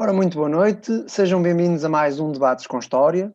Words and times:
Ora, 0.00 0.12
muito 0.12 0.36
boa 0.36 0.48
noite, 0.48 1.10
sejam 1.10 1.42
bem-vindos 1.42 1.84
a 1.84 1.88
mais 1.88 2.20
um 2.20 2.30
Debates 2.30 2.68
com 2.68 2.78
História. 2.78 3.34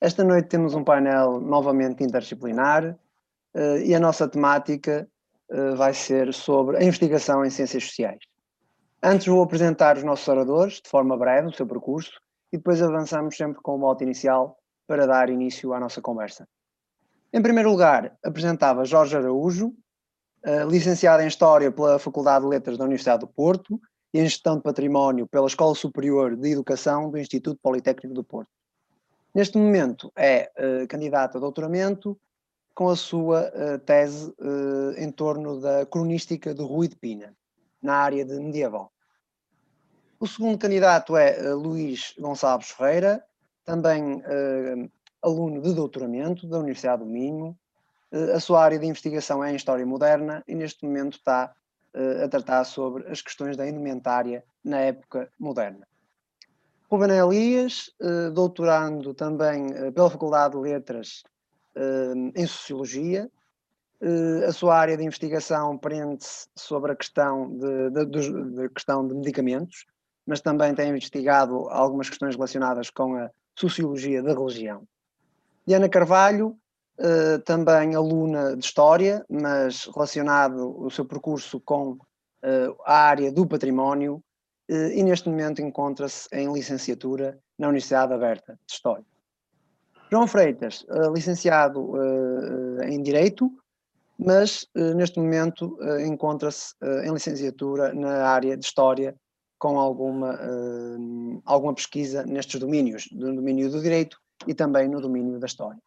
Esta 0.00 0.24
noite 0.24 0.48
temos 0.48 0.74
um 0.74 0.82
painel 0.82 1.38
novamente 1.38 2.02
interdisciplinar 2.02 2.98
uh, 3.54 3.76
e 3.84 3.94
a 3.94 4.00
nossa 4.00 4.26
temática 4.26 5.06
uh, 5.50 5.76
vai 5.76 5.92
ser 5.92 6.32
sobre 6.32 6.78
a 6.78 6.82
investigação 6.82 7.44
em 7.44 7.50
ciências 7.50 7.84
sociais. 7.84 8.20
Antes 9.02 9.26
vou 9.26 9.42
apresentar 9.42 9.98
os 9.98 10.02
nossos 10.02 10.26
oradores, 10.26 10.80
de 10.80 10.88
forma 10.88 11.14
breve, 11.14 11.48
o 11.48 11.52
seu 11.52 11.66
percurso, 11.66 12.18
e 12.50 12.56
depois 12.56 12.80
avançamos 12.80 13.36
sempre 13.36 13.60
com 13.60 13.74
o 13.74 13.78
mote 13.78 14.02
inicial 14.02 14.56
para 14.86 15.06
dar 15.06 15.28
início 15.28 15.74
à 15.74 15.78
nossa 15.78 16.00
conversa. 16.00 16.48
Em 17.30 17.42
primeiro 17.42 17.68
lugar, 17.68 18.16
apresentava 18.24 18.86
Jorge 18.86 19.14
Araújo, 19.14 19.74
uh, 20.46 20.66
licenciado 20.70 21.22
em 21.22 21.26
História 21.26 21.70
pela 21.70 21.98
Faculdade 21.98 22.46
de 22.46 22.50
Letras 22.50 22.78
da 22.78 22.84
Universidade 22.84 23.20
do 23.20 23.28
Porto 23.28 23.78
em 24.18 24.24
Gestão 24.24 24.56
de 24.56 24.62
Património 24.62 25.28
pela 25.28 25.46
Escola 25.46 25.76
Superior 25.76 26.34
de 26.34 26.50
Educação 26.50 27.08
do 27.08 27.16
Instituto 27.16 27.60
Politécnico 27.62 28.12
do 28.12 28.24
Porto. 28.24 28.50
Neste 29.32 29.56
momento 29.56 30.12
é 30.16 30.50
uh, 30.58 30.88
candidato 30.88 31.36
a 31.36 31.40
doutoramento 31.40 32.18
com 32.74 32.88
a 32.88 32.96
sua 32.96 33.48
uh, 33.54 33.78
tese 33.78 34.34
uh, 34.40 34.90
em 34.96 35.12
torno 35.12 35.60
da 35.60 35.86
cronística 35.86 36.52
de 36.52 36.60
Rui 36.62 36.88
de 36.88 36.96
Pina, 36.96 37.32
na 37.80 37.94
área 37.94 38.24
de 38.24 38.40
medieval. 38.40 38.92
O 40.18 40.26
segundo 40.26 40.58
candidato 40.58 41.16
é 41.16 41.54
Luís 41.54 42.12
Gonçalves 42.18 42.70
Ferreira, 42.70 43.24
também 43.64 44.20
aluno 45.22 45.62
de 45.62 45.72
doutoramento 45.74 46.44
da 46.48 46.58
Universidade 46.58 47.04
do 47.04 47.08
Minho. 47.08 47.56
a 48.34 48.40
sua 48.40 48.64
área 48.64 48.80
de 48.80 48.86
investigação 48.86 49.44
é 49.44 49.52
em 49.52 49.54
História 49.54 49.86
Moderna 49.86 50.42
e 50.48 50.56
neste 50.56 50.84
momento 50.84 51.18
está 51.18 51.54
a 52.24 52.28
tratar 52.28 52.64
sobre 52.64 53.06
as 53.08 53.20
questões 53.20 53.56
da 53.56 53.68
indumentária 53.68 54.44
na 54.64 54.78
época 54.78 55.30
moderna. 55.38 55.86
Ruben 56.90 57.10
Elias, 57.10 57.90
eh, 58.00 58.30
doutorando 58.30 59.12
também 59.12 59.66
eh, 59.74 59.90
pela 59.90 60.08
Faculdade 60.08 60.54
de 60.54 60.60
Letras 60.60 61.22
eh, 61.74 62.12
em 62.34 62.46
Sociologia. 62.46 63.30
A 64.46 64.52
sua 64.52 64.78
área 64.78 64.96
de 64.96 65.02
investigação 65.02 65.76
prende-se 65.76 66.46
sobre 66.54 66.92
a 66.92 66.94
questão 66.94 67.50
de, 67.58 67.90
de, 67.90 68.06
de, 68.06 68.68
questão 68.68 69.04
de 69.04 69.12
medicamentos, 69.12 69.86
mas 70.24 70.40
também 70.40 70.72
tem 70.72 70.90
investigado 70.90 71.68
algumas 71.68 72.08
questões 72.08 72.36
relacionadas 72.36 72.90
com 72.90 73.16
a 73.16 73.28
sociologia 73.56 74.22
da 74.22 74.32
religião. 74.34 74.86
Diana 75.66 75.88
Carvalho, 75.88 76.56
também 77.44 77.94
aluna 77.94 78.56
de 78.56 78.64
História, 78.64 79.24
mas 79.30 79.88
relacionado 79.94 80.74
o 80.80 80.90
seu 80.90 81.04
percurso 81.04 81.60
com 81.60 81.98
a 82.84 82.94
área 82.94 83.30
do 83.30 83.46
património, 83.46 84.22
eh, 84.68 84.98
e 84.98 85.02
neste 85.02 85.28
momento 85.28 85.62
encontra-se 85.62 86.28
em 86.32 86.52
licenciatura 86.52 87.38
na 87.58 87.68
Universidade 87.68 88.12
Aberta 88.12 88.58
de 88.66 88.72
História. 88.72 89.04
João 90.10 90.26
Freitas, 90.26 90.84
eh, 90.88 91.08
licenciado 91.12 91.94
eh, 91.96 92.90
em 92.90 93.02
Direito, 93.02 93.50
mas 94.18 94.66
neste 94.74 95.20
momento 95.20 95.78
encontra-se 96.04 96.74
em 97.04 97.12
licenciatura 97.12 97.94
na 97.94 98.26
área 98.26 98.56
de 98.56 98.64
História 98.64 99.14
com 99.60 99.78
alguma, 99.78 100.36
alguma 101.44 101.72
pesquisa 101.72 102.26
nestes 102.26 102.58
domínios, 102.58 103.08
no 103.12 103.32
domínio 103.32 103.70
do 103.70 103.80
Direito 103.80 104.18
e 104.44 104.54
também 104.54 104.88
no 104.88 105.00
domínio 105.00 105.38
da 105.38 105.46
História. 105.46 105.78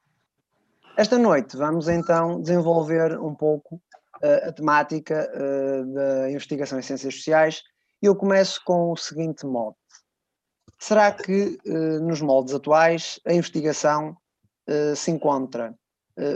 Esta 0.98 1.18
noite 1.18 1.56
vamos 1.56 1.88
então 1.88 2.42
desenvolver 2.42 3.18
um 3.20 3.34
pouco 3.34 3.82
a 4.22 4.52
temática 4.52 5.32
da 5.94 6.30
investigação 6.30 6.78
em 6.78 6.82
ciências 6.82 7.16
sociais 7.16 7.64
eu 8.02 8.16
começo 8.16 8.60
com 8.66 8.92
o 8.92 8.98
seguinte 8.98 9.46
mote. 9.46 9.78
Será 10.80 11.12
que 11.12 11.60
eh, 11.64 12.00
nos 12.00 12.20
moldes 12.20 12.54
atuais 12.54 13.20
a 13.26 13.34
investigação 13.34 14.18
se 14.96 15.12
encontra 15.12 15.76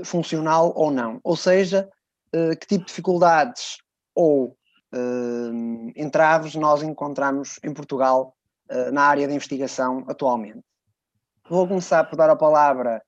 funcional 0.03 0.74
ou 0.75 0.91
não? 0.91 1.19
Ou 1.24 1.35
seja, 1.38 1.90
que 2.31 2.68
tipo 2.68 2.84
de 2.84 2.88
dificuldades 2.88 3.78
ou 4.13 4.58
entraves 5.96 6.56
nós 6.56 6.84
encontramos 6.84 7.59
em 7.63 7.74
Portugal 7.74 8.35
na 8.91 9.03
área 9.03 9.28
de 9.28 9.34
investigação 9.34 10.03
atualmente? 10.08 10.63
Vou 11.50 11.68
começar 11.68 12.03
por 12.03 12.18
dar 12.18 12.29
a 12.29 12.35
palavra 12.35 13.02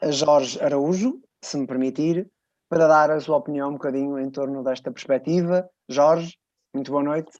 a 0.00 0.10
Jorge 0.10 0.58
Araújo, 0.60 1.20
se 1.42 1.58
me 1.58 1.66
permitir, 1.66 2.26
para 2.68 2.86
dar 2.86 3.10
a 3.10 3.20
sua 3.20 3.36
opinião 3.36 3.70
um 3.70 3.72
bocadinho 3.72 4.18
em 4.18 4.30
torno 4.30 4.62
desta 4.62 4.90
perspectiva. 4.90 5.68
Jorge, 5.88 6.36
muito 6.74 6.90
boa 6.90 7.02
noite. 7.02 7.30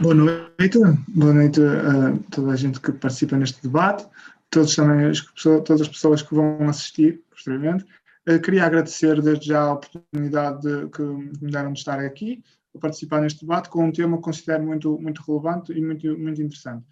Boa 0.00 0.14
noite, 0.14 0.78
boa 1.08 1.32
noite 1.32 1.60
a 1.60 2.30
toda 2.30 2.52
a 2.52 2.56
gente 2.56 2.80
que 2.80 2.92
participa 2.92 3.36
neste 3.36 3.62
debate, 3.62 4.06
todos 4.50 4.74
também 4.74 5.06
as 5.06 5.20
todas 5.20 5.80
as 5.80 5.88
pessoas 5.88 6.22
que 6.22 6.34
vão 6.34 6.68
assistir 6.68 7.22
posteriormente. 7.30 7.84
Uh, 8.28 8.40
queria 8.40 8.64
agradecer 8.64 9.20
desde 9.20 9.48
já 9.48 9.62
a 9.62 9.72
oportunidade 9.74 10.62
de, 10.62 10.88
que 10.88 11.02
me 11.02 11.50
deram 11.50 11.72
de 11.72 11.78
estar 11.78 12.00
aqui, 12.00 12.42
a 12.74 12.78
participar 12.78 13.20
neste 13.20 13.40
debate 13.40 13.68
com 13.68 13.84
um 13.84 13.92
tema 13.92 14.16
que 14.16 14.22
considero 14.22 14.64
muito, 14.64 14.98
muito 14.98 15.22
relevante 15.22 15.72
e 15.72 15.80
muito, 15.80 16.18
muito 16.18 16.42
interessante. 16.42 16.84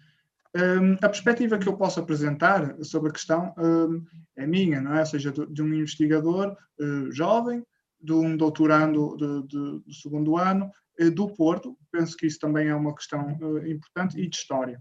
Um, 0.55 0.93
a 1.01 1.09
perspectiva 1.09 1.57
que 1.57 1.67
eu 1.67 1.75
posso 1.75 1.99
apresentar 1.99 2.75
sobre 2.83 3.09
a 3.09 3.13
questão 3.13 3.55
um, 3.57 4.05
é 4.35 4.45
minha, 4.45 4.79
não 4.79 4.93
é? 4.93 4.99
Ou 4.99 5.05
seja, 5.05 5.31
de, 5.31 5.47
de 5.47 5.63
um 5.63 5.73
investigador 5.73 6.55
uh, 6.79 7.11
jovem, 7.11 7.65
de 7.99 8.13
um 8.13 8.37
doutorando 8.37 9.17
de, 9.17 9.47
de, 9.47 9.79
do 9.79 9.93
segundo 9.93 10.37
ano 10.37 10.69
uh, 11.01 11.09
do 11.09 11.27
Porto, 11.33 11.75
penso 11.91 12.15
que 12.15 12.27
isso 12.27 12.37
também 12.37 12.67
é 12.67 12.75
uma 12.75 12.93
questão 12.93 13.35
uh, 13.41 13.65
importante, 13.67 14.19
e 14.19 14.29
de 14.29 14.35
História. 14.35 14.79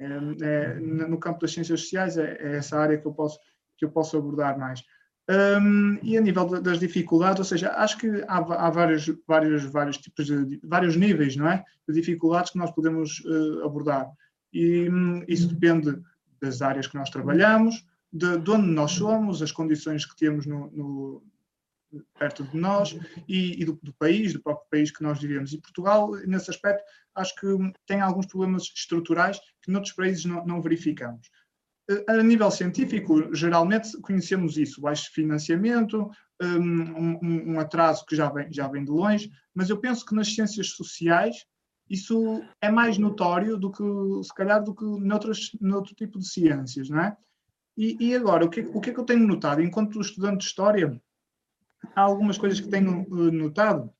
É, 0.00 0.06
é, 0.40 0.74
no 0.80 1.18
campo 1.18 1.40
das 1.40 1.52
ciências 1.52 1.82
sociais 1.82 2.16
é, 2.16 2.38
é, 2.40 2.56
essa 2.56 2.78
área 2.78 2.96
que 2.96 3.06
eu 3.06 3.12
posso, 3.12 3.38
que 3.76 3.84
eu 3.84 3.90
posso 3.90 4.16
abordar 4.16 4.58
mais. 4.58 4.82
Um, 5.28 5.98
e 6.02 6.16
a 6.16 6.20
nível 6.22 6.46
de, 6.46 6.62
das 6.62 6.80
dificuldades, 6.80 7.40
ou 7.40 7.44
seja, 7.44 7.70
acho 7.72 7.98
que 7.98 8.08
há, 8.26 8.38
há 8.38 8.70
vários, 8.70 9.06
vários, 9.28 9.64
vários 9.64 9.98
tipos 9.98 10.24
de, 10.24 10.58
vários 10.64 10.96
níveis, 10.96 11.36
não 11.36 11.46
é? 11.46 11.62
De 11.86 11.94
dificuldades 11.94 12.52
que 12.52 12.58
nós 12.58 12.70
podemos 12.70 13.22
abordar 13.62 14.10
e 14.52 14.88
hum, 14.88 15.24
isso 15.28 15.48
depende 15.48 16.00
das 16.40 16.62
áreas 16.62 16.86
que 16.86 16.96
nós 16.96 17.10
trabalhamos, 17.10 17.84
de, 18.12 18.38
de 18.38 18.50
onde 18.50 18.68
nós 18.68 18.92
somos, 18.92 19.42
as 19.42 19.52
condições 19.52 20.04
que 20.04 20.16
temos 20.16 20.46
no, 20.46 20.70
no 20.70 21.22
perto 22.18 22.44
de 22.44 22.56
nós 22.56 22.96
e, 23.28 23.60
e 23.60 23.64
do, 23.64 23.78
do, 23.82 23.92
país, 23.94 24.32
do 24.32 24.40
próprio 24.40 24.66
país 24.70 24.90
que 24.90 25.02
nós 25.02 25.20
vivemos. 25.20 25.52
E 25.52 25.60
Portugal, 25.60 26.12
nesse 26.26 26.50
aspecto, 26.50 26.84
acho 27.14 27.34
que 27.36 27.46
tem 27.86 28.00
alguns 28.00 28.26
problemas 28.26 28.64
estruturais 28.74 29.40
que 29.62 29.70
noutros 29.70 29.94
países 29.94 30.24
não, 30.24 30.44
não 30.46 30.62
verificamos. 30.62 31.28
A 32.06 32.22
nível 32.22 32.50
científico, 32.52 33.34
geralmente 33.34 34.00
conhecemos 34.00 34.56
isso, 34.56 34.80
baixo 34.80 35.12
financiamento, 35.12 36.08
hum, 36.40 37.18
um, 37.20 37.52
um, 37.52 37.60
atraso 37.60 38.06
que 38.06 38.14
já 38.14 38.30
vem, 38.30 38.52
já 38.52 38.68
vem 38.68 38.84
de 38.84 38.90
longe, 38.92 39.30
mas 39.52 39.68
eu 39.68 39.76
penso 39.76 40.06
que 40.06 40.14
nas 40.14 40.32
ciências 40.32 40.68
sociais 40.70 41.44
isso 41.90 42.40
é 42.60 42.70
mais 42.70 42.96
notório 42.96 43.56
do 43.56 43.72
que, 43.72 43.82
se 44.22 44.32
calhar, 44.32 44.62
do 44.62 44.72
que 44.72 44.84
noutras, 44.84 45.50
noutro 45.60 45.92
tipo 45.92 46.20
de 46.20 46.26
ciências, 46.28 46.88
não 46.88 47.00
é? 47.00 47.16
E, 47.76 47.96
e 47.98 48.14
agora, 48.14 48.44
o 48.44 48.48
que, 48.48 48.60
o 48.60 48.80
que 48.80 48.90
é 48.90 48.94
que 48.94 49.00
eu 49.00 49.04
tenho 49.04 49.26
notado? 49.26 49.60
Enquanto 49.60 50.00
estudante 50.00 50.38
de 50.38 50.44
História, 50.44 51.00
há 51.96 52.02
algumas 52.02 52.38
coisas 52.38 52.60
que 52.60 52.68
tenho 52.68 53.00
eh, 53.00 53.30
notado. 53.32 53.92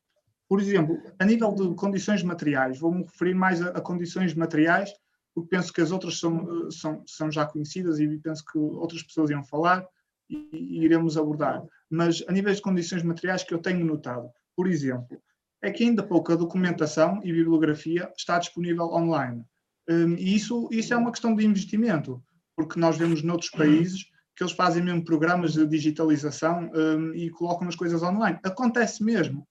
Por 0.48 0.60
exemplo, 0.60 1.02
a 1.18 1.24
nível 1.24 1.52
de 1.52 1.74
condições 1.74 2.22
materiais, 2.22 2.78
vou-me 2.78 3.02
referir 3.02 3.34
mais 3.34 3.60
a, 3.60 3.70
a, 3.70 3.80
condições 3.80 4.34
materiais, 4.34 4.92
porque 5.34 5.48
penso 5.48 5.72
que 5.72 5.80
as 5.80 5.90
outras 5.90 6.18
são, 6.20 6.66
eh, 6.66 6.70
são, 6.70 7.02
são 7.06 7.30
já 7.30 7.44
conhecidas 7.44 7.98
e 7.98 8.18
penso 8.18 8.44
que 8.44 8.58
outras 8.58 9.02
pessoas 9.02 9.30
iam 9.30 9.42
falar 9.42 9.84
e, 10.28 10.48
e 10.52 10.84
iremos 10.84 11.16
abordar. 11.16 11.64
Mas 11.90 12.22
a 12.28 12.32
nível 12.32 12.54
de 12.54 12.62
condições 12.62 13.02
materiais 13.02 13.42
que 13.42 13.52
eu 13.52 13.58
tenho 13.58 13.84
notado, 13.84 14.30
por 14.54 14.68
exemplo, 14.68 15.20
é 15.62 15.70
que 15.70 15.84
ainda 15.84 16.02
pouca 16.02 16.36
documentação 16.36 17.20
e 17.22 17.32
bibliografia 17.32 18.10
está 18.16 18.38
disponível 18.38 18.86
online. 18.86 19.44
Um, 19.88 20.14
e 20.14 20.34
isso, 20.34 20.68
isso 20.70 20.94
é 20.94 20.96
uma 20.96 21.10
questão 21.10 21.34
de 21.34 21.44
investimento, 21.44 22.22
porque 22.56 22.78
nós 22.78 22.96
vemos 22.96 23.22
noutros 23.22 23.50
países 23.50 24.04
que 24.36 24.44
eles 24.44 24.52
fazem 24.54 24.82
mesmo 24.82 25.04
programas 25.04 25.52
de 25.52 25.66
digitalização 25.66 26.70
um, 26.72 27.14
e 27.14 27.28
colocam 27.30 27.68
as 27.68 27.76
coisas 27.76 28.02
online. 28.02 28.38
Acontece 28.42 29.04
mesmo. 29.04 29.46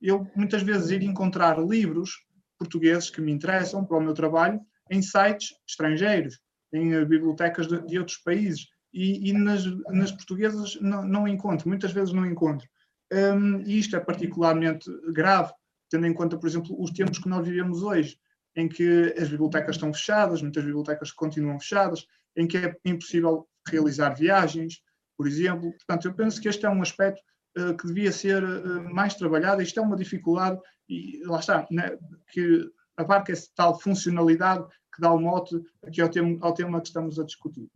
Eu 0.00 0.26
muitas 0.34 0.62
vezes 0.62 0.90
ir 0.90 1.02
encontrar 1.02 1.58
livros 1.58 2.10
portugueses 2.58 3.10
que 3.10 3.20
me 3.20 3.32
interessam 3.32 3.84
para 3.84 3.98
o 3.98 4.00
meu 4.00 4.14
trabalho 4.14 4.60
em 4.90 5.02
sites 5.02 5.50
estrangeiros, 5.68 6.38
em 6.72 6.96
uh, 6.96 7.06
bibliotecas 7.06 7.66
de, 7.66 7.84
de, 7.86 7.98
outros 7.98 8.18
países. 8.18 8.66
E, 8.92 9.30
e 9.30 9.32
nas, 9.32 9.64
nas, 9.88 10.10
portuguesas 10.10 10.78
não, 10.80 11.04
não 11.04 11.28
encontro, 11.28 11.68
muitas 11.68 11.92
vezes 11.92 12.12
não 12.12 12.26
encontro. 12.26 12.66
Um, 13.12 13.60
e 13.62 13.78
isto 13.78 13.96
é 13.96 14.00
particularmente 14.00 14.90
grave, 15.12 15.52
tendo 15.90 16.06
em 16.06 16.14
conta, 16.14 16.38
por 16.38 16.48
exemplo, 16.48 16.80
os 16.80 16.90
tempos 16.90 17.18
que 17.18 17.28
nós 17.28 17.46
vivemos 17.46 17.82
hoje, 17.82 18.18
em 18.56 18.68
que 18.68 19.14
as 19.18 19.28
bibliotecas 19.28 19.76
estão 19.76 19.92
fechadas, 19.92 20.42
muitas 20.42 20.64
bibliotecas 20.64 21.10
continuam 21.10 21.58
fechadas, 21.58 22.06
em 22.36 22.46
que 22.46 22.56
é 22.56 22.76
impossível 22.84 23.48
realizar 23.66 24.10
viagens, 24.10 24.80
por 25.16 25.26
exemplo. 25.26 25.72
Portanto, 25.72 26.06
eu 26.06 26.14
penso 26.14 26.40
que 26.40 26.48
este 26.48 26.64
é 26.64 26.70
um 26.70 26.82
aspecto 26.82 27.20
uh, 27.58 27.76
que 27.76 27.86
devia 27.86 28.12
ser 28.12 28.42
uh, 28.42 28.94
mais 28.94 29.14
trabalhado. 29.14 29.62
Isto 29.62 29.80
é 29.80 29.82
uma 29.82 29.96
dificuldade, 29.96 30.58
e 30.88 31.22
lá 31.24 31.40
está, 31.40 31.66
né, 31.70 31.96
que 32.32 32.70
abarca 32.96 33.32
essa 33.32 33.48
tal 33.54 33.78
funcionalidade 33.80 34.66
que 34.94 35.00
dá 35.00 35.12
o 35.12 35.18
mote 35.18 35.60
aqui 35.84 36.00
ao 36.00 36.08
tema, 36.08 36.38
ao 36.40 36.54
tema 36.54 36.80
que 36.80 36.88
estamos 36.88 37.18
a 37.18 37.24
discutir. 37.24 37.68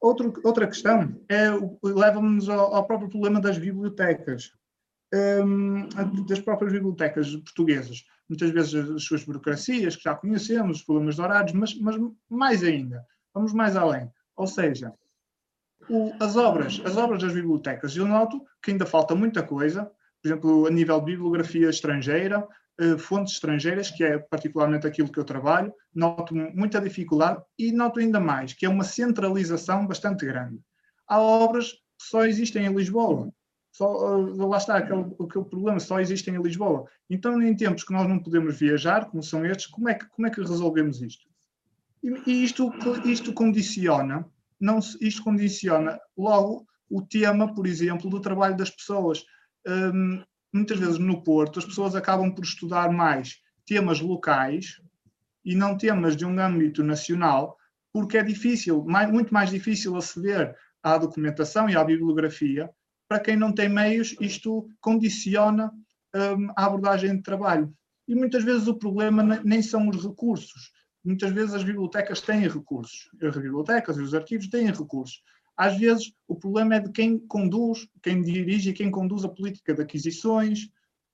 Outro, 0.00 0.32
outra 0.44 0.66
questão 0.66 1.16
é, 1.28 1.48
leva-nos 1.82 2.48
ao, 2.48 2.74
ao, 2.74 2.86
próprio 2.86 3.08
problema 3.08 3.40
das 3.40 3.56
bibliotecas, 3.56 4.52
um, 5.14 5.88
das 6.26 6.40
próprias 6.40 6.72
bibliotecas 6.72 7.34
portuguesas. 7.36 8.04
Muitas 8.28 8.50
vezes 8.50 8.74
as 8.74 9.04
suas 9.04 9.24
burocracias, 9.24 9.96
que 9.96 10.04
já 10.04 10.14
conhecemos, 10.14 10.78
os 10.78 10.84
problemas 10.84 11.16
de 11.16 11.20
horários, 11.20 11.52
mas, 11.52 11.78
mas 11.78 11.96
mais 12.28 12.62
ainda, 12.62 13.04
vamos 13.34 13.52
mais 13.52 13.76
além. 13.76 14.10
Ou 14.36 14.46
seja, 14.46 14.92
o, 15.88 16.12
as 16.20 16.36
obras, 16.36 16.80
as 16.84 16.96
obras 16.96 17.22
das 17.22 17.32
bibliotecas, 17.32 17.96
eu 17.96 18.06
noto 18.06 18.42
que 18.62 18.70
ainda 18.70 18.86
falta 18.86 19.14
muita 19.14 19.42
coisa, 19.42 19.90
por 20.22 20.28
exemplo, 20.28 20.66
a 20.66 20.70
nível 20.70 20.98
de 21.00 21.06
bibliografia 21.06 21.68
estrangeira, 21.68 22.46
eh, 22.80 22.96
fontes 22.96 23.34
estrangeiras, 23.34 23.90
que 23.90 24.02
é 24.02 24.18
particularmente 24.18 24.86
aquilo 24.86 25.10
que 25.10 25.18
eu 25.18 25.24
trabalho, 25.24 25.74
noto 25.94 26.34
muita 26.34 26.80
dificuldade 26.80 27.42
e 27.58 27.70
noto 27.70 28.00
ainda 28.00 28.18
mais, 28.18 28.54
que 28.54 28.64
é 28.64 28.68
uma 28.68 28.84
centralização 28.84 29.86
bastante 29.86 30.24
grande. 30.24 30.58
Há 31.06 31.20
obras 31.20 31.72
que 31.72 31.78
só 31.98 32.24
existem 32.24 32.64
em 32.64 32.74
Lisboa. 32.74 33.30
Só, 33.72 34.18
uh, 34.18 34.48
lá 34.48 34.58
está 34.58 34.76
aquele, 34.76 35.00
aquele 35.00 35.44
problema, 35.46 35.80
só 35.80 35.98
existem 35.98 36.34
em 36.34 36.42
Lisboa. 36.42 36.86
Então, 37.08 37.40
em 37.40 37.56
tempos 37.56 37.84
que 37.84 37.92
nós 37.92 38.06
não 38.06 38.18
podemos 38.18 38.58
viajar, 38.58 39.06
como 39.06 39.22
são 39.22 39.44
estes, 39.46 39.66
como 39.66 39.88
é 39.88 39.94
que, 39.94 40.06
como 40.10 40.28
é 40.28 40.30
que 40.30 40.40
resolvemos 40.40 41.00
isto? 41.00 41.26
E, 42.02 42.30
e 42.30 42.44
isto, 42.44 42.70
isto 43.04 43.32
condiciona, 43.32 44.26
não, 44.60 44.78
isto 45.00 45.24
condiciona 45.24 45.98
logo 46.16 46.66
o 46.90 47.00
tema, 47.00 47.54
por 47.54 47.66
exemplo, 47.66 48.10
do 48.10 48.20
trabalho 48.20 48.56
das 48.56 48.70
pessoas. 48.70 49.24
Um, 49.66 50.22
muitas 50.52 50.78
vezes 50.78 50.98
no 50.98 51.22
Porto 51.22 51.58
as 51.58 51.64
pessoas 51.64 51.94
acabam 51.94 52.30
por 52.34 52.44
estudar 52.44 52.92
mais 52.92 53.40
temas 53.64 54.00
locais 54.00 54.80
e 55.44 55.54
não 55.54 55.78
temas 55.78 56.14
de 56.14 56.26
um 56.26 56.38
âmbito 56.38 56.84
nacional, 56.84 57.56
porque 57.92 58.18
é 58.18 58.22
difícil, 58.22 58.84
mais, 58.84 59.10
muito 59.10 59.32
mais 59.32 59.50
difícil 59.50 59.96
aceder 59.96 60.54
à 60.82 60.98
documentação 60.98 61.68
e 61.68 61.76
à 61.76 61.82
bibliografia. 61.82 62.70
Para 63.12 63.20
quem 63.20 63.36
não 63.36 63.52
tem 63.52 63.68
meios, 63.68 64.16
isto 64.22 64.66
condiciona 64.80 65.70
um, 66.16 66.50
a 66.56 66.64
abordagem 66.64 67.14
de 67.14 67.22
trabalho. 67.22 67.70
E 68.08 68.14
muitas 68.14 68.42
vezes 68.42 68.66
o 68.66 68.74
problema 68.74 69.22
nem 69.44 69.60
são 69.60 69.86
os 69.90 70.02
recursos. 70.02 70.72
Muitas 71.04 71.30
vezes 71.30 71.52
as 71.52 71.62
bibliotecas 71.62 72.22
têm 72.22 72.48
recursos. 72.48 73.10
As 73.22 73.36
bibliotecas 73.36 73.98
e 73.98 74.00
os 74.00 74.14
arquivos 74.14 74.48
têm 74.48 74.72
recursos. 74.72 75.22
Às 75.54 75.76
vezes, 75.76 76.10
o 76.26 76.34
problema 76.34 76.76
é 76.76 76.80
de 76.80 76.90
quem 76.90 77.18
conduz, 77.18 77.86
quem 78.02 78.22
dirige 78.22 78.70
e 78.70 78.72
quem 78.72 78.90
conduz 78.90 79.26
a 79.26 79.28
política 79.28 79.74
de 79.74 79.82
aquisições, 79.82 80.70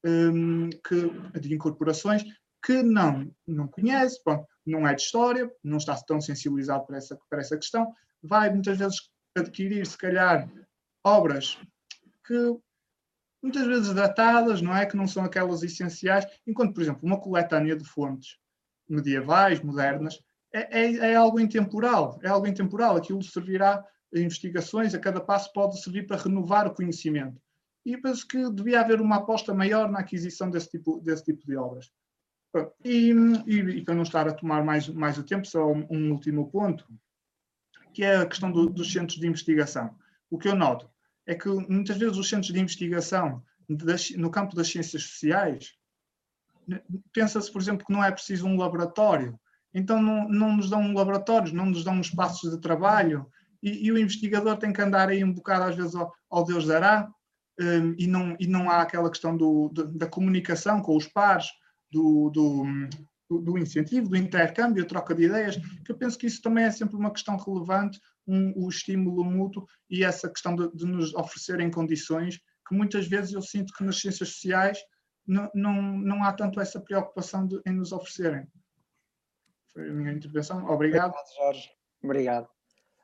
um, 0.06 0.70
que, 0.70 1.40
de 1.40 1.52
incorporações, 1.52 2.22
que 2.64 2.80
não, 2.80 3.28
não 3.44 3.66
conhece, 3.66 4.20
bom, 4.24 4.46
não 4.64 4.86
é 4.86 4.94
de 4.94 5.02
história, 5.02 5.50
não 5.64 5.78
está 5.78 5.96
tão 5.96 6.20
sensibilizado 6.20 6.86
para 6.86 6.98
essa, 6.98 7.18
para 7.28 7.40
essa 7.40 7.56
questão, 7.56 7.92
vai 8.22 8.50
muitas 8.50 8.78
vezes 8.78 9.10
adquirir, 9.36 9.84
se 9.84 9.98
calhar, 9.98 10.48
obras 11.04 11.58
que 12.28 12.60
muitas 13.42 13.66
vezes 13.66 13.94
datadas, 13.94 14.60
não 14.60 14.76
é? 14.76 14.84
Que 14.84 14.96
não 14.96 15.06
são 15.06 15.24
aquelas 15.24 15.62
essenciais, 15.62 16.26
enquanto, 16.46 16.74
por 16.74 16.82
exemplo, 16.82 17.00
uma 17.02 17.18
coletânea 17.18 17.74
de 17.74 17.84
fontes 17.84 18.36
medievais, 18.86 19.60
modernas, 19.60 20.20
é, 20.52 20.80
é, 20.80 20.96
é 21.12 21.14
algo 21.14 21.40
intemporal, 21.40 22.18
é 22.22 22.28
algo 22.28 22.46
intemporal, 22.46 22.96
aquilo 22.96 23.22
servirá 23.22 23.84
investigações, 24.14 24.94
a 24.94 24.98
cada 24.98 25.20
passo 25.20 25.52
pode 25.52 25.82
servir 25.82 26.06
para 26.06 26.16
renovar 26.16 26.66
o 26.66 26.74
conhecimento. 26.74 27.40
E 27.84 27.96
penso 27.96 28.26
que 28.26 28.50
devia 28.50 28.80
haver 28.80 29.00
uma 29.00 29.16
aposta 29.16 29.54
maior 29.54 29.90
na 29.90 30.00
aquisição 30.00 30.50
desse 30.50 30.70
tipo, 30.70 31.00
desse 31.00 31.24
tipo 31.24 31.46
de 31.46 31.56
obras. 31.56 31.90
E, 32.84 33.12
e, 33.46 33.56
e, 33.56 33.84
para 33.84 33.94
não 33.94 34.02
estar 34.02 34.26
a 34.26 34.32
tomar 34.32 34.64
mais, 34.64 34.88
mais 34.88 35.18
o 35.18 35.22
tempo, 35.22 35.46
só 35.46 35.70
um, 35.70 36.12
último 36.12 36.50
ponto, 36.50 36.86
que 37.92 38.02
é 38.02 38.16
a 38.16 38.26
questão 38.26 38.50
do, 38.50 38.68
dos 38.68 38.90
centros 38.90 39.18
de 39.18 39.26
investigação. 39.26 39.94
O 40.30 40.38
que 40.38 40.48
eu 40.48 40.54
noto 40.54 40.90
é 41.28 41.34
que 41.34 41.46
muitas 41.46 41.98
vezes 41.98 42.16
os 42.16 42.28
centros 42.28 42.50
de 42.50 42.58
investigação 42.58 43.44
das, 43.68 44.10
no 44.12 44.30
campo 44.30 44.56
das 44.56 44.68
ciências 44.68 45.02
sociais, 45.02 45.74
pensa-se, 47.12 47.52
por 47.52 47.60
exemplo, 47.60 47.86
que 47.86 47.92
não 47.92 48.02
é 48.02 48.10
preciso 48.10 48.46
um 48.46 48.56
laboratório. 48.56 49.38
Então 49.74 50.02
não, 50.02 50.26
não 50.26 50.56
nos 50.56 50.70
dão 50.70 50.94
laboratórios, 50.94 51.52
não 51.52 51.66
nos 51.66 51.84
dão 51.84 52.00
espaços 52.00 52.50
de 52.50 52.58
trabalho, 52.58 53.30
e, 53.62 53.86
e, 53.86 53.92
o 53.92 53.98
investigador 53.98 54.56
tem 54.56 54.72
que 54.72 54.80
andar 54.80 55.10
aí 55.10 55.22
um 55.22 55.32
bocado 55.32 55.64
às 55.64 55.76
vezes 55.76 55.94
ao, 55.94 56.10
ao 56.30 56.44
Deus 56.44 56.66
dará, 56.66 57.10
um, 57.60 57.94
e, 57.98 58.06
não, 58.06 58.36
e 58.40 58.46
não 58.46 58.70
há 58.70 58.80
aquela 58.80 59.10
questão 59.10 59.36
do, 59.36 59.68
da 59.68 60.06
comunicação 60.06 60.80
com 60.80 60.96
os 60.96 61.06
pares, 61.06 61.48
do, 61.90 62.30
do, 62.30 62.64
do, 63.28 63.58
incentivo, 63.58 64.08
do 64.08 64.16
intercâmbio, 64.16 64.82
a 64.82 64.86
troca 64.86 65.14
de 65.14 65.24
ideias, 65.24 65.56
que 65.84 65.92
eu 65.92 65.96
penso 65.96 66.16
que 66.16 66.26
isso 66.26 66.40
também 66.40 66.64
é 66.64 66.70
sempre 66.70 66.96
uma 66.96 67.12
questão 67.12 67.36
relevante, 67.36 68.00
um, 68.26 68.52
o 68.56 68.68
estímulo 68.68 69.24
mútuo 69.24 69.66
e 69.90 70.04
essa 70.04 70.28
questão 70.28 70.54
de, 70.54 70.70
de, 70.74 70.86
nos 70.86 71.14
oferecerem 71.14 71.70
condições 71.70 72.38
que 72.66 72.74
muitas 72.74 73.06
vezes 73.06 73.32
eu 73.32 73.42
sinto 73.42 73.72
que 73.72 73.84
nas 73.84 74.00
ciências 74.00 74.30
sociais 74.30 74.78
não, 75.26 75.50
não, 75.54 75.82
não 75.82 76.24
há 76.24 76.32
tanto 76.32 76.60
essa 76.60 76.80
preocupação 76.80 77.46
de, 77.46 77.60
em 77.66 77.72
nos 77.72 77.92
oferecerem. 77.92 78.46
Foi 79.72 79.88
a 79.88 79.92
minha 79.92 80.12
intervenção. 80.12 80.64
Obrigado. 80.66 81.10
Obrigado, 81.10 81.36
Jorge. 81.36 81.70
Obrigado. 82.02 82.48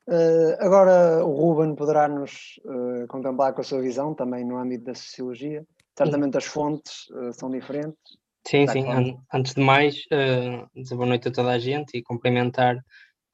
Uh, 0.06 0.54
agora 0.58 1.24
o 1.24 1.32
Ruben 1.32 1.74
poderá 1.74 2.06
nos 2.08 2.60
uh, 2.64 3.06
contemplar 3.08 3.54
com 3.54 3.62
a 3.62 3.64
sua 3.64 3.80
visão 3.80 4.14
também 4.14 4.44
no 4.44 4.58
âmbito 4.58 4.84
da 4.84 4.94
sociologia. 4.94 5.66
Certamente 5.96 6.36
as 6.36 6.44
fontes 6.44 7.08
uh, 7.10 7.32
são 7.32 7.50
diferentes. 7.50 8.18
Sim, 8.46 8.66
sim. 8.68 8.86
An 8.88 9.16
antes 9.32 9.54
de 9.54 9.60
mais, 9.60 9.96
uh, 10.12 10.68
dizer 10.74 10.94
boa 10.94 11.06
noite 11.06 11.28
a 11.28 11.32
toda 11.32 11.50
a 11.50 11.58
gente 11.58 11.96
e 11.96 12.02
cumprimentar 12.02 12.76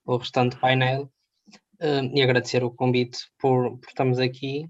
o 0.05 0.17
restante 0.17 0.57
painel 0.57 1.11
e 2.13 2.21
agradecer 2.21 2.63
o 2.63 2.71
convite 2.71 3.19
por, 3.39 3.79
por 3.79 3.89
estarmos 3.89 4.19
aqui 4.19 4.69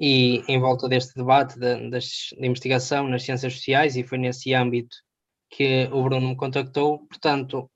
e 0.00 0.42
em 0.48 0.58
volta 0.58 0.88
deste 0.88 1.14
debate 1.14 1.58
de, 1.58 1.90
de 1.90 2.46
investigação 2.46 3.06
nas 3.06 3.22
ciências 3.22 3.52
sociais 3.52 3.96
e 3.96 4.02
foi 4.02 4.16
nesse 4.16 4.54
âmbito 4.54 4.96
que 5.50 5.86
o 5.92 6.02
Bruno 6.02 6.28
me 6.30 6.36
contactou. 6.36 7.06
Portanto, 7.06 7.70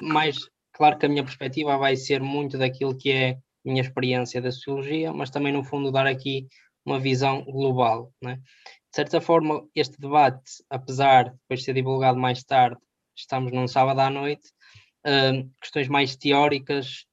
mais 0.00 0.38
Claro 0.78 0.96
que 0.96 1.06
a 1.06 1.08
minha 1.08 1.24
perspectiva 1.24 1.76
vai 1.76 1.96
ser 1.96 2.22
muito 2.22 2.56
daquilo 2.56 2.96
que 2.96 3.10
é 3.10 3.30
a 3.30 3.36
minha 3.64 3.82
experiência 3.82 4.40
da 4.40 4.52
sociologia, 4.52 5.12
mas 5.12 5.28
também, 5.28 5.52
no 5.52 5.64
fundo, 5.64 5.90
dar 5.90 6.06
aqui 6.06 6.46
uma 6.86 7.00
visão 7.00 7.42
global. 7.42 8.12
Né? 8.22 8.40
De 8.90 8.96
certa 8.96 9.20
forma, 9.20 9.68
este 9.74 10.00
debate, 10.00 10.64
apesar 10.70 11.24
de 11.24 11.30
depois 11.32 11.62
ser 11.62 11.74
divulgado 11.74 12.18
mais 12.18 12.42
tarde, 12.42 12.80
estamos 13.16 13.52
num 13.52 13.68
sábado 13.68 14.00
à 14.00 14.10
noite, 14.10 14.48
uh, 15.06 15.50
questões 15.60 15.88
mais 15.88 16.16
teóricas 16.16 17.06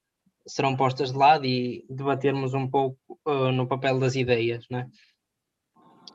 serão 0.47 0.75
postas 0.75 1.11
de 1.11 1.17
lado 1.17 1.45
e 1.45 1.85
debatermos 1.89 2.53
um 2.53 2.69
pouco 2.69 2.97
uh, 3.25 3.51
no 3.51 3.67
papel 3.67 3.99
das 3.99 4.15
ideias. 4.15 4.65
Né? 4.69 4.89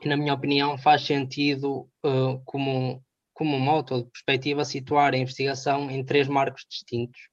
E, 0.01 0.07
na 0.07 0.17
minha 0.17 0.33
opinião, 0.33 0.77
faz 0.77 1.05
sentido, 1.05 1.87
uh, 2.03 2.41
como, 2.45 3.03
como 3.33 3.59
moto 3.59 4.03
de 4.03 4.09
perspectiva, 4.09 4.65
situar 4.65 5.13
a 5.13 5.17
investigação 5.17 5.91
em 5.91 6.03
três 6.03 6.27
marcos 6.27 6.65
distintos 6.67 7.31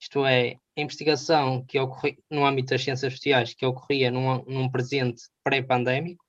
isto 0.00 0.24
é, 0.24 0.56
a 0.76 0.80
investigação 0.80 1.64
que 1.64 1.78
ocorria 1.78 2.16
no 2.30 2.46
âmbito 2.46 2.70
das 2.70 2.82
ciências 2.82 3.12
sociais, 3.12 3.54
que 3.54 3.66
ocorria 3.66 4.10
num, 4.10 4.44
num 4.44 4.70
presente 4.70 5.22
pré-pandémico, 5.42 6.24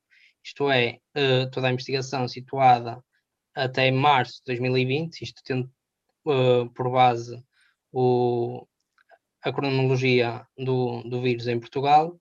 isto 0.50 0.70
é, 0.72 1.00
uh, 1.16 1.50
toda 1.52 1.68
a 1.68 1.72
investigação 1.72 2.28
situada 2.28 3.04
até 3.56 3.92
março 3.92 4.40
de 4.40 4.46
2020, 4.48 5.22
isto 5.22 5.44
tendo 5.46 5.72
uh, 6.26 6.68
por 6.74 6.90
base 6.90 7.42
o, 7.92 8.68
a 9.44 9.54
cronologia 9.54 10.46
do, 10.58 11.04
do 11.04 11.22
vírus 11.22 11.48
em 11.48 11.60
Portugal. 11.60 12.20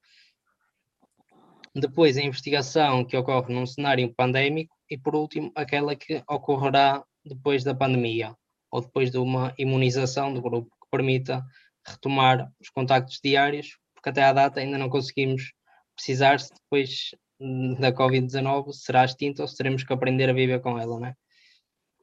Depois, 1.74 2.18
a 2.18 2.22
investigação 2.22 3.02
que 3.04 3.16
ocorre 3.16 3.54
num 3.54 3.64
cenário 3.64 4.12
pandémico 4.14 4.76
e, 4.90 4.98
por 4.98 5.14
último, 5.14 5.50
aquela 5.54 5.96
que 5.96 6.22
ocorrerá 6.28 7.02
depois 7.24 7.64
da 7.64 7.74
pandemia 7.74 8.36
ou 8.70 8.82
depois 8.82 9.10
de 9.10 9.16
uma 9.16 9.54
imunização 9.56 10.34
do 10.34 10.42
grupo 10.42 10.70
permita 10.90 11.42
retomar 11.86 12.50
os 12.60 12.68
contactos 12.68 13.20
diários, 13.24 13.78
porque 13.94 14.10
até 14.10 14.22
à 14.22 14.32
data 14.34 14.60
ainda 14.60 14.76
não 14.76 14.90
conseguimos 14.90 15.52
precisar 15.94 16.40
se 16.40 16.52
depois 16.52 17.10
da 17.78 17.92
Covid-19 17.92 18.72
será 18.72 19.04
extinta 19.04 19.42
ou 19.42 19.48
se 19.48 19.56
teremos 19.56 19.84
que 19.84 19.92
aprender 19.92 20.28
a 20.28 20.32
viver 20.32 20.60
com 20.60 20.78
ela, 20.78 20.98
né? 20.98 21.14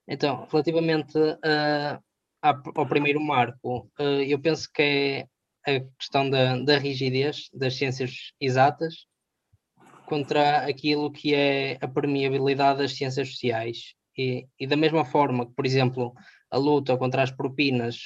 Então, 0.07 0.47
relativamente 0.51 1.17
uh, 1.17 2.03
ao 2.41 2.87
primeiro 2.87 3.19
marco, 3.19 3.89
uh, 3.99 4.21
eu 4.25 4.39
penso 4.39 4.69
que 4.71 4.81
é 5.67 5.75
a 5.77 5.79
questão 5.97 6.29
da, 6.29 6.57
da 6.57 6.77
rigidez 6.77 7.49
das 7.53 7.75
ciências 7.75 8.31
exatas 8.39 9.07
contra 10.05 10.59
aquilo 10.67 11.11
que 11.11 11.33
é 11.33 11.77
a 11.81 11.87
permeabilidade 11.87 12.79
das 12.79 12.95
ciências 12.95 13.29
sociais. 13.29 13.95
E, 14.17 14.47
e 14.59 14.67
da 14.67 14.77
mesma 14.77 15.03
forma 15.03 15.45
que, 15.45 15.53
por 15.53 15.65
exemplo, 15.65 16.13
a 16.49 16.57
luta 16.57 16.95
contra 16.97 17.23
as 17.23 17.31
propinas 17.31 17.97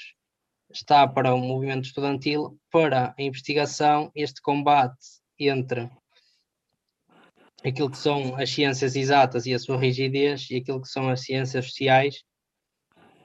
está 0.71 1.07
para 1.07 1.35
o 1.35 1.39
movimento 1.39 1.85
estudantil, 1.85 2.57
para 2.71 3.13
a 3.17 3.21
investigação, 3.21 4.11
este 4.15 4.41
combate 4.41 4.97
entre 5.37 5.89
aquilo 7.65 7.89
que 7.89 7.97
são 7.97 8.35
as 8.35 8.49
ciências 8.49 8.95
exatas 8.95 9.45
e 9.45 9.53
a 9.53 9.59
sua 9.59 9.77
rigidez 9.77 10.49
e 10.49 10.57
aquilo 10.57 10.81
que 10.81 10.87
são 10.87 11.09
as 11.09 11.21
ciências 11.21 11.65
sociais 11.65 12.23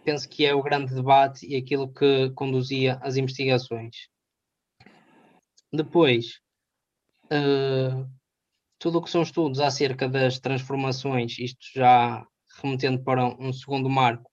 penso 0.04 0.28
que 0.28 0.44
é 0.44 0.54
o 0.54 0.62
grande 0.62 0.94
debate 0.94 1.46
e 1.46 1.56
aquilo 1.56 1.92
que 1.92 2.30
conduzia 2.30 2.98
as 3.02 3.16
investigações. 3.16 4.08
Depois, 5.72 6.40
uh, 7.26 8.08
tudo 8.78 8.98
o 8.98 9.02
que 9.02 9.10
são 9.10 9.22
estudos 9.22 9.58
acerca 9.60 10.08
das 10.08 10.38
transformações, 10.38 11.38
isto 11.38 11.66
já 11.74 12.24
remetendo 12.62 13.02
para 13.02 13.24
um 13.24 13.52
segundo 13.52 13.88
marco 13.88 14.30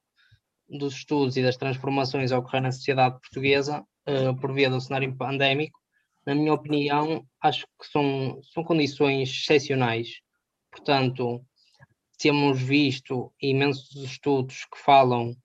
dos 0.69 0.93
estudos 0.95 1.37
e 1.37 1.43
das 1.43 1.57
transformações 1.57 2.31
a 2.31 2.37
ocorrer 2.37 2.61
na 2.61 2.71
sociedade 2.71 3.19
portuguesa, 3.19 3.83
uh, 4.07 4.39
por 4.39 4.53
via 4.53 4.69
do 4.69 4.79
cenário 4.79 5.15
pandémico, 5.15 5.79
na 6.25 6.35
minha 6.35 6.53
opinião, 6.53 7.25
acho 7.41 7.65
que 7.79 7.87
são, 7.87 8.39
são 8.43 8.63
condições 8.63 9.29
excepcionais. 9.29 10.19
Portanto, 10.71 11.43
temos 12.17 12.61
visto 12.61 13.33
imensos 13.41 13.95
estudos 13.95 14.65
que 14.65 14.79
falam 14.79 15.35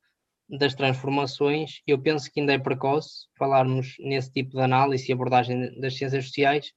das 0.48 0.74
transformações, 0.74 1.80
eu 1.86 2.00
penso 2.00 2.30
que 2.30 2.38
ainda 2.38 2.52
é 2.52 2.58
precoce 2.58 3.26
falarmos 3.36 3.96
nesse 3.98 4.30
tipo 4.30 4.50
de 4.52 4.60
análise 4.60 5.08
e 5.08 5.12
abordagem 5.12 5.78
das 5.80 5.96
ciências 5.96 6.26
sociais, 6.26 6.72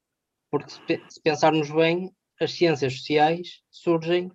porque 0.50 0.72
se 0.72 1.22
pensarmos 1.22 1.70
bem, 1.70 2.12
as 2.41 2.53
ciências 2.53 2.94
sociais 2.98 3.62
surgem 3.70 4.32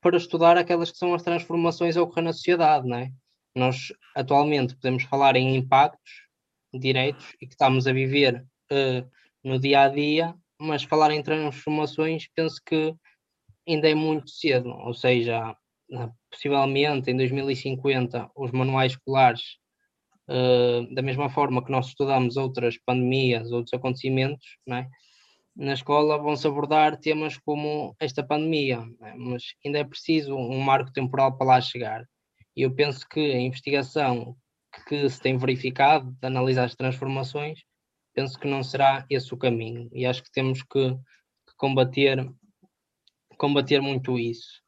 para 0.00 0.16
estudar 0.16 0.56
aquelas 0.56 0.92
que 0.92 0.98
são 0.98 1.14
as 1.14 1.22
transformações 1.22 1.96
a 1.96 2.02
ocorrer 2.02 2.24
na 2.24 2.32
sociedade, 2.32 2.86
não 2.86 2.98
é? 2.98 3.10
Nós 3.56 3.92
atualmente 4.14 4.76
podemos 4.76 5.02
falar 5.04 5.34
em 5.34 5.56
impactos 5.56 6.26
diretos 6.72 7.34
e 7.40 7.46
que 7.46 7.54
estamos 7.54 7.86
a 7.86 7.92
viver 7.92 8.46
uh, 8.72 9.08
no 9.44 9.58
dia 9.58 9.82
a 9.82 9.88
dia, 9.88 10.34
mas 10.58 10.82
falar 10.82 11.10
em 11.10 11.22
transformações 11.22 12.28
penso 12.34 12.60
que 12.64 12.94
ainda 13.68 13.88
é 13.88 13.94
muito 13.94 14.30
cedo, 14.30 14.70
ou 14.70 14.94
seja, 14.94 15.56
possivelmente 16.30 17.10
em 17.10 17.16
2050 17.16 18.30
os 18.36 18.50
manuais 18.52 18.92
escolares, 18.92 19.42
uh, 20.28 20.94
da 20.94 21.02
mesma 21.02 21.28
forma 21.28 21.64
que 21.64 21.70
nós 21.70 21.88
estudamos 21.88 22.36
outras 22.36 22.78
pandemias, 22.78 23.50
outros 23.50 23.74
acontecimentos, 23.74 24.56
é? 24.68 24.86
na 25.56 25.72
escola 25.72 26.18
vão-se 26.18 26.46
abordar 26.46 26.98
temas 26.98 27.38
como 27.38 27.96
esta 27.98 28.22
pandemia, 28.22 28.84
é? 29.02 29.14
mas 29.14 29.42
ainda 29.64 29.78
é 29.78 29.84
preciso 29.84 30.36
um 30.36 30.60
marco 30.60 30.92
temporal 30.92 31.36
para 31.36 31.46
lá 31.46 31.60
chegar. 31.60 32.04
E 32.54 32.62
eu 32.62 32.74
penso 32.74 33.06
que 33.08 33.20
a 33.20 33.40
investigação 33.40 34.36
que 34.88 35.08
se 35.08 35.20
tem 35.20 35.36
verificado 35.36 36.12
de 36.20 36.26
analisar 36.26 36.64
as 36.64 36.74
transformações, 36.74 37.60
penso 38.16 38.40
que 38.40 38.48
não 38.48 38.64
será 38.64 39.04
esse 39.10 39.32
o 39.34 39.36
caminho. 39.36 39.90
E 39.92 40.06
acho 40.06 40.22
que 40.22 40.32
temos 40.32 40.62
que, 40.62 40.90
que 40.90 41.54
combater, 41.58 42.26
combater 43.36 43.80
muito 43.82 44.18
isso. 44.18 44.62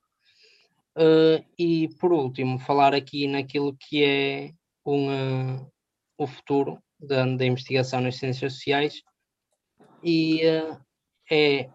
Uh, 0.94 1.42
e 1.58 1.88
por 1.98 2.12
último, 2.12 2.58
falar 2.58 2.94
aqui 2.94 3.26
naquilo 3.26 3.74
que 3.74 4.04
é 4.04 4.52
um, 4.84 5.08
uh, 5.56 5.72
o 6.18 6.26
futuro 6.26 6.78
da, 7.00 7.24
da, 7.24 7.46
investigação 7.46 8.00
nas 8.00 8.16
ciências 8.16 8.52
sociais 8.52 9.00
e 10.02 10.42
uh, 10.44 10.78
é, 11.30 11.70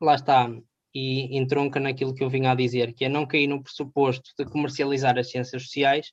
lá 0.00 0.14
está, 0.14 0.48
e 0.94 1.36
entronca 1.36 1.78
naquilo 1.78 2.14
que 2.14 2.24
eu 2.24 2.30
vinha 2.30 2.52
a 2.52 2.54
dizer, 2.54 2.94
que 2.94 3.04
é 3.04 3.08
não 3.08 3.26
cair 3.26 3.48
no 3.48 3.62
pressuposto 3.62 4.30
de 4.38 4.46
comercializar 4.46 5.18
as 5.18 5.30
ciências 5.30 5.62
sociais 5.62 6.12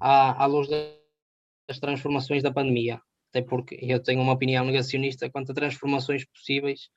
à, 0.00 0.42
à 0.42 0.46
luz 0.46 0.66
das 0.68 1.78
transformações 1.78 2.42
da 2.42 2.52
pandemia, 2.52 3.00
até 3.32 3.40
porque 3.40 3.78
eu 3.80 4.00
tenho 4.00 4.20
uma 4.20 4.34
opinião 4.34 4.64
negacionista 4.64 5.30
quanto 5.30 5.52
a 5.52 5.54
transformações 5.54 6.24
possíveis 6.26 6.90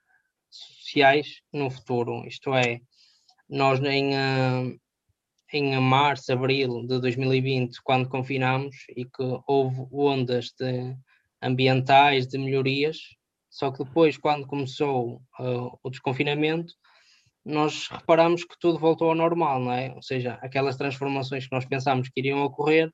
sociais 0.49 1.41
no 1.51 1.71
futuro, 1.71 2.27
isto 2.27 2.53
é, 2.53 2.81
nós 3.49 3.79
em, 3.81 4.11
em 5.53 5.79
março, 5.79 6.33
abril 6.33 6.85
de 6.85 6.99
2020, 6.99 7.81
quando 7.81 8.09
confinamos 8.09 8.75
e 8.89 9.05
que 9.05 9.41
houve 9.47 9.87
ondas 9.91 10.51
de 10.59 10.95
ambientais, 11.41 12.27
de 12.27 12.37
melhorias, 12.37 12.97
só 13.49 13.71
que 13.71 13.85
depois, 13.85 14.17
quando 14.17 14.45
começou 14.45 15.21
uh, 15.39 15.79
o 15.81 15.89
desconfinamento, 15.89 16.73
nós 17.45 17.87
reparamos 17.87 18.43
que 18.43 18.59
tudo 18.59 18.77
voltou 18.77 19.09
ao 19.09 19.15
normal, 19.15 19.61
não 19.61 19.71
é? 19.71 19.93
Ou 19.93 20.01
seja, 20.01 20.33
aquelas 20.41 20.75
transformações 20.75 21.47
que 21.47 21.55
nós 21.55 21.65
pensámos 21.65 22.09
que 22.09 22.19
iriam 22.19 22.43
ocorrer, 22.43 22.91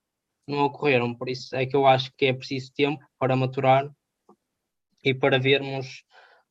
não 0.47 0.59
ocorreram. 0.65 1.13
Por 1.13 1.29
isso 1.29 1.55
é 1.55 1.65
que 1.65 1.75
eu 1.75 1.85
acho 1.85 2.11
que 2.17 2.25
é 2.25 2.33
preciso 2.33 2.71
tempo 2.73 3.03
para 3.17 3.35
maturar 3.35 3.89
e 5.03 5.13
para 5.13 5.39
vermos 5.39 6.03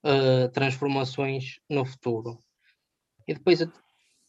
uh, 0.04 0.49
transformações 0.52 1.61
no 1.68 1.85
futuro. 1.85 2.38
E 3.26 3.35
depois 3.35 3.61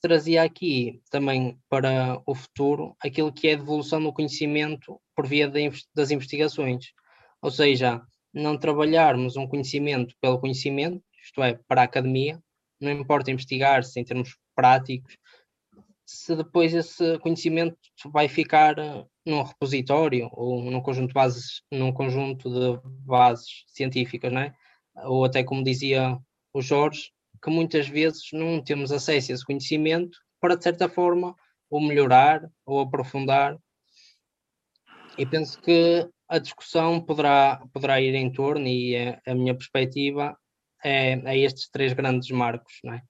trazia 0.02 0.44
aqui 0.44 1.02
também 1.10 1.60
para 1.70 2.22
o 2.26 2.34
futuro 2.34 2.96
aquilo 3.00 3.32
que 3.32 3.48
é 3.48 3.54
a 3.54 3.58
devolução 3.58 4.02
do 4.02 4.14
conhecimento 4.14 5.00
por 5.16 5.28
via 5.28 5.48
das 5.94 6.12
investigações. 6.12 6.92
Ou 7.42 7.52
seja, 7.52 8.02
não 8.34 8.58
trabalharmos 8.58 9.36
um 9.36 9.48
conhecimento 9.48 10.16
pelo 10.20 10.40
conhecimento, 10.40 11.04
isto 11.24 11.42
é, 11.44 11.60
para 11.68 11.82
a 11.82 11.86
academia, 11.86 12.42
não 12.80 12.92
importa 12.92 13.32
investigar-se 13.32 14.00
em 14.00 14.04
termos 14.04 14.36
práticos, 14.56 15.18
se 16.06 16.36
depois 16.36 16.74
esse 16.74 17.20
conhecimento 17.20 17.78
vai 18.08 18.28
ficar 18.28 18.78
eh, 18.78 19.06
num 19.26 19.44
repositório 19.44 20.30
ou 20.34 20.64
num 20.64 20.82
conjunto 20.82 21.10
de 21.10 21.14
bases, 21.14 21.62
num 21.72 21.92
conjunto 21.92 22.50
de 22.50 22.82
bases 23.06 23.64
científicas, 23.68 24.32
não 24.32 24.42
é? 24.42 24.54
Ou 25.06 25.26
até 25.26 25.44
como 25.44 25.64
dizia 25.64 26.18
o 26.54 26.62
Jorge, 26.62 27.12
que 27.42 27.50
muitas 27.50 27.88
vezes 27.88 28.24
não 28.34 28.64
temos 28.64 28.92
acesso 28.92 29.32
a 29.32 29.36
esse 29.36 29.46
conhecimento 29.46 30.18
para, 30.40 30.56
de 30.56 30.64
certa 30.64 30.90
forma, 30.90 31.36
ou 31.70 31.82
melhorar 31.82 32.50
ou 32.66 32.82
aprofundar. 32.82 33.58
E 35.18 35.26
penso 35.26 35.60
que 35.62 36.08
a 36.28 36.38
discussão 36.38 37.02
poderá, 37.02 37.62
poderá 37.74 38.02
ir 38.02 38.16
em 38.16 38.32
torno, 38.32 38.68
e 38.68 38.96
a, 38.96 39.22
a 39.28 39.36
minha 39.36 39.56
perspectiva 39.56 40.38
é, 40.84 41.14
é, 41.14 41.38
estes 41.40 41.70
três 41.70 41.94
grandes 41.94 42.30
marcos. 42.32 42.74
Não 42.84 42.94
é? 42.94 43.02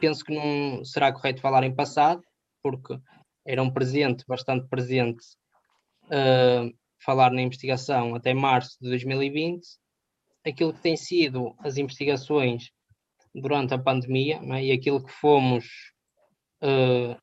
Penso 0.00 0.24
que 0.24 0.34
não 0.34 0.84
será 0.84 1.12
correto 1.12 1.40
falar 1.42 1.62
em 1.64 1.74
passado, 1.74 2.22
porque 2.62 2.98
era 3.50 3.60
um 3.60 3.70
presente, 3.70 4.24
bastante 4.28 4.68
presente, 4.68 5.24
uh, 6.04 6.72
falar 7.04 7.32
na 7.32 7.42
investigação 7.42 8.14
até 8.14 8.32
março 8.32 8.76
de 8.80 8.88
2020. 8.88 9.60
Aquilo 10.46 10.72
que 10.72 10.80
tem 10.80 10.96
sido 10.96 11.56
as 11.58 11.76
investigações 11.76 12.70
durante 13.34 13.74
a 13.74 13.78
pandemia 13.78 14.40
é? 14.54 14.66
e 14.66 14.72
aquilo 14.72 15.04
que 15.04 15.12
fomos 15.12 15.66
uh, 16.62 17.20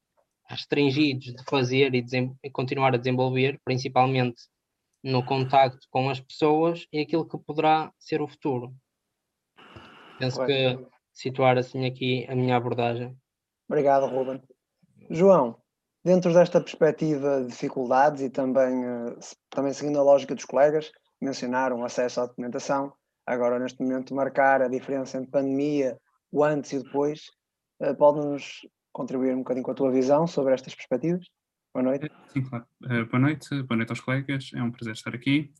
restringidos 0.50 1.34
de 1.34 1.43
fazer 1.46 1.96
e, 1.96 2.05
e, 2.43 2.50
continuar 2.51 2.93
a 2.93 2.98
desenvolver, 2.98 3.57
principalmente 3.63 4.43
no 5.01 5.24
contacto 5.25 5.88
com 5.89 6.10
as 6.10 6.19
pessoas, 6.19 6.86
e 6.91 7.00
aquilo 7.00 7.27
que 7.27 7.38
poderá 7.38 7.89
ser 7.98 8.22
o 8.22 8.27
futuro. 8.27 8.75
Penso 10.19 10.46
que 10.46 10.77
situar 11.13 11.57
assim 11.57 11.86
aqui 11.86 12.25
a 12.27 12.36
minha 12.36 12.57
abordagem. 12.57 13.15
Obrigado, 13.69 14.07
Ruben. 14.07 14.41
João, 15.10 15.57
dentro 16.07 16.33
desta 16.33 16.61
perspectiva 16.61 17.41
de 17.41 17.49
dificuldades 17.49 18.21
e 18.21 18.29
também, 18.29 18.85
uh, 18.85 19.19
também 19.49 19.73
seguindo 19.73 19.99
a 19.99 20.03
lógica 20.03 20.33
dos 20.33 20.45
colegas, 20.45 20.89
mencionaram 21.21 21.81
o 21.81 21.83
acesso 21.83 22.21
à 22.21 22.25
documentação, 22.25 22.93
agora 23.25 23.59
neste 23.59 23.81
momento 23.83 24.15
marcar 24.15 24.61
a 24.61 24.69
diferença 24.69 25.17
entre 25.17 25.29
pandemia, 25.29 25.99
o 26.31 26.45
antes 26.45 26.71
e 26.71 26.77
o 26.77 26.83
depois. 26.83 27.23
Uh, 27.81 27.93
Pode-nos 27.93 28.65
contribuir 28.93 29.35
um 29.35 29.39
bocadinho 29.39 29.65
com 29.65 29.71
a 29.71 29.75
tua 29.75 29.91
visão 29.91 30.25
sobre 30.25 30.53
estas 30.53 30.73
perspectivas? 30.73 31.25
Boa 31.73 31.83
noite. 31.83 32.09
Sim, 32.29 32.41
claro. 32.41 32.65
Boa 32.79 33.19
noite, 33.19 33.63
boa 33.63 33.75
noite 33.75 33.89
aos 33.89 33.99
colegas, 33.99 34.49
é 34.55 34.63
um 34.63 34.71
prazer 34.71 34.93
estar 34.93 35.13
aqui. 35.13 35.53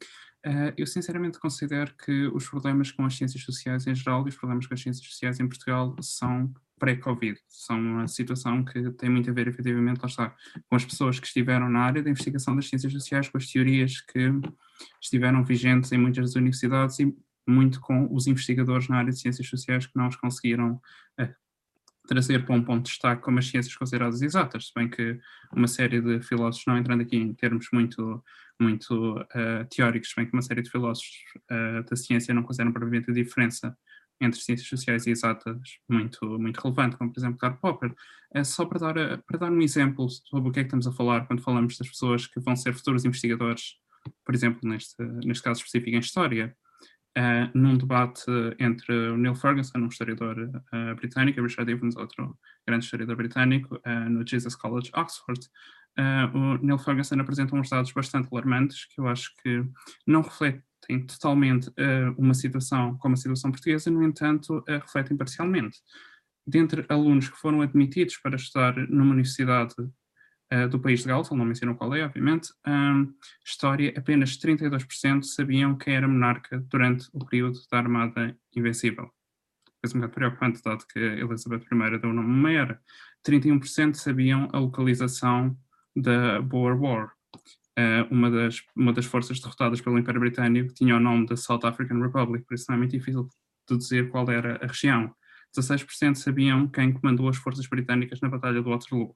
Eu 0.76 0.88
sinceramente 0.88 1.40
considero 1.40 1.94
que 1.96 2.28
os 2.28 2.50
problemas 2.50 2.92
com 2.92 3.06
as 3.06 3.16
ciências 3.16 3.44
sociais 3.44 3.86
em 3.86 3.94
geral 3.94 4.26
e 4.26 4.30
os 4.30 4.36
problemas 4.36 4.66
com 4.66 4.74
as 4.74 4.82
ciências 4.82 5.06
sociais 5.06 5.40
em 5.40 5.48
Portugal 5.48 5.96
são 6.02 6.52
pré-Covid. 6.80 7.40
São 7.48 7.80
uma 7.80 8.08
situação 8.08 8.64
que 8.64 8.92
tem 8.92 9.10
muito 9.10 9.30
a 9.30 9.34
ver, 9.34 9.48
efetivamente, 9.48 10.00
lá 10.00 10.08
está, 10.08 10.36
com 10.70 10.76
as 10.76 10.86
pessoas 10.86 11.20
que 11.20 11.28
estiveram 11.28 11.70
na 11.70 11.80
área 11.80 12.04
da 12.04 12.10
investigação 12.10 12.56
das 12.56 12.68
ciências 12.68 12.92
sociais, 12.92 13.30
com 13.30 13.38
as 13.38 13.48
teorias 13.48 14.02
que 14.02 14.32
estiveram 15.02 15.44
vigentes 15.44 15.92
em 15.92 15.98
muitas 15.98 16.36
universidades 16.36 17.00
e 17.00 17.16
muito 17.48 17.80
com 17.80 18.14
os 18.14 18.28
investigadores 18.28 18.88
na 18.88 18.98
área 18.98 19.12
de 19.12 19.20
ciências 19.20 19.48
sociais 19.48 19.86
que 19.86 19.96
não 19.96 20.08
os 20.08 20.16
conseguiram 20.16 20.82
uh, 21.20 21.36
trazer 22.08 22.46
para 22.46 22.56
um 22.56 22.64
ponto 22.64 22.84
de 22.84 22.90
destaque 22.90 23.22
como 23.22 23.40
as 23.40 23.48
ciências 23.48 23.76
consideradas 23.76 24.22
exatas, 24.22 24.68
se 24.68 24.74
bem 24.76 24.90
que 24.90 25.20
uma 25.52 25.68
série 25.68 26.02
de 26.02 26.22
filósofos, 26.22 26.66
não 26.68 26.78
entrando 26.78 27.02
aqui 27.02 27.18
em 27.18 27.34
termos 27.34 27.68
muito, 27.72 28.24
muito 28.60 29.18
uh, 29.18 29.66
teóricos, 29.70 30.10
se 30.10 30.16
bem 30.16 30.26
que 30.26 30.34
uma 30.34 30.42
série 30.42 30.62
de 30.62 30.70
filósofos 30.70 31.12
uh, 31.52 31.90
da 31.90 31.96
ciência 31.96 32.34
não 32.34 32.44
consideram 32.44 32.72
propriamente 32.72 33.12
a 33.12 33.14
diferença 33.14 33.78
entre 34.20 34.40
ciências 34.40 34.68
sociais 34.68 35.06
e 35.06 35.12
exatas 35.12 35.58
muito, 35.90 36.40
muito 36.40 36.60
relevante, 36.60 36.98
como 36.98 37.12
por 37.12 37.20
exemplo 37.20 37.38
Karl 37.38 37.58
Popper. 37.58 37.94
É 38.34 38.44
só 38.44 38.66
para 38.66 38.80
dar, 38.80 39.18
para 39.20 39.40
dar 39.40 39.52
um 39.52 39.62
exemplo 39.62 40.10
sobre 40.10 40.50
o 40.50 40.52
que 40.52 40.60
é 40.60 40.64
que 40.64 40.68
estamos 40.68 40.88
a 40.88 40.92
falar 40.92 41.26
quando 41.28 41.42
falamos 41.42 41.78
das 41.78 41.88
pessoas 41.88 42.28
que 42.28 42.40
vão 42.40 42.56
ser 42.56 42.74
futuros 42.74 43.06
investigadores, 43.06 43.76
por 44.26 44.36
exemplo, 44.36 44.68
neste, 44.68 45.02
neste 45.24 45.44
caso 45.44 45.60
específico 45.60 45.96
em 45.96 46.00
História 46.00 46.56
uh, 47.18 47.50
num 47.54 47.78
debate 47.78 48.26
entre 48.60 48.94
o 49.10 49.18
Neil 49.18 49.36
Ferguson, 49.36 49.80
um 49.80 49.88
historiador 49.88 50.38
uh, 50.38 50.96
britânico, 50.96 51.40
e 51.40 51.44
Richard 51.44 51.72
Evans, 51.72 51.96
outro 51.96 52.38
grande 52.66 52.86
historiador 52.86 53.16
britânico, 53.16 53.76
uh, 53.76 54.10
no 54.10 54.26
Jesus 54.26 54.56
College, 54.56 54.92
Oxford. 54.96 55.50
o 56.34 56.58
Neil 56.64 56.78
Ferguson 56.78 57.20
apresenta 57.20 57.56
uns 57.56 57.70
dados 57.70 57.92
bastante 57.92 58.30
alarmantes 58.32 58.86
que 58.86 59.02
eu 59.02 59.08
acho 59.08 59.32
que 59.42 59.66
não 60.06 60.22
refletem 60.22 60.62
totalmente 61.06 61.68
uh, 61.70 62.14
uma 62.18 62.34
situação 62.34 62.98
como 62.98 63.14
a 63.14 63.18
situação 63.18 63.52
portuguesa, 63.52 63.92
no 63.92 64.04
entanto, 64.04 64.60
uh, 64.60 64.64
refletem 64.82 65.18
parcialmente. 65.18 65.80
Dentre 66.46 66.86
alunos 66.88 67.28
que 67.28 67.38
foram 67.38 67.62
admitidos 67.62 68.18
para 68.18 68.38
estudar 68.38 68.76
numa 68.90 69.12
universidade 69.12 69.76
uh, 69.80 70.68
do 70.70 70.80
país 70.80 71.02
de 71.02 71.08
Gales, 71.08 71.30
não 71.30 71.46
mencionou 71.46 71.76
qual 71.76 71.94
é, 71.94 72.06
obviamente, 72.06 72.54
um, 72.66 73.14
história, 73.46 73.94
apenas 73.98 74.38
32% 74.38 75.24
sabiam 75.24 75.78
quem 75.78 75.96
era 75.96 76.08
monarca 76.08 76.60
durante 76.70 77.10
o 77.12 77.26
período 77.26 77.60
da 77.70 77.80
Armada 77.80 78.38
Invencível. 78.56 79.12
Coisa 79.82 79.96
um 79.96 80.02
bocado 80.02 80.14
preocupante, 80.14 80.62
dado 80.64 80.86
que 80.88 81.00
Elizabeth 81.00 81.66
I 81.72 82.00
deu 82.00 82.10
o 82.10 82.14
nome 82.14 82.30
maior. 82.30 82.80
31% 83.26 83.96
sabiam 83.96 84.48
a 84.54 84.60
localização 84.60 85.58
da 85.96 86.42
Boer 86.42 86.80
War, 86.82 87.12
uma, 88.10 88.32
das, 88.32 88.62
uma 88.76 88.92
das 88.92 89.06
forças 89.06 89.40
derrotadas 89.40 89.82
pelo 89.82 90.00
Império 90.00 90.20
Britânico, 90.20 90.74
tinha 90.74 90.96
o 90.96 91.00
nome 91.00 91.28
da 91.28 91.38
South 91.38 91.60
African 91.64 92.02
Republic, 92.02 92.46
por 92.46 92.56
isso 92.56 92.66
não 92.70 92.76
é 92.76 92.78
muito 92.80 92.92
difícil 92.92 93.30
de 93.70 93.78
dizer 93.78 94.10
qual 94.10 94.30
era 94.32 94.60
a 94.64 94.68
região. 94.68 95.14
16% 95.56 96.16
sabiam 96.16 96.68
quem 96.68 96.92
comandou 96.92 97.30
as 97.30 97.38
forças 97.38 97.68
britânicas 97.68 98.20
na 98.22 98.30
Batalha 98.30 98.62
de 98.62 98.70
Waterloo. 98.70 99.16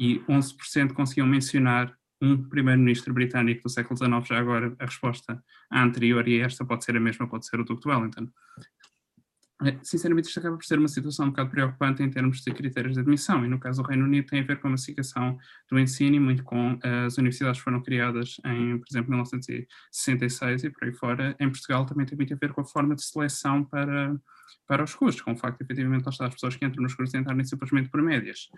E 0.00 0.20
11% 0.20 0.92
conseguiam 0.92 1.26
mencionar 1.26 1.94
um 2.20 2.40
primeiro-ministro 2.48 3.12
britânico 3.12 3.64
do 3.64 3.68
século 3.68 3.96
XIX, 3.96 4.26
já 4.26 4.38
agora 4.38 4.74
a 4.78 4.84
resposta 4.84 5.42
anterior, 5.70 6.26
e 6.28 6.38
esta 6.40 6.64
pode 6.64 6.84
ser 6.84 6.96
a 6.96 7.00
mesma, 7.00 7.28
pode 7.28 7.46
ser 7.46 7.58
o 7.60 7.64
Duque 7.64 7.82
de 7.82 7.88
Wellington. 7.88 8.28
É, 9.64 9.78
sinceramente, 9.82 10.28
isto 10.28 10.40
acaba 10.40 10.56
por 10.56 10.64
ser 10.64 10.78
uma 10.78 10.88
situação 10.88 11.26
um 11.26 11.30
bocado 11.30 11.50
preocupante 11.50 12.02
em 12.02 12.10
termos 12.10 12.40
de 12.40 12.52
critérios 12.52 12.94
de 12.94 13.00
admissão, 13.00 13.44
e 13.44 13.48
no 13.48 13.60
caso 13.60 13.82
do 13.82 13.88
Reino 13.88 14.04
Unido 14.04 14.26
tem 14.26 14.40
a 14.40 14.42
ver 14.42 14.60
com 14.60 14.68
a 14.68 14.70
massificação 14.72 15.38
do 15.70 15.78
ensino, 15.78 16.20
muito 16.20 16.42
com 16.42 16.78
as 16.82 17.16
universidades 17.16 17.60
foram 17.60 17.80
criadas 17.80 18.40
em, 18.44 18.78
por 18.78 18.86
exemplo, 18.90 19.10
1966 19.10 20.64
e 20.64 20.70
por 20.70 20.84
aí 20.84 20.92
fora. 20.92 21.36
Em 21.38 21.48
Portugal 21.48 21.86
também 21.86 22.06
tem 22.06 22.16
muito 22.16 22.34
a 22.34 22.36
ver 22.36 22.52
com 22.52 22.60
a 22.60 22.64
forma 22.64 22.94
de 22.96 23.04
seleção 23.04 23.64
para, 23.64 24.16
para 24.66 24.82
os 24.82 24.94
cursos, 24.94 25.20
com 25.20 25.32
o 25.32 25.36
facto 25.36 25.58
de, 25.58 25.64
efetivamente, 25.64 26.08
as 26.08 26.16
pessoas 26.16 26.56
que 26.56 26.64
entram 26.64 26.82
nos 26.82 26.94
cursos 26.94 27.14
entrarem 27.14 27.44
simplesmente 27.44 27.88
por 27.88 28.02
médias. 28.02 28.48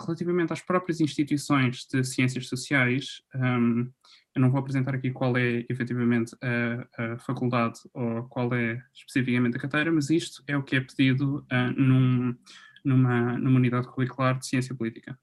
Relativamente 0.00 0.52
às 0.52 0.60
próprias 0.60 1.00
instituições 1.00 1.86
de 1.90 2.04
ciências 2.04 2.48
sociais, 2.48 3.22
um, 3.34 3.90
eu 4.34 4.42
não 4.42 4.50
vou 4.50 4.60
apresentar 4.60 4.94
aqui 4.94 5.10
qual 5.10 5.36
é 5.38 5.64
efetivamente 5.70 6.36
a, 6.42 7.14
a, 7.14 7.18
faculdade 7.18 7.80
ou 7.94 8.24
qual 8.24 8.52
é 8.54 8.82
especificamente 8.94 9.56
a 9.56 9.60
carteira, 9.60 9.90
mas 9.90 10.10
isto 10.10 10.42
é 10.46 10.54
o 10.56 10.62
que 10.62 10.76
é 10.76 10.80
pedido 10.80 11.38
uh, 11.50 11.80
num, 11.80 12.36
numa, 12.84 13.38
numa 13.38 13.56
unidade 13.56 13.88
curricular 13.88 14.38
de 14.38 14.46
ciência 14.46 14.74
política. 14.74 15.18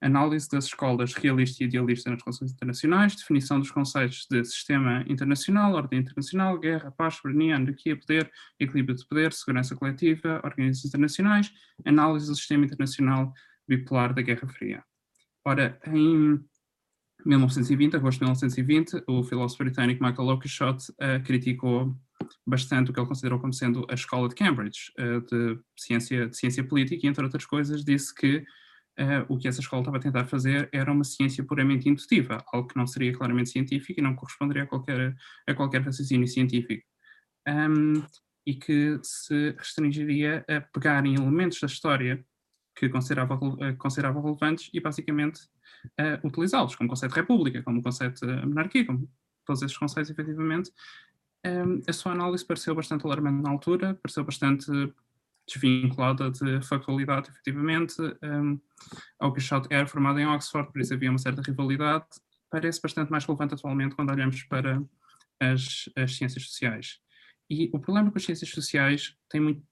Análise 0.00 0.48
das 0.50 0.66
escolas 0.66 1.14
realista 1.14 1.62
e 1.62 1.66
idealista 1.66 2.10
nas 2.10 2.22
relações 2.22 2.52
internacionais, 2.52 3.16
definição 3.16 3.58
dos 3.58 3.70
conceitos 3.70 4.26
de 4.30 4.44
sistema 4.44 5.04
internacional, 5.08 5.72
ordem 5.72 6.00
internacional, 6.00 6.58
guerra, 6.58 6.90
paz, 6.90 7.14
soberania, 7.14 7.56
anarquia, 7.56 7.98
poder, 7.98 8.30
equilíbrio 8.60 8.96
de 8.96 9.06
poder, 9.06 9.32
segurança 9.32 9.74
coletiva, 9.74 10.42
organizações 10.44 10.90
internacionais, 10.90 11.52
análise 11.86 12.26
do 12.26 12.34
sistema 12.34 12.66
internacional 12.66 13.32
bipolar 13.68 14.14
da 14.14 14.22
Guerra 14.22 14.46
Fria. 14.48 14.84
Ora, 15.46 15.78
em 15.86 16.40
1920, 17.24 17.96
agosto 17.96 18.18
de 18.18 18.24
1920, 18.24 19.04
o 19.06 19.22
filósofo 19.22 19.64
britânico 19.64 20.02
Michael 20.02 20.28
Oakeshott 20.28 20.90
uh, 20.92 21.22
criticou 21.24 21.94
bastante 22.46 22.90
o 22.90 22.94
que 22.94 23.00
ele 23.00 23.08
considerou 23.08 23.38
como 23.38 23.52
sendo 23.52 23.86
a 23.90 23.94
escola 23.94 24.28
de 24.28 24.34
Cambridge 24.34 24.92
uh, 24.98 25.20
de, 25.20 25.58
ciência, 25.78 26.28
de 26.28 26.36
ciência 26.36 26.64
política 26.64 27.06
e, 27.06 27.08
entre 27.08 27.24
outras 27.24 27.46
coisas, 27.46 27.84
disse 27.84 28.14
que 28.14 28.38
uh, 28.98 29.24
o 29.28 29.38
que 29.38 29.48
essa 29.48 29.60
escola 29.60 29.82
estava 29.82 29.96
a 29.96 30.00
tentar 30.00 30.24
fazer 30.26 30.68
era 30.72 30.92
uma 30.92 31.04
ciência 31.04 31.44
puramente 31.44 31.88
intuitiva, 31.88 32.44
algo 32.52 32.68
que 32.68 32.76
não 32.76 32.86
seria 32.86 33.12
claramente 33.12 33.50
científico 33.50 34.00
e 34.00 34.02
não 34.02 34.14
corresponderia 34.14 34.64
a 34.64 34.66
qualquer, 34.66 35.14
a 35.46 35.54
qualquer 35.54 35.82
raciocínio 35.82 36.28
científico. 36.28 36.84
Um, 37.46 38.02
e 38.46 38.54
que 38.54 38.98
se 39.02 39.54
restringiria 39.58 40.44
a 40.48 40.60
pegar 40.60 41.04
em 41.06 41.14
elementos 41.14 41.58
da 41.60 41.66
história 41.66 42.24
que 42.74 42.88
considerava, 42.88 43.38
considerava 43.78 44.20
relevantes 44.20 44.70
e 44.72 44.80
basicamente 44.80 45.42
uh, 46.00 46.26
utilizá-los, 46.26 46.74
como 46.74 46.88
o 46.88 46.90
conceito 46.90 47.14
de 47.14 47.20
república, 47.20 47.62
como 47.62 47.80
o 47.80 47.82
conceito 47.82 48.26
de 48.26 48.46
monarquia, 48.46 48.84
como 48.84 49.08
todos 49.44 49.62
esses 49.62 49.76
conceitos, 49.76 50.10
efetivamente. 50.10 50.70
Um, 51.46 51.82
a 51.86 51.92
sua 51.92 52.12
análise 52.12 52.44
pareceu 52.44 52.74
bastante 52.74 53.04
alarmante 53.04 53.42
na 53.42 53.50
altura, 53.50 53.94
pareceu 54.02 54.24
bastante 54.24 54.66
desvinculada 55.46 56.30
de 56.30 56.62
factualidade, 56.62 57.28
efetivamente. 57.30 57.96
Um, 58.22 58.58
Oakeshott 59.20 59.68
era 59.70 59.86
formado 59.86 60.18
em 60.18 60.26
Oxford, 60.26 60.72
por 60.72 60.80
isso 60.80 60.94
havia 60.94 61.10
uma 61.10 61.18
certa 61.18 61.42
rivalidade. 61.42 62.06
Parece 62.50 62.80
bastante 62.80 63.10
mais 63.10 63.24
relevante 63.24 63.54
atualmente 63.54 63.94
quando 63.94 64.10
olhamos 64.10 64.42
para 64.44 64.82
as, 65.38 65.88
as 65.96 66.16
ciências 66.16 66.44
sociais. 66.44 66.98
E 67.50 67.70
o 67.74 67.78
problema 67.78 68.10
com 68.10 68.16
as 68.16 68.24
ciências 68.24 68.50
sociais 68.50 69.16
tem 69.28 69.40
muito 69.40 69.62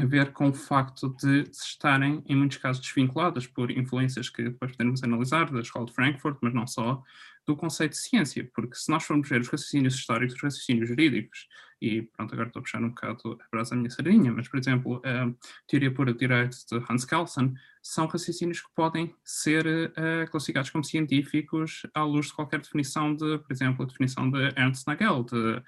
a 0.00 0.06
ver 0.06 0.32
com 0.32 0.48
o 0.48 0.52
facto 0.54 1.14
de 1.20 1.44
estarem, 1.50 2.22
em 2.26 2.34
muitos 2.34 2.56
casos, 2.56 2.82
desvinculadas 2.82 3.46
por 3.46 3.70
influências 3.70 4.30
que 4.30 4.44
depois 4.44 4.72
podemos 4.72 5.02
analisar, 5.02 5.50
da 5.50 5.60
Escola 5.60 5.86
de 5.86 5.92
Frankfurt, 5.92 6.38
mas 6.40 6.54
não 6.54 6.66
só, 6.66 7.02
do 7.46 7.56
conceito 7.56 7.92
de 7.92 7.98
ciência, 7.98 8.50
porque 8.54 8.74
se 8.76 8.90
nós 8.90 9.04
formos 9.04 9.28
ver 9.28 9.40
os 9.40 9.48
raciocínios 9.48 9.94
históricos, 9.94 10.34
os 10.36 10.42
raciocínios 10.42 10.88
jurídicos, 10.88 11.48
e 11.82 12.02
pronto, 12.02 12.32
agora 12.32 12.48
estou 12.48 12.60
a 12.60 12.62
puxar 12.62 12.82
um 12.82 12.90
bocado 12.90 13.38
a 13.40 13.44
brasa 13.50 13.70
da 13.70 13.76
minha 13.76 13.90
sardinha, 13.90 14.32
mas, 14.32 14.48
por 14.48 14.58
exemplo, 14.58 15.02
a 15.04 15.32
teoria 15.66 15.92
pura 15.92 16.12
de 16.12 16.18
direito 16.18 16.56
de 16.70 16.84
Hans 16.88 17.04
Kelsen, 17.04 17.54
são 17.82 18.06
raciocínios 18.06 18.60
que 18.60 18.68
podem 18.74 19.14
ser 19.24 19.66
uh, 19.66 20.30
classificados 20.30 20.70
como 20.70 20.84
científicos 20.84 21.86
à 21.94 22.02
luz 22.02 22.26
de 22.26 22.34
qualquer 22.34 22.60
definição 22.60 23.14
de, 23.14 23.38
por 23.38 23.50
exemplo, 23.50 23.82
a 23.82 23.88
definição 23.88 24.30
de 24.30 24.38
Ernst 24.56 24.86
Nagel, 24.86 25.24
de 25.24 25.62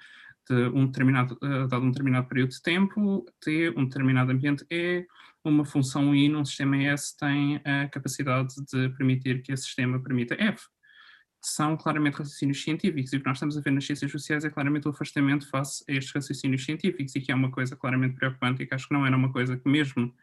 de 0.49 0.67
um 0.69 0.85
determinado, 0.85 1.37
uh, 1.41 1.67
dado 1.67 1.85
um 1.85 1.89
determinado 1.91 2.27
período 2.27 2.51
de 2.51 2.61
tempo, 2.61 3.25
T, 3.39 3.73
um 3.77 3.85
determinado 3.85 4.31
ambiente 4.31 4.65
E, 4.69 5.05
uma 5.43 5.65
função 5.65 6.15
I 6.15 6.29
num 6.29 6.45
sistema 6.45 6.77
S 6.77 7.17
tem 7.17 7.61
a 7.65 7.87
capacidade 7.89 8.53
de 8.71 8.89
permitir 8.89 9.41
que 9.41 9.51
esse 9.51 9.63
sistema 9.63 10.01
permita 10.01 10.35
F. 10.35 10.67
São 11.41 11.75
claramente 11.75 12.17
raciocínios 12.17 12.63
científicos 12.63 13.11
e 13.11 13.17
o 13.17 13.19
que 13.19 13.25
nós 13.25 13.37
estamos 13.37 13.57
a 13.57 13.61
ver 13.61 13.71
nas 13.71 13.85
ciências 13.85 14.09
sociais 14.09 14.45
é 14.45 14.49
claramente 14.49 14.87
o 14.87 14.91
afastamento 14.91 15.49
face 15.49 15.83
a 15.89 15.93
estes 15.93 16.13
raciocínios 16.13 16.63
científicos 16.63 17.13
e 17.15 17.19
que 17.19 17.31
é 17.31 17.35
uma 17.35 17.51
coisa 17.51 17.75
claramente 17.75 18.15
preocupante 18.15 18.63
e 18.63 18.65
que 18.65 18.73
acho 18.73 18.87
que 18.87 18.93
não 18.93 19.05
era 19.05 19.17
uma 19.17 19.31
coisa 19.31 19.57
que 19.57 19.69
mesmo 19.69 20.13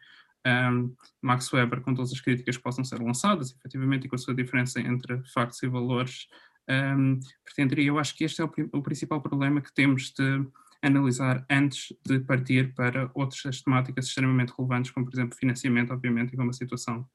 um, 0.45 0.95
Max 1.21 1.51
Weber, 1.53 1.81
com 1.81 1.93
todas 1.93 2.11
as 2.11 2.19
críticas 2.19 2.57
que 2.57 2.63
possam 2.63 2.83
ser 2.83 2.99
lançadas, 2.99 3.55
efetivamente, 3.55 4.05
e 4.05 4.09
com 4.09 4.15
a 4.15 4.19
sua 4.19 4.33
diferença 4.33 4.79
entre 4.79 5.21
factos 5.31 5.61
e 5.61 5.67
valores, 5.67 6.27
um, 6.69 7.19
pretenderia. 7.43 7.89
Eu 7.89 7.99
acho 7.99 8.15
que 8.15 8.23
este 8.23 8.41
é 8.41 8.45
o, 8.45 8.51
o, 8.73 8.81
principal 8.81 9.21
problema 9.21 9.61
que 9.61 9.73
temos 9.73 10.11
de 10.11 10.45
analisar 10.81 11.45
antes 11.49 11.95
de 12.05 12.19
partir 12.19 12.73
para 12.73 13.09
outras 13.13 13.61
temáticas 13.61 14.07
extremamente 14.07 14.53
relevantes, 14.57 14.91
como 14.91 15.05
por 15.05 15.13
exemplo 15.13 15.37
financiamento, 15.37 15.93
obviamente, 15.93 16.33
e 16.33 16.37
como 16.37 16.49
a 16.49 16.53
situação 16.53 17.05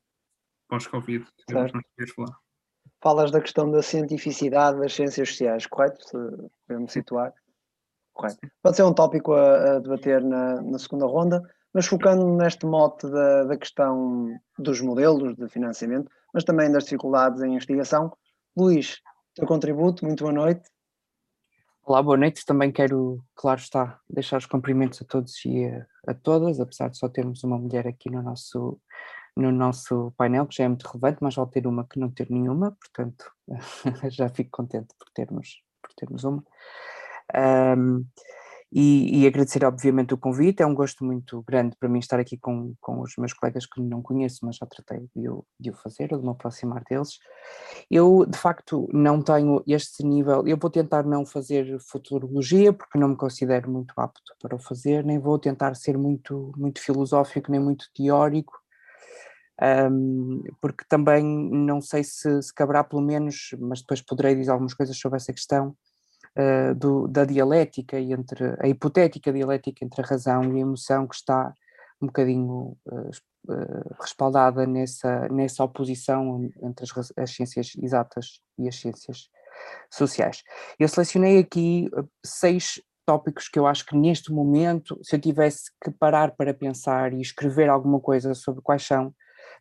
pós-Covid 0.68 1.24
que 1.46 1.52
vamos 1.52 1.72
falar. 2.14 2.38
Falas 3.02 3.30
da 3.30 3.40
questão 3.40 3.70
da 3.70 3.82
cientificidade 3.82 4.78
das 4.78 4.94
ciências 4.94 5.28
sociais, 5.28 5.66
correto? 5.66 6.02
Se 6.02 6.16
podemos 6.66 6.92
situar. 6.92 7.32
Correto. 8.12 8.38
Pode 8.62 8.76
ser 8.76 8.82
um 8.84 8.94
tópico 8.94 9.34
a, 9.34 9.76
a 9.76 9.78
debater 9.78 10.24
na, 10.24 10.62
na, 10.62 10.78
segunda 10.78 11.06
ronda, 11.06 11.42
mas 11.74 11.86
focando 11.86 12.26
neste 12.36 12.64
mote 12.64 13.08
da, 13.10 13.44
da 13.44 13.56
questão 13.56 14.34
dos 14.58 14.80
modelos 14.80 15.36
de 15.36 15.48
financiamento, 15.48 16.10
mas 16.32 16.42
também 16.42 16.72
das 16.72 16.84
dificuldades 16.84 17.42
em 17.42 17.52
investigação. 17.52 18.16
Luís, 18.56 19.02
teu 19.36 19.46
contributo. 19.46 20.04
Muito 20.04 20.24
boa 20.24 20.32
noite. 20.32 20.68
Olá, 21.84 22.02
boa 22.02 22.16
noite. 22.16 22.44
Também 22.44 22.72
quero, 22.72 23.22
claro 23.34 23.60
está, 23.60 24.00
deixar 24.08 24.38
os 24.38 24.46
cumprimentos 24.46 25.00
a 25.02 25.04
todos 25.04 25.44
e 25.44 25.66
a, 25.66 25.86
a, 26.08 26.14
todas, 26.14 26.58
apesar 26.58 26.88
de 26.88 26.96
só 26.96 27.06
termos 27.06 27.44
uma 27.44 27.58
mulher 27.58 27.86
aqui 27.86 28.10
no 28.10 28.22
nosso, 28.22 28.80
no 29.36 29.52
nosso 29.52 30.12
painel, 30.16 30.46
que 30.46 30.56
já 30.56 30.64
é 30.64 30.68
muito 30.68 30.88
relevante, 30.88 31.18
mas 31.20 31.36
ao 31.36 31.46
ter 31.46 31.66
uma 31.66 31.86
que 31.86 32.00
não 32.00 32.10
ter 32.10 32.30
nenhuma, 32.30 32.72
portanto 32.72 33.30
já 34.10 34.28
fico 34.30 34.50
contente 34.50 34.94
por 34.98 35.10
termos, 35.10 35.62
por 35.82 35.92
termos 35.94 36.24
uma. 36.24 36.42
Um, 37.76 38.06
e, 38.78 39.22
e, 39.22 39.26
agradecer 39.26 39.64
obviamente 39.64 40.12
o 40.12 40.18
convite, 40.18 40.62
é 40.62 40.66
um 40.66 40.74
gosto 40.74 41.02
muito 41.02 41.42
grande 41.48 41.74
para 41.80 41.88
mim 41.88 41.98
estar 41.98 42.20
aqui 42.20 42.36
com, 42.36 42.74
com 42.78 43.00
os 43.00 43.16
meus 43.16 43.32
colegas 43.32 43.64
que 43.64 43.80
não 43.80 44.02
conheço, 44.02 44.40
mas 44.42 44.56
já 44.56 44.66
tratei 44.66 45.08
de 45.16 45.30
o, 45.30 45.46
de 45.58 45.70
o 45.70 45.72
fazer, 45.72 46.12
ou 46.12 46.18
de 46.18 46.26
me 46.26 46.30
aproximar 46.30 46.84
deles. 46.84 47.18
Eu 47.90 48.26
de 48.26 48.36
facto 48.36 48.86
não 48.92 49.22
tenho 49.22 49.62
este 49.66 50.04
nível, 50.04 50.46
eu 50.46 50.58
vou 50.58 50.68
tentar 50.68 51.04
não 51.04 51.24
fazer 51.24 51.78
futurologia, 51.80 52.70
porque 52.70 52.98
não 52.98 53.08
me 53.08 53.16
considero 53.16 53.70
muito 53.70 53.94
apto 53.96 54.36
para 54.42 54.54
o 54.54 54.58
fazer, 54.58 55.02
nem 55.06 55.18
vou 55.18 55.38
tentar 55.38 55.74
ser 55.74 55.96
muito, 55.96 56.52
muito 56.54 56.78
filosófico, 56.78 57.50
nem 57.50 57.58
muito 57.58 57.86
teórico, 57.94 58.52
um, 59.90 60.42
porque 60.60 60.84
também 60.86 61.24
não 61.24 61.80
sei 61.80 62.04
se, 62.04 62.42
se 62.42 62.52
caberá 62.52 62.84
pelo 62.84 63.00
menos, 63.00 63.54
mas 63.58 63.80
depois 63.80 64.02
poderei 64.02 64.34
dizer 64.34 64.50
algumas 64.50 64.74
coisas 64.74 64.98
sobre 64.98 65.16
essa 65.16 65.32
questão, 65.32 65.74
uh, 66.36 66.74
do, 66.74 67.08
da 67.08 67.24
dialética 67.24 67.98
entre 67.98 68.56
a 68.60 68.68
hipotética 68.68 69.32
dialética 69.32 69.84
entre 69.84 70.02
a 70.02 70.06
razão 70.06 70.44
e 70.44 70.56
a 70.56 70.60
emoção 70.60 71.06
que 71.06 71.14
está 71.14 71.52
um 72.00 72.06
bocadinho 72.06 72.76
uh, 72.86 73.10
uh, 73.48 73.94
respaldada 74.00 74.66
nessa, 74.66 75.28
nessa 75.28 75.64
oposição 75.64 76.48
entre 76.62 76.84
as, 76.84 77.12
as, 77.16 77.30
ciências 77.30 77.72
exatas 77.80 78.40
e 78.58 78.68
as 78.68 78.76
ciências 78.76 79.28
sociais. 79.90 80.42
Eu 80.78 80.88
selecionei 80.88 81.38
aqui 81.38 81.90
seis 82.24 82.80
tópicos 83.06 83.48
que 83.48 83.58
eu 83.58 83.66
acho 83.66 83.86
que 83.86 83.96
neste 83.96 84.32
momento, 84.32 84.98
se 85.02 85.16
eu 85.16 85.20
tivesse 85.20 85.70
que 85.82 85.90
parar 85.90 86.32
para 86.32 86.52
pensar 86.52 87.14
e 87.14 87.20
escrever 87.20 87.70
alguma 87.70 88.00
coisa 88.00 88.34
sobre 88.34 88.60
quais 88.60 88.84
são, 88.84 89.14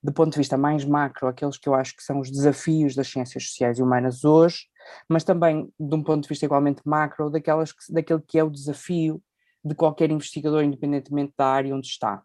do 0.04 0.12
ponto 0.12 0.34
de 0.34 0.40
vista 0.40 0.58
mais 0.58 0.84
macro, 0.84 1.28
aqueles 1.28 1.58
que 1.58 1.70
eu 1.70 1.76
acho 1.76 1.96
que 1.96 2.04
são 2.04 2.20
os 2.20 2.30
desafios 2.30 2.96
das 2.96 3.08
ciências 3.08 3.48
sociais 3.48 3.78
e 3.78 3.84
humanas 3.84 4.26
hoje, 4.26 4.66
mas 5.10 5.24
também 5.24 5.72
de 5.80 5.96
um 5.96 6.04
ponto 6.04 6.24
de 6.24 6.30
vista 6.30 6.46
igualmente 6.46 6.82
macro, 6.86 7.30
daquelas 7.30 7.72
que, 7.72 7.92
daquele 7.92 8.22
que 8.22 8.38
é 8.38 8.44
o 8.44 8.50
desafio 8.50 9.22
de 9.64 9.74
qualquer 9.74 10.12
investigador, 10.12 10.64
independentemente 10.64 11.34
da 11.38 11.48
área 11.48 11.76
onde 11.76 11.88
está. 11.88 12.22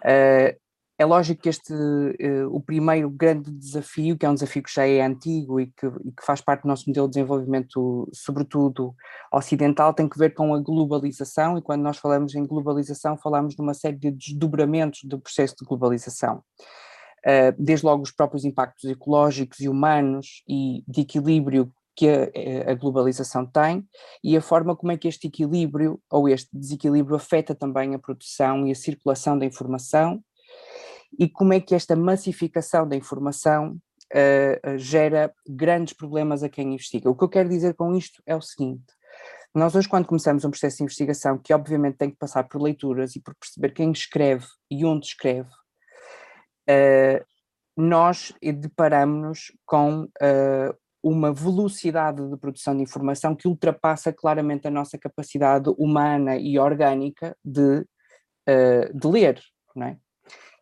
Uh, 0.00 0.58
é 1.00 1.04
lógico 1.06 1.40
que 1.40 1.48
este, 1.48 1.72
uh, 1.72 2.54
o 2.54 2.60
primeiro 2.60 3.08
grande 3.08 3.50
desafio, 3.50 4.18
que 4.18 4.26
é 4.26 4.28
um 4.28 4.34
desafio 4.34 4.62
que 4.62 4.70
já 4.70 4.86
é 4.86 5.00
antigo 5.00 5.58
e 5.58 5.68
que, 5.68 5.86
e 5.86 6.12
que, 6.12 6.22
faz 6.22 6.42
parte 6.42 6.62
do 6.62 6.68
nosso 6.68 6.84
modelo 6.88 7.06
de 7.06 7.14
desenvolvimento, 7.14 8.06
sobretudo 8.12 8.94
ocidental, 9.32 9.94
tem 9.94 10.06
que 10.06 10.18
ver 10.18 10.34
com 10.34 10.52
a 10.52 10.60
globalização, 10.60 11.56
e 11.56 11.62
quando 11.62 11.80
nós 11.80 11.96
falamos 11.96 12.34
em 12.34 12.44
globalização, 12.44 13.16
falamos 13.16 13.54
de 13.54 13.62
uma 13.62 13.72
série 13.72 13.96
de 13.96 14.10
desdobramentos 14.10 15.04
do 15.04 15.18
processo 15.18 15.56
de 15.58 15.64
globalização. 15.64 16.42
Uh, 17.26 17.54
desde 17.58 17.84
logo 17.84 18.02
os 18.02 18.10
próprios 18.10 18.44
impactos 18.44 18.84
ecológicos 18.88 19.60
e 19.60 19.68
humanos 19.68 20.42
e 20.48 20.82
de 20.88 21.02
equilíbrio 21.02 21.70
que 21.94 22.08
a, 22.08 22.70
a, 22.70 22.74
globalização 22.74 23.44
tem 23.44 23.86
e 24.24 24.34
a 24.34 24.40
forma 24.40 24.74
como 24.74 24.90
é 24.90 24.96
que 24.96 25.06
este 25.06 25.26
equilíbrio 25.26 26.00
ou 26.10 26.26
este 26.30 26.48
desequilíbrio 26.50 27.16
afeta 27.16 27.54
também 27.54 27.94
a 27.94 27.98
produção 27.98 28.66
e 28.66 28.72
a 28.72 28.74
circulação 28.74 29.38
da 29.38 29.44
informação 29.44 30.22
e 31.18 31.28
como 31.28 31.52
é 31.52 31.60
que 31.60 31.74
esta 31.74 31.94
massificação 31.94 32.88
da 32.88 32.96
informação 32.96 33.76
uh, 34.14 34.78
gera 34.78 35.32
grandes 35.46 35.92
problemas 35.92 36.42
a 36.42 36.48
quem 36.48 36.72
investiga. 36.72 37.10
O 37.10 37.14
que 37.14 37.24
eu 37.24 37.28
quero 37.28 37.48
dizer 37.48 37.74
com 37.74 37.94
isto 37.94 38.22
é 38.24 38.34
o 38.34 38.40
seguinte: 38.40 38.84
nós 39.54 39.74
hoje, 39.74 39.88
quando 39.88 40.06
começamos 40.06 40.44
um 40.44 40.50
processo 40.50 40.78
de 40.78 40.84
investigação, 40.84 41.36
que 41.36 41.52
obviamente 41.52 41.96
tem 41.96 42.10
que 42.10 42.16
passar 42.16 42.44
por 42.44 42.62
leituras 42.62 43.16
e 43.16 43.20
por 43.20 43.34
perceber 43.34 43.70
quem 43.70 43.90
escreve 43.90 44.46
e 44.70 44.84
onde 44.84 45.06
escreve, 45.06 45.50
uh, 46.70 47.24
nós 47.76 48.32
deparamos-nos 48.42 49.52
com 49.66 50.04
uh, 50.04 50.78
uma 51.02 51.32
velocidade 51.32 52.28
de 52.28 52.36
produção 52.36 52.76
de 52.76 52.82
informação 52.82 53.34
que 53.34 53.48
ultrapassa 53.48 54.12
claramente 54.12 54.68
a 54.68 54.70
nossa 54.70 54.98
capacidade 54.98 55.70
humana 55.78 56.36
e 56.36 56.58
orgânica 56.58 57.34
de, 57.42 57.86
de 58.46 59.06
ler, 59.08 59.40
não 59.74 59.86
é? 59.86 59.96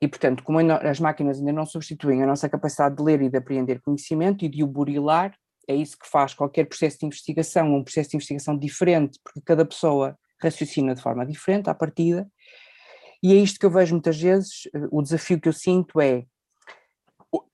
E, 0.01 0.07
portanto, 0.07 0.45
como 0.45 0.59
as 0.61 1.01
máquinas 1.01 1.39
ainda 1.39 1.53
não 1.53 1.67
substituem 1.67 2.23
a 2.23 2.27
nossa 2.27 2.49
capacidade 2.49 2.97
de 2.97 3.03
ler 3.03 3.21
e 3.21 3.29
de 3.29 3.37
apreender 3.37 3.81
conhecimento 3.81 4.45
e 4.45 4.49
de 4.49 4.63
o 4.63 4.67
burilar, 4.67 5.35
é 5.69 5.75
isso 5.75 5.99
que 5.99 6.09
faz 6.09 6.33
qualquer 6.33 6.67
processo 6.67 6.99
de 7.01 7.07
investigação, 7.07 7.75
um 7.75 7.83
processo 7.83 8.11
de 8.11 8.17
investigação 8.17 8.57
diferente, 8.57 9.19
porque 9.23 9.41
cada 9.45 9.67
pessoa 9.67 10.17
raciocina 10.41 10.95
de 10.95 11.03
forma 11.03 11.27
diferente 11.27 11.69
à 11.69 11.75
partida. 11.75 12.27
E 13.23 13.33
é 13.33 13.37
isto 13.37 13.59
que 13.59 13.67
eu 13.67 13.71
vejo 13.71 13.95
muitas 13.95 14.21
vezes, 14.21 14.69
eh, 14.75 14.89
o 14.91 15.03
desafio 15.03 15.41
que 15.41 15.49
eu 15.49 15.53
sinto 15.53 16.01
é 16.01 16.25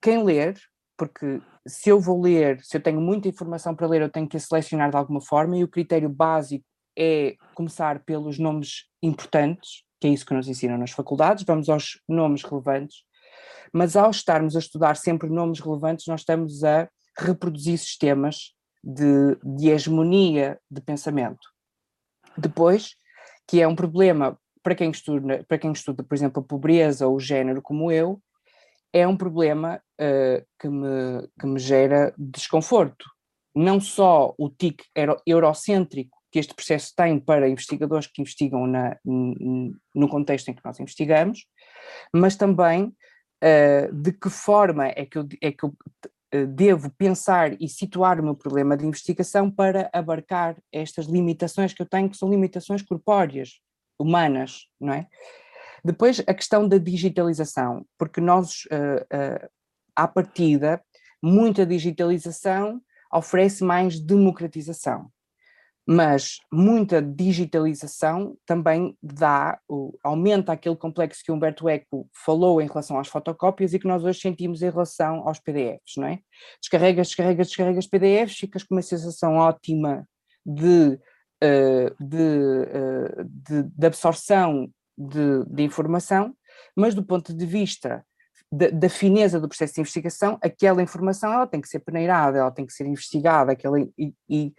quem 0.01 0.23
ler, 0.23 0.59
porque 0.97 1.41
se 1.67 1.89
eu 1.89 1.99
vou 1.99 2.21
ler, 2.21 2.63
se 2.63 2.77
eu 2.77 2.83
tenho 2.83 3.01
muita 3.01 3.29
informação 3.29 3.75
para 3.75 3.87
ler, 3.87 4.03
eu 4.03 4.11
tenho 4.11 4.29
que 4.29 4.37
a 4.37 4.41
selecionar 4.41 4.91
de 4.91 4.97
alguma 4.97 5.21
forma, 5.21 5.57
e 5.57 5.65
o 5.65 5.69
critério 5.69 6.09
básico 6.09 6.65
é 6.97 7.37
começar 7.55 8.05
pelos 8.05 8.39
nomes 8.39 8.85
importantes, 9.03 9.83
que 10.01 10.07
é 10.07 10.11
isso 10.11 10.27
que 10.27 10.35
nos 10.35 10.47
ensinam 10.47 10.79
nas 10.79 10.91
faculdades, 10.91 11.45
vamos 11.45 11.69
aos 11.69 12.01
nomes 12.09 12.43
relevantes, 12.43 12.99
mas 13.73 13.97
ao 13.97 14.11
estarmos 14.11 14.55
a 14.55 14.59
estudar 14.59 14.97
sempre 14.97 15.29
nomes 15.29 15.61
relevantes, 15.61 16.07
nós 16.07 16.21
estamos 16.21 16.63
a 16.63 16.89
reproduzir 17.19 17.79
sistemas 17.79 18.53
de, 18.83 19.37
de 19.43 19.71
hegemonia 19.71 20.61
de 20.71 20.81
pensamento. 20.81 21.49
Depois, 22.37 22.95
que 23.49 23.61
é 23.61 23.67
um 23.67 23.75
problema 23.75 24.39
para 24.65 24.75
quem, 24.75 24.91
estuda, 24.91 25.45
para 25.47 25.59
quem 25.59 25.71
estuda, 25.71 26.03
por 26.03 26.15
exemplo, 26.15 26.43
a 26.43 26.47
pobreza 26.47 27.07
ou 27.07 27.17
o 27.17 27.21
género 27.21 27.61
como 27.61 27.93
eu, 27.93 28.21
é 28.93 29.07
um 29.07 29.17
problema 29.17 29.79
uh, 30.01 30.47
que, 30.59 30.69
me, 30.69 31.29
que 31.39 31.47
me 31.47 31.59
gera 31.59 32.15
desconforto. 32.17 33.05
Não 33.55 33.79
só 33.79 34.35
o 34.39 34.49
tique 34.49 34.85
eurocêntrico 35.27 36.17
que 36.33 36.39
este 36.39 36.55
processo 36.55 36.93
tem 36.97 37.21
para 37.21 37.49
investigadores 37.49 38.09
que 38.09 38.23
investigam 38.23 38.67
na, 38.67 38.97
no 39.05 40.09
contexto 40.09 40.49
em 40.49 40.55
que 40.55 40.65
nós 40.65 40.81
investigamos, 40.81 41.47
mas 42.13 42.35
também 42.35 42.85
uh, 42.85 43.95
de 43.95 44.13
que 44.13 44.31
forma 44.31 44.87
é 44.87 45.05
que 45.05 45.19
eu, 45.19 45.29
é 45.43 45.53
que 45.53 45.65
eu 45.65 45.69
uh, 45.69 46.47
devo 46.49 46.91
pensar 46.97 47.61
e 47.61 47.69
situar 47.69 48.19
o 48.19 48.25
meu 48.25 48.35
problema 48.35 48.77
de 48.77 48.87
investigação 48.87 49.51
para 49.51 49.91
abarcar 49.93 50.57
estas 50.73 51.07
limitações 51.07 51.75
que 51.75 51.83
eu 51.83 51.87
tenho, 51.87 52.09
que 52.09 52.17
são 52.17 52.31
limitações 52.31 52.81
corpóreas, 52.81 53.61
humanas, 53.99 54.69
não 54.81 54.93
é? 54.93 55.07
Depois 55.85 56.21
a 56.27 56.35
questão 56.35 56.67
da 56.67 56.79
digitalização, 56.79 57.85
porque 57.99 58.21
nós, 58.21 58.65
uh, 58.67 59.49
à 59.95 60.09
partida, 60.09 60.83
muita 61.23 61.67
digitalização 61.67 62.81
oferece 63.13 63.63
mais 63.63 64.01
democratização 64.01 65.11
mas 65.87 66.39
muita 66.51 67.03
digitalização 67.03 68.37
também 68.47 68.97
dá, 69.03 69.59
aumenta 70.03 70.53
aquele 70.53 70.77
complexo 70.77 71.23
que 71.23 71.31
Humberto 71.31 71.69
Eco 71.69 72.09
falou 72.25 72.61
em 72.61 72.67
relação 72.67 72.99
às 72.99 73.09
fotocópias 73.09 73.75
e 73.75 73.79
que 73.79 73.87
nós 73.87 74.03
hoje 74.03 74.21
sentimos 74.21 74.63
em 74.63 74.71
relação 74.71 75.29
aos 75.29 75.39
PDFs, 75.39 75.97
não 75.99 76.07
é? 76.07 76.21
Descarregas, 76.61 77.09
descarregas, 77.09 77.49
descarregas 77.49 77.87
PDFs, 77.87 78.39
ficas 78.39 78.63
com 78.63 78.75
uma 78.75 78.83
sensação 78.83 79.35
ótima 79.35 80.09
de, 80.45 80.95
uh, 80.95 81.01
de, 82.01 82.17
uh, 82.17 83.25
de, 83.25 83.63
de, 83.63 83.87
absorção 83.87 84.69
de, 84.97 85.45
de 85.47 85.63
informação, 85.63 86.35
mas 86.77 86.95
do 86.95 87.05
ponto 87.05 87.35
de 87.35 87.47
vista 87.47 88.05
da, 88.51 88.71
da, 88.71 88.89
fineza 88.89 89.41
do 89.41 89.49
processo 89.49 89.75
de 89.75 89.81
investigação, 89.81 90.39
aquela 90.41 90.83
informação 90.83 91.33
ela 91.33 91.47
tem 91.47 91.61
que 91.61 91.69
ser 91.69 91.81
peneirada, 91.81 92.39
ela 92.39 92.51
tem 92.51 92.67
que 92.67 92.73
ser 92.73 92.87
investigada, 92.87 93.53
aquela, 93.53 93.81
e, 93.81 94.15
e, 94.29 94.53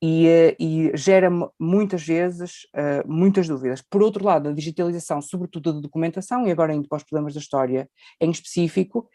e, 0.00 0.28
eh, 0.28 0.56
e 0.60 0.92
gera 0.94 1.28
muitas 1.58 2.06
vezes 2.06 2.66
muitas 3.04 3.48
dúvidas. 3.48 3.82
Por 3.82 4.02
outro 4.02 4.24
lado, 4.24 4.48
a 4.48 4.52
digitalização, 4.52 5.20
sobretudo 5.20 5.72
da 5.72 5.80
documentação, 5.80 6.46
e 6.46 6.52
agora 6.52 6.74
indo 6.74 6.88
para 6.88 6.98
os 6.98 7.04
problemas 7.04 7.34
da 7.34 7.40
história 7.40 7.88
em 8.20 8.30
específico, 8.30 9.08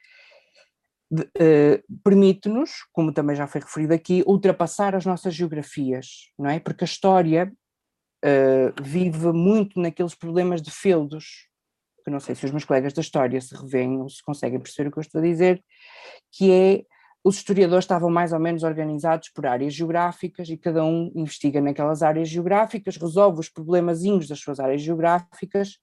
uh, 1.14 2.00
permite-nos, 2.04 2.72
como 2.92 3.12
também 3.12 3.36
já 3.36 3.48
foi 3.48 3.62
referido 3.62 3.94
aqui, 3.94 4.24
ultrapassar 4.26 4.96
as 4.96 5.06
nossas 5.06 5.34
geografias, 5.34 6.32
não 6.38 6.50
é? 6.50 6.60
Porque 6.60 6.84
a 6.84 6.86
história 6.86 7.52
uh, 8.24 8.84
vive 8.84 9.32
muito 9.32 9.80
naqueles 9.80 10.16
problemas 10.16 10.62
de 10.62 10.72
feudos, 10.72 11.48
que 12.04 12.12
não 12.12 12.20
sei 12.20 12.36
se 12.36 12.46
os 12.46 12.52
meus 12.52 12.66
colegas 12.66 12.94
da 12.94 13.02
história 13.02 13.40
se 13.40 13.56
revêem 13.56 14.02
ou 14.02 14.10
se 14.10 14.24
conseguem 14.24 14.60
perceber 14.60 14.90
o 14.90 14.92
que 14.92 15.00
eu 15.00 15.02
estou 15.02 15.20
a 15.20 15.24
dizer, 15.24 15.64
que 16.32 16.52
é 16.52 16.84
os 17.24 17.36
historiadores 17.36 17.84
estavam 17.84 18.10
mais 18.10 18.32
ou 18.32 18.40
menos 18.40 18.64
organizados 18.64 19.30
por 19.30 19.46
áreas 19.46 19.74
geográficas 19.74 20.48
e 20.50 20.56
cada 20.56 20.86
um 20.86 21.12
investiga 21.14 21.60
naquelas 21.60 22.02
áreas 22.02 22.30
geográficas, 22.30 22.96
resolve 22.96 23.42
os 23.42 23.50
problemazinhos 23.50 24.28
das 24.28 24.40
suas 24.40 24.60
áreas 24.60 24.82
geográficas 24.82 25.78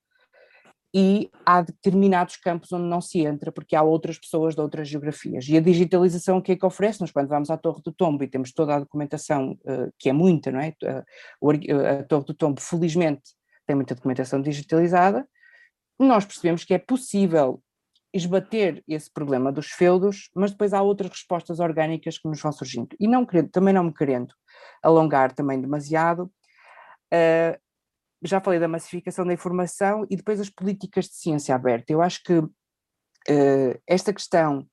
e 0.94 1.28
há 1.44 1.61
determinados 1.61 2.37
campos 2.37 2.72
onde 2.72 2.85
não 2.85 3.00
se 3.00 3.18
entra 3.18 3.50
porque 3.50 3.74
há 3.74 3.83
outras 3.83 4.16
pessoas 4.16 4.54
de 4.54 4.61
outras 4.61 4.88
geografias. 4.88 5.48
E 5.48 5.57
a 5.57 5.61
digitalização 5.61 6.38
o 6.38 6.42
que 6.42 6.52
é 6.52 6.57
que 6.57 6.64
oferece? 6.64 7.00
Nós 7.00 7.11
quando 7.11 7.26
vamos 7.26 7.50
à 7.50 7.57
Torre 7.57 7.83
do 7.83 7.92
Tombo 7.92 8.22
e 8.22 8.28
temos 8.28 8.52
toda 8.52 8.76
a 8.76 8.78
documentação, 8.78 9.59
uh, 9.64 9.92
que 9.98 10.09
é 10.09 10.12
muita, 10.12 10.52
não 10.52 10.61
é? 10.61 10.72
Uh, 10.85 12.00
a 12.00 12.04
Torre 12.04 12.26
do 12.26 12.35
Tombo 12.35 12.61
felizmente 12.61 13.22
tem 13.66 13.74
muita 13.74 13.96
documentação 13.96 14.40
digitalizada, 14.40 15.26
nós 15.98 16.24
percebemos 16.24 16.64
que 16.64 16.74
é 16.74 16.78
possível 16.78 17.61
esbater 18.12 18.83
esse 18.87 19.11
problema 19.12 19.50
dos 19.50 19.66
feudos, 19.72 20.30
mas 20.35 20.52
depois 20.52 20.72
há 20.72 20.80
outras 20.80 21.11
respostas 21.11 21.59
orgânicas 21.59 22.18
que 22.18 22.28
nos 22.28 22.40
vão 22.40 22.52
surgindo. 22.52 22.94
E 23.00 23.09
não 23.09 23.26
querendo, 23.26 23.50
também 23.50 23.74
não 23.74 23.83
me 23.83 23.92
querendo 23.92 24.33
alongar 24.80 25.33
também 25.33 25.61
demasiado, 25.61 26.30
já 28.22 28.40
falei 28.40 28.59
da 28.59 28.68
massificação 28.68 29.27
da 29.27 29.33
informação 29.33 30.07
e 30.11 30.16
depois 30.16 30.40
as 30.40 30.50
políticas 30.50 31.07
de 31.07 31.14
ciência 31.14 31.55
aberta. 31.55 31.92
Eu 31.92 32.00
acho 32.00 32.22
que 32.22 32.38
uh, 32.38 33.81
esta 33.87 34.12
questão 34.12 34.66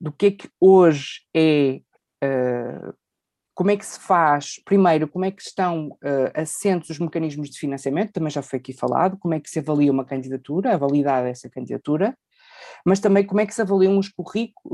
do 0.00 0.12
que 0.12 0.26
é 0.26 0.30
que 0.30 0.48
hoje 0.60 1.22
é 1.34 1.80
uh, 2.24 2.94
como 3.54 3.70
é 3.70 3.76
que 3.76 3.86
se 3.86 3.98
faz, 3.98 4.62
primeiro, 4.66 5.08
como 5.08 5.24
é 5.24 5.30
que 5.30 5.40
estão 5.40 5.88
uh, 5.88 6.30
assentos 6.34 6.90
os 6.90 6.98
mecanismos 6.98 7.48
de 7.48 7.58
financiamento, 7.58 8.12
também 8.12 8.30
já 8.30 8.42
foi 8.42 8.58
aqui 8.58 8.74
falado, 8.74 9.16
como 9.16 9.32
é 9.32 9.40
que 9.40 9.48
se 9.48 9.58
avalia 9.58 9.90
uma 9.90 10.04
candidatura, 10.04 10.74
a 10.74 10.76
validade 10.76 11.26
dessa 11.26 11.48
candidatura, 11.48 12.14
mas 12.84 13.00
também 13.00 13.24
como 13.24 13.40
é 13.40 13.46
que 13.46 13.54
se 13.54 13.62
avaliam 13.62 13.98
os 13.98 14.08
currículos, 14.08 14.72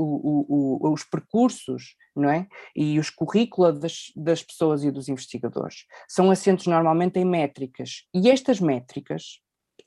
os 0.81 1.03
percursos, 1.03 1.95
não 2.15 2.29
é? 2.29 2.47
E 2.75 2.99
os 2.99 3.09
currículos 3.09 3.79
das, 3.79 4.11
das 4.15 4.43
pessoas 4.43 4.83
e 4.83 4.91
dos 4.91 5.09
investigadores. 5.09 5.85
São 6.07 6.29
assentos 6.31 6.67
normalmente 6.67 7.19
em 7.19 7.25
métricas, 7.25 8.05
e 8.13 8.29
estas 8.29 8.59
métricas, 8.59 9.39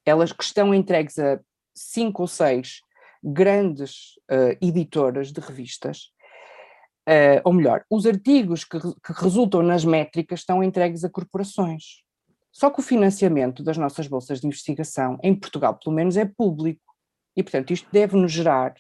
elas 0.05 0.33
que 0.33 0.45
estão 0.45 0.75
entregues 0.75 1.19
a 1.19 1.40
cinco 1.75 2.23
ou 2.23 2.29
seis 2.29 2.81
grandes 3.23 4.16
uh, 4.31 4.57
editoras 4.61 5.33
de 5.33 5.40
revistas, 5.40 6.12
uh, 7.09 7.40
ou 7.45 7.53
melhor, 7.53 7.85
os 7.90 8.07
artigos 8.07 8.64
que, 8.64 8.79
que 8.79 9.12
resultam 9.12 9.62
nas 9.62 9.85
métricas 9.85 10.40
estão 10.40 10.62
entregues 10.62 11.05
a 11.05 11.11
corporações. 11.11 12.07
Só 12.53 12.71
que 12.71 12.81
o 12.81 12.83
financiamento 12.83 13.62
das 13.62 13.77
nossas 13.77 14.07
bolsas 14.07 14.40
de 14.40 14.47
investigação, 14.47 15.19
em 15.23 15.35
Portugal 15.35 15.79
pelo 15.79 15.95
menos, 15.95 16.16
é 16.16 16.25
público. 16.25 16.86
E, 17.37 17.42
portanto, 17.42 17.72
isto 17.72 17.88
deve-nos 17.92 18.33
gerar 18.33 18.75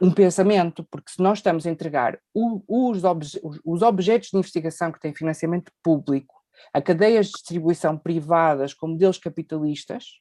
um 0.00 0.12
pensamento, 0.12 0.84
porque 0.90 1.12
se 1.12 1.22
nós 1.22 1.38
estamos 1.38 1.66
a 1.66 1.70
entregar 1.70 2.18
os, 2.34 3.04
obje, 3.04 3.40
os 3.64 3.82
objetos 3.82 4.30
de 4.30 4.38
investigação 4.38 4.90
que 4.90 4.98
têm 4.98 5.14
financiamento 5.14 5.70
público 5.82 6.40
a 6.72 6.80
cadeias 6.80 7.26
de 7.26 7.32
distribuição 7.32 7.96
privadas 7.96 8.74
com 8.74 8.88
modelos 8.88 9.18
capitalistas, 9.18 10.20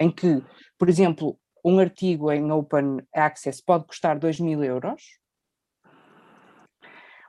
em 0.00 0.10
que, 0.10 0.42
por 0.78 0.88
exemplo, 0.88 1.38
um 1.64 1.78
artigo 1.78 2.30
em 2.30 2.50
open 2.52 2.98
access 3.14 3.62
pode 3.62 3.86
custar 3.86 4.18
2 4.18 4.40
mil 4.40 4.62
euros, 4.62 5.02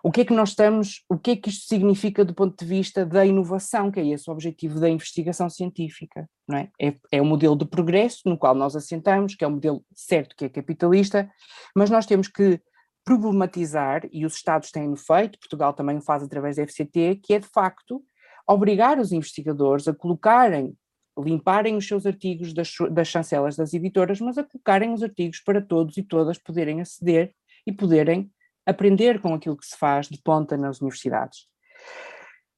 o 0.03 0.11
que 0.11 0.21
é 0.21 0.25
que 0.25 0.33
nós 0.33 0.49
estamos, 0.49 1.03
o 1.09 1.17
que 1.17 1.31
é 1.31 1.35
que 1.35 1.49
isto 1.49 1.67
significa 1.67 2.23
do 2.23 2.33
ponto 2.33 2.57
de 2.57 2.65
vista 2.65 3.05
da 3.05 3.25
inovação, 3.25 3.91
que 3.91 3.99
é 3.99 4.07
esse 4.07 4.29
o 4.29 4.33
objetivo 4.33 4.79
da 4.79 4.89
investigação 4.89 5.49
científica, 5.49 6.29
não 6.47 6.57
é? 6.57 6.69
É, 6.79 6.95
é 7.11 7.21
o 7.21 7.25
modelo 7.25 7.57
de 7.57 7.65
progresso 7.65 8.21
no 8.25 8.37
qual 8.37 8.55
nós 8.55 8.75
assentamos, 8.75 9.35
que 9.35 9.43
é 9.43 9.47
um 9.47 9.51
modelo 9.51 9.83
certo 9.93 10.35
que 10.35 10.45
é 10.45 10.49
capitalista, 10.49 11.29
mas 11.75 11.89
nós 11.89 12.05
temos 12.05 12.27
que 12.27 12.61
problematizar, 13.03 14.07
e 14.11 14.25
os 14.25 14.35
Estados 14.35 14.71
têm 14.71 14.95
feito, 14.95 15.39
Portugal 15.39 15.73
também 15.73 15.97
o 15.97 16.01
faz 16.01 16.23
através 16.23 16.57
da 16.57 16.67
FCT, 16.67 17.19
que 17.23 17.33
é 17.33 17.39
de 17.39 17.47
facto 17.47 18.03
obrigar 18.47 18.99
os 18.99 19.11
investigadores 19.11 19.87
a 19.87 19.93
colocarem, 19.93 20.75
limparem 21.17 21.75
os 21.75 21.87
seus 21.87 22.05
artigos 22.05 22.53
das, 22.53 22.71
das 22.91 23.07
chancelas 23.07 23.55
das 23.55 23.73
editoras, 23.73 24.21
mas 24.21 24.37
a 24.37 24.43
colocarem 24.43 24.93
os 24.93 25.03
artigos 25.03 25.39
para 25.39 25.61
todos 25.61 25.97
e 25.97 26.03
todas 26.03 26.37
poderem 26.37 26.81
aceder 26.81 27.33
e 27.65 27.71
poderem 27.71 28.31
aprender 28.69 29.21
com 29.21 29.33
aquilo 29.33 29.57
que 29.57 29.65
se 29.65 29.77
faz 29.77 30.07
de 30.07 30.21
ponta 30.21 30.57
nas 30.57 30.81
universidades. 30.81 31.47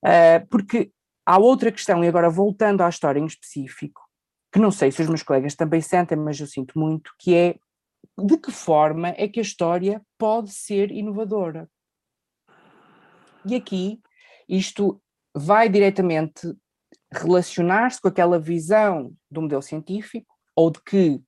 Uh, 0.03 0.45
porque 0.49 0.91
há 1.25 1.37
outra 1.37 1.71
questão, 1.71 2.03
e 2.03 2.07
agora 2.07 2.29
voltando 2.29 2.81
à 2.81 2.89
história 2.89 3.19
em 3.19 3.25
específico, 3.25 4.01
que 4.51 4.59
não 4.59 4.71
sei 4.71 4.91
se 4.91 5.01
os 5.01 5.07
meus 5.07 5.23
colegas 5.23 5.55
também 5.55 5.81
sentem, 5.81 6.17
mas 6.17 6.39
eu 6.39 6.47
sinto 6.47 6.77
muito, 6.77 7.11
que 7.19 7.35
é 7.35 7.55
de 8.17 8.37
que 8.37 8.51
forma 8.51 9.09
é 9.09 9.27
que 9.27 9.39
a 9.39 9.43
história 9.43 10.01
pode 10.17 10.51
ser 10.51 10.91
inovadora. 10.91 11.69
E 13.45 13.55
aqui, 13.55 14.01
isto 14.47 15.01
vai 15.33 15.69
diretamente 15.69 16.53
relacionar-se 17.11 17.99
com 18.01 18.07
aquela 18.07 18.39
visão 18.39 19.13
do 19.29 19.41
modelo 19.41 19.61
científico, 19.61 20.33
ou 20.55 20.69
de 20.69 20.81
que, 20.83 21.21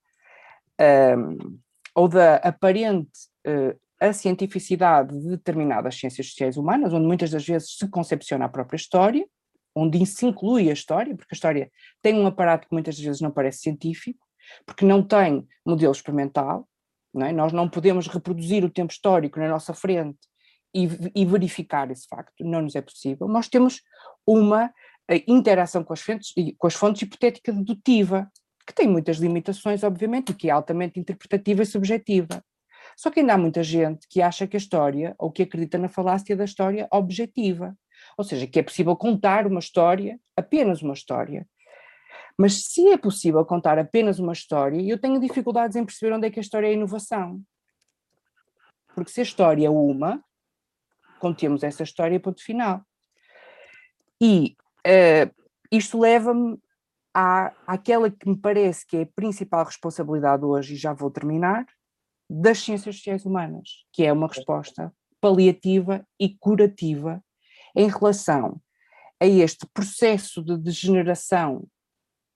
um, 1.17 1.59
ou 1.95 2.07
da 2.07 2.35
aparente 2.37 3.29
uh, 3.47 3.79
a 4.03 4.11
cientificidade 4.11 5.17
de 5.17 5.29
determinadas 5.29 5.97
ciências 5.97 6.27
sociais 6.27 6.57
humanas, 6.57 6.93
onde 6.93 7.07
muitas 7.07 7.31
das 7.31 7.45
vezes 7.45 7.77
se 7.77 7.87
concepciona 7.87 8.45
a 8.45 8.49
própria 8.49 8.75
história, 8.75 9.25
onde 9.73 10.05
se 10.05 10.25
inclui 10.25 10.69
a 10.69 10.73
história, 10.73 11.15
porque 11.15 11.33
a 11.33 11.35
história 11.35 11.71
tem 12.01 12.13
um 12.15 12.27
aparato 12.27 12.67
que 12.67 12.73
muitas 12.73 12.97
das 12.97 13.05
vezes 13.05 13.21
não 13.21 13.31
parece 13.31 13.59
científico, 13.59 14.19
porque 14.65 14.83
não 14.83 15.01
tem 15.01 15.47
modelo 15.65 15.93
experimental, 15.93 16.67
não 17.13 17.25
é? 17.25 17.31
nós 17.31 17.53
não 17.53 17.69
podemos 17.69 18.07
reproduzir 18.07 18.65
o 18.65 18.69
tempo 18.69 18.91
histórico 18.91 19.39
na 19.39 19.47
nossa 19.47 19.73
frente 19.73 20.19
e, 20.75 20.89
e, 21.15 21.25
verificar 21.25 21.89
esse 21.89 22.05
facto, 22.07 22.43
não 22.43 22.61
nos 22.61 22.75
é 22.75 22.81
possível. 22.81 23.27
Nós 23.27 23.47
temos 23.47 23.81
uma 24.27 24.73
eh, 25.09 25.23
interação 25.27 25.81
com 25.83 25.93
as 25.93 26.01
fontes, 26.01 26.33
com 26.57 26.67
as 26.67 26.73
fontes 26.73 27.03
hipotética 27.03 27.53
dedutiva, 27.53 28.29
que 28.67 28.73
tem 28.73 28.87
muitas 28.87 29.17
limitações, 29.17 29.81
obviamente, 29.83 30.31
e 30.31 30.35
que 30.35 30.49
é 30.49 30.51
altamente 30.51 30.99
interpretativa 30.99 31.63
e 31.63 31.65
subjetiva. 31.65 32.43
Só 32.95 33.09
que 33.09 33.19
ainda 33.19 33.33
há 33.33 33.37
muita 33.37 33.63
gente 33.63 34.07
que 34.07 34.21
acha 34.21 34.47
que 34.47 34.55
a 34.55 34.59
história, 34.59 35.15
ou 35.17 35.31
que 35.31 35.43
acredita 35.43 35.77
na 35.77 35.89
falácia 35.89 36.35
da 36.35 36.45
história 36.45 36.87
objetiva. 36.91 37.75
Ou 38.17 38.23
seja, 38.23 38.47
que 38.47 38.59
é 38.59 38.63
possível 38.63 38.95
contar 38.95 39.47
uma 39.47 39.59
história, 39.59 40.19
apenas 40.35 40.81
uma 40.81 40.93
história. 40.93 41.47
Mas 42.37 42.65
se 42.65 42.87
é 42.89 42.97
possível 42.97 43.45
contar 43.45 43.77
apenas 43.77 44.19
uma 44.19 44.33
história, 44.33 44.81
eu 44.81 44.99
tenho 44.99 45.19
dificuldades 45.19 45.75
em 45.75 45.85
perceber 45.85 46.13
onde 46.13 46.27
é 46.27 46.31
que 46.31 46.39
a 46.39 46.41
história 46.41 46.67
é 46.67 46.73
inovação. 46.73 47.41
Porque 48.95 49.11
se 49.11 49.19
a 49.19 49.23
história 49.23 49.67
é 49.67 49.69
uma, 49.69 50.23
contemos 51.19 51.63
essa 51.63 51.83
história, 51.83 52.19
ponto 52.19 52.43
final. 52.43 52.81
E 54.21 54.55
uh, 54.85 55.43
isto 55.71 55.99
leva-me 55.99 56.57
à, 57.13 57.53
àquela 57.67 58.09
que 58.09 58.27
me 58.27 58.37
parece 58.37 58.85
que 58.85 58.97
é 58.97 59.01
a 59.03 59.09
principal 59.15 59.65
responsabilidade 59.65 60.43
hoje, 60.43 60.73
e 60.73 60.77
já 60.77 60.93
vou 60.93 61.11
terminar, 61.11 61.65
das 62.29 62.59
ciências 62.59 62.95
sociais 62.95 63.25
humanas, 63.25 63.85
que 63.91 64.03
é 64.03 64.11
uma 64.11 64.27
resposta 64.27 64.93
paliativa 65.19 66.05
e 66.19 66.29
curativa 66.29 67.23
em 67.75 67.87
relação 67.87 68.61
a 69.21 69.25
este 69.25 69.65
processo 69.73 70.43
de 70.43 70.57
degeneração 70.57 71.65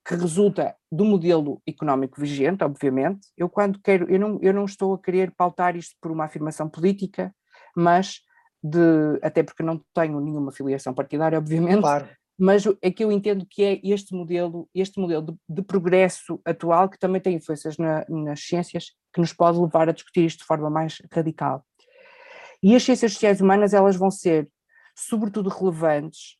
que 0.07 0.15
resulta 0.15 0.75
do 0.89 1.03
modelo 1.03 1.61
económico 1.67 2.21
vigente, 2.21 2.63
obviamente. 2.63 3.27
Eu 3.35 3.49
quando 3.49 3.79
quero, 3.81 4.09
eu 4.09 4.17
não, 4.17 4.39
eu 4.41 4.53
não 4.53 4.63
estou 4.63 4.93
a 4.93 5.01
querer 5.01 5.33
pautar 5.35 5.75
isto 5.75 5.95
por 6.01 6.11
uma 6.11 6.25
afirmação 6.25 6.69
política, 6.69 7.35
mas 7.75 8.21
de, 8.63 9.19
até 9.21 9.43
porque 9.43 9.63
não 9.63 9.83
tenho 9.93 10.19
nenhuma 10.21 10.51
filiação 10.51 10.93
partidária, 10.93 11.37
obviamente, 11.37 11.81
claro 11.81 12.07
mas 12.37 12.63
é 12.81 12.91
que 12.91 13.03
eu 13.03 13.11
entendo 13.11 13.47
que 13.49 13.63
é 13.63 13.79
este 13.83 14.13
modelo, 14.13 14.69
este 14.73 14.99
modelo 14.99 15.25
de, 15.25 15.33
de 15.49 15.61
progresso 15.63 16.39
atual 16.45 16.87
que 16.87 16.99
também 16.99 17.19
tem 17.19 17.35
influências 17.35 17.77
na, 17.77 18.05
nas 18.07 18.41
ciências 18.41 18.91
que 19.17 19.21
nos 19.21 19.33
pode 19.33 19.57
levar 19.57 19.89
a 19.89 19.91
discutir 19.91 20.25
isto 20.25 20.39
de 20.39 20.45
forma 20.45 20.69
mais 20.69 21.01
radical. 21.11 21.65
E 22.61 22.75
as 22.75 22.83
ciências 22.83 23.13
sociais 23.13 23.41
humanas 23.41 23.73
elas 23.73 23.95
vão 23.95 24.11
ser 24.11 24.47
sobretudo 24.95 25.49
relevantes 25.49 26.37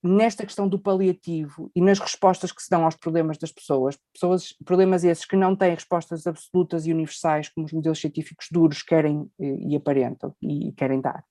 nesta 0.00 0.46
questão 0.46 0.68
do 0.68 0.78
paliativo 0.78 1.68
e 1.74 1.80
nas 1.80 1.98
respostas 1.98 2.52
que 2.52 2.62
se 2.62 2.70
dão 2.70 2.84
aos 2.84 2.94
problemas 2.94 3.38
das 3.38 3.50
pessoas, 3.50 3.98
pessoas 4.12 4.52
problemas 4.64 5.02
esses 5.02 5.24
que 5.24 5.36
não 5.36 5.56
têm 5.56 5.74
respostas 5.74 6.26
absolutas 6.26 6.86
e 6.86 6.92
universais 6.92 7.48
como 7.48 7.66
os 7.66 7.72
modelos 7.72 8.00
científicos 8.00 8.46
duros 8.50 8.82
querem 8.82 9.28
e 9.40 9.74
aparentam 9.74 10.34
e 10.40 10.72
querem 10.72 11.00
dar. 11.00 11.24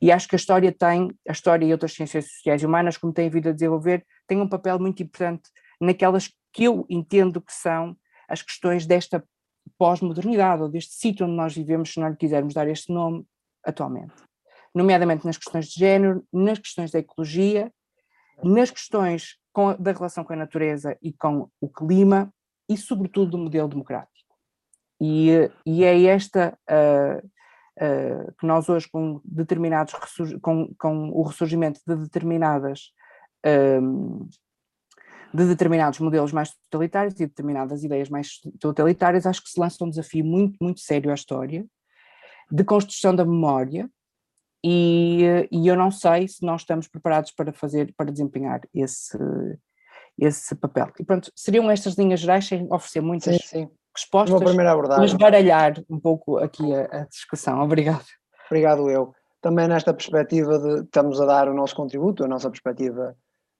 E 0.00 0.10
acho 0.12 0.28
que 0.28 0.36
a 0.36 0.38
história 0.38 0.72
tem, 0.72 1.10
a 1.28 1.32
história 1.32 1.66
e 1.66 1.72
outras 1.72 1.94
ciências 1.94 2.30
sociais 2.30 2.62
humanas, 2.62 2.96
como 2.96 3.12
têm 3.12 3.28
vindo 3.28 3.48
a 3.48 3.52
desenvolver, 3.52 4.06
têm 4.26 4.40
um 4.40 4.48
papel 4.48 4.78
muito 4.78 5.02
importante 5.02 5.50
naquelas 5.80 6.30
que 6.52 6.64
eu 6.64 6.86
entendo 6.88 7.40
que 7.40 7.52
são 7.52 7.96
as 8.28 8.40
questões 8.40 8.86
desta 8.86 9.24
pós-modernidade, 9.78 10.62
ou 10.62 10.68
deste 10.68 10.94
sítio 10.94 11.26
onde 11.26 11.36
nós 11.36 11.54
vivemos, 11.54 11.92
se 11.92 12.00
não 12.00 12.08
lhe 12.08 12.16
quisermos 12.16 12.54
dar 12.54 12.68
este 12.68 12.92
nome 12.92 13.24
atualmente. 13.64 14.14
Nomeadamente 14.74 15.24
nas 15.24 15.36
questões 15.36 15.66
de 15.66 15.78
género, 15.78 16.24
nas 16.32 16.58
questões 16.58 16.90
da 16.90 16.98
ecologia, 16.98 17.72
nas 18.42 18.70
questões 18.70 19.36
com, 19.52 19.74
da 19.74 19.92
relação 19.92 20.24
com 20.24 20.32
a 20.32 20.36
natureza 20.36 20.96
e 21.02 21.12
com 21.12 21.48
o 21.60 21.68
clima, 21.68 22.32
e 22.68 22.76
sobretudo 22.76 23.32
do 23.32 23.38
modelo 23.38 23.68
democrático. 23.68 24.34
E, 25.00 25.50
e 25.66 25.84
é 25.84 26.04
esta 26.04 26.56
uh, 26.70 27.26
uh, 27.26 28.34
que 28.38 28.46
nós 28.46 28.68
hoje 28.68 28.88
com 28.88 29.20
determinados 29.24 29.94
com, 30.40 30.72
com 30.78 31.10
o 31.10 31.22
ressurgimento 31.22 31.80
de 31.86 31.96
determinadas 31.96 32.92
um, 33.44 34.28
de 35.32 35.46
determinados 35.46 35.98
modelos 35.98 36.32
mais 36.32 36.52
totalitários 36.70 37.14
e 37.14 37.26
determinadas 37.26 37.82
ideias 37.82 38.08
mais 38.08 38.38
totalitárias, 38.60 39.26
acho 39.26 39.42
que 39.42 39.50
se 39.50 39.58
lança 39.58 39.84
um 39.84 39.88
desafio 39.88 40.24
muito, 40.24 40.56
muito 40.60 40.80
sério 40.80 41.10
à 41.10 41.14
história, 41.14 41.64
de 42.50 42.64
construção 42.64 43.14
da 43.14 43.24
memória, 43.24 43.88
e, 44.64 45.48
e 45.50 45.66
eu 45.66 45.76
não 45.76 45.90
sei 45.90 46.28
se 46.28 46.44
nós 46.44 46.60
estamos 46.60 46.86
preparados 46.86 47.32
para 47.32 47.52
fazer, 47.52 47.92
para 47.96 48.12
desempenhar 48.12 48.60
esse, 48.72 49.18
esse 50.18 50.54
papel. 50.54 50.92
E 51.00 51.04
pronto, 51.04 51.32
seriam 51.34 51.70
estas 51.70 51.94
linhas 51.94 52.20
gerais 52.20 52.46
sem 52.46 52.64
oferecer 52.70 53.00
muitas, 53.00 53.36
sim, 53.36 53.46
sim 53.46 53.70
respostas, 53.94 54.40
mas 54.98 55.12
baralhar 55.12 55.74
um 55.88 56.00
pouco 56.00 56.38
aqui 56.38 56.74
a, 56.74 57.02
a 57.02 57.04
discussão. 57.04 57.60
Obrigado. 57.60 58.04
Obrigado 58.46 58.90
eu. 58.90 59.14
Também 59.40 59.68
nesta 59.68 59.92
perspectiva 59.92 60.58
de 60.58 60.84
estamos 60.84 61.20
a 61.20 61.26
dar 61.26 61.48
o 61.48 61.54
nosso 61.54 61.74
contributo, 61.74 62.24
a 62.24 62.28
nossa 62.28 62.48
perspectiva 62.48 63.16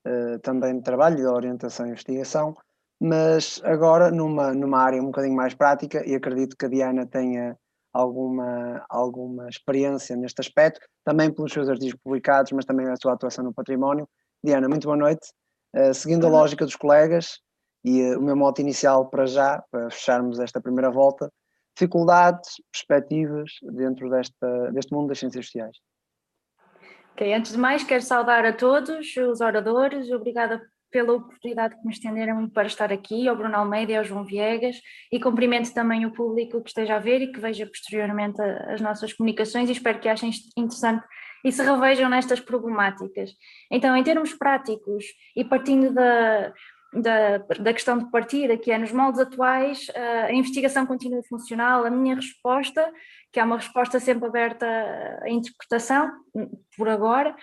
uh, 0.07 0.39
também 0.41 0.77
de 0.77 0.83
trabalho, 0.83 1.17
de 1.17 1.27
orientação 1.27 1.87
e 1.87 1.91
investigação, 1.91 2.55
mas 3.01 3.61
agora 3.65 4.11
numa, 4.11 4.55
numa 4.55 4.79
área 4.79 5.03
um 5.03 5.07
bocadinho 5.07 5.35
mais 5.35 5.55
prática 5.55 6.07
e 6.07 6.15
acredito 6.15 6.57
que 6.57 6.67
a 6.67 6.69
Diana 6.69 7.07
tenha 7.07 7.57
alguma, 7.93 8.85
alguma 8.89 9.49
experiência 9.49 10.17
neste 10.17 10.41
aspecto, 10.41 10.81
também 11.05 11.33
pelos 11.33 11.53
seus 11.53 11.69
artigos 11.69 11.99
publicados, 12.03 12.53
mas 12.53 12.65
também 12.65 12.89
a 12.89 12.97
sua 12.97 13.13
atuação 13.13 13.45
no 13.45 13.53
património. 13.53 14.09
Diana, 14.43 14.69
muito 14.69 14.85
boa 14.85 14.97
noite. 14.97 15.29
Uh, 15.75 15.93
seguindo 15.93 16.27
a 16.27 16.31
lógica 16.31 16.65
dos 16.65 16.77
colegas, 16.77 17.41
e 17.85 18.03
uh, 18.03 18.19
o 18.19 18.23
meu 18.23 18.37
moto 18.37 18.61
inicial 18.61 19.09
para 19.09 19.27
já, 19.27 19.63
para 19.71 19.91
fecharmos 19.91 20.39
esta 20.39 20.61
primeira 20.61 20.91
volta, 20.91 21.31
dificuldades, 21.75 22.57
perspectivas 22.71 23.51
dentro 23.63 24.11
desta, 24.11 24.71
deste 24.73 24.93
mundo 24.93 25.09
das 25.09 25.19
ciências 25.19 25.47
sociais. 25.47 25.77
Ok, 27.13 27.35
antes 27.35 27.53
de 27.53 27.59
mais 27.59 27.85
quero 27.85 28.03
saudar 28.03 28.45
a 28.47 28.53
todos 28.55 29.15
os 29.17 29.41
oradores, 29.43 30.11
obrigada 30.11 30.63
pela 30.91 31.13
oportunidade 31.13 31.77
que 31.77 31.87
me 31.87 31.93
estenderam 31.93 32.49
para 32.49 32.67
estar 32.67 32.91
aqui, 32.91 33.29
ao 33.29 33.37
Bruno 33.37 33.55
Almeida 33.55 33.93
e 33.93 33.97
ao 33.97 34.05
João 34.05 34.25
Viegas, 34.25 34.77
e 35.11 35.21
cumprimento 35.21 35.73
também 35.75 36.07
o 36.07 36.13
público 36.13 36.63
que 36.63 36.71
esteja 36.71 36.97
a 36.97 36.99
ver 36.99 37.21
e 37.21 37.33
que 37.33 37.39
veja 37.39 37.67
posteriormente 37.67 38.41
as 38.41 38.81
nossas 38.81 39.13
comunicações 39.13 39.69
e 39.69 39.73
espero 39.73 40.01
que 40.01 40.09
achem 40.09 40.31
interessante 40.57 41.05
e 41.45 41.53
se 41.53 41.63
revejam 41.63 42.09
nestas 42.09 42.41
problemáticas. 42.41 43.31
Então, 43.71 43.95
em 43.95 44.03
termos 44.03 44.33
práticos 44.33 45.05
e 45.37 45.45
partindo 45.45 45.93
da, 45.93 46.53
da, 46.93 47.39
da 47.39 47.73
questão 47.73 47.99
de 47.99 48.11
partida, 48.11 48.57
que 48.57 48.71
é 48.71 48.79
nos 48.79 48.93
moldes 48.93 49.21
atuais, 49.21 49.91
a 50.27 50.33
investigação 50.33 50.87
continua 50.87 51.23
funcional, 51.23 51.85
a 51.85 51.91
minha 51.91 52.15
resposta, 52.15 52.93
que 53.33 53.41
é 53.41 53.45
uma 53.45 53.57
resposta 53.57 53.99
sempre 53.99 54.29
aberta 54.29 54.67
à 55.23 55.31
interpretação, 55.31 56.11
por 56.77 56.89
agora, 56.89 57.35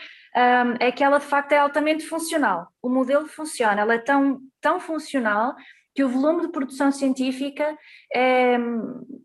é 0.79 0.91
que 0.91 1.03
ela 1.03 1.17
de 1.17 1.25
facto 1.25 1.51
é 1.51 1.57
altamente 1.57 2.05
funcional. 2.05 2.67
O 2.81 2.89
modelo 2.89 3.27
funciona, 3.27 3.81
ela 3.81 3.95
é 3.95 3.99
tão, 3.99 4.39
tão 4.61 4.79
funcional 4.79 5.55
que 5.99 6.03
o 6.03 6.09
volume 6.09 6.43
de 6.43 6.51
produção 6.53 6.91
científica 6.91 7.77
é, 8.13 8.57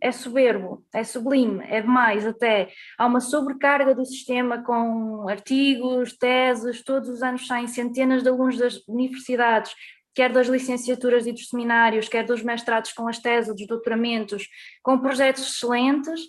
é 0.00 0.10
soberbo, 0.10 0.84
é 0.92 1.04
sublime, 1.04 1.64
é 1.68 1.80
demais 1.80 2.26
até. 2.26 2.68
Há 2.98 3.06
uma 3.06 3.20
sobrecarga 3.20 3.94
do 3.94 4.04
sistema 4.04 4.62
com 4.62 5.28
artigos, 5.28 6.16
teses, 6.16 6.82
todos 6.82 7.08
os 7.08 7.22
anos 7.22 7.46
saem 7.46 7.68
centenas 7.68 8.22
de 8.22 8.28
alunos 8.28 8.56
das 8.56 8.82
universidades 8.88 9.72
quer 10.14 10.32
das 10.32 10.46
licenciaturas 10.46 11.26
e 11.26 11.32
dos 11.32 11.48
seminários, 11.48 12.08
quer 12.08 12.24
dos 12.24 12.42
mestrados 12.42 12.92
com 12.92 13.08
as 13.08 13.18
teses, 13.18 13.54
dos 13.54 13.66
doutoramentos, 13.66 14.48
com 14.82 14.98
projetos 14.98 15.42
excelentes. 15.42 16.20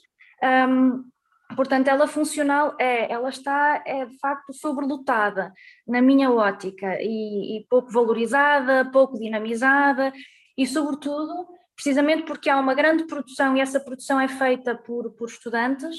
Um, 0.43 1.03
portanto, 1.55 1.87
ela 1.87 2.07
funcional 2.07 2.75
é, 2.79 3.11
ela 3.11 3.29
está 3.29 3.83
é, 3.85 4.05
de 4.05 4.17
facto 4.17 4.53
sobrelotada 4.53 5.53
na 5.87 6.01
minha 6.01 6.31
ótica 6.31 6.97
e, 6.99 7.57
e 7.57 7.65
pouco 7.69 7.91
valorizada, 7.91 8.89
pouco 8.91 9.19
dinamizada 9.19 10.11
e, 10.57 10.65
sobretudo, 10.65 11.47
precisamente 11.75 12.23
porque 12.23 12.49
há 12.49 12.57
uma 12.57 12.73
grande 12.73 13.05
produção 13.05 13.55
e 13.55 13.61
essa 13.61 13.79
produção 13.79 14.19
é 14.19 14.27
feita 14.27 14.75
por, 14.75 15.11
por 15.11 15.27
estudantes, 15.27 15.97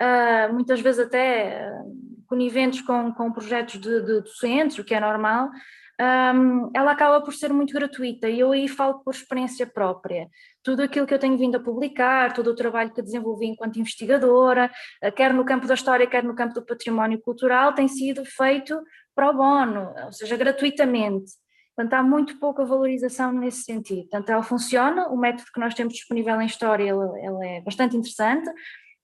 uh, 0.00 0.52
muitas 0.52 0.80
vezes 0.80 1.06
até 1.06 1.70
uh, 1.70 2.24
coniventes 2.26 2.80
com, 2.80 3.12
com 3.12 3.30
projetos 3.30 3.80
de, 3.80 4.00
de 4.00 4.20
docentes, 4.22 4.78
o 4.78 4.84
que 4.84 4.94
é 4.94 5.00
normal, 5.00 5.50
um, 6.00 6.70
ela 6.74 6.92
acaba 6.92 7.20
por 7.20 7.34
ser 7.34 7.52
muito 7.52 7.74
gratuita 7.74 8.28
e 8.28 8.38
eu 8.38 8.52
aí 8.52 8.68
falo 8.68 9.00
por 9.00 9.12
experiência 9.12 9.66
própria. 9.66 10.28
Tudo 10.62 10.82
aquilo 10.82 11.06
que 11.06 11.14
eu 11.14 11.18
tenho 11.18 11.36
vindo 11.36 11.56
a 11.56 11.60
publicar, 11.60 12.32
todo 12.32 12.48
o 12.48 12.54
trabalho 12.54 12.92
que 12.92 13.02
desenvolvi 13.02 13.46
enquanto 13.46 13.80
investigadora, 13.80 14.70
eh, 15.02 15.10
quer 15.10 15.34
no 15.34 15.44
campo 15.44 15.66
da 15.66 15.74
história, 15.74 16.06
quer 16.06 16.22
no 16.22 16.36
campo 16.36 16.54
do 16.54 16.64
património 16.64 17.20
cultural, 17.20 17.74
tem 17.74 17.88
sido 17.88 18.24
feito 18.24 18.80
pro 19.14 19.32
bono, 19.32 19.92
ou 20.04 20.12
seja, 20.12 20.36
gratuitamente. 20.36 21.32
Portanto, 21.74 21.94
há 21.94 22.02
muito 22.02 22.38
pouca 22.38 22.64
valorização 22.64 23.32
nesse 23.32 23.62
sentido. 23.62 24.02
Portanto, 24.02 24.30
ela 24.30 24.42
funciona, 24.42 25.08
o 25.08 25.16
método 25.16 25.50
que 25.52 25.60
nós 25.60 25.74
temos 25.74 25.94
disponível 25.94 26.40
em 26.40 26.46
história 26.46 26.84
ele, 26.84 27.26
ele 27.26 27.46
é 27.58 27.60
bastante 27.62 27.96
interessante, 27.96 28.48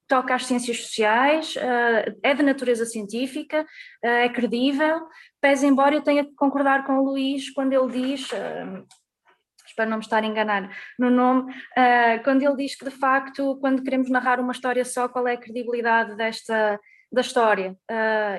toca 0.07 0.35
às 0.35 0.47
ciências 0.47 0.79
sociais, 0.79 1.57
uh, 1.57 2.19
é 2.23 2.35
de 2.35 2.43
natureza 2.43 2.85
científica, 2.85 3.63
uh, 3.63 4.07
é 4.07 4.29
credível, 4.29 5.01
pese 5.41 5.67
embora 5.67 5.95
eu 5.95 6.03
tenha 6.03 6.25
que 6.25 6.35
concordar 6.35 6.85
com 6.85 6.99
o 6.99 7.05
Luís 7.05 7.51
quando 7.51 7.73
ele 7.73 7.91
diz, 7.91 8.31
uh, 8.31 8.87
espero 9.67 9.91
não 9.91 9.99
me 9.99 10.05
estar 10.05 10.23
a 10.23 10.27
enganar 10.27 10.71
no 10.99 11.11
nome, 11.11 11.53
quando 12.23 12.43
ele 12.43 12.55
diz 12.55 12.77
que 12.77 12.85
de 12.85 12.93
facto, 12.93 13.59
quando 13.61 13.83
queremos 13.83 14.09
narrar 14.09 14.39
uma 14.39 14.53
história 14.53 14.85
só, 14.85 15.09
qual 15.09 15.27
é 15.27 15.33
a 15.33 15.41
credibilidade 15.41 16.17
desta 16.17 16.79
da 17.11 17.21
história? 17.21 17.77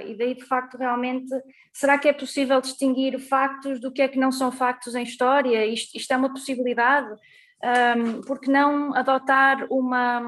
E 0.05 0.15
daí 0.17 0.33
de 0.35 0.45
facto 0.45 0.77
realmente 0.77 1.33
será 1.73 1.97
que 1.97 2.07
é 2.07 2.13
possível 2.13 2.61
distinguir 2.61 3.19
factos 3.19 3.81
do 3.81 3.91
que 3.91 4.01
é 4.01 4.07
que 4.07 4.19
não 4.19 4.31
são 4.31 4.49
factos 4.49 4.95
em 4.95 5.03
história? 5.03 5.65
Isto, 5.65 5.97
isto 5.97 6.13
é 6.13 6.15
uma 6.15 6.31
possibilidade? 6.31 7.13
Um, 7.63 8.21
porque 8.21 8.49
não 8.49 8.93
adotar 8.95 9.65
uma 9.69 10.21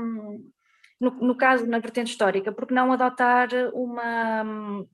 no, 0.99 1.11
no 1.11 1.35
caso, 1.35 1.65
na 1.65 1.79
vertente 1.79 2.11
histórica, 2.11 2.51
porque 2.51 2.73
não 2.73 2.91
adotar 2.91 3.49
uma, 3.73 4.85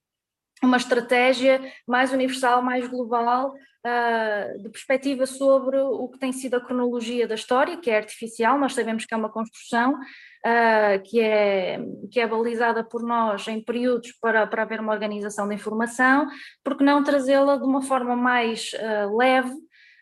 uma 0.61 0.77
estratégia 0.77 1.61
mais 1.87 2.11
universal, 2.11 2.61
mais 2.61 2.87
global, 2.87 3.53
uh, 3.53 4.61
de 4.61 4.69
perspectiva 4.69 5.25
sobre 5.25 5.77
o 5.77 6.07
que 6.09 6.19
tem 6.19 6.31
sido 6.31 6.55
a 6.55 6.61
cronologia 6.61 7.27
da 7.27 7.35
história, 7.35 7.77
que 7.77 7.89
é 7.89 7.97
artificial, 7.97 8.57
nós 8.57 8.73
sabemos 8.73 9.05
que 9.05 9.13
é 9.13 9.17
uma 9.17 9.31
construção, 9.31 9.97
Uh, 10.45 11.01
que, 11.05 11.21
é, 11.21 11.79
que 12.11 12.19
é 12.19 12.27
balizada 12.27 12.83
por 12.83 13.01
nós 13.01 13.47
em 13.47 13.63
períodos 13.63 14.11
para, 14.19 14.45
para 14.45 14.63
haver 14.63 14.81
uma 14.81 14.91
organização 14.91 15.47
da 15.47 15.53
informação, 15.53 16.27
porque 16.61 16.83
não 16.83 17.01
trazê-la 17.01 17.55
de 17.55 17.63
uma 17.63 17.81
forma 17.81 18.13
mais 18.13 18.71
uh, 18.73 19.17
leve 19.17 19.53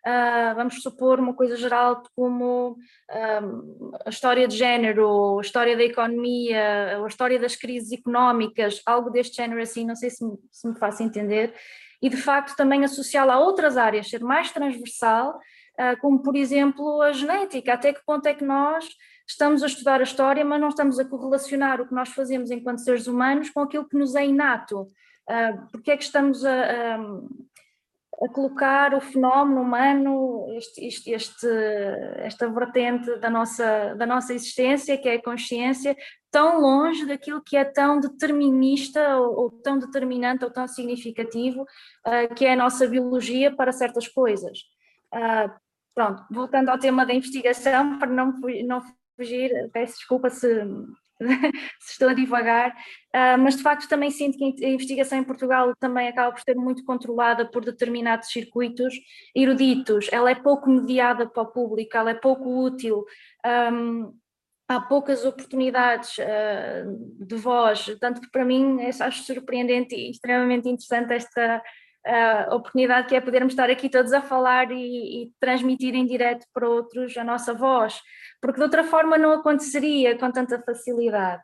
uh, 0.05 0.55
vamos 0.55 0.81
supor 0.81 1.19
uma 1.19 1.33
coisa 1.33 1.55
geral 1.55 2.03
como 2.15 2.71
uh, 2.71 3.91
a 4.05 4.09
história 4.09 4.47
de 4.47 4.57
género, 4.57 5.39
a 5.39 5.41
história 5.41 5.75
da 5.75 5.83
economia, 5.83 7.03
a 7.03 7.07
história 7.07 7.39
das 7.39 7.55
crises 7.55 7.91
económicas, 7.91 8.81
algo 8.85 9.09
deste 9.09 9.37
género 9.37 9.61
assim, 9.61 9.85
não 9.85 9.95
sei 9.95 10.09
se 10.09 10.25
me, 10.25 10.37
se 10.51 10.67
me 10.67 10.77
faço 10.77 11.03
entender, 11.03 11.53
e 12.01 12.09
de 12.09 12.17
facto 12.17 12.55
também 12.55 12.83
associá-la 12.83 13.35
a 13.35 13.39
outras 13.39 13.77
áreas, 13.77 14.09
ser 14.09 14.21
mais 14.21 14.51
transversal, 14.51 15.37
uh, 15.79 15.99
como 16.01 16.21
por 16.21 16.35
exemplo 16.35 17.01
a 17.01 17.11
genética, 17.11 17.73
até 17.73 17.93
que 17.93 18.03
ponto 18.05 18.25
é 18.25 18.33
que 18.33 18.43
nós 18.43 18.87
estamos 19.27 19.63
a 19.63 19.67
estudar 19.67 19.99
a 20.01 20.03
história, 20.03 20.43
mas 20.43 20.59
não 20.59 20.69
estamos 20.69 20.99
a 20.99 21.05
correlacionar 21.05 21.79
o 21.79 21.87
que 21.87 21.93
nós 21.93 22.09
fazemos 22.09 22.51
enquanto 22.51 22.79
seres 22.79 23.07
humanos 23.07 23.49
com 23.49 23.61
aquilo 23.61 23.87
que 23.87 23.97
nos 23.97 24.15
é 24.15 24.25
inato. 24.25 24.87
Uh, 25.29 25.67
porque 25.71 25.91
é 25.91 25.97
que 25.97 26.03
estamos 26.03 26.43
a, 26.43 26.97
a 28.23 28.29
colocar 28.29 28.93
o 28.93 29.01
fenómeno 29.01 29.61
humano, 29.61 30.45
este, 30.55 30.85
este, 30.85 31.11
este, 31.11 31.47
esta 32.17 32.47
vertente 32.49 33.17
da 33.17 33.29
nossa, 33.29 33.95
da 33.95 34.05
nossa 34.05 34.33
existência, 34.33 34.97
que 34.97 35.09
é 35.09 35.15
a 35.15 35.23
consciência, 35.23 35.95
tão 36.29 36.59
longe 36.59 37.05
daquilo 37.05 37.41
que 37.43 37.57
é 37.57 37.63
tão 37.63 37.99
determinista 37.99 39.17
ou, 39.17 39.43
ou 39.43 39.51
tão 39.51 39.79
determinante 39.79 40.43
ou 40.43 40.51
tão 40.51 40.67
significativo, 40.67 41.61
uh, 41.61 42.33
que 42.35 42.45
é 42.45 42.53
a 42.53 42.55
nossa 42.55 42.87
biologia 42.87 43.55
para 43.55 43.71
certas 43.71 44.07
coisas. 44.07 44.59
Uh, 45.13 45.51
pronto, 45.95 46.23
voltando 46.29 46.69
ao 46.69 46.79
tema 46.79 47.05
da 47.05 47.13
investigação, 47.13 47.97
para 47.97 48.09
não, 48.09 48.33
não 48.65 48.81
fugir, 49.15 49.69
peço 49.71 49.97
desculpa 49.97 50.29
se 50.29 50.47
se 51.79 51.91
estou 51.93 52.09
a 52.09 52.13
divagar, 52.13 52.71
uh, 52.71 53.37
mas 53.39 53.55
de 53.55 53.63
facto 53.63 53.87
também 53.87 54.09
sinto 54.09 54.37
que 54.37 54.65
a 54.65 54.69
investigação 54.69 55.17
em 55.17 55.23
Portugal 55.23 55.73
também 55.79 56.07
acaba 56.07 56.31
por 56.31 56.41
ser 56.41 56.55
muito 56.55 56.83
controlada 56.83 57.49
por 57.49 57.63
determinados 57.63 58.29
circuitos 58.29 58.93
eruditos, 59.35 60.07
ela 60.11 60.31
é 60.31 60.35
pouco 60.35 60.69
mediada 60.69 61.27
para 61.27 61.43
o 61.43 61.51
público, 61.51 61.95
ela 61.95 62.11
é 62.11 62.15
pouco 62.15 62.63
útil, 62.63 63.05
há 64.67 64.79
poucas 64.81 65.25
oportunidades 65.25 66.17
uh, 66.17 67.25
de 67.25 67.35
voz, 67.35 67.85
tanto 67.99 68.21
que 68.21 68.31
para 68.31 68.45
mim 68.45 68.81
acho 68.81 69.23
surpreendente 69.23 69.95
e 69.95 70.11
extremamente 70.11 70.69
interessante 70.69 71.13
esta 71.13 71.61
uh, 72.07 72.55
oportunidade 72.55 73.07
que 73.07 73.15
é 73.15 73.21
podermos 73.21 73.53
estar 73.53 73.69
aqui 73.69 73.89
todos 73.89 74.13
a 74.13 74.21
falar 74.21 74.71
e, 74.71 75.23
e 75.23 75.31
transmitir 75.39 75.95
em 75.95 76.05
direto 76.05 76.45
para 76.53 76.67
outros 76.67 77.17
a 77.17 77.23
nossa 77.23 77.53
voz 77.53 78.01
porque 78.41 78.57
de 78.57 78.63
outra 78.63 78.83
forma 78.83 79.17
não 79.17 79.31
aconteceria 79.31 80.17
com 80.17 80.31
tanta 80.31 80.59
facilidade. 80.59 81.41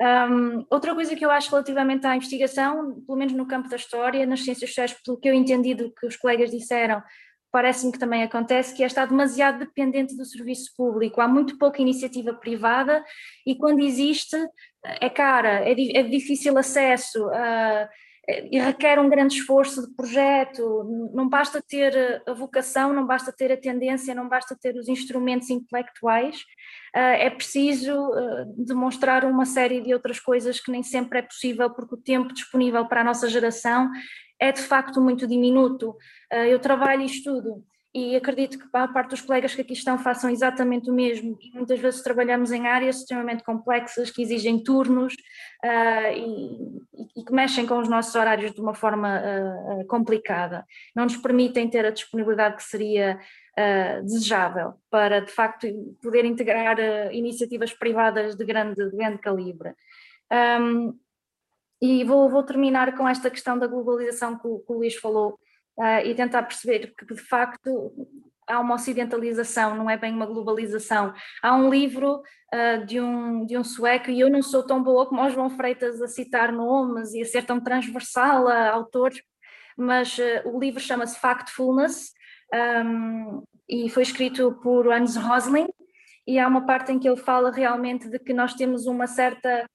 Um, 0.00 0.64
outra 0.70 0.94
coisa 0.94 1.14
que 1.14 1.24
eu 1.24 1.30
acho 1.30 1.50
relativamente 1.50 2.06
à 2.06 2.16
investigação, 2.16 3.02
pelo 3.06 3.18
menos 3.18 3.34
no 3.34 3.46
campo 3.46 3.68
da 3.68 3.76
história, 3.76 4.24
nas 4.24 4.42
ciências 4.44 4.70
sociais, 4.70 4.96
pelo 5.04 5.18
que 5.18 5.28
eu 5.28 5.34
entendi 5.34 5.74
do 5.74 5.92
que 5.92 6.06
os 6.06 6.16
colegas 6.16 6.50
disseram, 6.50 7.02
parece-me 7.50 7.92
que 7.92 7.98
também 7.98 8.22
acontece, 8.22 8.74
que 8.74 8.82
é 8.82 8.86
estar 8.86 9.06
demasiado 9.06 9.58
dependente 9.58 10.16
do 10.16 10.24
serviço 10.24 10.72
público. 10.76 11.20
Há 11.20 11.28
muito 11.28 11.58
pouca 11.58 11.82
iniciativa 11.82 12.32
privada 12.32 13.04
e 13.44 13.56
quando 13.56 13.80
existe 13.80 14.36
é 14.84 15.10
cara, 15.10 15.68
é, 15.68 15.72
é 15.72 16.02
difícil 16.04 16.56
acesso. 16.56 17.26
Uh, 17.26 17.88
e 18.28 18.58
requer 18.58 18.98
um 18.98 19.08
grande 19.08 19.36
esforço 19.36 19.88
de 19.88 19.94
projeto, 19.94 20.84
não 21.14 21.26
basta 21.26 21.62
ter 21.62 22.22
a 22.26 22.34
vocação, 22.34 22.92
não 22.92 23.06
basta 23.06 23.32
ter 23.32 23.50
a 23.50 23.56
tendência, 23.56 24.14
não 24.14 24.28
basta 24.28 24.54
ter 24.54 24.76
os 24.76 24.86
instrumentos 24.86 25.48
intelectuais, 25.48 26.44
ah, 26.94 27.12
é 27.12 27.30
preciso 27.30 27.90
ah, 27.90 28.44
demonstrar 28.56 29.24
uma 29.24 29.46
série 29.46 29.80
de 29.80 29.94
outras 29.94 30.20
coisas 30.20 30.60
que 30.60 30.70
nem 30.70 30.82
sempre 30.82 31.20
é 31.20 31.22
possível, 31.22 31.70
porque 31.70 31.94
o 31.94 31.98
tempo 31.98 32.34
disponível 32.34 32.86
para 32.86 33.00
a 33.00 33.04
nossa 33.04 33.30
geração 33.30 33.90
é 34.38 34.52
de 34.52 34.60
facto 34.60 35.00
muito 35.00 35.26
diminuto. 35.26 35.96
Eu 36.30 36.60
trabalho 36.60 37.02
e 37.02 37.06
estudo 37.06 37.64
e 37.98 38.16
acredito 38.16 38.58
que 38.58 38.64
a 38.72 38.86
parte 38.86 39.10
dos 39.10 39.20
colegas 39.20 39.54
que 39.54 39.60
aqui 39.60 39.72
estão 39.72 39.98
façam 39.98 40.30
exatamente 40.30 40.88
o 40.88 40.94
mesmo. 40.94 41.36
E 41.40 41.50
muitas 41.52 41.80
vezes 41.80 42.02
trabalhamos 42.02 42.52
em 42.52 42.66
áreas 42.66 42.98
extremamente 42.98 43.42
complexas 43.42 44.10
que 44.10 44.22
exigem 44.22 44.62
turnos 44.62 45.14
uh, 45.64 46.12
e, 46.14 47.20
e, 47.20 47.24
que 47.24 47.32
mexem 47.32 47.66
com 47.66 47.78
os 47.78 47.88
nossos 47.88 48.14
horários 48.14 48.52
de 48.52 48.60
uma 48.60 48.74
forma 48.74 49.20
uh, 49.20 49.86
complicada. 49.86 50.64
Não 50.94 51.04
nos 51.04 51.16
permitem 51.16 51.68
ter 51.68 51.84
a 51.84 51.90
disponibilidade 51.90 52.56
que 52.56 52.62
seria 52.62 53.18
uh, 53.58 54.02
desejável 54.04 54.74
para, 54.88 55.20
de 55.20 55.32
facto, 55.32 55.66
poder 56.00 56.24
integrar 56.24 56.78
iniciativas 57.12 57.72
privadas 57.72 58.36
de 58.36 58.44
grande, 58.44 58.88
de 58.90 58.96
grande 58.96 59.18
calibre. 59.18 59.74
Um, 60.60 60.96
e 61.80 62.04
vou, 62.04 62.28
vou, 62.28 62.42
terminar 62.42 62.96
com 62.96 63.08
esta 63.08 63.30
questão 63.30 63.58
da 63.58 63.66
globalização 63.66 64.36
que 64.38 64.46
o, 64.46 64.58
que 64.58 64.72
o 64.72 64.76
Luís 64.76 64.96
falou 64.96 65.38
uh, 65.78 66.04
e 66.04 66.14
tentar 66.14 66.42
perceber 66.42 66.92
que 66.96 67.14
de 67.14 67.20
facto 67.20 67.92
há 68.46 68.60
uma 68.60 68.74
ocidentalização, 68.74 69.76
não 69.76 69.88
é 69.88 69.96
bem 69.96 70.12
uma 70.12 70.26
globalização. 70.26 71.12
Há 71.42 71.54
um 71.54 71.68
livro 71.68 72.22
uh, 72.54 72.86
de, 72.86 73.00
um, 73.00 73.44
de 73.44 73.56
um 73.56 73.64
sueco, 73.64 74.10
e 74.10 74.20
eu 74.20 74.30
não 74.30 74.42
sou 74.42 74.66
tão 74.66 74.82
boa 74.82 75.06
como 75.06 75.22
o 75.22 75.30
João 75.30 75.50
Freitas 75.50 76.00
a 76.00 76.08
citar 76.08 76.50
nomes 76.50 77.12
e 77.12 77.22
a 77.22 77.24
ser 77.24 77.44
tão 77.44 77.60
transversal 77.60 78.48
a 78.48 78.70
autores, 78.70 79.22
mas 79.76 80.18
uh, 80.18 80.48
o 80.48 80.58
livro 80.58 80.80
chama-se 80.80 81.18
Factfulness 81.20 82.12
um, 82.84 83.42
e 83.68 83.90
foi 83.90 84.02
escrito 84.02 84.58
por 84.62 84.90
Hans 84.90 85.16
Rosling, 85.16 85.68
e 86.26 86.38
há 86.38 86.48
uma 86.48 86.66
parte 86.66 86.92
em 86.92 86.98
que 86.98 87.08
ele 87.08 87.16
fala 87.16 87.50
realmente 87.50 88.08
de 88.08 88.18
que 88.18 88.34
nós 88.34 88.54
temos 88.54 88.86
uma 88.86 89.06
certa 89.06 89.68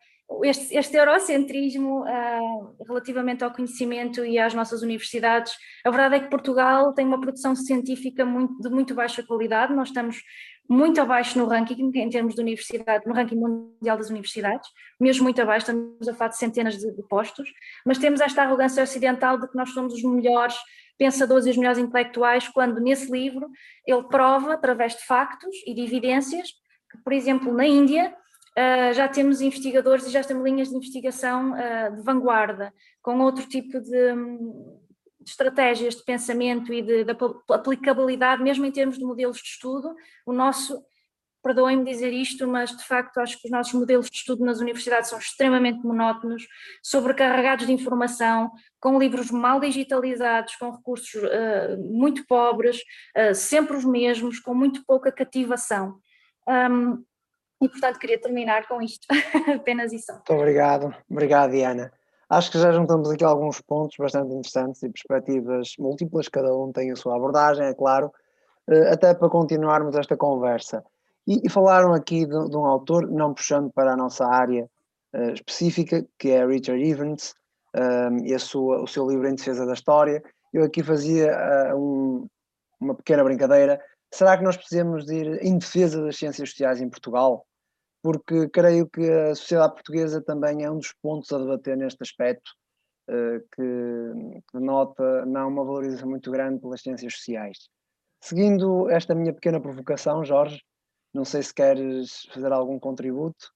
este, 0.43 0.75
este 0.75 0.97
eurocentrismo 0.97 2.01
uh, 2.01 2.75
relativamente 2.87 3.43
ao 3.43 3.51
conhecimento 3.51 4.25
e 4.25 4.39
às 4.39 4.53
nossas 4.53 4.81
universidades, 4.81 5.53
a 5.85 5.89
verdade 5.89 6.15
é 6.15 6.19
que 6.19 6.29
Portugal 6.29 6.93
tem 6.93 7.05
uma 7.05 7.19
produção 7.19 7.55
científica 7.55 8.25
muito, 8.25 8.61
de 8.61 8.69
muito 8.69 8.95
baixa 8.95 9.23
qualidade, 9.23 9.73
nós 9.73 9.89
estamos 9.89 10.21
muito 10.69 11.01
abaixo 11.01 11.37
no 11.37 11.45
ranking 11.45 11.91
em 11.95 12.09
termos 12.09 12.35
de 12.35 12.41
universidade, 12.41 13.05
no 13.05 13.13
ranking 13.13 13.35
mundial 13.35 13.97
das 13.97 14.09
universidades, 14.09 14.69
mesmo 14.99 15.23
muito 15.23 15.41
abaixo, 15.41 15.71
estamos 15.71 16.07
a 16.07 16.13
falar 16.13 16.29
de 16.29 16.37
centenas 16.37 16.77
de, 16.77 16.91
de 16.95 17.03
postos, 17.03 17.49
mas 17.85 17.97
temos 17.97 18.21
esta 18.21 18.43
arrogância 18.43 18.81
ocidental 18.81 19.37
de 19.37 19.49
que 19.49 19.57
nós 19.57 19.69
somos 19.71 19.93
os 19.93 20.03
melhores 20.03 20.55
pensadores 20.97 21.45
e 21.45 21.49
os 21.49 21.57
melhores 21.57 21.79
intelectuais, 21.79 22.47
quando 22.47 22.79
nesse 22.79 23.11
livro 23.11 23.49
ele 23.85 24.03
prova, 24.03 24.53
através 24.53 24.95
de 24.95 25.03
factos 25.05 25.55
e 25.67 25.73
de 25.73 25.81
evidências, 25.81 26.49
que, 26.91 26.97
por 27.03 27.11
exemplo, 27.11 27.51
na 27.51 27.65
Índia, 27.65 28.15
Uh, 28.57 28.93
já 28.93 29.07
temos 29.07 29.41
investigadores 29.41 30.05
e 30.05 30.11
já 30.11 30.23
temos 30.23 30.43
linhas 30.43 30.69
de 30.69 30.75
investigação 30.75 31.53
uh, 31.53 31.95
de 31.95 32.03
vanguarda, 32.03 32.71
com 33.01 33.19
outro 33.19 33.47
tipo 33.47 33.79
de, 33.81 34.13
de 35.19 35.29
estratégias 35.29 35.95
de 35.95 36.03
pensamento 36.03 36.71
e 36.71 36.83
de, 36.83 37.03
de, 37.03 37.17
aplicabilidade, 37.49 38.43
mesmo 38.43 38.63
em 38.63 38.71
termos 38.71 38.99
de 38.99 39.03
modelos 39.03 39.37
de 39.37 39.47
estudo. 39.47 39.95
O 40.23 40.31
nosso, 40.31 40.83
perdoem-me 41.41 41.83
dizer 41.83 42.13
isto, 42.13 42.47
mas 42.47 42.69
de 42.77 42.85
facto 42.85 43.17
acho 43.17 43.41
que 43.41 43.47
os 43.47 43.51
nossos 43.51 43.73
modelos 43.73 44.07
de 44.07 44.17
estudo 44.17 44.45
nas 44.45 44.59
universidades 44.59 45.09
são 45.09 45.17
extremamente 45.17 45.83
monótonos, 45.83 46.47
sobrecarregados 46.83 47.65
de 47.65 47.73
informação, 47.73 48.51
com 48.79 48.99
livros 48.99 49.31
mal 49.31 49.59
digitalizados, 49.59 50.55
com 50.57 50.69
recursos 50.69 51.23
uh, 51.23 51.75
muito 51.91 52.23
pobres, 52.27 52.79
sempre 53.33 53.75
os 53.75 53.83
mesmos, 53.83 54.39
com 54.39 54.53
muito 54.53 54.85
pouca 54.85 55.11
cativação. 55.11 55.97
Um, 56.47 57.03
e, 57.63 57.69
portanto, 57.69 57.97
queria 57.97 58.19
terminar 58.19 58.67
com 58.67 58.81
isto, 58.81 59.07
apenas 59.55 59.93
isso. 59.93 60.11
Muito 60.11 60.33
obrigado, 60.33 60.93
obrigado, 61.09 61.51
Diana. 61.51 61.91
Acho 62.29 62.51
que 62.51 62.59
já 62.59 62.71
juntamos 62.71 63.09
aqui 63.09 63.23
alguns 63.23 63.61
pontos 63.61 63.95
bastante 63.97 64.33
interessantes 64.33 64.83
e 64.83 64.89
perspectivas 64.89 65.75
múltiplas, 65.79 66.27
cada 66.27 66.53
um 66.53 66.71
tem 66.71 66.91
a 66.91 66.95
sua 66.95 67.15
abordagem, 67.15 67.65
é 67.65 67.73
claro, 67.73 68.11
eh, 68.69 68.91
até 68.91 69.13
para 69.13 69.29
continuarmos 69.29 69.95
esta 69.95 70.17
conversa. 70.17 70.83
E, 71.25 71.41
e 71.45 71.49
falaram 71.49 71.93
aqui 71.93 72.25
de, 72.25 72.49
de, 72.49 72.57
um 72.57 72.65
autor, 72.65 73.09
não 73.09 73.33
puxando 73.33 73.71
para 73.71 73.93
a 73.93 73.97
nossa 73.97 74.25
área 74.25 74.69
uh, 75.13 75.31
específica, 75.33 76.05
que 76.19 76.31
é 76.31 76.45
Richard 76.45 76.83
Evans, 76.83 77.33
um, 77.73 77.79
ehm, 77.79 78.25
e 78.25 78.33
a 78.33 78.39
sua, 78.39 78.81
o 78.83 78.87
seu 78.87 79.07
livro 79.09 79.27
Em 79.27 79.35
Defesa 79.35 79.65
da 79.65 79.73
História. 79.73 80.21
Eu 80.51 80.65
aqui 80.65 80.83
fazia 80.83 81.31
uh, 81.73 81.77
um, 81.77 82.27
uma 82.79 82.93
pequena 82.93 83.23
brincadeira. 83.23 83.79
Será 84.11 84.37
que 84.37 84.43
nós 84.43 84.57
precisamos 84.57 85.05
de 85.05 85.15
ir 85.15 85.45
em 85.45 85.57
defesa 85.57 86.03
das 86.03 86.17
ciências 86.17 86.49
sociais 86.49 86.81
em 86.81 86.89
Portual? 86.89 87.45
Porque 88.03 88.49
creio 88.49 88.85
que 88.87 89.09
a 89.09 89.33
sociedade 89.33 89.75
portuguesa 89.75 90.21
também 90.21 90.63
é 90.63 90.69
um 90.69 90.77
dos 90.77 90.93
pontos 91.01 91.31
a 91.31 91.39
debater 91.39 91.77
neste 91.77 92.03
aspecto, 92.03 92.51
eh, 93.07 93.41
que 93.55 94.43
denota 94.53 95.25
não 95.25 95.47
uma 95.47 95.63
valorização 95.63 96.09
muito 96.09 96.29
grande 96.29 96.59
pelas 96.59 96.81
ciências 96.81 97.15
sociais. 97.15 97.69
Seguindo 98.21 98.89
esta 98.89 99.15
minha 99.15 99.33
pequena 99.33 99.59
provocação, 99.59 100.23
Jorge, 100.23 100.61
não 101.13 101.23
sei 101.23 101.41
se 101.43 101.53
queres 101.53 102.27
fazer 102.33 102.51
algum 102.51 102.77
contributo. 102.77 103.51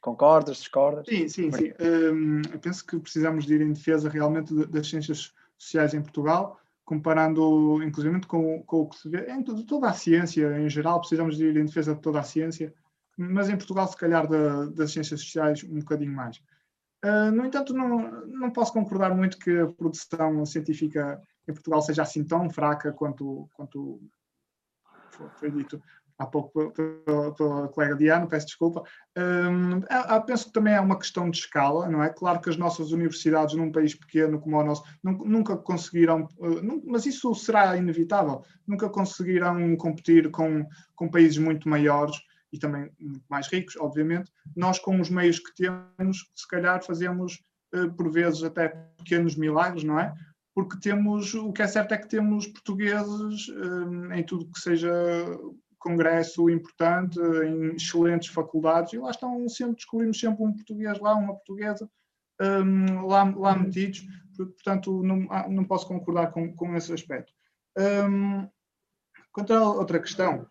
Concordas, 0.00 0.56
discordas? 0.56 1.04
Sim, 1.06 1.28
sim, 1.28 1.52
sim. 1.52 1.72
Um, 1.78 2.40
eu 2.50 2.58
penso 2.58 2.86
que 2.86 2.98
precisamos 2.98 3.44
de 3.44 3.54
ir 3.56 3.60
em 3.60 3.72
defesa 3.74 4.08
realmente 4.08 4.54
das 4.66 4.88
ciências 4.88 5.34
sociais 5.58 5.92
em 5.92 6.00
Portugal, 6.00 6.58
comparando 6.86 7.82
inclusive 7.82 8.18
com, 8.26 8.62
com 8.62 8.80
o 8.80 8.88
que 8.88 8.96
se 8.96 9.10
vê 9.10 9.30
em 9.30 9.42
toda 9.42 9.90
a 9.90 9.92
ciência 9.92 10.58
em 10.58 10.70
geral, 10.70 11.00
precisamos 11.00 11.36
de 11.36 11.44
ir 11.44 11.56
em 11.58 11.66
defesa 11.66 11.94
de 11.94 12.00
toda 12.00 12.20
a 12.20 12.22
ciência 12.22 12.72
mas 13.20 13.50
em 13.50 13.56
Portugal, 13.56 13.86
se 13.86 13.96
calhar, 13.96 14.26
da, 14.26 14.66
das 14.66 14.92
ciências 14.92 15.20
sociais, 15.20 15.62
um 15.64 15.78
bocadinho 15.80 16.12
mais. 16.12 16.38
Uh, 17.04 17.30
no 17.32 17.44
entanto, 17.44 17.74
não, 17.74 18.26
não 18.26 18.50
posso 18.50 18.72
concordar 18.72 19.14
muito 19.14 19.38
que 19.38 19.58
a 19.58 19.66
produção 19.66 20.44
científica 20.46 21.20
em 21.48 21.52
Portugal 21.52 21.82
seja 21.82 22.02
assim 22.02 22.24
tão 22.24 22.48
fraca 22.50 22.92
quanto, 22.92 23.48
quanto 23.54 24.00
foi, 25.38 25.50
dito 25.50 25.82
há 26.18 26.26
pouco 26.26 26.70
pela, 26.72 27.68
colega 27.68 27.96
Diana, 27.96 28.26
peço 28.26 28.46
desculpa. 28.46 28.82
Um, 29.16 29.80
penso 30.26 30.46
que 30.46 30.52
também 30.52 30.74
é 30.74 30.80
uma 30.80 30.98
questão 30.98 31.30
de 31.30 31.38
escala, 31.38 31.88
não 31.88 32.02
é? 32.02 32.10
Claro 32.10 32.40
que 32.40 32.50
as 32.50 32.58
nossas 32.58 32.92
universidades 32.92 33.54
num 33.54 33.72
país 33.72 33.94
pequeno 33.94 34.38
como 34.38 34.58
o 34.58 34.62
nosso 34.62 34.84
nunca 35.02 35.56
conseguiram, 35.56 36.28
uh, 36.36 36.82
mas 36.84 37.06
isso 37.06 37.34
será 37.34 37.74
inevitável, 37.76 38.44
nunca 38.66 38.90
conseguirão 38.90 39.74
competir 39.76 40.30
com, 40.30 40.66
com 40.94 41.08
países 41.08 41.38
muito 41.38 41.66
maiores 41.68 42.16
e 42.52 42.58
também 42.58 42.90
muito 42.98 43.24
mais 43.28 43.48
ricos, 43.48 43.76
obviamente, 43.76 44.32
nós 44.56 44.78
com 44.78 45.00
os 45.00 45.08
meios 45.08 45.38
que 45.38 45.54
temos, 45.54 46.30
se 46.34 46.48
calhar 46.48 46.82
fazemos 46.84 47.42
eh, 47.72 47.86
por 47.88 48.10
vezes 48.10 48.42
até 48.42 48.68
pequenos 48.68 49.36
milagres, 49.36 49.84
não 49.84 49.98
é? 49.98 50.12
Porque 50.54 50.78
temos, 50.80 51.32
o 51.34 51.52
que 51.52 51.62
é 51.62 51.66
certo 51.68 51.92
é 51.92 51.98
que 51.98 52.08
temos 52.08 52.46
portugueses 52.46 53.48
eh, 53.48 54.18
em 54.18 54.24
tudo 54.24 54.50
que 54.50 54.58
seja 54.58 54.90
congresso 55.78 56.50
importante, 56.50 57.18
em 57.18 57.74
excelentes 57.74 58.28
faculdades, 58.28 58.92
e 58.92 58.98
lá 58.98 59.10
estão 59.10 59.48
sempre, 59.48 59.76
descobrimos 59.76 60.20
sempre 60.20 60.44
um 60.44 60.52
português 60.52 60.98
lá, 60.98 61.14
uma 61.14 61.34
portuguesa, 61.34 61.88
um, 62.40 62.86
eh, 62.86 63.02
lá, 63.02 63.24
lá 63.24 63.56
metidos, 63.56 64.06
portanto 64.36 65.02
não, 65.02 65.26
ah, 65.30 65.48
não 65.48 65.64
posso 65.64 65.86
concordar 65.86 66.32
com, 66.32 66.54
com 66.54 66.76
esse 66.76 66.92
aspecto. 66.92 67.32
Um, 67.78 68.48
quanto 69.32 69.54
a 69.54 69.72
outra 69.72 70.00
questão, 70.00 70.46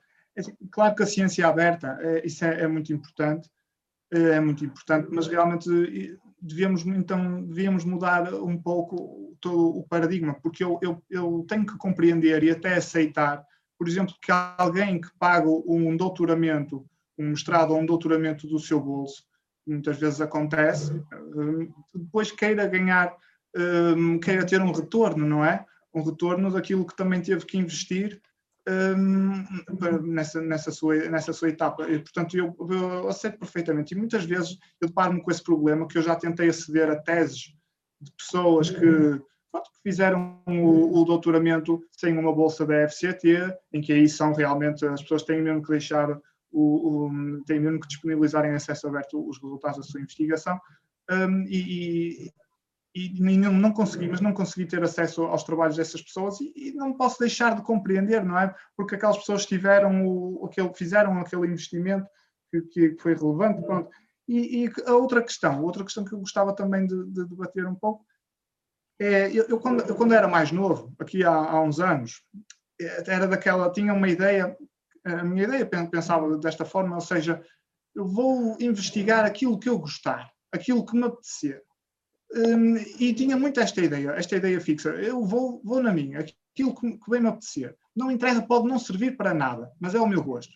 claro 0.71 0.95
que 0.95 1.03
a 1.03 1.07
ciência 1.07 1.47
aberta, 1.47 1.97
é, 2.01 2.25
isso 2.25 2.43
é, 2.45 2.61
é, 2.61 2.67
muito 2.67 2.93
importante, 2.93 3.49
é, 4.11 4.19
é 4.19 4.39
muito 4.39 4.65
importante, 4.65 5.07
mas 5.11 5.27
realmente 5.27 6.17
devíamos, 6.41 6.85
então, 6.85 7.43
devíamos 7.43 7.83
mudar 7.83 8.33
um 8.33 8.57
pouco 8.57 9.35
todo 9.41 9.77
o 9.77 9.87
paradigma, 9.87 10.33
porque 10.41 10.63
eu, 10.63 10.79
eu, 10.81 11.01
eu 11.09 11.45
tenho 11.47 11.65
que 11.65 11.77
compreender 11.77 12.43
e 12.43 12.51
até 12.51 12.75
aceitar, 12.75 13.45
por 13.77 13.87
exemplo, 13.87 14.15
que 14.21 14.31
alguém 14.31 14.99
que 14.99 15.09
paga 15.17 15.47
um 15.49 15.95
doutoramento, 15.95 16.85
um 17.17 17.29
mestrado 17.29 17.71
ou 17.71 17.79
um 17.79 17.85
doutoramento 17.85 18.47
do 18.47 18.59
seu 18.59 18.79
bolso, 18.79 19.23
muitas 19.65 19.97
vezes 19.97 20.19
acontece, 20.19 20.91
depois 21.93 22.31
queira 22.31 22.67
ganhar, 22.67 23.15
hum, 23.95 24.19
queira 24.19 24.45
ter 24.45 24.61
um 24.61 24.71
retorno, 24.71 25.25
não 25.25 25.45
é? 25.45 25.65
Um 25.93 26.03
retorno 26.03 26.51
daquilo 26.51 26.85
que 26.85 26.95
também 26.95 27.21
teve 27.21 27.45
que 27.45 27.57
investir 27.57 28.21
um, 28.69 29.45
nessa, 30.01 30.41
nessa, 30.41 30.71
sua, 30.71 30.95
nessa 31.09 31.33
sua 31.33 31.49
etapa. 31.49 31.89
E, 31.89 31.99
portanto, 31.99 32.37
eu, 32.37 32.55
eu, 32.69 33.07
aceito 33.07 33.39
perfeitamente. 33.39 33.93
E 33.93 33.97
muitas 33.97 34.25
vezes 34.25 34.57
eu 34.79 34.87
deparo-me 34.87 35.21
com 35.21 35.31
esse 35.31 35.43
problema 35.43 35.87
que 35.87 35.97
eu 35.97 36.01
já 36.01 36.15
tentei 36.15 36.49
aceder 36.49 36.89
a 36.89 36.95
teses 36.95 37.53
de 38.01 38.11
pessoas 38.17 38.69
que, 38.69 39.21
pronto, 39.51 39.69
fizeram 39.83 40.41
o, 40.45 41.01
o, 41.01 41.05
doutoramento 41.05 41.81
sem 41.91 42.17
uma 42.17 42.33
bolsa 42.33 42.65
da 42.65 42.87
FCT, 42.87 43.57
em 43.73 43.81
que 43.81 43.91
aí 43.91 44.07
são 44.07 44.33
realmente, 44.33 44.85
as 44.85 45.01
pessoas 45.01 45.23
têm 45.23 45.41
mesmo 45.41 45.63
que 45.63 45.71
deixar, 45.71 46.09
o, 46.51 47.07
o 47.07 47.43
têm 47.45 47.59
mesmo 47.59 47.79
que 47.79 47.87
disponibilizarem 47.87 48.51
acesso 48.51 48.87
aberto 48.87 49.27
os 49.27 49.41
resultados 49.41 49.77
da 49.77 49.83
sua 49.83 50.01
investigação. 50.01 50.59
Um, 51.11 51.43
e 51.47 52.31
não, 53.19 53.53
não 53.53 53.71
consegui, 53.71 54.07
mas 54.07 54.19
não 54.19 54.33
consegui 54.33 54.65
ter 54.65 54.83
acesso 54.83 55.23
aos 55.23 55.43
trabalhos 55.43 55.75
dessas 55.75 56.01
pessoas 56.01 56.39
e, 56.41 56.51
e, 56.55 56.73
não 56.73 56.93
posso 56.93 57.19
deixar 57.19 57.55
de 57.55 57.61
compreender, 57.61 58.23
não 58.23 58.37
é? 58.37 58.53
Porque 58.75 58.95
aquelas 58.95 59.17
pessoas 59.17 59.45
tiveram 59.45 60.05
o, 60.05 60.45
aquele, 60.45 60.73
fizeram 60.73 61.19
aquele 61.19 61.47
investimento 61.47 62.07
que, 62.51 62.61
que 62.61 62.97
foi 62.99 63.13
relevante, 63.15 63.61
pronto. 63.61 63.89
E, 64.27 64.65
e, 64.65 64.71
a 64.85 64.93
outra 64.93 65.21
questão, 65.21 65.63
outra 65.63 65.83
questão 65.83 66.03
que 66.03 66.13
eu 66.13 66.19
gostava 66.19 66.53
também 66.53 66.85
de, 66.85 67.05
de 67.05 67.25
debater 67.25 67.65
um 67.65 67.75
pouco, 67.75 68.05
é, 68.99 69.29
eu, 69.31 69.45
eu, 69.45 69.59
quando, 69.59 69.81
eu, 69.87 69.95
quando, 69.95 70.13
era 70.13 70.27
mais 70.27 70.51
novo, 70.51 70.93
aqui 70.99 71.23
há, 71.23 71.31
há 71.31 71.61
uns 71.61 71.79
anos, 71.79 72.21
era 73.07 73.27
daquela, 73.27 73.71
tinha 73.71 73.93
uma 73.93 74.09
ideia, 74.09 74.57
a 75.05 75.23
minha 75.23 75.43
ideia 75.43 75.65
pensava 75.65 76.37
desta 76.37 76.65
forma, 76.65 76.95
ou 76.95 77.01
seja, 77.01 77.41
eu 77.95 78.05
vou 78.05 78.57
investigar 78.59 79.25
aquilo 79.25 79.59
que 79.59 79.69
eu 79.69 79.79
gostar, 79.79 80.29
aquilo 80.51 80.85
que 80.85 80.95
me 80.95 81.05
apetecer 81.05 81.63
um, 82.35 82.77
e 82.77 83.13
tinha 83.13 83.35
muito 83.35 83.59
esta 83.59 83.81
ideia, 83.81 84.11
esta 84.11 84.35
ideia 84.35 84.61
fixa. 84.61 84.89
Eu 84.89 85.23
vou, 85.25 85.61
vou 85.63 85.81
na 85.81 85.91
minha, 85.91 86.19
aquilo 86.19 86.75
que, 86.75 86.97
que 86.97 87.09
bem 87.09 87.21
me 87.21 87.27
apetecer. 87.27 87.75
Não 87.95 88.11
interessa, 88.11 88.41
pode 88.41 88.67
não 88.67 88.77
servir 88.77 89.17
para 89.17 89.33
nada, 89.33 89.71
mas 89.79 89.95
é 89.95 89.99
o 89.99 90.07
meu 90.07 90.23
gosto. 90.23 90.53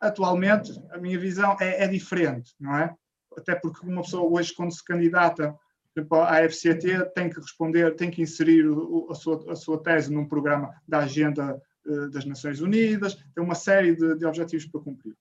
Atualmente, 0.00 0.72
a 0.90 0.98
minha 0.98 1.18
visão 1.18 1.56
é, 1.60 1.84
é 1.84 1.88
diferente, 1.88 2.54
não 2.58 2.76
é? 2.76 2.94
Até 3.36 3.54
porque 3.54 3.86
uma 3.86 4.02
pessoa 4.02 4.30
hoje, 4.30 4.54
quando 4.54 4.72
se 4.72 4.84
candidata 4.84 5.54
a 6.12 6.48
FCT 6.48 7.12
tem 7.14 7.30
que 7.30 7.40
responder, 7.40 7.94
tem 7.96 8.10
que 8.10 8.20
inserir 8.20 8.66
a 9.10 9.14
sua, 9.14 9.52
a 9.52 9.56
sua 9.56 9.82
tese 9.82 10.12
num 10.12 10.26
programa 10.26 10.74
da 10.86 10.98
agenda 10.98 11.60
uh, 11.86 12.10
das 12.10 12.26
Nações 12.26 12.60
Unidas, 12.60 13.14
tem 13.34 13.42
uma 13.42 13.54
série 13.54 13.94
de, 13.94 14.14
de 14.16 14.26
objetivos 14.26 14.66
para 14.66 14.80
cumprir. 14.80 15.16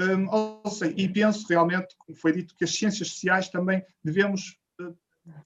Um, 0.00 0.28
ou 0.28 0.70
seja, 0.70 0.94
e 0.96 1.08
penso 1.08 1.46
realmente, 1.48 1.94
como 1.98 2.16
foi 2.16 2.32
dito, 2.32 2.54
que 2.56 2.64
as 2.64 2.74
ciências 2.74 3.08
sociais 3.10 3.48
também 3.48 3.84
devemos 4.02 4.58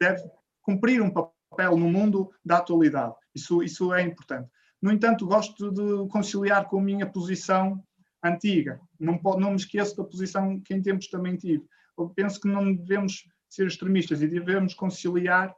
deve 0.00 0.22
cumprir 0.62 1.02
um 1.02 1.10
papel 1.10 1.76
no 1.76 1.88
mundo 1.88 2.30
da 2.44 2.58
atualidade. 2.58 3.14
Isso, 3.34 3.62
isso 3.62 3.92
é 3.92 4.02
importante. 4.02 4.48
No 4.80 4.92
entanto, 4.92 5.26
gosto 5.26 5.70
de 5.70 6.08
conciliar 6.10 6.68
com 6.68 6.78
a 6.78 6.82
minha 6.82 7.06
posição 7.06 7.82
antiga. 8.22 8.80
Não, 8.98 9.20
não 9.38 9.50
me 9.50 9.56
esqueço 9.56 9.96
da 9.96 10.04
posição 10.04 10.60
que 10.60 10.74
em 10.74 10.82
tempos 10.82 11.08
também 11.08 11.36
tive. 11.36 11.64
Eu 11.98 12.08
penso 12.10 12.40
que 12.40 12.48
não 12.48 12.74
devemos 12.74 13.24
ser 13.48 13.66
extremistas 13.66 14.22
e 14.22 14.28
devemos 14.28 14.74
conciliar 14.74 15.50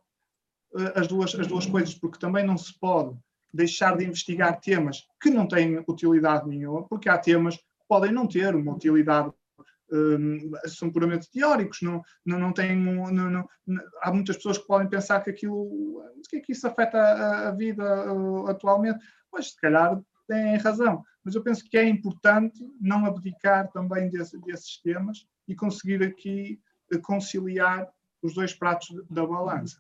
uh, 0.73 0.99
as, 0.99 1.07
duas, 1.07 1.35
as 1.35 1.47
duas 1.47 1.67
coisas, 1.67 1.95
porque 1.95 2.19
também 2.19 2.45
não 2.45 2.59
se 2.59 2.79
pode 2.79 3.17
deixar 3.53 3.97
de 3.97 4.05
investigar 4.05 4.61
temas 4.61 5.07
que 5.23 5.31
não 5.31 5.47
têm 5.47 5.79
utilidade 5.89 6.49
nenhuma, 6.49 6.83
porque 6.89 7.09
há 7.09 7.17
temas 7.17 7.57
que 7.57 7.63
podem 7.89 8.11
não 8.11 8.27
ter 8.27 8.55
uma 8.57 8.75
utilidade, 8.75 9.33
são 10.67 10.91
puramente 10.91 11.31
teóricos, 11.31 11.83
não, 11.83 12.03
não, 12.25 12.39
não 12.39 12.53
têm, 12.53 12.77
não, 12.77 13.11
não, 13.13 13.49
há 14.03 14.13
muitas 14.13 14.37
pessoas 14.37 14.59
que 14.59 14.67
podem 14.67 14.89
pensar 14.89 15.21
que 15.21 15.31
aquilo, 15.31 15.57
o 15.57 16.23
que 16.29 16.37
é 16.37 16.41
que 16.41 16.53
isso 16.53 16.67
afeta 16.67 16.99
a, 16.99 17.49
a 17.49 17.51
vida 17.53 18.13
uh, 18.13 18.47
atualmente? 18.49 19.05
Pois, 19.31 19.51
se 19.51 19.61
calhar 19.61 20.01
têm 20.27 20.57
razão, 20.57 21.05
mas 21.23 21.35
eu 21.35 21.43
penso 21.43 21.65
que 21.65 21.77
é 21.77 21.85
importante 21.85 22.59
não 22.81 23.05
abdicar 23.05 23.71
também 23.73 24.09
desse, 24.11 24.39
desses 24.41 24.81
temas 24.81 25.27
e 25.47 25.55
conseguir 25.55 26.03
aqui 26.03 26.61
conciliar 27.03 27.89
os 28.23 28.35
dois 28.35 28.55
pratos 28.55 28.89
da 29.11 29.27
balança. 29.27 29.79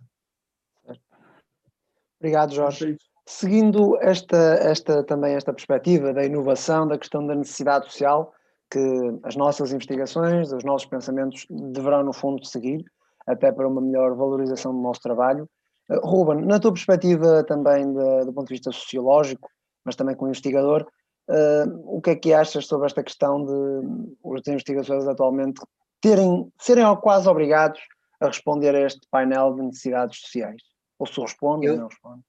Obrigado, 2.19 2.55
Jorge. 2.55 2.97
Seguindo 3.27 3.99
esta, 4.01 4.37
esta, 4.37 5.03
também 5.03 5.35
esta 5.35 5.53
perspectiva 5.53 6.13
da 6.13 6.25
inovação, 6.25 6.87
da 6.87 6.99
questão 6.99 7.27
da 7.27 7.35
necessidade 7.35 7.87
social, 7.87 8.35
que 8.75 9.20
as 9.22 9.37
nossas 9.37 9.72
investigações, 9.72 10.53
os 10.53 10.64
nossos 10.64 10.89
pensamentos 10.89 11.47
deverão, 11.49 12.03
no 12.03 12.12
fundo, 12.12 12.45
seguir, 12.45 12.85
até 13.25 13.53
para 13.53 13.68
uma 13.68 13.81
melhor 13.81 14.16
valorização 14.16 14.75
do 14.75 14.83
nosso 14.83 15.01
trabalho. 15.01 15.49
Uh, 15.89 16.05
Ruben, 16.05 16.45
na 16.45 16.59
tua 16.59 16.72
perspectiva 16.72 17.45
também 17.45 17.87
de, 17.87 18.25
do 18.25 18.33
ponto 18.33 18.49
de 18.49 18.55
vista 18.55 18.72
sociológico, 18.72 19.49
mas 19.85 19.95
também 19.95 20.16
como 20.16 20.29
investigador, 20.29 20.85
uh, 21.31 21.97
o 21.97 22.03
que 22.03 22.11
é 22.11 22.16
que 22.16 22.35
achas 22.35 22.66
sobre 22.66 22.87
esta 22.87 23.05
questão 23.05 23.45
de 23.45 24.12
os 24.25 24.43
investigadores 24.49 25.07
atualmente 25.07 25.61
terem, 26.01 26.53
serem 26.59 26.85
quase 26.97 27.29
obrigados 27.29 27.81
a 28.20 28.27
responder 28.27 28.75
a 28.75 28.81
este 28.81 29.07
painel 29.09 29.55
de 29.55 29.62
necessidades 29.62 30.18
sociais. 30.18 30.62
Ou 30.99 31.07
se 31.07 31.20
respondem 31.20 31.70
ou 31.70 31.77
não 31.77 31.89
respondem. 31.89 32.25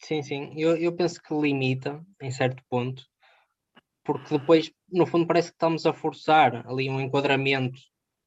Sim, 0.00 0.22
sim. 0.22 0.52
Eu, 0.56 0.76
eu 0.76 0.94
penso 0.94 1.20
que 1.22 1.34
limita, 1.34 2.00
em 2.20 2.30
certo 2.30 2.62
ponto, 2.68 3.02
porque 4.08 4.38
depois, 4.38 4.72
no 4.90 5.04
fundo, 5.04 5.26
parece 5.26 5.50
que 5.50 5.56
estamos 5.56 5.84
a 5.84 5.92
forçar 5.92 6.66
ali 6.66 6.88
um 6.88 6.98
enquadramento 6.98 7.78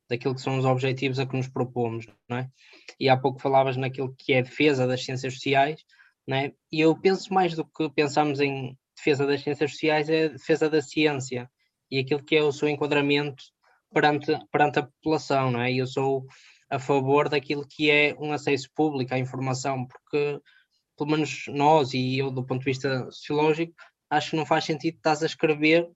daquilo 0.07 0.35
que 0.35 0.41
são 0.41 0.59
os 0.59 0.63
objetivos 0.63 1.17
a 1.17 1.25
que 1.25 1.35
nos 1.35 1.47
propomos, 1.47 2.05
não 2.29 2.37
é? 2.37 2.51
E 2.99 3.09
há 3.09 3.17
pouco 3.17 3.41
falavas 3.41 3.77
naquilo 3.77 4.13
que 4.15 4.31
é 4.31 4.43
defesa 4.43 4.85
das 4.85 5.03
ciências 5.03 5.33
sociais, 5.33 5.83
não 6.27 6.37
é? 6.37 6.53
E 6.71 6.81
eu 6.81 6.95
penso 6.95 7.33
mais 7.33 7.55
do 7.55 7.65
que 7.65 7.89
pensamos 7.89 8.39
em 8.39 8.77
defesa 8.95 9.25
das 9.25 9.41
ciências 9.41 9.71
sociais 9.71 10.07
é 10.07 10.29
defesa 10.29 10.69
da 10.69 10.83
ciência 10.83 11.49
e 11.89 11.97
aquilo 11.97 12.23
que 12.23 12.35
é 12.35 12.43
o 12.43 12.51
seu 12.51 12.69
enquadramento 12.69 13.43
perante, 13.91 14.37
perante 14.51 14.77
a 14.77 14.83
população, 14.83 15.49
não 15.49 15.61
é? 15.61 15.73
Eu 15.73 15.87
sou 15.87 16.27
a 16.69 16.77
favor 16.77 17.27
daquilo 17.27 17.65
que 17.67 17.89
é 17.89 18.15
um 18.19 18.31
acesso 18.31 18.69
público 18.75 19.15
à 19.15 19.17
informação, 19.17 19.87
porque, 19.87 20.39
pelo 20.95 21.09
menos 21.09 21.45
nós 21.47 21.95
e 21.95 22.19
eu, 22.19 22.29
do 22.29 22.45
ponto 22.45 22.59
de 22.59 22.65
vista 22.65 23.05
sociológico, 23.05 23.73
acho 24.11 24.31
que 24.31 24.35
não 24.35 24.45
faz 24.45 24.65
sentido 24.65 24.97
estás 24.97 25.23
a 25.23 25.25
escrever 25.25 25.89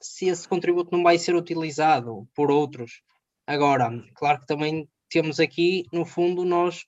se 0.00 0.28
esse 0.28 0.48
contributo 0.48 0.96
não 0.96 1.02
vai 1.02 1.18
ser 1.18 1.34
utilizado 1.34 2.26
por 2.34 2.50
outros. 2.50 3.02
Agora, 3.46 3.90
claro 4.14 4.40
que 4.40 4.46
também 4.46 4.88
temos 5.10 5.40
aqui, 5.40 5.84
no 5.92 6.06
fundo, 6.06 6.44
nós 6.44 6.86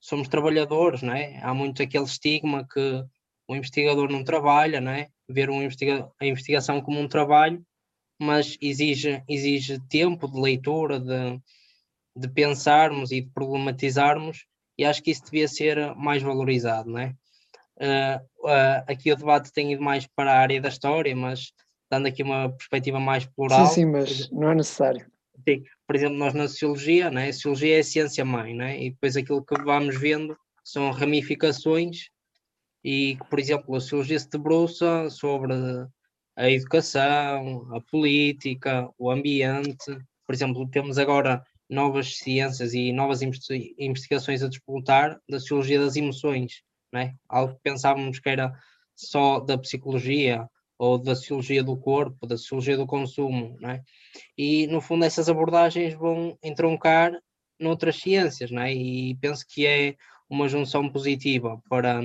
somos 0.00 0.28
trabalhadores, 0.28 1.02
não 1.02 1.12
é? 1.12 1.38
Há 1.42 1.52
muito 1.52 1.82
aquele 1.82 2.04
estigma 2.04 2.66
que 2.66 3.04
o 3.48 3.54
investigador 3.54 4.10
não 4.10 4.24
trabalha, 4.24 4.80
não 4.80 4.92
é? 4.92 5.08
Ver 5.28 5.50
um 5.50 5.62
investiga 5.62 6.10
a 6.18 6.24
investigação 6.24 6.80
como 6.80 6.98
um 6.98 7.08
trabalho 7.08 7.62
mas 8.20 8.58
exige, 8.60 9.24
exige 9.26 9.80
tempo 9.88 10.30
de 10.30 10.38
leitura, 10.38 11.00
de, 11.00 11.40
de 12.14 12.28
pensarmos 12.28 13.10
e 13.10 13.22
de 13.22 13.30
problematizarmos, 13.30 14.44
e 14.76 14.84
acho 14.84 15.02
que 15.02 15.10
isso 15.10 15.24
devia 15.24 15.48
ser 15.48 15.94
mais 15.96 16.22
valorizado, 16.22 16.90
não 16.90 16.98
é? 16.98 17.14
Uh, 17.80 18.46
uh, 18.46 18.84
aqui 18.86 19.10
o 19.10 19.16
debate 19.16 19.50
tem 19.52 19.72
ido 19.72 19.82
mais 19.82 20.06
para 20.06 20.32
a 20.32 20.38
área 20.38 20.60
da 20.60 20.68
história, 20.68 21.16
mas 21.16 21.52
dando 21.90 22.06
aqui 22.06 22.22
uma 22.22 22.50
perspectiva 22.50 23.00
mais 23.00 23.24
plural. 23.24 23.66
Sim, 23.66 23.74
sim, 23.74 23.86
mas 23.86 24.30
não 24.30 24.50
é 24.50 24.54
necessário. 24.54 25.06
Sim, 25.48 25.64
por 25.86 25.96
exemplo, 25.96 26.18
nós 26.18 26.34
na 26.34 26.46
sociologia, 26.46 27.10
né, 27.10 27.28
a 27.28 27.32
sociologia 27.32 27.76
é 27.76 27.80
a 27.80 27.84
ciência 27.84 28.24
mãe, 28.24 28.54
né, 28.54 28.78
e 28.78 28.90
depois 28.90 29.16
aquilo 29.16 29.42
que 29.42 29.60
vamos 29.62 29.98
vendo 29.98 30.36
são 30.62 30.90
ramificações, 30.90 32.10
e 32.84 33.16
por 33.30 33.38
exemplo, 33.38 33.74
a 33.74 33.80
sociologia 33.80 34.18
se 34.18 34.28
debruça 34.28 35.08
sobre 35.08 35.54
a 36.36 36.50
educação, 36.50 37.66
a 37.74 37.80
política, 37.80 38.88
o 38.98 39.10
ambiente. 39.10 39.98
Por 40.26 40.34
exemplo, 40.34 40.68
temos 40.70 40.98
agora 40.98 41.42
novas 41.68 42.18
ciências 42.18 42.74
e 42.74 42.92
novas 42.92 43.20
investigações 43.22 44.42
a 44.42 44.48
disputar 44.48 45.18
da 45.28 45.38
sociologia 45.38 45.80
das 45.80 45.96
emoções, 45.96 46.62
é? 46.94 47.14
algo 47.28 47.54
que 47.54 47.60
pensávamos 47.62 48.18
que 48.18 48.28
era 48.28 48.52
só 48.94 49.40
da 49.40 49.56
psicologia 49.58 50.48
ou 50.78 50.98
da 50.98 51.14
sociologia 51.14 51.62
do 51.62 51.76
corpo, 51.76 52.26
da 52.26 52.36
sociologia 52.36 52.76
do 52.76 52.86
consumo, 52.86 53.56
é? 53.66 53.82
e 54.36 54.66
no 54.66 54.80
fundo 54.80 55.04
essas 55.04 55.28
abordagens 55.28 55.94
vão 55.94 56.38
entroncar 56.42 57.12
noutras 57.58 57.96
ciências, 57.96 58.50
é? 58.50 58.72
e 58.72 59.14
penso 59.16 59.44
que 59.48 59.66
é 59.66 59.94
uma 60.28 60.48
junção 60.48 60.90
positiva 60.90 61.60
para, 61.68 62.00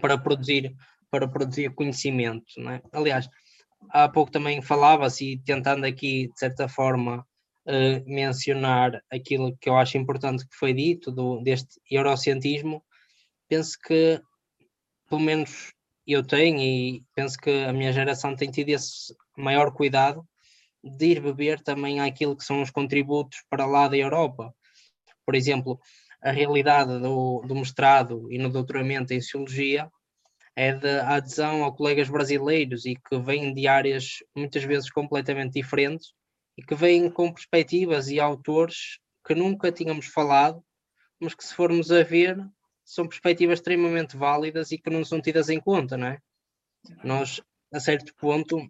para 0.00 0.18
produzir 0.18 0.74
para 1.10 1.26
produzir 1.28 1.74
conhecimento. 1.74 2.44
Aliás, 2.92 3.28
há 3.90 4.08
pouco 4.08 4.30
também 4.30 4.62
falava-se, 4.62 5.40
tentando 5.44 5.84
aqui, 5.84 6.28
de 6.28 6.38
certa 6.38 6.68
forma, 6.68 7.26
uh, 7.66 8.04
mencionar 8.06 9.02
aquilo 9.10 9.56
que 9.60 9.68
eu 9.68 9.76
acho 9.76 9.98
importante 9.98 10.46
que 10.46 10.54
foi 10.54 10.72
dito, 10.72 11.10
do, 11.10 11.42
deste 11.42 11.80
eurocientismo, 11.90 12.82
penso 13.50 13.76
que, 13.84 14.22
pelo 15.08 15.20
menos 15.20 15.74
eu 16.06 16.24
tenho, 16.24 16.60
e 16.60 17.04
penso 17.14 17.36
que 17.36 17.50
a 17.64 17.72
minha 17.72 17.92
geração 17.92 18.36
tem 18.36 18.48
tido 18.48 18.68
esse 18.68 19.14
maior 19.36 19.72
cuidado 19.72 20.24
de 20.82 21.06
ir 21.06 21.20
beber 21.20 21.60
também 21.60 22.00
aquilo 22.00 22.36
que 22.36 22.44
são 22.44 22.62
os 22.62 22.70
contributos 22.70 23.42
para 23.50 23.66
lá 23.66 23.88
da 23.88 23.96
Europa. 23.96 24.54
Por 25.26 25.34
exemplo, 25.34 25.80
a 26.22 26.30
realidade 26.30 26.98
do, 27.00 27.42
do 27.42 27.54
mestrado 27.56 28.30
e 28.30 28.38
no 28.38 28.50
doutoramento 28.50 29.12
em 29.12 29.20
Sociologia 29.20 29.90
é 30.54 30.72
da 30.72 31.16
adesão 31.16 31.64
a 31.64 31.74
colegas 31.74 32.08
brasileiros 32.08 32.86
e 32.86 32.94
que 32.94 33.18
vêm 33.18 33.52
de 33.52 33.66
áreas 33.66 34.18
muitas 34.34 34.62
vezes 34.62 34.90
completamente 34.90 35.54
diferentes 35.54 36.12
e 36.56 36.62
que 36.62 36.74
vêm 36.74 37.10
com 37.10 37.32
perspectivas 37.32 38.08
e 38.08 38.20
autores 38.20 39.00
que 39.26 39.34
nunca 39.34 39.72
tínhamos 39.72 40.06
falado, 40.06 40.62
mas 41.18 41.34
que 41.34 41.44
se 41.44 41.54
formos 41.54 41.90
a 41.90 42.02
ver 42.02 42.38
são 42.90 43.06
perspectivas 43.06 43.60
extremamente 43.60 44.16
válidas 44.16 44.72
e 44.72 44.78
que 44.78 44.90
não 44.90 45.04
são 45.04 45.22
tidas 45.22 45.48
em 45.48 45.60
conta, 45.60 45.96
não 45.96 46.08
é? 46.08 46.18
Nós, 47.04 47.40
a 47.72 47.78
certo 47.78 48.12
ponto, 48.16 48.68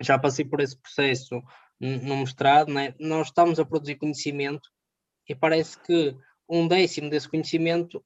já 0.00 0.18
passei 0.18 0.42
por 0.42 0.58
esse 0.60 0.74
processo 0.74 1.42
no 1.78 2.16
mestrado, 2.16 2.76
é? 2.78 2.94
nós 2.98 3.26
estamos 3.26 3.58
a 3.58 3.64
produzir 3.64 3.96
conhecimento 3.96 4.70
e 5.28 5.34
parece 5.34 5.78
que 5.82 6.16
um 6.48 6.66
décimo 6.66 7.10
desse 7.10 7.28
conhecimento 7.28 8.02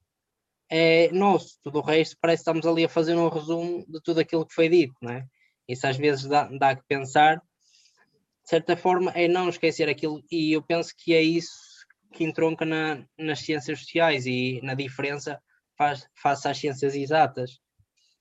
é 0.68 1.08
nosso, 1.12 1.60
tudo 1.62 1.78
o 1.78 1.82
resto 1.82 2.16
parece 2.20 2.42
que 2.42 2.50
estamos 2.50 2.66
ali 2.66 2.84
a 2.84 2.88
fazer 2.88 3.14
um 3.14 3.28
resumo 3.28 3.84
de 3.88 4.00
tudo 4.02 4.18
aquilo 4.18 4.44
que 4.44 4.54
foi 4.54 4.68
dito, 4.68 4.94
não 5.00 5.12
é? 5.12 5.24
Isso 5.68 5.86
às 5.86 5.96
vezes 5.96 6.24
dá, 6.24 6.48
dá 6.58 6.74
que 6.74 6.82
pensar, 6.88 7.36
de 7.36 8.50
certa 8.50 8.76
forma, 8.76 9.12
é 9.12 9.28
não 9.28 9.48
esquecer 9.48 9.88
aquilo, 9.88 10.24
e 10.28 10.52
eu 10.52 10.62
penso 10.62 10.92
que 10.96 11.14
é 11.14 11.22
isso 11.22 11.73
que 12.14 12.24
entronca 12.24 12.64
na, 12.64 13.04
nas 13.18 13.40
ciências 13.40 13.80
sociais 13.80 14.24
e 14.24 14.60
na 14.62 14.74
diferença 14.74 15.40
faz, 15.76 16.08
face 16.14 16.48
às 16.48 16.58
ciências 16.58 16.94
exatas. 16.94 17.58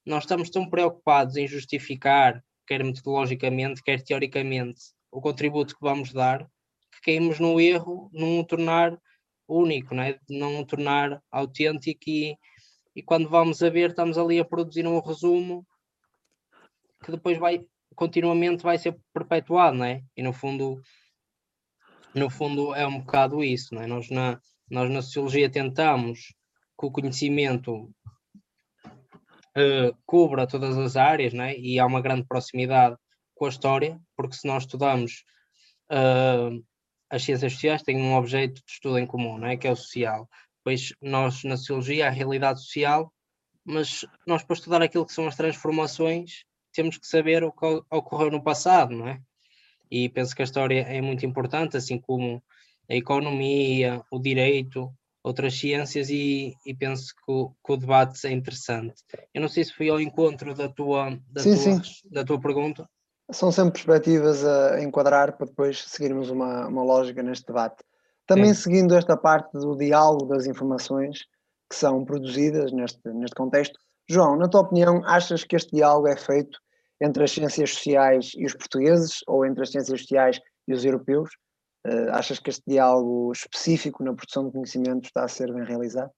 Nós 0.06 0.24
estamos 0.24 0.50
tão 0.50 0.70
preocupados 0.70 1.38
em 1.38 1.48
justificar, 1.48 2.44
quer 2.68 2.84
metodologicamente, 2.84 3.84
quer 3.84 4.02
teoricamente, 4.02 4.82
o 5.12 5.22
contributo 5.22 5.76
que 5.76 5.82
vamos 5.82 6.12
dar, 6.12 6.46
que 6.92 7.02
caímos 7.06 7.40
no 7.40 7.60
erro, 7.62 8.10
num 8.12 8.40
o 8.40 8.44
tornar 8.44 9.00
único, 9.48 9.94
não 9.94 10.04
é? 10.04 10.20
não 10.30 10.60
o 10.60 10.66
tornar 10.66 11.22
autêntico 11.32 12.04
e, 12.08 12.36
e 12.96 13.04
quando 13.04 13.30
vamos 13.30 13.62
a 13.62 13.70
ver 13.70 13.92
estamos 13.92 14.18
ali 14.18 14.40
a 14.40 14.46
produzir 14.46 14.88
um 14.88 15.00
resumo 15.00 15.66
que 17.04 17.12
depois 17.12 17.38
vai 17.38 17.64
continuamente 17.96 18.64
vai 18.64 18.78
ser 18.78 18.98
perpetuado, 19.14 19.78
não 19.78 19.86
é? 19.86 20.02
E 20.18 20.24
no 20.24 20.34
fundo 20.34 20.82
no 22.16 22.30
fundo 22.30 22.74
é 22.76 22.86
um 22.88 23.00
bocado 23.00 23.44
isso, 23.44 23.74
não 23.74 23.82
é? 23.82 23.88
Nós 23.88 24.10
na, 24.10 24.40
Nós 24.70 24.90
na 24.90 25.02
sociologia 25.02 25.50
tentamos 25.50 26.34
que 26.80 26.86
o 26.86 26.92
conhecimento 26.92 27.94
uh, 29.58 29.96
cubra 30.06 30.48
todas 30.48 30.78
as 30.78 30.96
áreas, 30.96 31.34
né? 31.34 31.58
e 31.58 31.80
há 31.80 31.86
uma 31.86 32.02
grande 32.02 32.26
proximidade 32.26 32.98
com 33.36 33.46
a 33.46 33.50
história, 33.50 34.00
porque 34.16 34.36
se 34.36 34.48
nós 34.48 34.64
estudamos 34.64 35.24
uh, 35.92 36.64
as 37.10 37.24
ciências 37.24 37.54
sociais, 37.54 37.84
têm 37.84 37.98
um 37.98 38.16
objeto 38.16 38.56
de 38.56 38.72
estudo 38.72 38.98
em 38.98 39.06
comum, 39.06 39.38
né? 39.38 39.58
que 39.58 39.68
é 39.68 39.72
o 39.72 39.76
social. 39.76 40.30
Pois 40.64 40.94
nós, 41.02 41.44
na 41.44 41.58
sociologia, 41.58 42.08
a 42.08 42.12
realidade 42.12 42.62
social, 42.62 43.14
mas 43.66 44.06
nós, 44.26 44.44
para 44.44 44.56
estudar 44.56 44.82
aquilo 44.82 45.06
que 45.06 45.14
são 45.14 45.28
as 45.28 45.36
transformações, 45.36 46.44
temos 46.74 46.98
que 46.98 47.08
saber 47.08 47.44
o 47.44 47.52
que 47.52 47.66
ocorreu 47.92 48.32
no 48.32 48.44
passado, 48.44 48.96
não 48.96 49.08
é? 49.08 49.22
E 49.94 50.10
penso 50.10 50.36
que 50.36 50.42
a 50.42 50.46
história 50.46 50.82
é 50.82 51.00
muito 51.00 51.24
importante, 51.24 51.78
assim 51.78 52.00
como 52.00 52.42
a 52.90 52.96
economia, 52.96 54.02
o 54.12 54.18
direito, 54.18 54.92
outras 55.24 55.54
ciências 55.54 56.10
e, 56.10 56.56
e 56.66 56.74
penso 56.74 57.14
que 57.14 57.32
o, 57.32 57.52
que 57.64 57.74
o, 57.74 57.78
debate 57.78 58.26
é 58.26 58.32
interessante. 58.32 58.96
Eu 59.32 59.40
não 59.40 59.48
sei 59.48 59.64
se 59.64 59.72
fui 59.72 59.92
ao 59.92 60.02
encontro 60.02 60.56
da 60.56 60.68
tua, 60.68 61.16
da 61.30 61.42
sim, 61.44 61.54
tua, 61.54 61.84
sim. 61.84 62.10
Da 62.10 62.26
tua 62.26 62.42
pergunta. 62.42 62.90
São 63.32 63.52
sempre 63.52 63.74
perspectivas 63.74 64.44
a 64.44 64.82
enquadrar 64.82 65.38
para 65.38 65.46
depois 65.46 65.84
seguirmos 65.84 66.32
uma, 66.32 66.68
uma 66.68 66.84
lógica 66.84 67.22
neste 67.22 67.46
debate. 67.46 67.84
Também 68.26 68.52
seguindo 68.56 68.96
esta 68.96 69.16
parte 69.16 69.52
do 69.54 69.78
diálogo 69.78 70.26
das 70.26 70.48
informações 70.48 71.20
que 71.70 71.76
são 71.76 72.04
produzidas 72.04 72.72
neste, 72.72 73.00
neste 73.10 73.36
contexto, 73.36 73.78
João, 74.10 74.38
na 74.38 74.48
tua 74.50 74.62
opinião, 74.62 75.06
achas 75.06 75.44
que 75.44 75.56
este 75.56 75.76
diálogo 75.76 76.08
é 76.08 76.18
feito 76.18 76.60
entre 77.02 77.24
as 77.24 77.32
ciências 77.32 77.72
sociais 77.72 78.32
e 78.36 78.46
os 78.46 78.54
portugueses 78.54 79.20
ou 79.28 79.46
entre 79.46 79.64
as 79.64 79.72
ciências 79.72 80.02
sociais 80.02 80.40
e 80.68 80.74
os 80.74 80.86
europeus? 80.86 81.30
Uh, 81.86 82.12
achas 82.12 82.40
que 82.40 82.50
este 82.50 82.64
diálogo 82.66 83.32
específico 83.34 84.04
na 84.04 84.14
produção 84.14 84.46
de 84.46 84.54
conhecimento 84.54 85.06
está 85.06 85.26
a 85.26 85.28
ser 85.28 85.54
bem 85.54 85.66
realizado? 85.66 86.12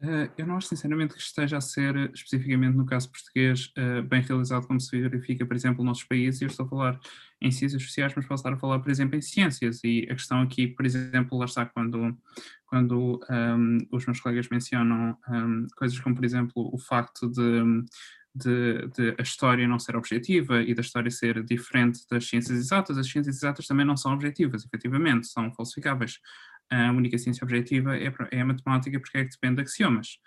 Uh, 0.00 0.30
eu 0.38 0.46
não 0.46 0.56
acho 0.56 0.68
sinceramente 0.68 1.12
que 1.12 1.20
esteja 1.20 1.56
a 1.56 1.60
ser, 1.60 1.96
especificamente 2.14 2.76
no 2.76 2.86
caso 2.86 3.10
português, 3.10 3.72
uh, 3.76 4.00
bem 4.02 4.22
realizado 4.22 4.64
como 4.64 4.80
se 4.80 5.00
verifica, 5.00 5.44
por 5.44 5.56
exemplo, 5.56 5.78
nos 5.78 5.86
nossos 5.86 6.04
países. 6.04 6.40
Eu 6.40 6.46
estou 6.46 6.66
a 6.66 6.68
falar 6.68 7.00
em 7.40 7.50
ciências 7.50 7.82
sociais, 7.82 8.12
mas 8.14 8.24
posso 8.24 8.40
estar 8.40 8.52
a 8.52 8.58
falar, 8.58 8.78
por 8.78 8.90
exemplo, 8.90 9.16
em 9.16 9.20
ciências. 9.20 9.82
E 9.82 10.06
a 10.08 10.14
questão 10.14 10.40
aqui, 10.40 10.68
por 10.68 10.86
exemplo, 10.86 11.36
lá 11.36 11.46
está 11.46 11.66
quando, 11.66 12.16
quando 12.66 13.20
um, 13.28 13.78
os 13.90 14.06
meus 14.06 14.20
colegas 14.20 14.48
mencionam 14.48 15.16
um, 15.28 15.66
coisas 15.76 15.98
como, 15.98 16.14
por 16.14 16.24
exemplo, 16.24 16.70
o 16.72 16.78
facto 16.78 17.28
de 17.28 17.84
de, 18.38 18.88
de, 18.88 19.14
a 19.18 19.22
história 19.22 19.66
não 19.66 19.78
ser 19.78 19.96
objetiva 19.96 20.62
e 20.62 20.74
da 20.74 20.80
história 20.80 21.10
ser 21.10 21.42
diferente 21.44 22.00
das 22.10 22.28
ciências 22.28 22.58
exatas, 22.58 22.96
as 22.96 23.10
ciências 23.10 23.36
exatas 23.36 23.66
também 23.66 23.84
não 23.84 23.96
são 23.96 24.12
objetivas, 24.12 24.64
efetivamente, 24.64 25.26
são 25.26 25.52
falsificáveis. 25.52 26.18
A 26.70 26.92
única 26.92 27.16
ciência 27.18 27.44
objetiva 27.44 27.96
é, 27.96 28.12
é 28.30 28.40
a 28.40 28.44
matemática 28.44 29.00
porque 29.00 29.18
é 29.18 29.24
que 29.24 29.30
depende 29.30 29.56
de 29.56 29.62
axiomas. 29.62 30.18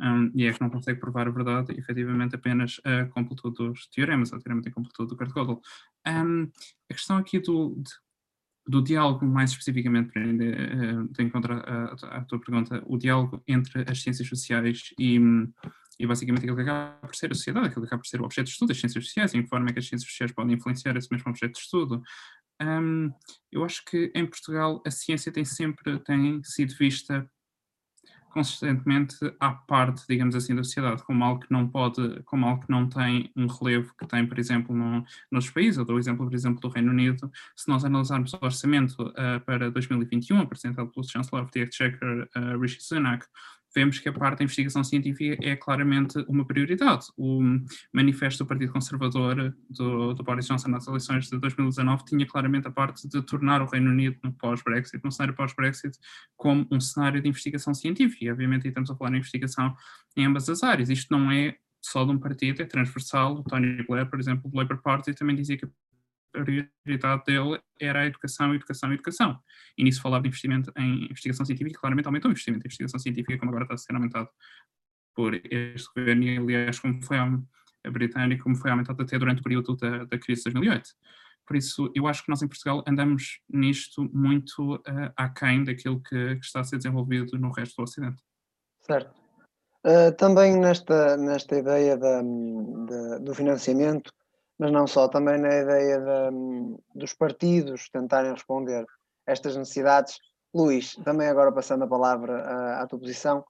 Um, 0.00 0.30
e 0.32 0.46
é 0.46 0.52
que 0.52 0.60
não 0.60 0.70
consegue 0.70 1.00
provar 1.00 1.26
a 1.26 1.30
verdade, 1.30 1.72
efetivamente, 1.76 2.36
apenas 2.36 2.80
a 2.84 3.06
completude 3.06 3.56
dos 3.56 3.88
teoremas, 3.88 4.32
o 4.32 4.38
teorema 4.38 4.62
de 4.62 4.70
completude 4.70 5.08
do 5.08 5.16
Kurt-Gödel. 5.16 5.60
Um, 6.06 6.50
a 6.88 6.94
questão 6.94 7.16
aqui 7.16 7.40
do, 7.40 7.74
de, 7.76 7.90
do 8.68 8.80
diálogo, 8.80 9.26
mais 9.26 9.50
especificamente, 9.50 10.12
para 10.12 10.22
uh, 10.22 11.22
encontrar 11.22 11.58
a, 11.68 12.18
a, 12.18 12.24
tua 12.24 12.38
pergunta, 12.38 12.80
o 12.86 12.96
diálogo 12.96 13.42
entre 13.48 13.84
as 13.90 14.00
ciências 14.00 14.28
sociais 14.28 14.94
e, 14.98 15.18
e 15.98 16.06
basicamente 16.06 16.42
aquilo 16.42 16.56
que 16.56 16.62
acaba 16.62 17.06
por 17.06 17.14
ser 17.14 17.32
a 17.32 17.34
sociedade, 17.34 17.66
aquilo 17.66 17.82
que 17.82 17.88
acaba 17.88 18.02
por 18.02 18.08
ser 18.08 18.20
o 18.20 18.24
objeto 18.24 18.46
de 18.46 18.52
estudo 18.52 18.68
das 18.68 18.78
ciências 18.78 19.04
sociais, 19.04 19.34
em 19.34 19.42
que 19.42 19.48
forma 19.48 19.68
é 19.68 19.72
que 19.72 19.78
as 19.78 19.88
ciências 19.88 20.10
sociais 20.10 20.32
podem 20.32 20.56
influenciar 20.56 20.96
esse 20.96 21.08
mesmo 21.10 21.30
objeto 21.30 21.52
de 21.52 21.58
estudo. 21.58 22.02
Um, 22.60 23.10
eu 23.52 23.64
acho 23.64 23.84
que 23.84 24.10
em 24.14 24.26
Portugal 24.26 24.82
a 24.86 24.90
ciência 24.90 25.32
tem 25.32 25.44
sempre 25.44 25.98
tem 26.00 26.42
sido 26.42 26.74
vista 26.76 27.28
consistentemente 28.30 29.16
à 29.40 29.50
parte, 29.50 30.04
digamos 30.08 30.34
assim, 30.34 30.54
da 30.54 30.62
sociedade, 30.62 31.02
como 31.04 31.24
algo 31.24 31.40
que 31.40 31.52
não 31.52 31.68
pode, 31.68 32.22
como 32.24 32.46
algo 32.46 32.62
que 32.64 32.70
não 32.70 32.88
tem 32.88 33.32
um 33.34 33.46
relevo 33.46 33.92
que 33.98 34.06
tem, 34.06 34.26
por 34.26 34.38
exemplo, 34.38 34.76
no, 34.76 35.04
nos 35.30 35.50
países. 35.50 35.78
Eu 35.78 35.84
dou 35.84 35.96
o 35.96 35.98
exemplo, 35.98 36.26
por 36.26 36.34
exemplo, 36.34 36.60
do 36.60 36.68
Reino 36.68 36.92
Unido. 36.92 37.30
Se 37.56 37.68
nós 37.68 37.84
analisarmos 37.84 38.32
o 38.34 38.38
orçamento 38.40 39.02
uh, 39.02 39.40
para 39.44 39.70
2021, 39.70 40.40
apresentado 40.40 40.90
pelo 40.90 41.08
Chancellor 41.08 41.44
of 41.44 41.52
the 41.52 41.60
Exchequer, 41.60 42.28
uh, 42.36 42.60
Rishi 42.60 42.80
Sunak, 42.80 43.26
vemos 43.74 43.98
que 43.98 44.08
a 44.08 44.12
parte 44.12 44.38
da 44.38 44.44
investigação 44.44 44.82
científica 44.82 45.36
é 45.42 45.56
claramente 45.56 46.18
uma 46.28 46.46
prioridade. 46.46 47.06
O 47.16 47.40
manifesto 47.92 48.44
do 48.44 48.48
Partido 48.48 48.72
Conservador 48.72 49.54
do, 49.68 50.14
do 50.14 50.22
Boris 50.22 50.46
Johnson 50.46 50.68
nas 50.68 50.86
eleições 50.86 51.28
de 51.28 51.38
2019 51.38 52.04
tinha 52.04 52.26
claramente 52.26 52.66
a 52.68 52.70
parte 52.70 53.08
de 53.08 53.22
tornar 53.22 53.62
o 53.62 53.66
Reino 53.66 53.90
Unido 53.90 54.18
no 54.22 54.32
pós-Brexit, 54.32 55.02
no 55.04 55.12
cenário 55.12 55.34
pós-Brexit, 55.34 55.96
como 56.36 56.66
um 56.70 56.80
cenário 56.80 57.20
de 57.20 57.28
investigação 57.28 57.74
científica. 57.74 58.24
E, 58.24 58.30
obviamente, 58.30 58.66
estamos 58.68 58.90
a 58.90 58.96
falar 58.96 59.12
em 59.12 59.18
investigação 59.18 59.74
em 60.16 60.26
ambas 60.26 60.48
as 60.48 60.62
áreas. 60.62 60.88
Isto 60.88 61.12
não 61.16 61.30
é 61.30 61.56
só 61.80 62.04
de 62.04 62.10
um 62.10 62.18
partido, 62.18 62.62
é 62.62 62.64
transversal. 62.64 63.38
O 63.38 63.44
Tony 63.44 63.82
Blair, 63.86 64.08
por 64.08 64.18
exemplo, 64.18 64.50
do 64.50 64.56
Labour 64.56 64.80
Party, 64.82 65.14
também 65.14 65.36
dizia 65.36 65.56
que 65.56 65.64
a 65.64 65.68
prioridade 66.32 67.24
dele 67.24 67.60
era 67.80 68.00
a 68.00 68.06
educação, 68.06 68.54
educação, 68.54 68.92
educação. 68.92 69.38
E 69.76 69.84
nisso 69.84 70.02
falar 70.02 70.20
de 70.20 70.28
investimento 70.28 70.72
em 70.76 71.04
investigação 71.06 71.46
científica, 71.46 71.80
claramente 71.80 72.06
aumentou 72.06 72.28
o 72.28 72.32
investimento 72.32 72.64
em 72.64 72.68
investigação 72.68 73.00
científica, 73.00 73.38
como 73.38 73.50
agora 73.50 73.64
está 73.64 73.74
a 73.74 73.78
ser 73.78 73.94
aumentado 73.94 74.28
por 75.14 75.34
este 75.34 75.88
governo, 75.96 76.24
e 76.24 76.38
aliás, 76.38 76.78
como 76.78 77.02
foi 77.02 77.16
a 77.18 77.90
britânica, 77.90 78.42
como 78.42 78.56
foi 78.56 78.70
aumentado 78.70 79.02
até 79.02 79.18
durante 79.18 79.40
o 79.40 79.42
período 79.42 79.76
da, 79.76 80.04
da 80.04 80.18
crise 80.18 80.42
de 80.44 80.52
2008. 80.52 80.90
Por 81.46 81.56
isso, 81.56 81.90
eu 81.94 82.06
acho 82.06 82.22
que 82.22 82.28
nós 82.28 82.42
em 82.42 82.46
Portugal 82.46 82.84
andamos 82.86 83.40
nisto 83.48 84.04
muito 84.12 84.76
uh, 84.76 85.12
aquém 85.16 85.64
daquilo 85.64 86.00
que, 86.02 86.36
que, 86.36 86.44
está 86.44 86.60
a 86.60 86.64
ser 86.64 86.76
desenvolvido 86.76 87.38
no 87.38 87.50
resto 87.50 87.76
do 87.76 87.84
Ocidente. 87.84 88.22
Certo. 88.82 89.10
Uh, 89.84 90.12
também 90.18 90.58
nesta, 90.58 91.16
nesta 91.16 91.56
ideia 91.56 91.96
da, 91.96 92.20
da, 92.20 93.18
do 93.18 93.34
financiamento, 93.34 94.12
mas 94.58 94.72
não 94.72 94.86
só, 94.86 95.06
também 95.08 95.38
na 95.38 95.54
ideia 95.54 96.00
de, 96.00 96.76
dos 96.94 97.14
partidos 97.14 97.88
tentarem 97.90 98.32
responder 98.32 98.84
a 99.26 99.32
estas 99.32 99.56
necessidades. 99.56 100.18
Luís, 100.52 100.96
também 101.04 101.28
agora 101.28 101.52
passando 101.52 101.84
a 101.84 101.88
palavra 101.88 102.42
à, 102.42 102.82
à 102.82 102.86
tua 102.86 102.98
posição, 102.98 103.44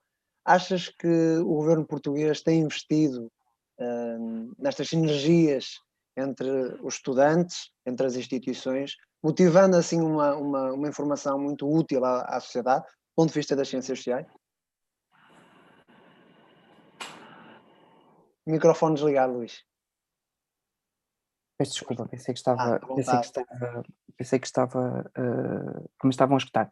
achas 0.45 0.89
que 0.89 1.37
o 1.39 1.55
governo 1.55 1.85
português 1.85 2.41
tem 2.41 2.61
investido 2.61 3.31
uh, 3.79 4.53
nestas 4.57 4.89
sinergias 4.89 5.79
entre 6.15 6.49
os 6.83 6.95
estudantes, 6.95 7.71
entre 7.85 8.05
as 8.05 8.15
instituições, 8.15 8.95
motivando 9.23 9.77
assim 9.77 10.01
uma, 10.01 10.35
uma, 10.35 10.73
uma 10.73 10.87
informação 10.87 11.39
muito 11.39 11.67
útil 11.67 12.03
à, 12.05 12.21
à 12.23 12.39
sociedade, 12.39 12.83
do 12.83 13.15
ponto 13.15 13.29
de 13.29 13.39
vista 13.39 13.55
das 13.55 13.69
ciências 13.69 13.97
sociais? 13.97 14.27
Microfone 18.45 18.95
desligado, 18.95 19.33
Luís. 19.33 19.68
Peço 21.59 21.73
desculpa, 21.73 22.07
pensei 22.07 22.33
que 22.33 22.39
estava, 22.39 22.77
ah, 22.77 22.95
pensei 22.95 23.19
que 23.19 23.25
estava, 23.25 23.83
pensei 24.17 24.39
que 24.39 24.47
estava, 24.47 25.11
uh, 25.17 25.89
que 25.99 26.07
me 26.07 26.09
estavam 26.09 26.35
a 26.35 26.37
escutar. 26.37 26.71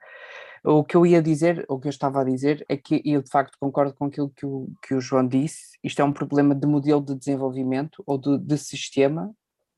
O 0.64 0.82
que 0.82 0.96
eu 0.96 1.06
ia 1.06 1.22
dizer, 1.22 1.66
o 1.68 1.78
que 1.78 1.88
eu 1.88 1.90
estava 1.90 2.22
a 2.22 2.24
dizer, 2.24 2.66
é 2.70 2.78
que 2.78 3.02
eu 3.04 3.22
de 3.22 3.30
facto 3.30 3.58
concordo 3.60 3.94
com 3.94 4.06
aquilo 4.06 4.30
que 4.30 4.46
o, 4.46 4.70
que 4.82 4.96
o 4.96 5.02
João 5.02 5.28
disse. 5.28 5.78
Isto 5.84 6.02
é 6.02 6.06
um 6.06 6.14
problema 6.14 6.56
de 6.56 6.66
modelo 6.66 7.02
de 7.02 7.16
desenvolvimento 7.16 8.02
ou 8.08 8.18
de, 8.18 8.38
de 8.38 8.58
sistema 8.58 9.36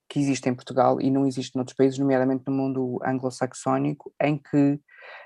que 0.07 0.20
existe 0.20 0.47
em 0.47 0.53
Portugal 0.53 1.01
e 1.01 1.10
não 1.10 1.26
existe 1.26 1.55
noutros 1.55 1.76
países, 1.76 1.97
nomeadamente 1.97 2.43
no 2.45 2.53
mundo 2.53 2.99
anglo-saxónico, 3.03 4.14
em 4.22 4.38
que 4.38 4.80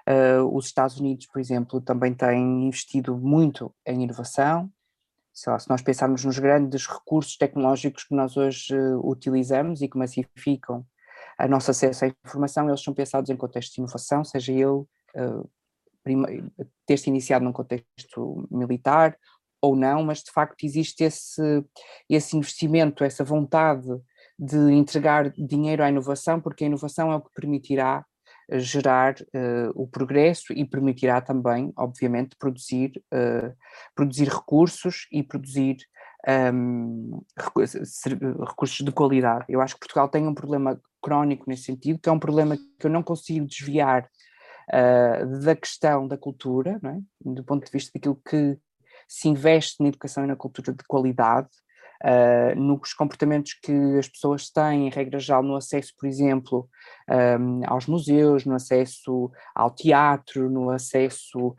uh, 0.07 0.45
os 0.55 0.67
Estados 0.67 0.97
Unidos, 0.97 1.25
por 1.27 1.41
exemplo, 1.41 1.81
também 1.81 2.13
têm 2.13 2.67
investido 2.67 3.17
muito 3.17 3.75
em 3.85 4.03
inovação, 4.03 4.71
lá, 5.47 5.59
se 5.59 5.69
nós 5.69 5.81
pensarmos 5.81 6.23
nos 6.23 6.37
grandes 6.37 6.85
recursos 6.85 7.35
tecnológicos 7.37 8.03
que 8.03 8.15
nós 8.15 8.37
hoje 8.37 8.75
uh, 8.75 9.09
utilizamos 9.09 9.81
e 9.81 9.87
que 9.87 9.97
massificam 9.97 10.85
a 11.37 11.47
nosso 11.47 11.71
acesso 11.71 12.05
à 12.05 12.07
informação, 12.07 12.67
eles 12.67 12.83
são 12.83 12.93
pensados 12.93 13.29
em 13.29 13.35
contexto 13.35 13.73
de 13.73 13.81
inovação, 13.81 14.23
seja 14.23 14.51
ele 14.51 14.65
uh, 14.65 15.49
ter-se 16.85 17.09
iniciado 17.09 17.43
num 17.43 17.51
contexto 17.51 18.47
militar 18.51 19.17
ou 19.61 19.75
não, 19.75 20.03
mas 20.03 20.21
de 20.21 20.31
facto 20.31 20.63
existe 20.63 21.03
esse, 21.03 21.65
esse 22.09 22.37
investimento, 22.37 23.03
essa 23.03 23.23
vontade 23.23 23.87
de 24.37 24.57
entregar 24.73 25.31
dinheiro 25.31 25.83
à 25.83 25.89
inovação, 25.89 26.41
porque 26.41 26.65
a 26.65 26.67
inovação 26.67 27.11
é 27.11 27.15
o 27.15 27.21
que 27.21 27.33
permitirá 27.33 28.05
gerar 28.51 29.15
uh, 29.15 29.71
o 29.75 29.87
progresso 29.87 30.53
e 30.53 30.65
permitirá 30.65 31.21
também, 31.21 31.71
obviamente, 31.77 32.35
produzir, 32.37 33.01
uh, 33.13 33.55
produzir 33.95 34.27
recursos 34.27 35.07
e 35.11 35.23
produzir 35.23 35.77
um, 36.53 37.21
recursos 38.47 38.85
de 38.85 38.91
qualidade. 38.91 39.45
Eu 39.49 39.61
acho 39.61 39.75
que 39.75 39.81
Portugal 39.81 40.09
tem 40.09 40.27
um 40.27 40.33
problema 40.33 40.79
crónico 41.01 41.45
nesse 41.47 41.63
sentido, 41.63 41.99
que 41.99 42.09
é 42.09 42.11
um 42.11 42.19
problema 42.19 42.57
que 42.57 42.87
eu 42.87 42.89
não 42.89 43.03
consigo 43.03 43.45
desviar 43.45 44.09
uh, 44.69 45.39
da 45.39 45.55
questão 45.55 46.07
da 46.07 46.17
cultura, 46.17 46.79
é? 46.83 46.99
do 47.21 47.43
ponto 47.43 47.65
de 47.65 47.71
vista 47.71 47.91
daquilo 47.93 48.19
que 48.27 48.57
se 49.07 49.27
investe 49.27 49.81
na 49.81 49.89
educação 49.89 50.23
e 50.23 50.27
na 50.27 50.35
cultura 50.35 50.71
de 50.71 50.83
qualidade, 50.87 51.49
uh, 52.03 52.59
nos 52.59 52.93
comportamentos 52.93 53.53
que 53.61 53.73
as 53.97 54.07
pessoas 54.07 54.49
têm, 54.49 54.87
em 54.87 54.89
regra 54.89 55.19
geral, 55.19 55.43
no 55.43 55.55
acesso, 55.55 55.93
por 55.97 56.07
exemplo, 56.07 56.69
um, 57.09 57.61
aos 57.65 57.87
museus, 57.87 58.45
no 58.45 58.55
acesso 58.55 59.31
ao 59.53 59.71
teatro, 59.71 60.49
no 60.49 60.69
acesso, 60.69 61.55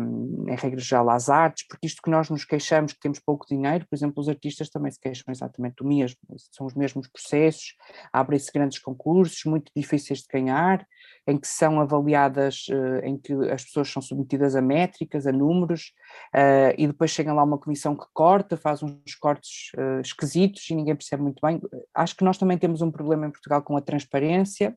um, 0.00 0.44
em 0.48 0.56
regra 0.56 0.80
geral, 0.80 1.10
às 1.10 1.28
artes, 1.28 1.66
porque 1.68 1.86
isto 1.86 2.02
que 2.02 2.10
nós 2.10 2.30
nos 2.30 2.44
queixamos 2.44 2.92
que 2.92 3.00
temos 3.00 3.18
pouco 3.18 3.46
dinheiro, 3.46 3.86
por 3.88 3.96
exemplo, 3.96 4.20
os 4.20 4.28
artistas 4.28 4.68
também 4.68 4.90
se 4.90 5.00
queixam 5.00 5.24
exatamente 5.28 5.76
do 5.76 5.86
mesmo, 5.86 6.18
são 6.52 6.66
os 6.66 6.74
mesmos 6.74 7.08
processos, 7.08 7.74
abrem-se 8.12 8.52
grandes 8.52 8.78
concursos, 8.78 9.44
muito 9.44 9.70
difíceis 9.74 10.20
de 10.20 10.28
ganhar, 10.32 10.86
em 11.26 11.36
que 11.36 11.48
são 11.48 11.80
avaliadas, 11.80 12.66
uh, 12.68 13.04
em 13.04 13.18
que 13.18 13.32
as 13.50 13.64
pessoas 13.64 13.90
são 13.90 14.00
submetidas 14.00 14.54
a 14.54 14.62
métricas, 14.62 15.26
a 15.26 15.32
números, 15.32 15.92
uh, 16.34 16.72
e 16.78 16.86
depois 16.86 17.10
chega 17.10 17.32
lá 17.32 17.42
uma 17.42 17.58
comissão 17.58 17.96
que 17.96 18.06
corta, 18.12 18.56
faz 18.56 18.82
uns 18.82 19.14
cortes 19.18 19.72
uh, 19.76 20.00
esquisitos 20.00 20.68
e 20.70 20.74
ninguém 20.74 20.94
percebe 20.94 21.22
muito 21.22 21.40
bem. 21.42 21.60
Acho 21.94 22.16
que 22.16 22.24
nós 22.24 22.38
também 22.38 22.56
temos 22.56 22.80
um 22.80 22.90
problema 22.90 23.26
em 23.26 23.30
Portugal 23.30 23.62
com 23.62 23.76
a 23.76 23.80
transparência, 23.80 24.76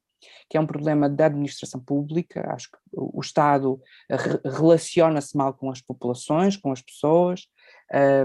que 0.50 0.58
é 0.58 0.60
um 0.60 0.68
problema 0.68 1.10
da 1.10 1.26
administração 1.26 1.80
pública. 1.80 2.52
Acho 2.54 2.70
que 2.72 2.78
o 2.94 3.20
Estado 3.20 3.80
re 4.10 4.40
relaciona-se 4.44 5.38
mal 5.38 5.54
com 5.54 5.70
as 5.70 5.82
populações, 5.82 6.58
com 6.58 6.72
as 6.72 6.82
pessoas, 6.82 7.48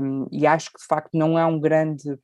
um, 0.02 0.26
e 0.30 0.46
acho 0.46 0.70
que 0.72 0.78
de 0.78 0.86
facto 0.86 1.10
não 1.14 1.38
é 1.38 1.44
um 1.44 1.58
grande 1.58 2.18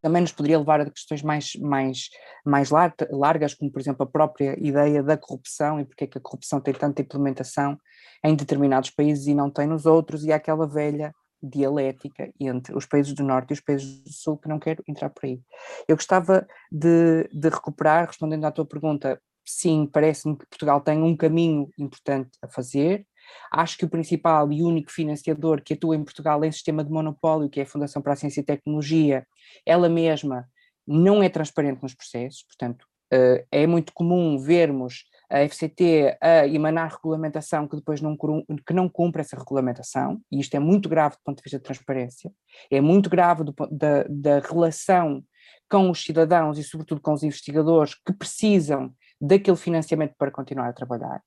também 0.00 0.22
nos 0.22 0.32
poderia 0.32 0.58
levar 0.58 0.80
a 0.80 0.90
questões 0.90 1.22
mais, 1.22 1.54
mais, 1.56 2.08
mais 2.44 2.70
largas, 2.70 3.54
como 3.54 3.70
por 3.70 3.80
exemplo 3.80 4.02
a 4.02 4.06
própria 4.06 4.56
ideia 4.58 5.02
da 5.02 5.16
corrupção 5.16 5.78
e 5.78 5.84
porque 5.84 6.04
é 6.04 6.06
que 6.06 6.18
a 6.18 6.20
corrupção 6.20 6.60
tem 6.60 6.72
tanta 6.72 7.02
implementação 7.02 7.78
em 8.24 8.34
determinados 8.34 8.90
países 8.90 9.26
e 9.26 9.34
não 9.34 9.50
tem 9.50 9.66
nos 9.66 9.86
outros, 9.86 10.24
e 10.24 10.32
aquela 10.32 10.66
velha 10.66 11.14
dialética 11.42 12.32
entre 12.38 12.76
os 12.76 12.86
países 12.86 13.12
do 13.12 13.22
Norte 13.22 13.50
e 13.50 13.54
os 13.54 13.60
países 13.60 14.00
do 14.00 14.12
Sul, 14.12 14.36
que 14.36 14.48
não 14.48 14.58
quero 14.58 14.82
entrar 14.86 15.10
por 15.10 15.24
aí. 15.24 15.40
Eu 15.86 15.96
gostava 15.96 16.46
de, 16.70 17.28
de 17.32 17.48
recuperar, 17.48 18.06
respondendo 18.06 18.44
à 18.44 18.50
tua 18.50 18.66
pergunta, 18.66 19.20
sim, 19.44 19.86
parece-me 19.86 20.36
que 20.36 20.46
Portugal 20.46 20.80
tem 20.80 21.02
um 21.02 21.16
caminho 21.16 21.70
importante 21.78 22.30
a 22.42 22.48
fazer. 22.48 23.06
Acho 23.50 23.78
que 23.78 23.84
o 23.84 23.88
principal 23.88 24.50
e 24.52 24.62
único 24.62 24.90
financiador 24.90 25.62
que 25.62 25.74
atua 25.74 25.96
em 25.96 26.04
Portugal 26.04 26.44
em 26.44 26.52
sistema 26.52 26.84
de 26.84 26.90
monopólio, 26.90 27.48
que 27.48 27.60
é 27.60 27.62
a 27.62 27.66
Fundação 27.66 28.02
para 28.02 28.12
a 28.12 28.16
Ciência 28.16 28.40
e 28.40 28.44
Tecnologia, 28.44 29.26
ela 29.64 29.88
mesma 29.88 30.48
não 30.86 31.22
é 31.22 31.28
transparente 31.28 31.82
nos 31.82 31.94
processos, 31.94 32.42
portanto, 32.44 32.86
eh, 33.12 33.44
é 33.50 33.66
muito 33.66 33.92
comum 33.92 34.38
vermos 34.38 35.04
a 35.30 35.46
FCT 35.48 36.16
a 36.20 36.46
emanar 36.46 36.92
regulamentação 36.92 37.68
que 37.68 37.76
depois 37.76 38.00
não, 38.00 38.16
que 38.16 38.72
não 38.72 38.88
cumpre 38.88 39.20
essa 39.20 39.36
regulamentação, 39.36 40.20
e 40.30 40.40
isto 40.40 40.54
é 40.54 40.58
muito 40.58 40.88
grave 40.88 41.16
do 41.16 41.22
ponto 41.24 41.38
de 41.38 41.42
vista 41.42 41.58
de 41.58 41.64
transparência, 41.64 42.32
é 42.70 42.80
muito 42.80 43.10
grave 43.10 43.44
do, 43.44 43.54
da, 43.70 44.04
da 44.08 44.40
relação 44.40 45.22
com 45.70 45.90
os 45.90 46.02
cidadãos 46.02 46.58
e 46.58 46.64
sobretudo 46.64 47.00
com 47.00 47.12
os 47.12 47.22
investigadores 47.22 47.94
que 47.94 48.12
precisam 48.12 48.92
daquele 49.20 49.56
financiamento 49.56 50.14
para 50.16 50.30
continuar 50.30 50.68
a 50.68 50.72
trabalhar. 50.72 51.22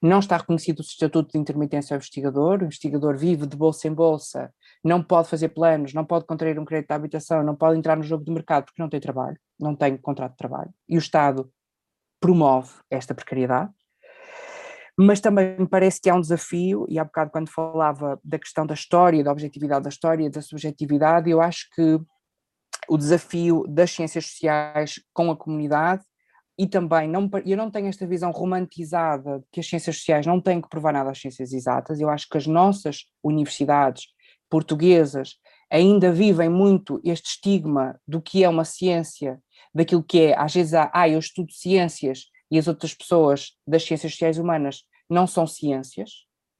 Não 0.00 0.18
está 0.18 0.36
reconhecido 0.36 0.80
o 0.80 0.82
estatuto 0.82 1.32
de 1.32 1.38
intermitência 1.38 1.94
ao 1.94 1.96
investigador, 1.96 2.60
o 2.60 2.64
investigador 2.64 3.16
vive 3.16 3.46
de 3.46 3.56
bolsa 3.56 3.86
em 3.86 3.94
bolsa, 3.94 4.52
não 4.84 5.02
pode 5.02 5.28
fazer 5.28 5.50
planos, 5.50 5.94
não 5.94 6.04
pode 6.04 6.26
contrair 6.26 6.58
um 6.58 6.64
crédito 6.64 6.88
de 6.88 6.94
habitação, 6.94 7.42
não 7.42 7.54
pode 7.54 7.78
entrar 7.78 7.96
no 7.96 8.02
jogo 8.02 8.24
de 8.24 8.32
mercado 8.32 8.64
porque 8.64 8.82
não 8.82 8.88
tem 8.88 9.00
trabalho, 9.00 9.38
não 9.58 9.76
tem 9.76 9.96
contrato 9.96 10.32
de 10.32 10.38
trabalho, 10.38 10.70
e 10.88 10.96
o 10.96 10.98
Estado 10.98 11.50
promove 12.22 12.70
esta 12.88 13.12
precariedade, 13.12 13.72
mas 14.96 15.20
também 15.20 15.58
me 15.58 15.66
parece 15.66 16.00
que 16.00 16.08
há 16.08 16.14
um 16.14 16.20
desafio, 16.20 16.86
e 16.88 16.98
há 16.98 17.04
bocado 17.04 17.32
quando 17.32 17.50
falava 17.50 18.20
da 18.22 18.38
questão 18.38 18.64
da 18.64 18.74
história, 18.74 19.24
da 19.24 19.32
objetividade 19.32 19.82
da 19.82 19.88
história, 19.88 20.30
da 20.30 20.40
subjetividade, 20.40 21.28
eu 21.28 21.40
acho 21.40 21.68
que 21.74 21.98
o 22.88 22.96
desafio 22.96 23.64
das 23.68 23.90
ciências 23.90 24.26
sociais 24.26 25.00
com 25.12 25.30
a 25.30 25.36
comunidade 25.36 26.04
e 26.58 26.66
também 26.66 27.08
não, 27.08 27.28
eu 27.44 27.56
não 27.56 27.70
tenho 27.70 27.88
esta 27.88 28.06
visão 28.06 28.30
romantizada 28.30 29.40
de 29.40 29.46
que 29.50 29.60
as 29.60 29.66
ciências 29.66 29.96
sociais 29.96 30.26
não 30.26 30.40
têm 30.40 30.60
que 30.60 30.68
provar 30.68 30.92
nada 30.92 31.10
às 31.10 31.20
ciências 31.20 31.52
exatas, 31.52 32.00
eu 32.00 32.08
acho 32.08 32.28
que 32.28 32.38
as 32.38 32.46
nossas 32.46 33.06
universidades 33.24 34.04
portuguesas 34.48 35.36
ainda 35.70 36.12
vivem 36.12 36.50
muito 36.50 37.00
este 37.02 37.30
estigma 37.30 37.98
do 38.06 38.20
que 38.20 38.44
é 38.44 38.48
uma 38.48 38.64
ciência 38.64 39.40
daquilo 39.74 40.02
que 40.02 40.20
é, 40.20 40.38
às 40.38 40.54
vezes 40.54 40.74
há, 40.74 40.90
ah, 40.92 41.08
eu 41.08 41.18
estudo 41.18 41.52
ciências 41.52 42.26
e 42.50 42.58
as 42.58 42.68
outras 42.68 42.94
pessoas 42.94 43.52
das 43.66 43.84
ciências 43.84 44.12
sociais 44.12 44.38
humanas 44.38 44.84
não 45.08 45.26
são 45.26 45.46
ciências, 45.46 46.10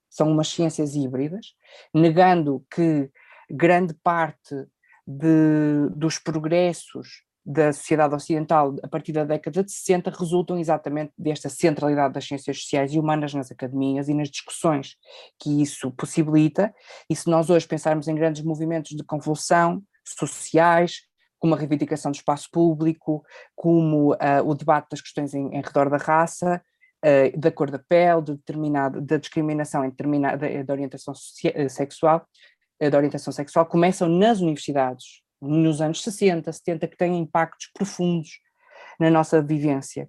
são 0.09 0.31
umas 0.31 0.49
ciências 0.49 0.95
híbridas, 0.95 1.55
negando 1.95 2.65
que 2.71 3.11
grande 3.51 3.95
parte 3.95 4.67
de, 5.07 5.89
dos 5.95 6.19
progressos 6.19 7.25
da 7.45 7.73
sociedade 7.73 8.15
ocidental 8.15 8.77
a 8.83 8.89
partir 8.89 9.13
da 9.13 9.25
década 9.25 9.65
de 9.65 9.73
60 9.73 10.11
resultam 10.11 10.59
exatamente 10.59 11.13
desta 11.19 11.49
centralidade 11.49 12.15
das 12.15 12.27
ciências 12.27 12.61
sociais 12.61 12.93
e 12.93 12.99
humanas 12.99 13.35
nas 13.35 13.51
academias 13.51 14.09
e 14.09 14.15
nas 14.15 14.31
discussões 14.31 14.97
que 15.41 15.61
isso 15.61 15.91
possibilita. 15.91 16.73
E 17.11 17.17
se 17.17 17.29
nós 17.29 17.51
hoje 17.51 17.67
pensarmos 17.67 18.07
em 18.07 18.15
grandes 18.15 18.45
movimentos 18.45 18.97
de 18.97 19.03
convulsão 19.03 19.83
sociais, 20.07 21.03
como 21.43 21.57
a 21.57 21.59
reivindicação 21.59 22.13
do 22.13 22.15
espaço 22.15 22.49
público, 22.53 23.25
como 23.57 24.13
uh, 24.13 24.47
o 24.47 24.55
debate 24.55 24.91
das 24.93 25.01
questões 25.01 25.35
em, 25.35 25.49
em 25.49 25.61
redor 25.61 25.91
da 25.91 25.97
raça, 25.97 26.63
uh, 27.05 27.37
da 27.37 27.51
cor 27.51 27.69
da 27.69 27.81
pele, 27.81 28.23
de 28.23 28.37
determinado, 28.37 29.01
da 29.01 29.17
discriminação 29.17 29.85
em 29.85 29.91
determinada, 29.91 30.63
da 30.63 30.73
orientação 30.73 31.13
eh, 31.47 31.69
sexual, 31.69 32.25
da 32.81 32.97
orientação 32.97 33.33
sexual, 33.33 33.67
começam 33.67 34.09
nas 34.09 34.41
universidades, 34.41 35.21
nos 35.41 35.81
anos 35.81 36.01
60, 36.05 36.53
70, 36.53 36.87
que 36.87 36.97
têm 36.97 37.19
impactos 37.19 37.69
profundos 37.75 38.39
na 39.01 39.11
nossa 39.11 39.43
vivência. 39.43 40.09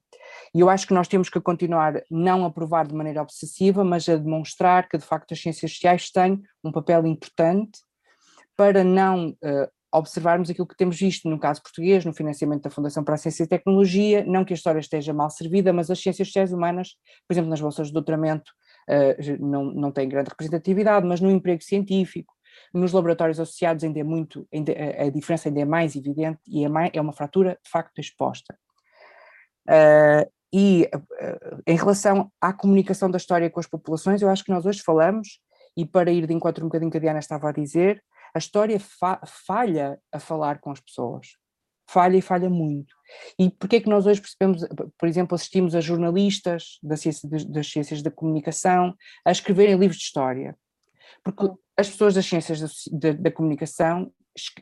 E 0.53 0.59
eu 0.59 0.69
acho 0.69 0.85
que 0.85 0.93
nós 0.93 1.07
temos 1.07 1.29
que 1.29 1.41
continuar 1.41 1.99
não 2.11 2.45
a 2.45 2.51
provar 2.51 2.85
de 2.85 2.93
maneira 2.93 3.23
obsessiva, 3.23 3.83
mas 3.83 4.07
a 4.07 4.17
demonstrar 4.17 4.87
que 4.87 4.99
de 4.99 5.05
facto 5.05 5.33
as 5.33 5.41
ciências 5.41 5.71
sociais 5.71 6.11
têm 6.11 6.43
um 6.63 6.71
papel 6.71 7.07
importante 7.07 7.79
para 8.55 8.83
não 8.83 9.29
uh, 9.29 9.67
observarmos 9.93 10.49
aquilo 10.49 10.67
que 10.67 10.75
temos 10.75 10.99
visto 10.99 11.29
no 11.29 11.39
caso 11.39 11.61
português, 11.61 12.03
no 12.03 12.13
financiamento 12.13 12.63
da 12.63 12.69
Fundação 12.69 13.03
para 13.03 13.13
a 13.13 13.17
Ciência 13.17 13.43
e 13.43 13.47
Tecnologia, 13.47 14.25
não 14.25 14.43
que 14.43 14.53
a 14.53 14.55
história 14.55 14.79
esteja 14.79 15.13
mal 15.13 15.29
servida, 15.29 15.71
mas 15.71 15.91
as 15.91 16.01
ciências 16.01 16.27
sociais 16.27 16.51
humanas, 16.51 16.95
por 17.27 17.33
exemplo, 17.33 17.49
nas 17.49 17.61
bolsas 17.61 17.87
de 17.87 17.93
doutoramento, 17.93 18.51
uh, 18.89 19.45
não, 19.45 19.65
não 19.65 19.91
têm 19.91 20.09
grande 20.09 20.29
representatividade, 20.29 21.05
mas 21.05 21.21
no 21.21 21.29
emprego 21.29 21.61
científico, 21.63 22.33
nos 22.73 22.91
laboratórios 22.91 23.39
associados 23.39 23.83
ainda 23.83 23.99
é 23.99 24.03
muito, 24.03 24.47
ainda, 24.51 24.73
a, 24.73 25.03
a 25.03 25.09
diferença 25.09 25.49
ainda 25.49 25.61
é 25.61 25.65
mais 25.65 25.95
evidente 25.95 26.39
e 26.47 26.65
é, 26.65 26.69
mais, 26.69 26.89
é 26.93 26.99
uma 26.99 27.13
fratura 27.13 27.57
de 27.63 27.69
facto 27.69 27.99
exposta. 27.99 28.57
Uh, 29.69 30.29
e 30.51 30.89
uh, 30.93 31.61
em 31.67 31.75
relação 31.75 32.31
à 32.41 32.51
comunicação 32.51 33.09
da 33.09 33.17
história 33.17 33.49
com 33.49 33.59
as 33.59 33.67
populações, 33.67 34.21
eu 34.21 34.29
acho 34.29 34.43
que 34.43 34.51
nós 34.51 34.65
hoje 34.65 34.81
falamos, 34.83 35.39
e 35.75 35.85
para 35.85 36.11
ir 36.11 36.27
de 36.27 36.33
encontro 36.33 36.63
um 36.63 36.67
bocadinho 36.67 36.91
que 36.91 36.97
a 36.97 36.99
Diana 36.99 37.19
estava 37.19 37.49
a 37.49 37.51
dizer, 37.51 38.03
a 38.33 38.39
história 38.39 38.79
fa 38.79 39.21
falha 39.25 39.99
a 40.11 40.19
falar 40.19 40.59
com 40.59 40.71
as 40.71 40.79
pessoas. 40.79 41.37
Falha 41.87 42.17
e 42.17 42.21
falha 42.21 42.49
muito. 42.49 42.95
E 43.37 43.49
porquê 43.51 43.75
é 43.75 43.81
que 43.81 43.89
nós 43.89 44.07
hoje 44.07 44.21
percebemos, 44.21 44.65
por 44.97 45.07
exemplo, 45.07 45.35
assistimos 45.35 45.75
a 45.75 45.81
jornalistas 45.81 46.79
da 46.81 46.95
ciência, 46.95 47.29
das 47.29 47.69
ciências 47.69 48.01
da 48.01 48.09
comunicação 48.09 48.95
a 49.25 49.31
escreverem 49.31 49.77
livros 49.77 49.97
de 49.97 50.05
história? 50.05 50.57
Porque 51.23 51.45
as 51.77 51.89
pessoas 51.89 52.13
das 52.15 52.25
ciências 52.25 52.59
da, 52.59 53.11
da, 53.11 53.17
da 53.19 53.31
comunicação 53.31 54.11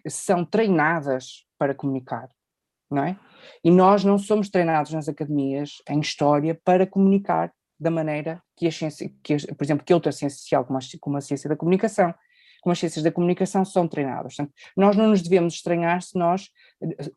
são 0.07 0.43
treinadas 0.43 1.45
para 1.57 1.76
comunicar, 1.76 2.28
não 2.89 3.03
é? 3.03 3.17
E 3.63 3.72
nós 3.72 4.03
não 4.03 4.17
somos 4.17 4.49
treinados 4.49 4.91
nas 4.91 5.07
academias 5.07 5.76
em 5.89 5.99
história 5.99 6.59
para 6.63 6.86
comunicar 6.86 7.53
da 7.80 7.89
maneira 7.89 8.41
que 8.55 8.67
a 8.67 8.72
ciência, 8.72 9.11
que, 9.24 9.38
por 9.55 9.63
exemplo, 9.63 9.86
que 9.86 9.93
outra 9.93 10.11
ciência 10.11 10.38
social, 10.38 10.65
como 10.65 10.78
a, 10.78 10.82
como 10.99 11.17
a 11.17 11.22
ciência 11.22 11.49
da 11.49 11.55
comunicação, 11.55 12.13
como 12.62 12.72
as 12.72 12.80
ciências 12.80 13.03
da 13.03 13.12
comunicação 13.12 13.66
são 13.66 13.88
treinadas. 13.88 14.36
Portanto, 14.36 14.55
nós 14.78 14.95
não 14.95 15.09
nos 15.09 15.22
devemos 15.22 15.55
estranhar 15.55 16.01
se 16.01 16.18
nós 16.18 16.49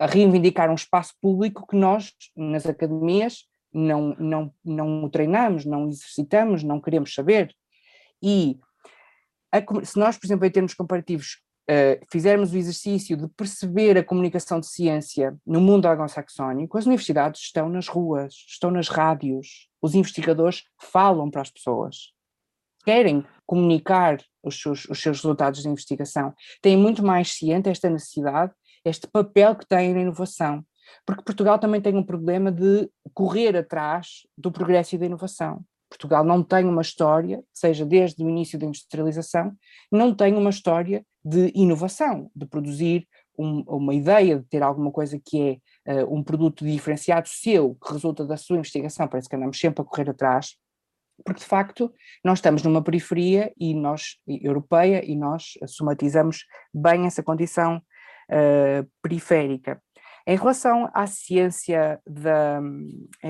reivindicar 0.01 0.71
um 0.71 0.75
espaço 0.75 1.15
público 1.21 1.67
que 1.67 1.77
nós, 1.77 2.13
nas 2.35 2.67
academias, 2.67 3.45
não, 3.73 4.17
não, 4.19 4.55
não 4.65 5.09
treinamos, 5.11 5.65
não 5.65 5.89
exercitamos, 5.89 6.63
não 6.63 6.81
queremos 6.81 7.13
saber. 7.13 7.55
E 8.23 8.59
a, 9.53 9.61
se 9.85 9.99
nós, 9.99 10.17
por 10.17 10.27
exemplo, 10.27 10.47
em 10.47 10.51
termos 10.51 10.75
comparativos, 10.75 11.41
uh, 11.71 12.05
fizermos 12.11 12.53
o 12.53 12.57
exercício 12.57 13.17
de 13.17 13.29
perceber 13.29 13.99
a 13.99 14.05
comunicação 14.05 14.61
de 14.61 14.67
ciência 14.67 15.37
no 15.47 15.61
mundo 15.61 15.87
anglo-saxónico, 15.87 16.79
as 16.79 16.87
universidades 16.87 17.43
estão 17.43 17.69
nas 17.69 17.87
ruas, 17.87 18.35
estão 18.49 18.71
nas 18.71 18.89
rádios, 18.89 19.69
os 19.83 19.95
investigadores 19.95 20.65
falam 20.79 21.31
para 21.31 21.43
as 21.43 21.51
pessoas 21.51 22.14
querem 22.85 23.25
comunicar 23.47 24.19
os 24.43 24.61
seus, 24.61 24.85
os 24.87 25.01
seus 25.01 25.19
resultados 25.19 25.63
de 25.63 25.69
investigação, 25.69 26.33
têm 26.61 26.77
muito 26.77 27.05
mais 27.05 27.33
ciente 27.33 27.69
esta 27.69 27.89
necessidade, 27.89 28.53
este 28.85 29.07
papel 29.07 29.57
que 29.57 29.67
têm 29.67 29.95
na 29.95 30.01
inovação. 30.01 30.65
Porque 31.07 31.23
Portugal 31.23 31.59
também 31.59 31.81
tem 31.81 31.97
um 31.97 32.03
problema 32.03 32.53
de 32.53 32.89
correr 33.13 33.57
atrás 33.57 34.27
do 34.37 34.53
progresso 34.53 34.95
e 34.95 34.99
da 34.99 35.07
inovação. 35.07 35.65
Portugal 35.89 36.25
não 36.25 36.43
tem 36.43 36.65
uma 36.65 36.83
história, 36.83 37.43
seja 37.53 37.87
desde 37.87 38.23
o 38.25 38.29
início 38.29 38.59
da 38.59 38.67
industrialização, 38.67 39.53
não 39.91 40.15
tem 40.15 40.35
uma 40.35 40.51
história 40.51 41.05
de 41.25 41.53
inovação, 41.55 42.31
de 42.35 42.47
produzir 42.47 43.07
um, 43.39 43.61
uma 43.67 43.95
ideia, 43.95 44.39
de 44.39 44.45
ter 44.47 44.63
alguma 44.63 44.91
coisa 44.91 45.21
que 45.25 45.61
uh, 45.87 46.15
um 46.15 46.23
produto 46.23 46.65
diferenciado 46.65 47.29
seu 47.29 47.77
que 47.77 47.93
resulta 47.93 48.25
da 48.25 48.37
sua 48.37 48.59
investigação, 48.59 49.09
parece 49.09 49.29
que 49.29 49.37
andamos 49.37 49.59
sempre 49.59 49.83
a 49.83 49.85
correr 49.85 50.11
atrás, 50.11 50.57
porque 51.25 51.41
de 51.41 51.47
facto 51.47 51.93
nós 52.25 52.39
estamos 52.39 52.63
numa 52.63 52.83
periferia 52.83 53.53
e 53.59 53.75
nós, 53.75 54.19
europeia 54.27 55.05
e 55.05 55.17
nós 55.17 55.53
somatizamos 55.67 56.45
bem 56.73 57.07
essa 57.07 57.23
condição 57.23 57.77
uh, 58.31 58.89
periférica. 59.03 59.81
Em 60.27 60.37
relação 60.37 60.91
à 60.95 61.07
ciência 61.07 62.01
da 62.07 62.61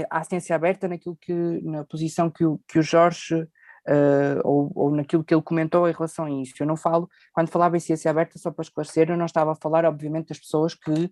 à 0.09 0.23
ciência 0.23 0.55
aberta, 0.55 0.87
naquilo 0.87 1.17
que 1.21 1.33
na 1.63 1.85
posição 1.85 2.31
que 2.31 2.45
o, 2.45 2.61
que 2.69 2.79
o 2.79 2.83
Jorge 2.83 3.35
uh, 3.35 4.41
ou, 4.45 4.71
ou 4.75 4.91
naquilo 4.95 5.25
que 5.25 5.35
ele 5.35 5.43
comentou 5.43 5.89
em 5.89 5.93
relação 5.93 6.27
a 6.27 6.31
isso, 6.31 6.55
eu 6.61 6.67
não 6.67 6.77
falo 6.77 7.09
quando 7.33 7.51
falava 7.51 7.77
em 7.77 7.81
ciência 7.81 8.11
aberta 8.11 8.39
só 8.39 8.51
para 8.51 8.63
esclarecer, 8.63 9.11
eu 9.11 9.17
não 9.17 9.27
estava 9.27 9.53
a 9.53 9.57
falar 9.57 9.85
obviamente 9.85 10.29
das 10.29 10.39
pessoas 10.39 10.75
que 10.75 11.11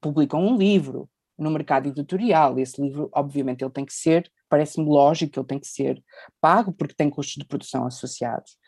publicam 0.00 0.40
um 0.40 0.56
livro 0.56 1.08
no 1.40 1.50
mercado 1.50 1.88
editorial. 1.88 2.58
Esse 2.58 2.80
livro, 2.80 3.08
obviamente, 3.12 3.62
ele 3.62 3.70
tem 3.70 3.84
que 3.84 3.92
ser, 3.92 4.30
parece-me 4.48 4.86
lógico, 4.86 5.40
ele 5.40 5.46
tem 5.46 5.58
que 5.58 5.66
ser 5.66 6.02
pago 6.40 6.72
porque 6.72 6.94
tem 6.94 7.08
custos 7.08 7.36
de 7.36 7.46
produção 7.46 7.86
associados. 7.86 8.58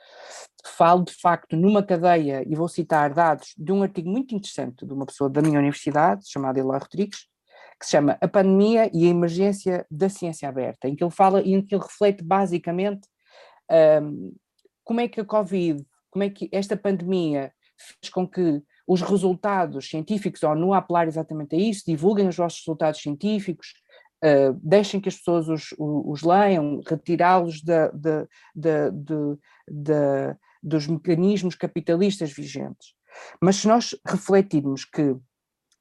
Falo, 0.64 1.05
de 1.05 1.14
facto, 1.14 1.57
numa 1.57 1.83
cadeia, 1.83 2.45
e 2.49 2.55
vou 2.55 2.68
citar 2.68 3.12
dados 3.12 3.53
de 3.57 3.73
um 3.73 3.83
artigo 3.83 4.09
muito 4.09 4.35
interessante 4.35 4.87
de 4.87 4.93
uma 4.93 5.07
pessoa 5.07 5.29
da 5.29 5.43
minha 5.43 5.59
universidade, 5.59 6.29
chamada 6.29 6.59
Eloy 6.59 6.79
Rodrigues, 6.79 7.27
que 7.79 7.87
se 7.87 7.93
chama 7.93 8.16
A 8.20 8.29
Pandemia 8.29 8.91
e 8.95 9.07
a 9.07 9.11
Emergência 9.11 9.85
da 9.91 10.09
Ciência 10.09 10.49
Aberta, 10.49 10.89
em 10.89 10.95
que 10.95 11.03
ele 11.03 11.11
fala 11.11 11.43
e 11.43 11.53
em 11.53 11.61
que 11.61 11.75
ele 11.75 11.83
reflete 11.83 12.23
basicamente 12.23 13.09
um, 14.03 14.35
como 14.85 15.01
é 15.01 15.09
que 15.09 15.20
a 15.20 15.25
Covid, 15.25 15.85
como 16.11 16.23
é 16.23 16.31
que 16.31 16.49
esta 16.53 16.77
pandemia 16.77 17.53
fez 17.77 18.12
com 18.12 18.27
que 18.27 18.62
os 18.93 19.01
resultados 19.01 19.88
científicos, 19.88 20.43
ou 20.43 20.55
não 20.55 20.74
apelar 20.74 21.09
exatamente 21.09 21.57
a 21.57 21.59
isso, 21.59 21.84
divulguem 21.86 22.28
os 22.28 22.36
vossos 22.36 22.61
resultados 22.61 23.01
científicos, 23.01 23.72
uh, 24.22 24.53
deixem 24.62 25.01
que 25.01 25.09
as 25.09 25.16
pessoas 25.16 25.49
os, 25.49 25.72
os, 25.78 26.03
os 26.07 26.22
leiam, 26.22 26.80
retirá-los 26.86 27.62
da, 27.62 27.88
da, 27.88 28.26
da, 28.55 28.90
da, 29.70 30.36
dos 30.62 30.86
mecanismos 30.86 31.55
capitalistas 31.55 32.30
vigentes. 32.30 32.95
Mas 33.40 33.57
se 33.57 33.68
nós 33.68 33.97
refletirmos 34.07 34.84
que 34.84 35.16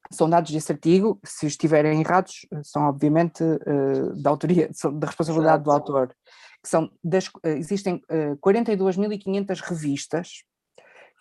são 0.09 0.29
dados 0.29 0.51
desse 0.51 0.71
artigo, 0.71 1.19
se 1.23 1.47
estiverem 1.47 1.99
errados, 1.99 2.45
são 2.63 2.83
obviamente 2.83 3.43
uh, 3.43 4.21
da 4.21 4.29
autoria, 4.29 4.69
da 4.93 5.07
responsabilidade 5.07 5.63
do 5.63 5.71
autor, 5.71 6.15
que 6.63 6.69
são 6.69 6.89
das, 7.03 7.27
uh, 7.27 7.47
existem 7.47 7.95
uh, 7.95 8.37
42.500 8.37 9.59
revistas 9.61 10.43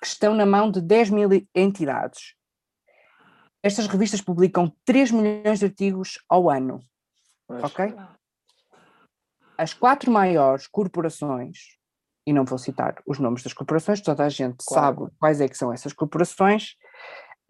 que 0.01 0.07
estão 0.07 0.35
na 0.35 0.47
mão 0.47 0.71
de 0.71 0.81
10 0.81 1.11
mil 1.11 1.29
entidades. 1.55 2.35
Estas 3.63 3.87
revistas 3.87 4.23
publicam 4.23 4.75
3 4.85 5.11
milhões 5.11 5.59
de 5.59 5.67
artigos 5.67 6.19
ao 6.29 6.49
ano. 6.49 6.81
Mas... 7.49 7.65
Ok? 7.65 7.95
As 9.59 9.75
quatro 9.75 10.11
maiores 10.11 10.67
corporações, 10.67 11.77
e 12.27 12.33
não 12.33 12.45
vou 12.45 12.57
citar 12.57 13.03
os 13.07 13.19
nomes 13.19 13.43
das 13.43 13.53
corporações, 13.53 14.01
toda 14.01 14.25
a 14.25 14.29
gente 14.29 14.65
claro. 14.67 15.05
sabe 15.05 15.13
quais 15.19 15.41
é 15.41 15.49
que 15.49 15.57
são 15.57 15.71
essas 15.71 15.93
corporações, 15.93 16.77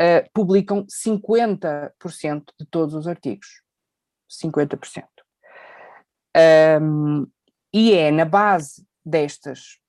uh, 0.01 0.29
publicam 0.35 0.85
50% 0.87 2.45
de 2.59 2.67
todos 2.67 2.95
os 2.95 3.07
artigos. 3.07 3.63
50%. 4.29 5.05
Um, 6.83 7.27
e 7.73 7.93
é 7.93 8.11
na 8.11 8.25
base 8.25 8.87
destas 9.05 9.80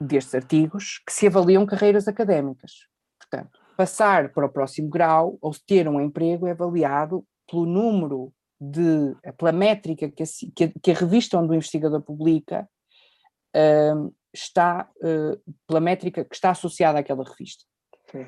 destes 0.00 0.34
artigos 0.34 1.00
que 1.06 1.12
se 1.12 1.26
avaliam 1.26 1.66
carreiras 1.66 2.08
académicas. 2.08 2.72
Portanto, 3.18 3.58
passar 3.76 4.32
para 4.32 4.46
o 4.46 4.52
próximo 4.52 4.88
grau 4.88 5.38
ou 5.40 5.52
ter 5.66 5.88
um 5.88 6.00
emprego 6.00 6.46
é 6.46 6.52
avaliado 6.52 7.24
pelo 7.48 7.66
número 7.66 8.32
de, 8.60 9.14
pela 9.36 9.52
métrica 9.52 10.10
que 10.10 10.22
a, 10.22 10.26
que 10.82 10.90
a 10.90 10.94
revista 10.94 11.38
onde 11.38 11.52
o 11.52 11.54
investigador 11.54 12.02
publica 12.02 12.68
uh, 13.56 14.14
está, 14.32 14.88
uh, 14.96 15.54
pela 15.66 15.80
métrica 15.80 16.24
que 16.24 16.34
está 16.34 16.50
associada 16.50 16.98
àquela 16.98 17.24
revista. 17.24 17.64
Sim. 18.10 18.26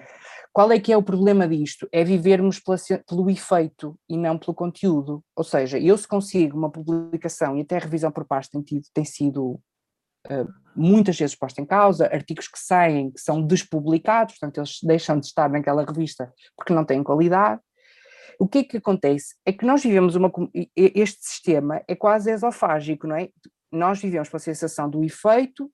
Qual 0.53 0.71
é 0.71 0.79
que 0.79 0.93
é 0.93 0.97
o 0.97 1.03
problema 1.03 1.49
disto? 1.49 1.89
É 1.91 2.05
vivermos 2.05 2.61
pela, 2.61 2.77
pelo 3.07 3.31
efeito 3.31 3.99
e 4.09 4.17
não 4.17 4.39
pelo 4.39 4.55
conteúdo. 4.55 5.25
Ou 5.35 5.45
seja, 5.45 5.79
eu 5.79 5.97
se 5.97 6.07
consigo 6.07 6.57
uma 6.57 6.71
publicação 6.71 7.57
e 7.57 7.63
até 7.63 7.77
a 7.77 7.81
revisão 7.81 8.13
por 8.13 8.25
pares 8.25 8.49
tem, 8.49 8.63
tido, 8.63 8.85
tem 8.93 9.05
sido 9.05 9.61
muitas 10.75 11.19
vezes 11.19 11.35
posta 11.35 11.61
em 11.61 11.67
causa, 11.67 12.07
artigos 12.07 12.49
que 12.49 12.59
saem, 12.59 13.11
que 13.11 13.21
são 13.21 13.43
despublicados, 13.43 14.35
portanto 14.35 14.59
eles 14.59 14.79
deixam 14.83 15.19
de 15.19 15.27
estar 15.27 15.51
naquela 15.51 15.85
revista 15.85 16.33
porque 16.57 16.73
não 16.73 16.85
têm 16.85 17.03
qualidade. 17.03 17.61
O 18.39 18.49
que 18.49 18.59
é 18.59 18.65
que 18.65 18.77
acontece? 18.79 19.37
É 19.45 19.53
que 19.53 19.65
nós 19.65 19.83
vivemos 19.83 20.17
uma. 20.17 20.33
Este 20.75 21.25
sistema 21.25 21.83
é 21.87 21.95
quase 21.95 22.31
esofágico, 22.31 23.07
não 23.07 23.17
é? 23.17 23.29
Nós 23.71 24.01
vivemos 24.01 24.29
com 24.29 24.37
a 24.37 24.41
sensação 24.41 24.89
do 24.89 25.05
efeito, 25.05 25.71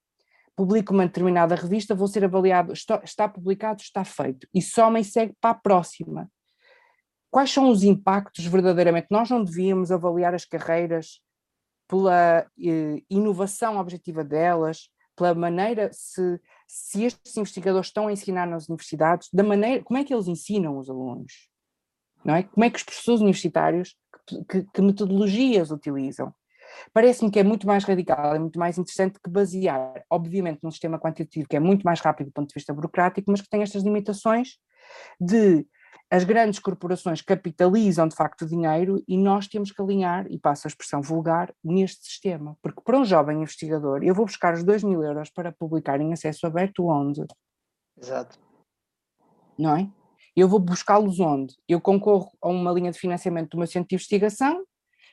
publico 0.54 0.92
uma 0.92 1.06
determinada 1.06 1.54
revista, 1.54 1.94
vou 1.94 2.08
ser 2.08 2.24
avaliado, 2.24 2.72
está, 2.72 3.28
publicado, 3.28 3.80
está 3.80 4.04
feito, 4.04 4.46
e 4.54 4.60
só 4.60 4.90
me 4.90 5.04
segue 5.04 5.34
para 5.40 5.50
a 5.50 5.54
próxima. 5.54 6.28
Quais 7.30 7.50
são 7.50 7.70
os 7.70 7.84
impactos 7.84 8.44
verdadeiramente? 8.46 9.08
Nós 9.10 9.30
não 9.30 9.44
devíamos 9.44 9.92
avaliar 9.92 10.34
as 10.34 10.44
carreiras 10.44 11.20
pela 11.88 12.46
eh, 12.62 13.02
inovação 13.08 13.78
objetiva 13.78 14.22
delas, 14.22 14.90
pela 15.16 15.34
maneira 15.34 15.90
se, 15.92 16.40
se 16.66 17.04
estes 17.04 17.36
investigadores 17.36 17.88
estão 17.88 18.06
a 18.06 18.12
ensinar 18.12 18.46
nas 18.46 18.68
universidades, 18.68 19.28
da 19.32 19.42
maneira, 19.42 19.82
como 19.82 19.98
é 19.98 20.04
que 20.04 20.14
eles 20.14 20.28
ensinam 20.28 20.78
os 20.78 20.88
alunos, 20.88 21.48
não 22.24 22.36
é? 22.36 22.42
Como 22.44 22.64
é 22.64 22.70
que 22.70 22.76
os 22.76 22.84
professores 22.84 23.20
universitários, 23.20 23.96
que, 24.48 24.64
que, 24.72 24.82
metodologias 24.82 25.70
utilizam? 25.70 26.32
Parece-me 26.92 27.30
que 27.30 27.38
é 27.38 27.42
muito 27.42 27.66
mais 27.66 27.84
radical, 27.84 28.34
é 28.34 28.38
muito 28.38 28.58
mais 28.58 28.76
interessante 28.76 29.18
que 29.22 29.30
basear, 29.30 30.04
obviamente, 30.10 30.60
num 30.62 30.70
sistema 30.70 30.98
quantitativo 30.98 31.48
que 31.48 31.56
é 31.56 31.60
muito 31.60 31.82
mais 31.82 32.00
rápido 32.00 32.26
do 32.26 32.32
ponto 32.32 32.48
de 32.48 32.54
vista 32.54 32.74
burocrático, 32.74 33.30
mas 33.30 33.40
que 33.40 33.48
tem 33.48 33.62
estas 33.62 33.82
limitações 33.82 34.58
de 35.18 35.66
as 36.10 36.24
grandes 36.24 36.58
corporações 36.58 37.20
capitalizam 37.20 38.08
de 38.08 38.16
facto 38.16 38.46
dinheiro 38.46 39.02
e 39.06 39.16
nós 39.18 39.46
temos 39.46 39.70
que 39.70 39.82
alinhar, 39.82 40.26
e 40.30 40.38
passo 40.38 40.66
a 40.66 40.70
expressão 40.70 41.02
vulgar, 41.02 41.54
neste 41.62 42.06
sistema. 42.06 42.56
Porque 42.62 42.80
para 42.80 42.98
um 42.98 43.04
jovem 43.04 43.42
investigador, 43.42 44.02
eu 44.02 44.14
vou 44.14 44.24
buscar 44.24 44.54
os 44.54 44.64
2 44.64 44.84
mil 44.84 45.02
euros 45.02 45.30
para 45.30 45.52
publicar 45.52 46.00
em 46.00 46.12
acesso 46.12 46.46
aberto 46.46 46.86
onde? 46.86 47.26
Exato. 48.00 48.38
Não 49.58 49.76
é? 49.76 49.90
Eu 50.34 50.48
vou 50.48 50.58
buscá-los 50.58 51.20
onde? 51.20 51.54
Eu 51.68 51.80
concorro 51.80 52.30
a 52.40 52.48
uma 52.48 52.72
linha 52.72 52.90
de 52.90 52.98
financiamento 52.98 53.50
do 53.50 53.58
meu 53.58 53.66
centro 53.66 53.88
de 53.88 53.96
investigação 53.96 54.64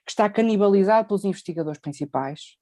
que 0.06 0.12
está 0.12 0.30
canibalizado 0.30 1.08
pelos 1.08 1.26
investigadores 1.26 1.80
principais. 1.80 2.56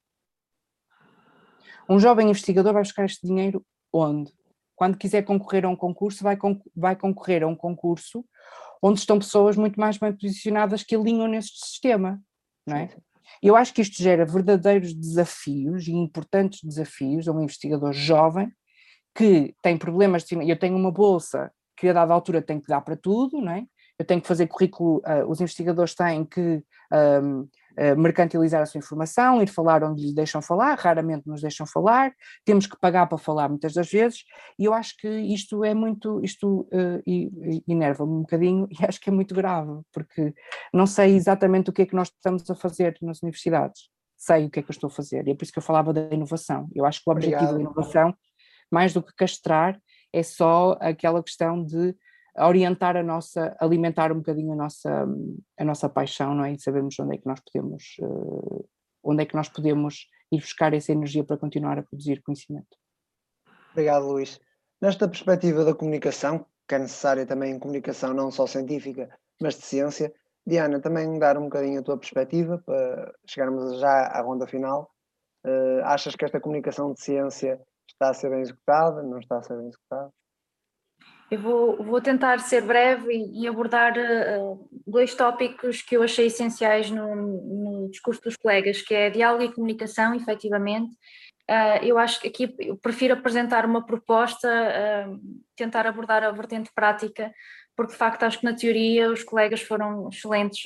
Um 1.88 2.00
jovem 2.00 2.30
investigador 2.30 2.72
vai 2.72 2.82
buscar 2.82 3.04
este 3.04 3.26
dinheiro 3.26 3.64
onde? 3.92 4.32
Quando 4.76 4.98
quiser 4.98 5.22
concorrer 5.22 5.64
a 5.64 5.68
um 5.68 5.76
concurso, 5.76 6.22
vai, 6.22 6.36
vai 6.74 6.96
concorrer 6.96 7.42
a 7.42 7.46
um 7.46 7.56
concurso 7.56 8.24
onde 8.82 9.00
estão 9.00 9.18
pessoas 9.18 9.56
muito 9.56 9.80
mais 9.80 9.96
bem 9.96 10.12
posicionadas 10.12 10.82
que 10.82 10.94
alinham 10.94 11.26
neste 11.26 11.64
sistema, 11.64 12.20
não 12.66 12.76
é? 12.76 12.90
Eu 13.42 13.56
acho 13.56 13.72
que 13.72 13.80
isto 13.80 14.02
gera 14.02 14.26
verdadeiros 14.26 14.94
desafios 14.94 15.88
e 15.88 15.92
importantes 15.92 16.62
desafios 16.62 17.26
a 17.26 17.32
um 17.32 17.42
investigador 17.42 17.92
jovem 17.92 18.52
que 19.14 19.54
tem 19.62 19.76
problemas 19.76 20.24
de 20.24 20.34
eu 20.34 20.58
tenho 20.58 20.76
uma 20.76 20.90
bolsa 20.90 21.50
que 21.76 21.88
a 21.88 21.92
dada 21.92 22.12
altura 22.12 22.42
tem 22.42 22.60
que 22.60 22.66
dar 22.66 22.80
para 22.80 22.96
tudo, 22.96 23.40
não 23.40 23.52
é? 23.52 23.64
Eu 23.98 24.04
tenho 24.04 24.20
que 24.20 24.26
fazer 24.26 24.48
currículo, 24.48 24.98
uh, 24.98 25.28
os 25.28 25.40
investigadores 25.40 25.94
têm 25.94 26.24
que 26.24 26.62
um, 27.22 27.48
uh, 27.78 28.00
mercantilizar 28.00 28.62
a 28.62 28.66
sua 28.66 28.78
informação, 28.78 29.42
ir 29.42 29.48
falar 29.48 29.82
onde 29.84 30.02
lhes 30.02 30.14
deixam 30.14 30.40
falar, 30.40 30.78
raramente 30.78 31.26
nos 31.26 31.40
deixam 31.40 31.66
falar, 31.66 32.12
temos 32.44 32.66
que 32.66 32.78
pagar 32.78 33.06
para 33.06 33.18
falar 33.18 33.48
muitas 33.48 33.74
das 33.74 33.90
vezes, 33.90 34.24
e 34.58 34.64
eu 34.64 34.74
acho 34.74 34.96
que 34.98 35.08
isto 35.08 35.64
é 35.64 35.74
muito, 35.74 36.20
isto 36.22 36.68
uh, 36.72 37.02
enerva-me 37.68 38.12
um 38.12 38.20
bocadinho 38.20 38.66
e 38.72 38.84
acho 38.84 39.00
que 39.00 39.10
é 39.10 39.12
muito 39.12 39.34
grave, 39.34 39.80
porque 39.92 40.32
não 40.72 40.86
sei 40.86 41.14
exatamente 41.14 41.70
o 41.70 41.72
que 41.72 41.82
é 41.82 41.86
que 41.86 41.96
nós 41.96 42.08
estamos 42.08 42.48
a 42.50 42.54
fazer 42.54 42.96
nas 43.02 43.22
universidades, 43.22 43.88
sei 44.16 44.46
o 44.46 44.50
que 44.50 44.60
é 44.60 44.62
que 44.62 44.70
eu 44.70 44.74
estou 44.74 44.88
a 44.88 44.92
fazer, 44.92 45.26
e 45.26 45.30
é 45.32 45.34
por 45.34 45.44
isso 45.44 45.52
que 45.52 45.58
eu 45.58 45.62
falava 45.62 45.92
da 45.92 46.08
inovação. 46.12 46.68
Eu 46.74 46.84
acho 46.84 47.02
que 47.02 47.10
o 47.10 47.12
objetivo 47.12 47.42
Obrigado. 47.42 47.56
da 47.56 47.70
inovação, 47.70 48.14
mais 48.70 48.92
do 48.92 49.02
que 49.02 49.14
castrar, 49.14 49.78
é 50.12 50.22
só 50.22 50.78
aquela 50.80 51.22
questão 51.22 51.64
de 51.64 51.94
orientar 52.36 52.96
a 52.96 53.02
nossa, 53.02 53.56
alimentar 53.60 54.12
um 54.12 54.16
bocadinho 54.16 54.52
a 54.52 54.56
nossa, 54.56 55.06
a 55.58 55.64
nossa 55.64 55.88
paixão, 55.88 56.34
não 56.34 56.44
é? 56.44 56.52
E 56.52 56.60
sabermos 56.60 56.98
onde 56.98 57.16
é 57.16 57.18
que 57.18 57.26
nós 57.26 57.40
podemos, 57.40 57.96
uh, 58.00 58.68
onde 59.02 59.22
é 59.22 59.26
que 59.26 59.34
nós 59.34 59.48
podemos 59.48 60.08
ir 60.32 60.40
buscar 60.40 60.74
essa 60.74 60.92
energia 60.92 61.24
para 61.24 61.36
continuar 61.36 61.78
a 61.78 61.82
produzir 61.82 62.22
conhecimento. 62.22 62.76
Obrigado, 63.72 64.06
Luís. 64.06 64.40
Nesta 64.80 65.08
perspectiva 65.08 65.64
da 65.64 65.74
comunicação, 65.74 66.46
que 66.68 66.74
é 66.74 66.78
necessária 66.78 67.26
também 67.26 67.52
em 67.52 67.58
comunicação 67.58 68.12
não 68.12 68.30
só 68.30 68.46
científica, 68.46 69.08
mas 69.40 69.54
de 69.56 69.62
ciência, 69.62 70.12
Diana, 70.46 70.80
também 70.80 71.18
dar 71.18 71.38
um 71.38 71.44
bocadinho 71.44 71.80
a 71.80 71.82
tua 71.82 71.96
perspectiva 71.96 72.58
para 72.64 73.14
chegarmos 73.26 73.78
já 73.78 74.06
à 74.08 74.20
ronda 74.20 74.46
final. 74.46 74.90
Uh, 75.46 75.82
achas 75.84 76.16
que 76.16 76.24
esta 76.24 76.40
comunicação 76.40 76.92
de 76.92 77.00
ciência 77.00 77.60
está 77.88 78.10
a 78.10 78.14
ser 78.14 78.30
bem 78.30 78.40
executada? 78.40 79.02
Não 79.02 79.18
está 79.18 79.38
a 79.38 79.42
ser 79.42 79.56
bem 79.56 79.68
executada? 79.68 80.10
Eu 81.30 81.38
vou, 81.38 81.82
vou 81.82 82.00
tentar 82.00 82.38
ser 82.40 82.62
breve 82.62 83.12
e, 83.12 83.42
e 83.42 83.48
abordar 83.48 83.94
uh, 83.96 84.68
dois 84.86 85.14
tópicos 85.14 85.80
que 85.80 85.96
eu 85.96 86.02
achei 86.02 86.26
essenciais 86.26 86.90
no, 86.90 87.16
no, 87.16 87.90
discurso 87.90 88.20
dos 88.22 88.36
colegas, 88.36 88.82
que 88.82 88.94
é 88.94 89.10
diálogo 89.10 89.42
e 89.44 89.52
comunicação, 89.52 90.14
efetivamente. 90.14 90.92
Uh, 91.50 91.82
eu 91.82 91.98
acho 91.98 92.20
que 92.20 92.28
aqui 92.28 92.54
eu 92.58 92.76
prefiro 92.76 93.14
apresentar 93.14 93.64
uma 93.64 93.84
proposta, 93.84 94.48
uh, 94.48 95.20
tentar 95.56 95.86
abordar 95.86 96.22
a 96.22 96.30
vertente 96.30 96.70
prática, 96.74 97.32
porque 97.76 97.92
de 97.92 97.98
facto 97.98 98.22
acho 98.22 98.38
que 98.38 98.44
na 98.44 98.54
teoria 98.54 99.10
os 99.10 99.24
colegas 99.24 99.60
foram 99.60 100.08
excelentes 100.08 100.64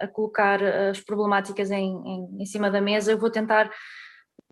a 0.00 0.08
colocar 0.08 0.60
as 0.90 1.00
problemáticas 1.00 1.70
em, 1.70 1.94
em, 1.94 2.42
em 2.42 2.44
cima 2.44 2.68
da 2.68 2.80
mesa. 2.80 3.12
Eu 3.12 3.18
vou 3.18 3.30
tentar 3.30 3.70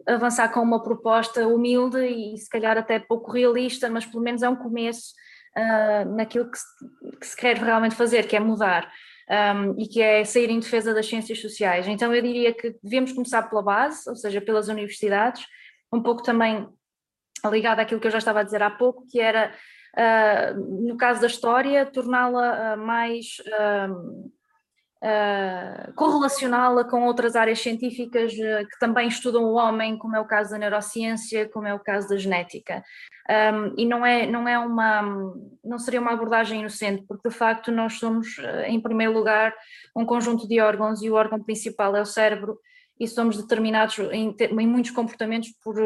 avançar 0.06 0.52
com 0.52 0.60
uma 0.60 0.82
proposta 0.82 1.46
humilde 1.46 1.98
e 1.98 2.36
se 2.36 2.48
calhar 2.48 2.76
até 2.76 2.98
pouco 2.98 3.30
realista, 3.30 3.88
mas 3.88 4.04
pelo 4.04 4.22
menos 4.22 4.42
é 4.42 4.48
um 4.48 4.56
começo 4.56 5.12
uh, 5.56 6.14
naquilo 6.14 6.50
que 6.50 6.58
se, 6.58 6.64
que 7.20 7.26
se, 7.26 7.36
quer 7.36 7.56
realmente 7.56 7.94
fazer, 7.94 8.26
que 8.26 8.36
é 8.36 8.40
mudar. 8.40 8.90
Um, 9.28 9.74
e 9.76 9.88
que 9.88 10.00
é 10.00 10.24
sair 10.24 10.50
em 10.50 10.60
defesa 10.60 10.94
das 10.94 11.08
ciências 11.08 11.40
sociais. 11.40 11.88
Então 11.88 12.14
eu 12.14 12.22
diria 12.22 12.54
que 12.54 12.76
devemos 12.80 13.10
começar 13.10 13.42
pela 13.42 13.60
base, 13.60 14.08
ou 14.08 14.14
seja, 14.14 14.40
pelas 14.40 14.68
universidades, 14.68 15.44
um 15.92 16.00
pouco 16.00 16.22
também 16.22 16.68
ligado 17.44 17.80
àquilo 17.80 18.00
que 18.00 18.06
eu 18.06 18.10
já 18.12 18.18
estava 18.18 18.38
a 18.38 18.42
dizer 18.44 18.62
há 18.62 18.70
pouco, 18.70 19.04
que 19.10 19.20
era, 19.20 19.52
uh, 19.98 20.86
no 20.86 20.96
caso 20.96 21.20
da 21.20 21.26
história, 21.26 21.84
torná-la 21.86 22.76
uh, 22.76 22.78
mais 22.78 23.38
uh, 25.02 25.92
correlacioná-la 25.94 26.84
com 26.84 27.04
outras 27.04 27.36
áreas 27.36 27.60
científicas 27.60 28.32
uh, 28.32 28.66
que 28.68 28.78
também 28.78 29.08
estudam 29.08 29.44
o 29.44 29.54
homem, 29.54 29.98
como 29.98 30.16
é 30.16 30.20
o 30.20 30.26
caso 30.26 30.50
da 30.50 30.58
neurociência, 30.58 31.48
como 31.48 31.66
é 31.66 31.74
o 31.74 31.80
caso 31.80 32.08
da 32.08 32.16
genética. 32.16 32.82
Um, 33.28 33.74
e 33.76 33.84
não 33.84 34.06
é, 34.06 34.26
não 34.26 34.46
é 34.46 34.58
uma, 34.58 35.02
não 35.64 35.78
seria 35.78 36.00
uma 36.00 36.12
abordagem 36.12 36.60
inocente, 36.60 37.04
porque 37.08 37.28
de 37.28 37.34
facto 37.34 37.72
nós 37.72 37.94
somos, 37.94 38.38
uh, 38.38 38.64
em 38.66 38.80
primeiro 38.80 39.12
lugar, 39.12 39.54
um 39.94 40.04
conjunto 40.04 40.46
de 40.48 40.60
órgãos 40.60 41.02
e 41.02 41.10
o 41.10 41.14
órgão 41.14 41.42
principal 41.42 41.94
é 41.96 42.00
o 42.00 42.06
cérebro 42.06 42.58
e 42.98 43.06
somos 43.06 43.36
determinados 43.36 43.98
em, 44.10 44.34
em 44.40 44.66
muitos 44.66 44.90
comportamentos 44.90 45.50
por, 45.62 45.76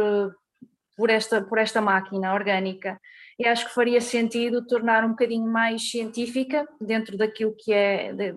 por 0.96 1.10
esta, 1.10 1.42
por 1.42 1.58
esta 1.58 1.80
máquina 1.80 2.32
orgânica. 2.32 3.00
E 3.36 3.46
acho 3.46 3.66
que 3.66 3.74
faria 3.74 4.00
sentido 4.00 4.64
tornar 4.66 5.02
um 5.02 5.10
bocadinho 5.10 5.50
mais 5.50 5.90
científica 5.90 6.68
dentro 6.80 7.16
daquilo 7.16 7.54
que 7.58 7.72
é 7.72 8.12
de, 8.12 8.34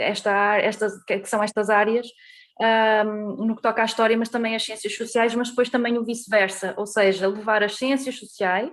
esta, 0.00 0.58
estas, 0.58 1.02
que 1.04 1.24
são 1.26 1.42
estas 1.42 1.70
áreas, 1.70 2.06
um, 3.06 3.46
no 3.46 3.56
que 3.56 3.62
toca 3.62 3.82
à 3.82 3.84
história, 3.84 4.16
mas 4.16 4.28
também 4.28 4.54
às 4.54 4.64
ciências 4.64 4.94
sociais, 4.96 5.34
mas 5.34 5.48
depois 5.50 5.70
também 5.70 5.96
o 5.96 6.04
vice-versa, 6.04 6.74
ou 6.76 6.86
seja, 6.86 7.28
levar 7.28 7.62
as 7.62 7.76
ciências 7.76 8.18
sociais 8.18 8.70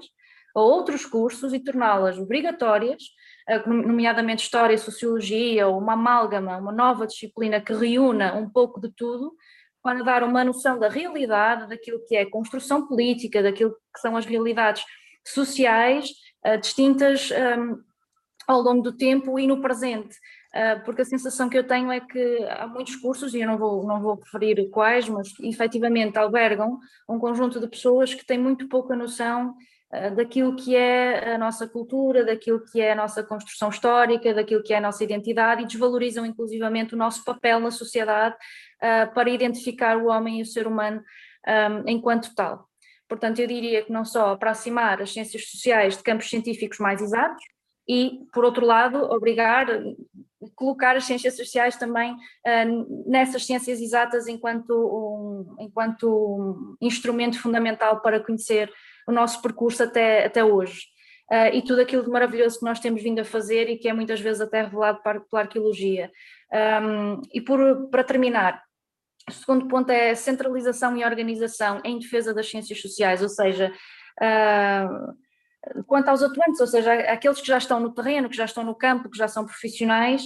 a 0.55 0.59
outros 0.59 1.05
cursos 1.05 1.53
e 1.53 1.59
torná-las 1.59 2.17
obrigatórias, 2.17 3.03
nomeadamente 3.65 4.43
História, 4.43 4.77
Sociologia, 4.77 5.67
ou 5.67 5.77
uma 5.77 5.93
amálgama, 5.93 6.57
uma 6.57 6.71
nova 6.71 7.07
disciplina 7.07 7.61
que 7.61 7.73
reúna 7.73 8.33
um 8.33 8.49
pouco 8.49 8.81
de 8.81 8.91
tudo, 8.91 9.33
para 9.81 10.03
dar 10.03 10.23
uma 10.23 10.43
noção 10.43 10.77
da 10.77 10.89
realidade, 10.89 11.69
daquilo 11.69 12.03
que 12.05 12.15
é 12.15 12.25
construção 12.25 12.87
política, 12.87 13.41
daquilo 13.41 13.71
que 13.71 14.01
são 14.01 14.17
as 14.17 14.25
realidades 14.25 14.83
sociais, 15.25 16.09
uh, 16.45 16.59
distintas 16.59 17.29
um, 17.31 17.77
ao 18.47 18.61
longo 18.61 18.81
do 18.81 18.97
tempo 18.97 19.39
e 19.39 19.47
no 19.47 19.61
presente. 19.61 20.15
Ah, 20.53 20.81
porque 20.83 21.01
a 21.01 21.05
sensação 21.05 21.49
que 21.49 21.57
eu 21.57 21.65
tenho 21.65 21.91
é 21.91 21.99
que 21.99 22.45
há 22.49 22.67
muitos 22.67 22.95
cursos, 22.95 23.33
e 23.33 23.41
eu 23.41 23.47
não 23.47 23.57
vou, 23.57 23.85
não 23.85 24.01
vou 24.01 24.15
referir 24.15 24.69
quais, 24.69 25.07
mas 25.09 25.33
efetivamente 25.41 26.17
albergam 26.17 26.79
um 27.07 27.19
conjunto 27.19 27.59
de 27.59 27.67
pessoas 27.67 28.13
que 28.13 28.25
têm 28.25 28.37
muito 28.37 28.67
pouca 28.67 28.95
noção 28.95 29.55
ah, 29.91 30.09
daquilo 30.09 30.55
que 30.55 30.75
é 30.75 31.35
a 31.35 31.37
nossa 31.37 31.67
cultura, 31.67 32.25
daquilo 32.25 32.63
que 32.71 32.81
é 32.81 32.93
a 32.93 32.95
nossa 32.95 33.23
construção 33.23 33.69
histórica, 33.69 34.33
daquilo 34.33 34.63
que 34.63 34.73
é 34.73 34.77
a 34.77 34.81
nossa 34.81 35.03
identidade 35.03 35.63
e 35.63 35.67
desvalorizam 35.67 36.25
inclusivamente 36.25 36.95
o 36.95 36.97
nosso 36.97 37.23
papel 37.23 37.59
na 37.59 37.71
sociedade 37.71 38.35
uh, 38.35 39.13
para 39.13 39.29
identificar 39.29 39.97
o 39.97 40.07
homem 40.07 40.39
e 40.39 40.41
o 40.41 40.45
ser 40.45 40.67
humano 40.67 41.01
um, 41.47 41.89
enquanto 41.89 42.33
tal. 42.35 42.67
Portanto, 43.07 43.39
eu 43.39 43.47
diria 43.47 43.83
que 43.83 43.91
não 43.91 44.03
só 44.03 44.31
aproximar 44.31 45.01
as 45.01 45.13
ciências 45.13 45.49
sociais 45.49 45.95
de 45.95 46.03
campos 46.03 46.29
científicos 46.29 46.77
mais 46.79 47.01
exatos, 47.01 47.41
e, 47.87 48.25
por 48.33 48.43
outro 48.43 48.65
lado, 48.65 48.97
obrigar, 48.97 49.65
colocar 50.55 50.95
as 50.95 51.05
ciências 51.05 51.35
sociais 51.35 51.75
também 51.77 52.13
uh, 52.13 53.09
nessas 53.09 53.45
ciências 53.45 53.81
exatas 53.81 54.27
enquanto 54.27 54.71
um, 54.71 55.55
enquanto 55.59 56.07
um 56.07 56.75
instrumento 56.81 57.39
fundamental 57.39 58.01
para 58.01 58.19
conhecer 58.19 58.71
o 59.07 59.11
nosso 59.11 59.41
percurso 59.41 59.83
até, 59.83 60.25
até 60.25 60.43
hoje. 60.43 60.81
Uh, 61.31 61.53
e 61.53 61.61
tudo 61.61 61.81
aquilo 61.81 62.03
de 62.03 62.09
maravilhoso 62.09 62.59
que 62.59 62.65
nós 62.65 62.79
temos 62.79 63.03
vindo 63.03 63.19
a 63.19 63.25
fazer 63.25 63.69
e 63.69 63.77
que 63.77 63.89
é 63.89 63.93
muitas 63.93 64.19
vezes 64.21 64.41
até 64.41 64.61
revelado 64.61 65.01
para, 65.03 65.19
pela 65.19 65.41
arqueologia. 65.41 66.09
Um, 66.81 67.21
e 67.33 67.41
por, 67.41 67.89
para 67.89 68.03
terminar, 68.03 68.63
o 69.29 69.31
segundo 69.33 69.67
ponto 69.67 69.89
é 69.89 70.15
centralização 70.15 70.95
e 70.95 71.03
organização 71.03 71.81
em 71.83 71.99
defesa 71.99 72.33
das 72.33 72.49
ciências 72.49 72.79
sociais, 72.81 73.21
ou 73.21 73.27
seja, 73.27 73.73
uh, 74.21 75.13
quanto 75.85 76.09
aos 76.09 76.23
atuantes, 76.23 76.59
ou 76.59 76.67
seja, 76.67 76.93
aqueles 76.93 77.41
que 77.41 77.47
já 77.47 77.57
estão 77.57 77.79
no 77.79 77.93
terreno, 77.93 78.29
que 78.29 78.37
já 78.37 78.45
estão 78.45 78.63
no 78.63 78.75
campo, 78.75 79.09
que 79.09 79.17
já 79.17 79.27
são 79.27 79.45
profissionais, 79.45 80.23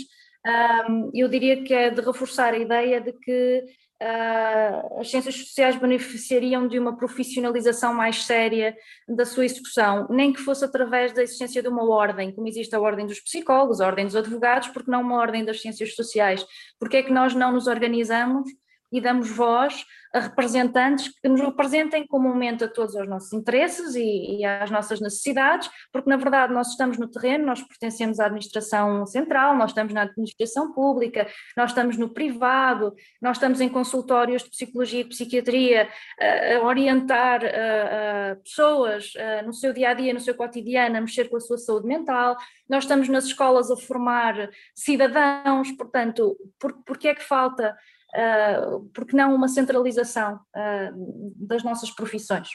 eu 1.13 1.27
diria 1.27 1.63
que 1.63 1.73
é 1.73 1.89
de 1.89 2.01
reforçar 2.01 2.53
a 2.53 2.57
ideia 2.57 2.99
de 2.99 3.13
que 3.13 3.63
uh, 4.01 4.99
as 4.99 5.09
ciências 5.09 5.35
sociais 5.35 5.75
beneficiariam 5.75 6.67
de 6.67 6.79
uma 6.79 6.97
profissionalização 6.97 7.93
mais 7.93 8.23
séria 8.23 8.75
da 9.07 9.25
sua 9.25 9.45
execução, 9.45 10.07
nem 10.09 10.33
que 10.33 10.41
fosse 10.41 10.65
através 10.65 11.13
da 11.13 11.21
existência 11.21 11.61
de 11.61 11.67
uma 11.67 11.87
ordem, 11.87 12.33
como 12.33 12.47
existe 12.47 12.75
a 12.75 12.79
ordem 12.79 13.05
dos 13.05 13.19
psicólogos, 13.19 13.79
a 13.79 13.85
ordem 13.85 14.05
dos 14.05 14.15
advogados, 14.15 14.69
porque 14.69 14.89
não 14.89 15.01
uma 15.01 15.17
ordem 15.17 15.45
das 15.45 15.61
ciências 15.61 15.95
sociais? 15.95 16.45
Porque 16.79 16.97
é 16.97 17.03
que 17.03 17.13
nós 17.13 17.35
não 17.35 17.51
nos 17.51 17.67
organizamos 17.67 18.49
e 18.91 18.99
damos 18.99 19.29
voz 19.29 19.85
a 20.13 20.19
representantes 20.19 21.07
que 21.21 21.29
nos 21.29 21.39
representem 21.39 22.05
comumente 22.05 22.63
a 22.63 22.67
todos 22.67 22.95
os 22.95 23.07
nossos 23.07 23.31
interesses 23.31 23.95
e, 23.95 24.39
e, 24.39 24.45
às 24.45 24.69
nossas 24.69 24.99
necessidades, 24.99 25.69
porque 25.91 26.09
na 26.09 26.17
verdade 26.17 26.53
nós 26.53 26.69
estamos 26.69 26.97
no 26.97 27.07
terreno, 27.07 27.45
nós 27.45 27.61
pertencemos 27.61 28.19
à 28.19 28.25
administração 28.25 29.05
central, 29.05 29.55
nós 29.55 29.71
estamos 29.71 29.93
na 29.93 30.01
administração 30.01 30.73
pública, 30.73 31.27
nós 31.55 31.71
estamos 31.71 31.97
no 31.97 32.13
privado, 32.13 32.93
nós 33.21 33.37
estamos 33.37 33.61
em 33.61 33.69
consultórios 33.69 34.43
de 34.43 34.49
psicologia 34.49 35.01
e 35.01 35.05
psiquiatria 35.05 35.89
a 36.19 36.65
orientar 36.65 37.41
a, 37.45 38.31
a 38.31 38.35
pessoas 38.35 39.13
no 39.45 39.53
seu 39.53 39.71
dia 39.71 39.91
a 39.91 39.93
dia, 39.93 40.13
no 40.13 40.19
seu 40.19 40.35
cotidiano, 40.35 40.97
a 40.97 41.01
mexer 41.01 41.29
com 41.29 41.37
a 41.37 41.39
sua 41.39 41.57
saúde 41.57 41.87
mental, 41.87 42.35
nós 42.67 42.83
estamos 42.83 43.07
nas 43.07 43.25
escolas 43.25 43.71
a 43.71 43.77
formar 43.77 44.49
cidadãos, 44.75 45.71
portanto, 45.71 46.35
por, 46.59 46.73
porque 46.83 47.07
é 47.09 47.15
que 47.15 47.23
falta 47.23 47.75
uh, 48.15 48.89
porque 48.93 49.15
não 49.15 49.33
uma 49.35 49.47
centralização 49.47 50.35
uh, 50.35 51.33
das 51.35 51.63
nossas 51.63 51.91
profissões? 51.91 52.49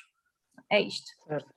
É 0.70 0.80
isto. 0.80 1.10
Certo. 1.26 1.54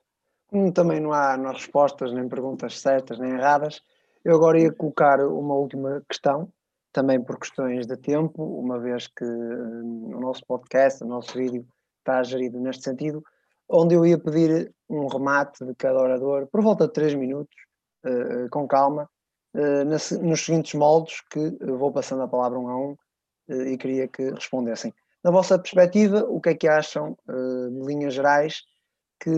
Como 0.48 0.72
também 0.72 1.00
não 1.00 1.12
há, 1.12 1.36
não 1.36 1.50
há 1.50 1.52
respostas 1.52 2.12
nem 2.12 2.28
perguntas 2.28 2.80
certas 2.80 3.18
nem 3.18 3.32
erradas, 3.32 3.80
eu 4.24 4.34
agora 4.34 4.60
ia 4.60 4.72
colocar 4.72 5.20
uma 5.20 5.54
última 5.54 6.02
questão, 6.08 6.52
também 6.92 7.22
por 7.22 7.38
questões 7.38 7.86
de 7.86 7.96
tempo, 7.96 8.42
uma 8.42 8.78
vez 8.78 9.06
que 9.06 9.24
uh, 9.24 10.16
o 10.16 10.20
nosso 10.20 10.44
podcast, 10.46 11.02
o 11.02 11.06
nosso 11.06 11.36
vídeo 11.36 11.66
está 11.98 12.22
gerido 12.22 12.58
neste 12.58 12.82
sentido, 12.82 13.22
onde 13.68 13.94
eu 13.94 14.04
ia 14.04 14.18
pedir 14.18 14.72
um 14.88 15.06
remate 15.06 15.64
de 15.64 15.74
cada 15.74 16.00
orador 16.00 16.46
por 16.48 16.60
volta 16.62 16.86
de 16.86 16.92
3 16.92 17.14
minutos, 17.14 17.56
uh, 18.04 18.48
com 18.50 18.66
calma, 18.66 19.08
uh, 19.54 19.84
nos, 19.84 20.44
seguintes 20.44 20.74
moldes, 20.74 21.20
que 21.30 21.50
vou 21.64 21.92
passando 21.92 22.22
a 22.22 22.28
palavra 22.28 22.58
um 22.58 22.68
a 22.68 22.76
um, 22.76 22.92
eh, 22.92 22.96
e 23.50 23.76
queria 23.76 24.08
que 24.08 24.30
respondessem. 24.30 24.92
Na 25.22 25.30
vossa 25.30 25.58
perspectiva, 25.58 26.24
o 26.28 26.40
que 26.40 26.50
é 26.50 26.54
que 26.54 26.68
acham, 26.68 27.16
eh, 27.28 27.70
de 27.70 27.86
linhas 27.86 28.14
gerais, 28.14 28.62
que 29.22 29.30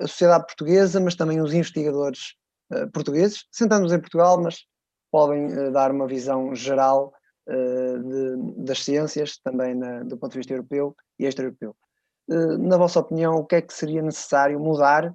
a 0.00 0.06
sociedade 0.06 0.46
portuguesa, 0.46 1.00
mas 1.00 1.14
também 1.14 1.40
os 1.40 1.52
investigadores 1.52 2.34
eh, 2.72 2.86
portugueses, 2.86 3.44
sentamos 3.52 3.92
em 3.92 4.00
Portugal, 4.00 4.40
mas 4.40 4.64
podem 5.10 5.72
dar 5.72 5.90
uma 5.90 6.06
visão 6.06 6.54
geral 6.54 7.14
de, 7.46 8.62
das 8.62 8.84
ciências, 8.84 9.38
também 9.38 9.74
na, 9.74 10.02
do 10.02 10.18
ponto 10.18 10.32
de 10.32 10.38
vista 10.38 10.52
europeu 10.52 10.94
e 11.18 11.24
extra-europeu. 11.24 11.74
Na 12.58 12.76
vossa 12.76 13.00
opinião, 13.00 13.36
o 13.36 13.46
que 13.46 13.54
é 13.54 13.62
que 13.62 13.72
seria 13.72 14.02
necessário 14.02 14.60
mudar 14.60 15.14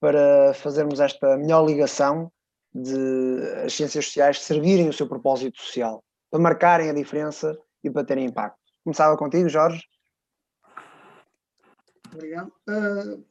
para 0.00 0.54
fazermos 0.54 1.00
esta 1.00 1.36
melhor 1.36 1.66
ligação 1.66 2.32
de 2.74 3.62
as 3.64 3.72
ciências 3.72 4.06
sociais 4.06 4.40
servirem 4.40 4.88
o 4.88 4.92
seu 4.92 5.08
propósito 5.08 5.60
social, 5.60 6.04
para 6.30 6.40
marcarem 6.40 6.90
a 6.90 6.92
diferença 6.92 7.56
e 7.88 7.90
para 7.90 8.04
terem 8.04 8.26
impacto. 8.26 8.58
Começava 8.84 9.16
contigo, 9.16 9.48
Jorge. 9.48 9.82
Obrigado. 12.12 12.52
Uh, 12.68 13.24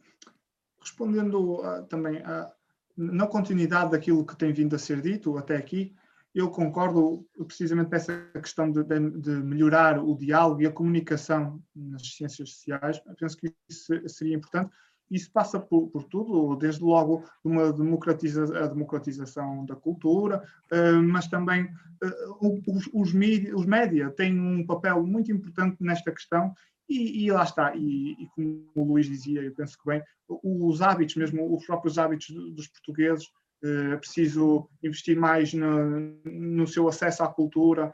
respondendo 0.80 1.62
uh, 1.62 1.86
também 1.86 2.18
uh, 2.18 2.52
na 2.96 3.28
continuidade 3.28 3.92
daquilo 3.92 4.26
que 4.26 4.36
tem 4.36 4.54
vindo 4.54 4.76
a 4.76 4.80
ser 4.80 5.02
dito 5.02 5.38
até 5.38 5.58
aqui, 5.58 5.96
eu 6.34 6.50
concordo 6.50 7.26
precisamente 7.48 7.90
com 7.90 7.96
essa 7.96 8.30
questão 8.34 8.70
de, 8.70 8.84
de, 8.84 9.32
melhorar 9.32 10.04
o 10.04 10.16
diálogo 10.18 10.62
e 10.62 10.66
a 10.66 10.72
comunicação 10.72 11.64
nas 11.74 12.14
ciências 12.14 12.50
sociais. 12.50 13.02
Penso 13.18 13.38
que 13.38 13.56
isso 13.70 13.94
seria 14.10 14.36
importante. 14.36 14.76
Isso 15.10 15.32
passa 15.32 15.60
por, 15.60 15.88
por 15.90 16.04
tudo, 16.06 16.56
desde 16.56 16.84
logo 16.84 17.24
uma 17.44 17.72
democratiza, 17.72 18.44
a 18.64 18.68
democratização 18.68 19.66
da 19.66 19.76
cultura, 19.76 20.44
uh, 20.72 21.04
mas 21.04 21.28
também 21.28 21.66
uh, 21.66 22.64
os, 22.68 22.90
os, 22.94 23.14
mídia, 23.14 23.56
os 23.56 23.66
média 23.66 24.10
têm 24.12 24.40
um 24.40 24.66
papel 24.66 25.06
muito 25.06 25.32
importante 25.32 25.78
nesta 25.80 26.12
questão 26.12 26.54
e, 26.90 27.26
e 27.26 27.32
lá 27.32 27.44
está, 27.44 27.76
e, 27.76 28.14
e, 28.14 28.28
como 28.36 28.66
o 28.76 28.84
Luís 28.84 29.08
dizia, 29.08 29.42
eu 29.42 29.54
penso 29.54 29.78
que 29.78 29.86
bem, 29.86 30.04
os 30.28 30.82
hábitos, 30.82 31.16
mesmo 31.16 31.56
os 31.56 31.66
próprios 31.66 31.98
hábitos 31.98 32.30
dos 32.30 32.68
portugueses, 32.68 33.32
é 33.64 33.96
preciso 33.98 34.70
investir 34.84 35.18
mais 35.18 35.52
no, 35.54 36.20
no 36.24 36.68
seu 36.68 36.88
acesso 36.88 37.24
à 37.24 37.28
cultura, 37.28 37.92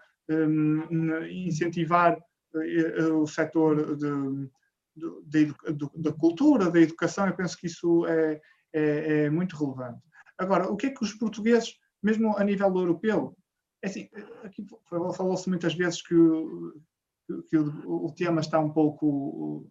incentivar 1.30 2.18
o 3.14 3.26
setor 3.26 3.96
de 3.96 4.50
da 5.96 6.12
cultura, 6.14 6.70
da 6.70 6.80
educação, 6.80 7.28
eu 7.28 7.36
penso 7.36 7.58
que 7.58 7.68
isso 7.68 8.06
é, 8.06 8.42
é, 8.74 9.24
é, 9.26 9.30
muito 9.30 9.56
relevante. 9.56 10.02
Agora, 10.38 10.72
o 10.72 10.76
que 10.76 10.88
é 10.88 10.90
que 10.90 11.04
os 11.04 11.14
portugueses, 11.14 11.76
mesmo 12.02 12.36
a 12.38 12.44
nível 12.44 12.68
europeu, 12.76 13.36
é 13.84 13.88
assim, 13.88 14.10
aqui 14.44 14.66
falou-se 14.88 15.50
muitas 15.50 15.74
vezes 15.74 16.02
que, 16.02 16.16
que 17.50 17.58
o, 17.58 18.06
o, 18.06 18.12
tema 18.12 18.42
está 18.42 18.60
um 18.60 18.70
pouco. 18.70 19.68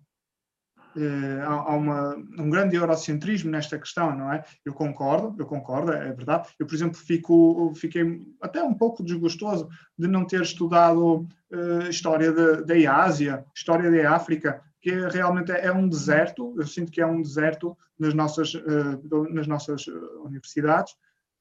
Eh, 0.97 1.41
há 1.45 1.77
uma, 1.77 2.17
um 2.17 2.51
grande 2.51 2.75
eurocentrismo 2.75 3.49
nesta 3.49 3.79
questão, 3.79 4.17
não 4.17 4.33
é? 4.33 4.45
Eu 4.65 4.75
concordo, 4.75 5.41
eu 5.41 5.47
concordo, 5.47 5.93
é 5.93 6.13
verdade. 6.13 6.49
Eu, 6.59 6.67
por 6.67 6.75
exemplo, 6.75 6.99
fico, 6.99 7.73
fiquei 7.77 8.21
até 8.41 8.61
um 8.61 8.75
pouco 8.75 9.05
desgostoso 9.05 9.69
de 9.97 10.09
não 10.09 10.27
ter 10.27 10.43
estudado 10.43 11.29
uh, 11.53 11.89
história 11.89 12.33
da 12.33 12.93
Ásia, 12.93 13.45
história 13.55 13.89
da 13.89 14.17
África, 14.17 14.61
que 14.81 14.91
realmente 14.91 15.53
é 15.53 15.73
um 15.73 15.89
deserto, 15.89 16.55
eu 16.59 16.67
sinto 16.67 16.91
que 16.91 17.01
é 17.01 17.07
um 17.07 17.21
deserto 17.21 17.77
nas 17.99 18.15
nossas, 18.15 18.55
uh, 18.55 19.33
nas 19.33 19.47
nossas 19.47 19.87
eh, 19.87 19.93
universidades. 20.25 20.95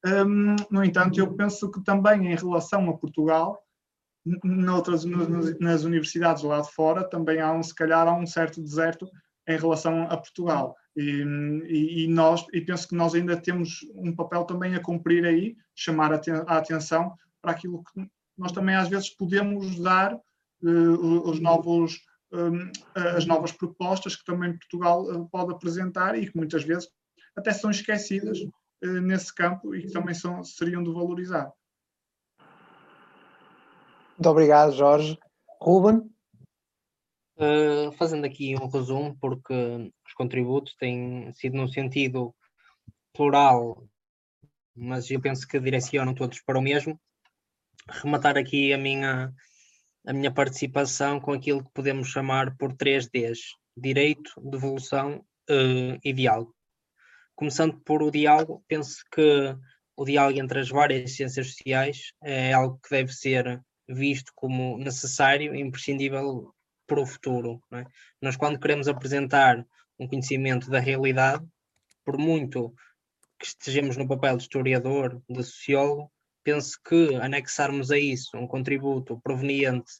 Um, 0.04 0.56
no 0.70 0.84
entanto, 0.84 1.18
eu 1.18 1.32
penso 1.34 1.70
que 1.70 1.82
também 1.82 2.32
em 2.32 2.36
relação 2.36 2.88
a 2.90 2.96
Portugal, 2.96 3.62
noutras, 4.44 5.04
nas 5.04 5.84
universidades 5.84 6.42
lá 6.42 6.60
de 6.60 6.70
fora, 6.70 7.08
também 7.08 7.40
há 7.40 7.52
um, 7.52 7.62
se 7.62 7.74
calhar, 7.74 8.06
há 8.06 8.12
um 8.12 8.26
certo 8.26 8.60
deserto 8.60 9.10
em 9.48 9.58
relação 9.58 10.02
a 10.02 10.16
Portugal. 10.18 10.76
E, 10.94 12.04
e, 12.04 12.08
nós, 12.08 12.44
e 12.52 12.60
penso 12.60 12.88
que 12.88 12.94
nós 12.94 13.14
ainda 13.14 13.40
temos 13.40 13.80
um 13.94 14.14
papel 14.14 14.44
também 14.44 14.74
a 14.74 14.82
cumprir 14.82 15.24
aí, 15.24 15.56
chamar 15.74 16.12
a, 16.12 16.20
atenção 16.58 17.14
para 17.40 17.52
aquilo 17.52 17.82
que 17.84 18.10
nós 18.36 18.52
também 18.52 18.74
às 18.74 18.88
vezes 18.88 19.08
podemos 19.10 19.78
dar 19.80 20.14
uh, 20.14 21.30
os 21.30 21.40
novos 21.40 22.00
as 22.94 23.26
novas 23.26 23.52
propostas 23.52 24.14
que 24.14 24.24
também 24.24 24.56
Portugal 24.56 25.02
uh, 25.02 25.28
pode 25.28 25.52
apresentar 25.52 26.16
e 26.16 26.30
que 26.30 26.36
muitas 26.36 26.62
vezes 26.62 26.88
até 27.36 27.52
são 27.52 27.70
esquecidas 27.70 28.38
uh, 28.40 29.00
nesse 29.02 29.34
campo 29.34 29.74
e 29.74 29.82
que 29.82 29.92
também 29.92 30.14
são, 30.14 30.42
seriam 30.44 30.82
de 30.82 30.92
valorizar. 30.92 31.52
Muito 34.16 34.28
obrigado, 34.28 34.72
Jorge. 34.72 35.18
Ruben? 35.60 36.08
Uh, 37.36 37.90
fazendo 37.92 38.26
aqui 38.26 38.54
um 38.54 38.68
resumo, 38.68 39.16
porque 39.18 39.54
os 40.06 40.12
contributos 40.12 40.74
têm 40.74 41.32
sido 41.32 41.56
no 41.56 41.68
sentido 41.68 42.34
plural, 43.14 43.88
mas 44.76 45.10
eu 45.10 45.20
penso 45.20 45.48
que 45.48 45.58
direcionam 45.58 46.14
todos 46.14 46.40
para 46.42 46.58
o 46.58 46.62
mesmo. 46.62 47.00
Rematar 47.88 48.36
aqui 48.36 48.74
a 48.74 48.78
minha 48.78 49.32
a 50.06 50.12
minha 50.12 50.32
participação 50.32 51.20
com 51.20 51.32
aquilo 51.32 51.64
que 51.64 51.70
podemos 51.72 52.08
chamar 52.08 52.56
por 52.56 52.72
3Ds: 52.74 53.38
direito, 53.76 54.32
devolução 54.40 55.24
uh, 55.50 55.98
e 56.02 56.12
diálogo. 56.12 56.54
Começando 57.34 57.80
por 57.80 58.02
o 58.02 58.10
diálogo, 58.10 58.64
penso 58.68 59.02
que 59.10 59.56
o 59.96 60.04
diálogo 60.04 60.38
entre 60.38 60.60
as 60.60 60.68
várias 60.68 61.14
ciências 61.16 61.48
sociais 61.48 62.12
é 62.22 62.52
algo 62.52 62.78
que 62.82 62.90
deve 62.90 63.12
ser 63.12 63.62
visto 63.88 64.32
como 64.34 64.78
necessário 64.78 65.54
e 65.54 65.60
imprescindível 65.60 66.54
para 66.86 67.00
o 67.00 67.06
futuro. 67.06 67.62
É? 67.72 67.84
Nós, 68.20 68.36
quando 68.36 68.58
queremos 68.58 68.88
apresentar 68.88 69.64
um 69.98 70.08
conhecimento 70.08 70.70
da 70.70 70.80
realidade, 70.80 71.46
por 72.04 72.18
muito 72.18 72.74
que 73.38 73.46
estejamos 73.46 73.96
no 73.96 74.06
papel 74.08 74.36
de 74.36 74.42
historiador, 74.42 75.22
de 75.28 75.42
sociólogo, 75.42 76.10
penso 76.42 76.78
que 76.82 77.14
anexarmos 77.16 77.90
a 77.90 77.98
isso 77.98 78.36
um 78.36 78.46
contributo 78.46 79.20
proveniente 79.22 79.90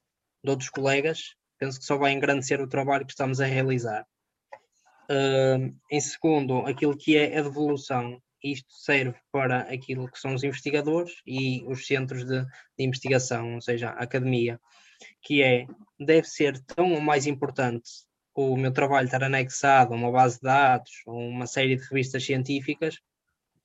de 0.43 0.51
outros 0.51 0.71
colegas, 0.71 1.35
penso 1.59 1.79
que 1.79 1.85
só 1.85 1.97
vai 1.97 2.13
engrandecer 2.13 2.61
o 2.61 2.69
trabalho 2.69 3.05
que 3.05 3.13
estamos 3.13 3.41
a 3.41 3.47
realizar. 3.47 4.07
Uh, 5.11 5.77
em 5.91 6.01
segundo, 6.01 6.59
aquilo 6.67 6.97
que 6.97 7.17
é 7.17 7.39
a 7.39 7.43
devolução. 7.43 8.21
Isto 8.43 8.73
serve 8.73 9.19
para 9.31 9.61
aquilo 9.63 10.11
que 10.11 10.19
são 10.19 10.35
os 10.35 10.43
investigadores 10.43 11.13
e 11.27 11.63
os 11.67 11.87
centros 11.87 12.25
de, 12.25 12.43
de 12.43 12.85
investigação, 12.85 13.57
ou 13.57 13.61
seja, 13.61 13.91
a 13.91 14.03
academia, 14.05 14.59
que 15.21 15.43
é, 15.43 15.67
deve 15.99 16.27
ser 16.27 16.59
tão 16.65 16.95
ou 16.95 17.01
mais 17.03 17.27
importante 17.27 17.91
o 18.35 18.57
meu 18.57 18.73
trabalho 18.73 19.05
estar 19.05 19.23
anexado 19.23 19.93
a 19.93 19.97
uma 19.97 20.11
base 20.11 20.37
de 20.37 20.43
dados 20.43 20.91
ou 21.05 21.19
uma 21.19 21.47
série 21.47 21.77
de 21.77 21.83
revistas 21.83 22.25
científicas, 22.25 22.99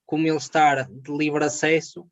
como 0.05 0.27
ele 0.27 0.37
estar 0.37 0.89
de 0.89 1.11
livre 1.15 1.45
acesso 1.45 2.05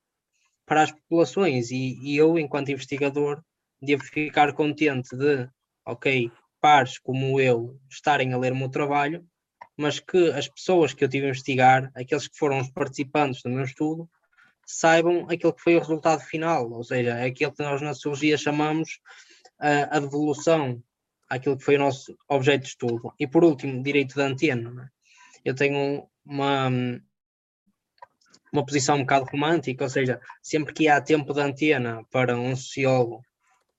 para 0.65 0.83
as 0.83 0.91
populações. 0.91 1.71
E, 1.71 1.99
e 2.01 2.17
eu, 2.17 2.37
enquanto 2.37 2.71
investigador, 2.71 3.41
devo 3.81 4.03
ficar 4.03 4.53
contente 4.53 5.15
de, 5.15 5.47
ok, 5.85 6.31
pares 6.61 6.97
como 6.97 7.39
eu 7.39 7.77
estarem 7.89 8.33
a 8.33 8.37
ler 8.37 8.53
o 8.53 8.55
meu 8.55 8.69
trabalho, 8.69 9.25
mas 9.77 9.99
que 9.99 10.29
as 10.31 10.47
pessoas 10.47 10.93
que 10.93 11.03
eu 11.03 11.09
tive 11.09 11.25
a 11.25 11.29
investigar, 11.29 11.91
aqueles 11.95 12.27
que 12.27 12.37
foram 12.37 12.59
os 12.59 12.69
participantes 12.69 13.41
do 13.41 13.49
meu 13.49 13.63
estudo, 13.63 14.09
saibam 14.65 15.27
aquilo 15.29 15.53
que 15.53 15.61
foi 15.61 15.75
o 15.75 15.79
resultado 15.79 16.21
final, 16.21 16.71
ou 16.71 16.83
seja, 16.83 17.23
aquilo 17.23 17.51
que 17.51 17.63
nós 17.63 17.81
na 17.81 17.93
sociologia 17.93 18.37
chamamos 18.37 18.99
a, 19.59 19.97
a 19.97 19.99
devolução 19.99 20.81
àquilo 21.29 21.57
que 21.57 21.63
foi 21.65 21.75
o 21.75 21.79
nosso 21.79 22.15
objeto 22.29 22.61
de 22.61 22.69
estudo. 22.69 23.13
E 23.19 23.27
por 23.27 23.43
último, 23.43 23.83
direito 23.83 24.15
da 24.15 24.27
antena. 24.27 24.85
É? 24.85 25.49
Eu 25.49 25.55
tenho 25.55 26.07
uma, 26.25 26.69
uma 28.53 28.63
posição 28.63 28.97
um 28.97 29.01
bocado 29.01 29.25
romântica, 29.25 29.83
ou 29.83 29.89
seja, 29.89 30.21
sempre 30.41 30.73
que 30.73 30.87
há 30.87 31.01
tempo 31.01 31.33
de 31.33 31.41
antena 31.41 32.05
para 32.11 32.37
um 32.39 32.55
sociólogo 32.55 33.25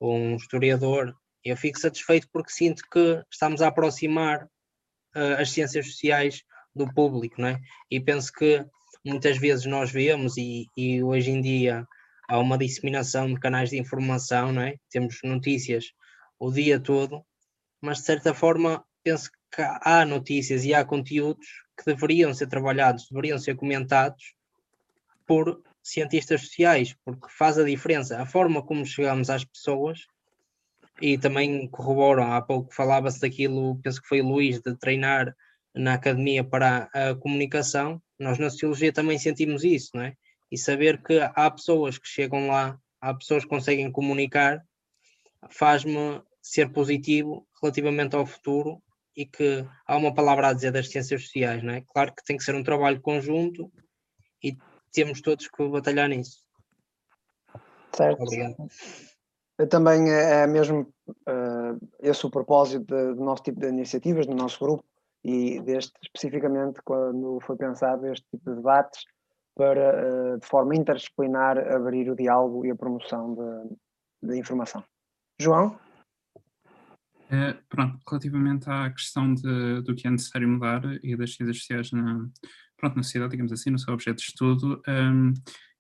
ou 0.01 0.17
um 0.17 0.35
historiador, 0.35 1.15
eu 1.45 1.57
fico 1.57 1.79
satisfeito 1.79 2.29
porque 2.33 2.51
sinto 2.51 2.83
que 2.91 3.23
estamos 3.31 3.63
a 3.63 3.69
aproximar 3.69 4.45
uh, 5.15 5.41
as 5.41 5.51
ciências 5.51 5.87
sociais 5.87 6.43
do 6.75 6.93
público, 6.93 7.41
não 7.41 7.49
é? 7.49 7.61
E 7.89 8.01
penso 8.01 8.33
que 8.33 8.67
muitas 9.05 9.39
vezes 9.39 9.65
nós 9.65 9.93
vemos 9.93 10.37
e, 10.37 10.67
e 10.77 11.01
hoje 11.03 11.31
em 11.31 11.41
dia 11.41 11.87
há 12.29 12.39
uma 12.39 12.59
disseminação 12.59 13.33
de 13.33 13.39
canais 13.39 13.71
de 13.71 13.79
informação, 13.79 14.51
não 14.51 14.63
é? 14.63 14.75
Temos 14.91 15.21
notícias 15.23 15.93
o 16.37 16.51
dia 16.51 16.81
todo, 16.81 17.25
mas 17.81 17.99
de 17.99 18.07
certa 18.07 18.35
forma 18.35 18.85
penso 19.05 19.31
que 19.55 19.63
há 19.63 20.05
notícias 20.05 20.65
e 20.65 20.75
há 20.75 20.85
conteúdos 20.85 21.47
que 21.79 21.85
deveriam 21.85 22.35
ser 22.35 22.49
trabalhados, 22.49 23.07
deveriam 23.09 23.39
ser 23.39 23.55
comentados 23.55 24.35
por 25.27 25.63
cientistas 25.83 26.43
sociais, 26.43 26.97
porque 27.05 27.29
faz 27.29 27.59
a 27.59 27.65
diferença 27.65 28.21
a 28.21 28.27
forma 28.27 28.63
como 28.63 28.87
chegamos 28.87 29.29
às 29.31 29.45
pessoas 29.45 30.07
e 31.01 31.19
também 31.19 31.69
corroboram, 31.69 32.33
há 32.33 32.41
pouco 32.41 32.73
falava-se 32.75 33.21
daquilo, 33.21 33.79
penso 33.83 34.01
que 34.01 34.09
foi 34.09 34.21
o 34.21 34.29
Luís, 34.29 34.61
de 34.61 34.77
treinar 34.77 35.35
na 35.75 35.95
academia 35.95 36.45
para 36.45 36.89
a 36.95 37.15
comunicação, 37.17 38.01
nós 38.19 38.39
na 38.39 38.49
sociologia 38.49 38.93
também 38.93 39.19
sentimos 39.19 39.65
isso, 39.65 39.91
não 39.95 40.05
é? 40.05 40.15
E 40.51 40.57
saber 40.57 41.03
que 41.03 41.19
há 41.21 41.51
pessoas 41.51 41.99
que 41.99 42.07
chegam 42.07 42.47
lá, 42.47 42.79
há 43.01 43.13
pessoas 43.13 43.43
que 43.43 43.51
conseguem 43.51 43.91
comunicar, 43.91 44.65
faz-me 45.51 46.23
ser 46.41 46.71
positivo 46.71 47.47
relativamente 47.61 48.15
ao 48.15 48.25
futuro 48.25 48.81
e 49.17 49.27
que 49.27 49.67
há 49.87 49.97
uma 49.97 50.15
palavra 50.15 50.49
a 50.49 50.53
dizer 50.53 50.71
das 50.71 50.89
ciências 50.89 51.23
sociais, 51.23 51.63
não 51.63 51.75
é? 51.75 51.83
Claro 51.93 52.15
que 52.15 52.25
tem 52.25 52.37
que 52.37 52.45
ser 52.45 52.55
um 52.55 52.63
trabalho 52.63 53.01
conjunto 53.01 53.71
e 54.43 54.57
temos 54.95 55.21
todos 55.21 55.49
que 55.49 55.69
batalhar 55.69 56.09
nisso. 56.09 56.43
Certo. 57.93 58.23
Obrigado. 58.23 58.57
Eu 59.59 59.69
também 59.69 60.11
é, 60.11 60.43
é 60.43 60.47
mesmo 60.47 60.93
uh, 61.09 61.89
esse 62.01 62.27
o 62.27 62.31
propósito 62.31 62.87
do 62.87 63.23
nosso 63.23 63.43
tipo 63.43 63.61
de 63.61 63.69
iniciativas, 63.69 64.27
do 64.27 64.35
nosso 64.35 64.59
grupo, 64.59 64.85
e 65.23 65.61
deste 65.61 65.93
especificamente 66.03 66.81
quando 66.85 67.39
foi 67.41 67.57
pensado 67.57 68.07
este 68.07 68.27
tipo 68.31 68.51
de 68.51 68.57
debates, 68.57 69.05
para, 69.55 70.35
uh, 70.35 70.41
de 70.41 70.47
forma 70.47 70.75
interdisciplinar, 70.75 71.59
abrir 71.73 72.11
o 72.11 72.17
diálogo 72.17 72.67
e 72.67 72.71
a 72.71 72.77
promoção 72.77 73.35
de, 73.35 74.29
de 74.29 74.39
informação. 74.39 74.83
João? 75.41 75.79
É, 77.31 77.55
pronto, 77.69 77.99
relativamente 78.09 78.69
à 78.69 78.91
questão 78.91 79.33
de, 79.35 79.83
do 79.83 79.95
que 79.95 80.07
é 80.07 80.11
necessário 80.11 80.49
mudar 80.49 80.83
e 81.03 81.17
das 81.17 81.35
ciências 81.35 81.59
sociais 81.59 81.93
na, 81.93 82.29
pronto, 82.85 82.97
na 82.97 83.03
sociedade, 83.03 83.31
digamos 83.31 83.53
assim, 83.53 83.71
no 83.71 83.79
seu 83.79 83.95
objeto 83.95 84.19
de 84.19 84.25
estudo, 84.25 84.83
um, 84.87 85.33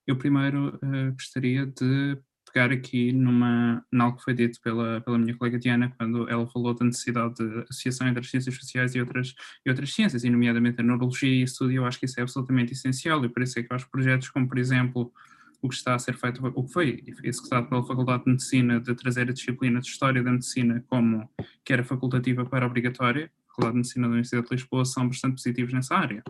eu 0.06 0.16
primeiro 0.16 0.76
uh, 0.76 1.12
gostaria 1.12 1.66
de 1.66 2.18
pegar 2.50 2.72
aqui 2.72 3.12
numa, 3.12 3.84
algo 3.92 4.16
que 4.16 4.22
foi 4.22 4.32
dito 4.32 4.60
pela, 4.62 5.00
pela 5.00 5.18
minha 5.18 5.36
colega 5.36 5.58
Diana, 5.58 5.92
quando 5.98 6.28
ela 6.30 6.46
falou 6.46 6.72
da 6.72 6.84
necessidade 6.84 7.34
de 7.34 7.64
associação 7.68 8.06
entre 8.06 8.20
as 8.20 8.30
ciências 8.30 8.54
sociais 8.54 8.94
e 8.94 9.00
outras, 9.00 9.34
e 9.66 9.70
outras 9.70 9.92
ciências, 9.92 10.24
e 10.24 10.30
nomeadamente 10.30 10.80
a 10.80 10.84
neurologia 10.84 11.28
e 11.28 11.42
estudo, 11.42 11.72
eu 11.72 11.84
acho 11.84 11.98
que 11.98 12.06
isso 12.06 12.18
é 12.18 12.22
absolutamente 12.22 12.72
essencial, 12.72 13.24
e 13.24 13.28
por 13.28 13.42
isso 13.42 13.58
é 13.58 13.62
que 13.62 13.74
acho 13.74 13.90
projetos 13.90 14.30
como, 14.30 14.48
por 14.48 14.56
exemplo, 14.56 15.12
o 15.60 15.68
que 15.68 15.74
está 15.74 15.94
a 15.94 15.98
ser 15.98 16.14
feito, 16.14 16.46
o 16.46 16.64
que 16.64 16.72
foi 16.72 17.02
executado 17.22 17.68
pela 17.68 17.84
Faculdade 17.84 18.24
de 18.24 18.30
Medicina 18.30 18.80
de 18.80 18.94
trazer 18.94 19.28
a 19.28 19.32
disciplina 19.32 19.80
de 19.80 19.88
História 19.88 20.22
da 20.22 20.30
Medicina 20.30 20.84
como 20.88 21.28
que 21.64 21.72
era 21.72 21.82
facultativa 21.82 22.44
para 22.44 22.66
obrigatória, 22.66 23.26
a 23.26 23.48
Faculdade 23.48 23.72
de 23.72 23.78
Medicina 23.78 24.06
da 24.06 24.12
Universidade 24.12 24.46
de 24.46 24.54
Lisboa, 24.54 24.84
são 24.84 25.08
bastante 25.08 25.34
positivos 25.34 25.72
nessa 25.72 25.96
área. 25.96 26.22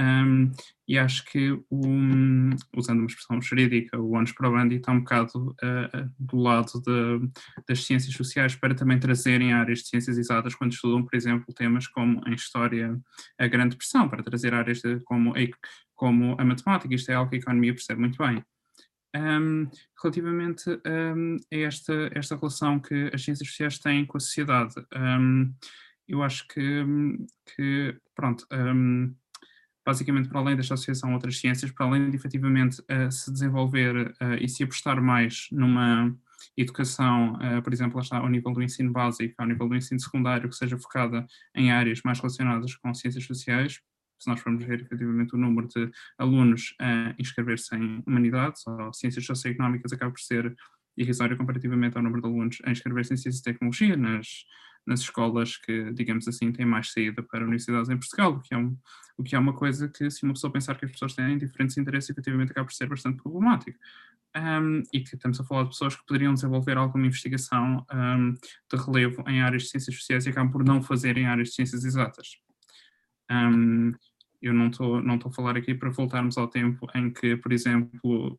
Um, 0.00 0.50
e 0.88 0.98
acho 0.98 1.24
que, 1.26 1.52
um, 1.70 2.50
usando 2.76 2.98
uma 2.98 3.06
expressão 3.06 3.40
jurídica, 3.40 3.98
o 4.00 4.12
ONUS 4.12 4.32
Probandi 4.32 4.76
está 4.76 4.92
um 4.92 5.00
bocado 5.00 5.50
uh, 5.50 6.10
do 6.18 6.36
lado 6.38 6.72
de, 6.82 7.30
das 7.68 7.84
ciências 7.84 8.14
sociais 8.14 8.54
para 8.54 8.74
também 8.74 8.98
trazerem 8.98 9.52
áreas 9.52 9.80
de 9.80 9.88
ciências 9.88 10.18
exatas 10.18 10.54
quando 10.54 10.72
estudam, 10.72 11.04
por 11.04 11.14
exemplo, 11.14 11.54
temas 11.54 11.86
como 11.86 12.20
em 12.26 12.34
História 12.34 12.98
a 13.38 13.46
Grande 13.46 13.76
Pressão, 13.76 14.08
para 14.08 14.22
trazer 14.22 14.54
áreas 14.54 14.80
de, 14.80 15.00
como, 15.00 15.34
como 15.94 16.36
a 16.38 16.44
matemática, 16.44 16.94
isto 16.94 17.10
é 17.10 17.14
algo 17.14 17.30
que 17.30 17.36
a 17.36 17.40
economia 17.40 17.72
percebe 17.72 18.00
muito 18.00 18.18
bem. 18.18 18.42
Um, 19.14 19.68
relativamente 20.02 20.70
um, 20.70 21.36
a 21.52 21.56
esta, 21.56 22.10
esta 22.14 22.34
relação 22.34 22.80
que 22.80 23.10
as 23.12 23.22
ciências 23.22 23.46
sociais 23.48 23.78
têm 23.78 24.06
com 24.06 24.16
a 24.16 24.20
sociedade, 24.20 24.74
eu 26.08 26.22
acho 26.22 26.46
que, 26.48 26.84
que 27.54 27.96
pronto, 28.14 28.46
basicamente 29.84 30.28
para 30.28 30.40
além 30.40 30.56
desta 30.56 30.74
associação 30.74 31.10
a 31.10 31.14
outras 31.14 31.38
ciências, 31.38 31.70
para 31.70 31.86
além 31.86 32.10
de 32.10 32.16
efetivamente 32.16 32.80
uh, 32.82 33.10
se 33.10 33.32
desenvolver 33.32 34.14
uh, 34.20 34.34
e 34.40 34.48
se 34.48 34.62
apostar 34.62 35.02
mais 35.02 35.48
numa 35.50 36.14
educação, 36.56 37.34
uh, 37.34 37.62
por 37.62 37.72
exemplo, 37.72 38.00
está 38.00 38.18
ao 38.18 38.28
nível 38.28 38.52
do 38.52 38.62
ensino 38.62 38.92
básico, 38.92 39.34
ao 39.38 39.46
nível 39.46 39.68
do 39.68 39.76
ensino 39.76 40.00
secundário, 40.00 40.48
que 40.48 40.56
seja 40.56 40.78
focada 40.78 41.26
em 41.54 41.72
áreas 41.72 42.00
mais 42.04 42.18
relacionadas 42.18 42.76
com 42.76 42.94
ciências 42.94 43.24
sociais, 43.24 43.80
se 44.18 44.28
nós 44.28 44.40
formos 44.40 44.64
ver 44.64 44.80
efetivamente 44.80 45.34
o 45.34 45.38
número 45.38 45.66
de 45.66 45.90
alunos 46.16 46.74
a 46.80 47.12
inscrever-se 47.18 47.74
em 47.74 48.02
humanidades 48.06 48.64
ou 48.68 48.92
ciências 48.92 49.26
socioeconómicas 49.26 49.92
acaba 49.92 50.12
por 50.12 50.20
ser 50.20 50.54
irrisório 50.96 51.36
comparativamente 51.36 51.96
ao 51.96 52.04
número 52.04 52.22
de 52.22 52.28
alunos 52.28 52.58
a 52.64 52.70
inscrever-se 52.70 53.14
em 53.14 53.16
ciências 53.16 53.40
e 53.40 53.44
tecnologia 53.44 53.96
nas, 53.96 54.44
nas 54.86 55.00
escolas 55.00 55.56
que, 55.56 55.92
digamos 55.92 56.26
assim, 56.26 56.52
têm 56.52 56.66
mais 56.66 56.92
saída 56.92 57.22
para 57.22 57.44
universidades 57.44 57.88
em 57.88 57.96
Portugal, 57.96 58.32
o 58.32 58.40
que, 58.40 58.54
é 58.54 58.58
um, 58.58 58.76
o 59.16 59.22
que 59.22 59.34
é 59.34 59.38
uma 59.38 59.54
coisa 59.54 59.88
que, 59.88 60.10
se 60.10 60.24
uma 60.24 60.34
pessoa 60.34 60.52
pensar 60.52 60.76
que 60.76 60.84
as 60.84 60.90
pessoas 60.90 61.14
têm 61.14 61.38
diferentes 61.38 61.76
interesses, 61.76 62.10
efetivamente 62.10 62.50
acaba 62.50 62.66
por 62.66 62.74
ser 62.74 62.88
bastante 62.88 63.22
problemático. 63.22 63.78
Um, 64.34 64.82
e 64.92 65.00
que 65.00 65.14
estamos 65.14 65.38
a 65.40 65.44
falar 65.44 65.64
de 65.64 65.68
pessoas 65.68 65.94
que 65.94 66.06
poderiam 66.06 66.32
desenvolver 66.32 66.78
alguma 66.78 67.06
investigação 67.06 67.84
um, 67.92 68.32
de 68.32 68.82
relevo 68.82 69.22
em 69.28 69.42
áreas 69.42 69.64
de 69.64 69.68
ciências 69.68 69.94
sociais 69.94 70.24
e 70.24 70.30
acabam 70.30 70.50
por 70.50 70.64
não 70.64 70.82
fazer 70.82 71.18
em 71.18 71.26
áreas 71.26 71.48
de 71.48 71.54
ciências 71.54 71.84
exatas. 71.84 72.38
Eu 74.40 74.52
não 74.52 74.68
estou 74.68 75.02
não 75.02 75.14
a 75.14 75.30
falar 75.30 75.56
aqui 75.56 75.74
para 75.74 75.90
voltarmos 75.90 76.36
ao 76.36 76.48
tempo 76.48 76.86
em 76.94 77.10
que, 77.10 77.36
por 77.36 77.52
exemplo, 77.52 78.38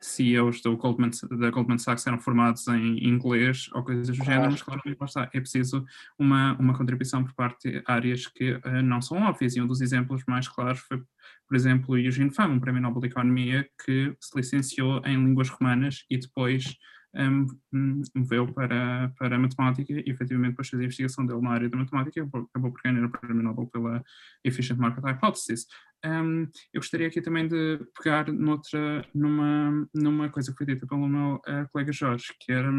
CEOs 0.00 0.60
do 0.60 0.76
Goldman, 0.76 1.10
da 1.38 1.50
Goldman 1.50 1.78
Sachs 1.78 2.06
eram 2.06 2.18
formados 2.18 2.66
em 2.68 3.06
inglês 3.06 3.68
ou 3.74 3.82
coisas 3.82 4.06
do 4.06 4.14
género, 4.14 4.50
mas 4.50 4.62
claro, 4.62 4.80
está, 5.02 5.30
é 5.32 5.40
preciso 5.40 5.84
uma, 6.18 6.56
uma 6.58 6.76
contribuição 6.76 7.24
por 7.24 7.34
parte 7.34 7.70
de 7.70 7.82
áreas 7.86 8.26
que 8.26 8.52
uh, 8.52 8.82
não 8.82 9.00
são 9.00 9.18
óbvias, 9.18 9.56
e 9.56 9.60
um 9.60 9.66
dos 9.66 9.80
exemplos 9.80 10.22
mais 10.26 10.48
claros 10.48 10.80
foi, 10.80 11.02
por 11.46 11.56
exemplo, 11.56 11.98
Eugene 11.98 12.32
Fama, 12.32 12.54
um 12.54 12.60
prémio 12.60 12.82
Nobel 12.82 13.00
de 13.00 13.08
Economia, 13.08 13.68
que 13.84 14.14
se 14.20 14.36
licenciou 14.36 15.00
em 15.04 15.16
línguas 15.16 15.48
romanas 15.48 16.04
e 16.10 16.18
depois 16.18 16.76
moveu 18.14 18.52
para, 18.52 19.12
para 19.18 19.36
a 19.36 19.38
matemática 19.38 19.92
e 19.92 20.10
efetivamente 20.10 20.50
depois 20.50 20.68
fez 20.68 20.80
a 20.80 20.84
investigação 20.84 21.26
dele 21.26 21.40
na 21.40 21.50
área 21.50 21.68
da 21.68 21.76
matemática 21.76 22.22
acabou 22.22 22.72
por 22.72 22.82
ganhar 22.82 23.04
o 23.04 23.10
prémio 23.10 23.42
Nobel 23.42 23.66
pela 23.66 24.04
Efficient 24.44 24.78
Market 24.78 25.04
Hypothesis. 25.04 25.66
Um, 26.04 26.42
eu 26.72 26.80
gostaria 26.80 27.08
aqui 27.08 27.20
também 27.20 27.48
de 27.48 27.80
pegar 27.96 28.30
noutra, 28.32 29.04
numa, 29.14 29.88
numa 29.94 30.28
coisa 30.28 30.52
que 30.52 30.58
foi 30.58 30.66
dita 30.66 30.86
pelo 30.86 31.08
meu 31.08 31.36
uh, 31.36 31.68
colega 31.72 31.92
Jorge, 31.92 32.26
que 32.40 32.52
era 32.52 32.70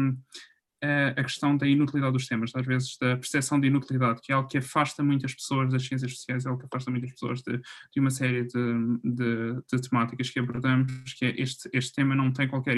a 0.82 1.22
questão 1.22 1.56
da 1.56 1.66
inutilidade 1.66 2.12
dos 2.14 2.26
temas, 2.26 2.52
às 2.54 2.64
vezes 2.64 2.96
da 2.98 3.16
percepção 3.16 3.60
de 3.60 3.66
inutilidade, 3.66 4.20
que 4.22 4.32
é 4.32 4.34
algo 4.34 4.48
que 4.48 4.58
afasta 4.58 5.02
muitas 5.02 5.34
pessoas 5.34 5.70
das 5.70 5.84
ciências 5.86 6.12
sociais, 6.12 6.46
é 6.46 6.48
algo 6.48 6.60
que 6.60 6.66
afasta 6.66 6.90
muitas 6.90 7.10
pessoas 7.10 7.42
de, 7.42 7.58
de 7.58 8.00
uma 8.00 8.10
série 8.10 8.44
de, 8.44 8.98
de, 9.04 9.62
de, 9.70 9.88
temáticas 9.88 10.30
que 10.30 10.38
abordamos, 10.38 11.12
que 11.18 11.26
é 11.26 11.40
este, 11.40 11.68
este 11.72 11.94
tema 11.94 12.14
não 12.14 12.32
tem 12.32 12.48
qualquer 12.48 12.76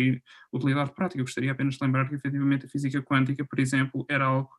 utilidade 0.52 0.92
prática. 0.94 1.20
Eu 1.20 1.24
gostaria 1.24 1.52
apenas 1.52 1.76
de 1.76 1.84
lembrar 1.84 2.08
que, 2.08 2.14
efetivamente, 2.14 2.66
a 2.66 2.68
física 2.68 3.00
quântica, 3.02 3.44
por 3.44 3.60
exemplo, 3.60 4.04
era 4.08 4.24
algo 4.24 4.50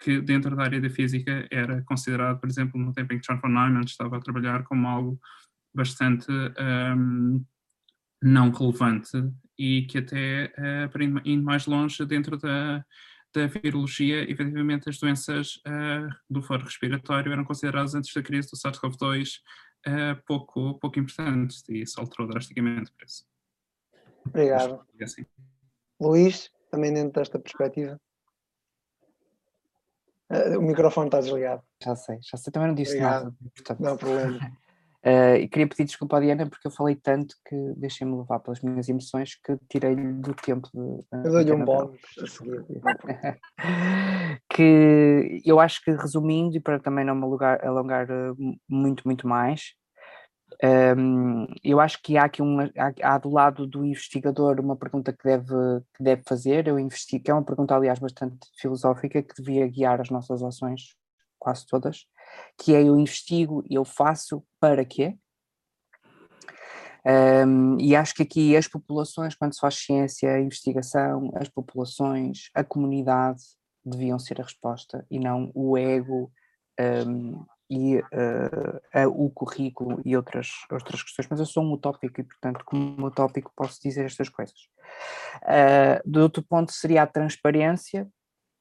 que 0.00 0.20
dentro 0.20 0.54
da 0.56 0.64
área 0.64 0.80
da 0.80 0.90
física 0.90 1.46
era 1.50 1.82
considerado, 1.82 2.40
por 2.40 2.48
exemplo, 2.48 2.80
no 2.80 2.92
tempo 2.92 3.12
em 3.12 3.18
que 3.18 3.26
John 3.26 3.40
von 3.40 3.48
Neumann 3.48 3.84
estava 3.84 4.16
a 4.16 4.20
trabalhar 4.20 4.62
como 4.64 4.86
algo 4.86 5.20
bastante 5.74 6.30
um, 6.30 7.44
não 8.22 8.50
relevante 8.50 9.10
e 9.58 9.82
que 9.82 9.98
até, 9.98 10.52
uh, 10.58 11.20
indo 11.24 11.44
mais 11.44 11.66
longe 11.66 12.04
dentro 12.04 12.36
da, 12.38 12.84
da 13.34 13.46
virologia, 13.46 14.30
efetivamente 14.30 14.88
as 14.88 14.98
doenças 14.98 15.56
uh, 15.66 16.08
do 16.30 16.42
foro 16.42 16.64
respiratório 16.64 17.32
eram 17.32 17.44
consideradas 17.44 17.94
antes 17.94 18.12
da 18.12 18.22
crise 18.22 18.48
do 18.50 18.56
SARS-CoV-2 18.56 19.36
uh, 19.86 19.90
eh, 19.90 20.14
pouco, 20.26 20.78
pouco 20.78 20.98
importantes 20.98 21.62
e 21.68 21.82
isso 21.82 22.00
alterou 22.00 22.28
drasticamente 22.28 22.90
o 22.90 22.94
preço. 22.94 23.24
Obrigado. 24.26 24.84
É 25.00 25.04
assim. 25.04 25.24
Luís, 26.00 26.50
também 26.70 26.92
dentro 26.92 27.12
desta 27.12 27.38
perspectiva? 27.38 28.00
o 30.58 30.60
microfone 30.60 31.08
está 31.08 31.20
desligado. 31.20 31.62
Já 31.82 31.96
sei, 31.96 32.18
já 32.20 32.36
sei, 32.36 32.52
também 32.52 32.68
não 32.68 32.74
disse 32.74 32.92
Obrigado. 32.92 33.24
nada. 33.24 33.36
Portanto. 33.54 33.80
Não 33.80 33.92
há 33.94 33.96
problema. 33.96 34.38
Uh, 35.04 35.36
e 35.36 35.48
queria 35.48 35.68
pedir 35.68 35.84
desculpa 35.84 36.16
à 36.16 36.20
Diana 36.20 36.48
porque 36.48 36.66
eu 36.66 36.72
falei 36.72 36.96
tanto 36.96 37.36
que 37.46 37.54
deixei-me 37.76 38.16
levar 38.16 38.40
pelas 38.40 38.60
minhas 38.60 38.88
emoções 38.88 39.36
que 39.36 39.56
tirei-lhe 39.68 40.12
do 40.14 40.34
tempo 40.34 40.68
de. 40.74 40.80
Uh, 40.80 41.06
eu 41.24 41.32
dou-lhe 41.32 41.52
um 41.52 41.64
bónus 41.64 42.00
a 42.20 42.26
seguir. 42.26 42.64
que 44.50 45.40
eu 45.44 45.60
acho 45.60 45.84
que 45.84 45.92
resumindo, 45.92 46.56
e 46.56 46.60
para 46.60 46.80
também 46.80 47.04
não 47.04 47.14
me 47.14 47.22
alongar, 47.22 47.64
alongar 47.64 48.10
uh, 48.10 48.36
muito, 48.68 49.04
muito 49.06 49.28
mais, 49.28 49.74
um, 50.62 50.66
ehm, 50.66 51.46
eu 51.62 51.78
acho 51.78 52.02
que 52.02 52.16
há 52.16 52.24
aqui 52.24 52.42
uma, 52.42 52.68
há, 52.76 53.14
há, 53.14 53.18
do 53.18 53.30
lado 53.30 53.66
do 53.66 53.84
investigador 53.84 54.58
uma 54.58 54.76
pergunta 54.76 55.12
que 55.12 55.22
deve, 55.22 55.54
que 55.94 56.02
deve 56.02 56.22
fazer, 56.26 56.66
eu 56.66 56.78
investigo, 56.78 57.24
que 57.24 57.30
é 57.30 57.34
uma 57.34 57.44
pergunta 57.44 57.76
aliás 57.76 58.00
bastante 58.00 58.38
filosófica 58.60 59.22
que 59.22 59.34
devia 59.40 59.68
guiar 59.68 60.00
as 60.00 60.10
nossas 60.10 60.42
ações, 60.42 60.96
quase 61.38 61.66
todas, 61.66 62.06
que 62.56 62.74
é 62.74 62.82
eu 62.82 62.98
investigo, 62.98 63.64
eu 63.70 63.84
faço 63.84 64.44
para 64.60 64.84
quê? 64.84 65.16
Um, 67.06 67.78
e 67.80 67.96
acho 67.96 68.14
que 68.14 68.22
aqui 68.22 68.56
as 68.56 68.68
populações, 68.68 69.34
quando 69.34 69.54
se 69.54 69.60
faz 69.60 69.76
ciência, 69.76 70.30
a 70.30 70.40
investigação, 70.40 71.30
as 71.34 71.48
populações, 71.48 72.50
a 72.54 72.62
comunidade 72.62 73.40
deviam 73.84 74.18
ser 74.18 74.40
a 74.40 74.44
resposta 74.44 75.06
e 75.10 75.18
não 75.18 75.50
o 75.54 75.78
ego 75.78 76.30
um, 77.06 77.44
e 77.70 77.98
uh, 77.98 79.08
o 79.08 79.30
currículo 79.30 80.00
e 80.04 80.16
outras, 80.16 80.48
outras 80.70 81.02
questões. 81.02 81.28
Mas 81.30 81.40
eu 81.40 81.46
sou 81.46 81.62
um 81.62 81.72
utópico 81.72 82.20
e, 82.20 82.24
portanto, 82.24 82.64
como 82.64 83.06
utópico, 83.06 83.52
posso 83.54 83.78
dizer 83.82 84.06
estas 84.06 84.28
coisas. 84.28 84.56
Uh, 85.44 86.00
do 86.04 86.22
outro 86.22 86.42
ponto 86.42 86.72
seria 86.72 87.02
a 87.02 87.06
transparência, 87.06 88.08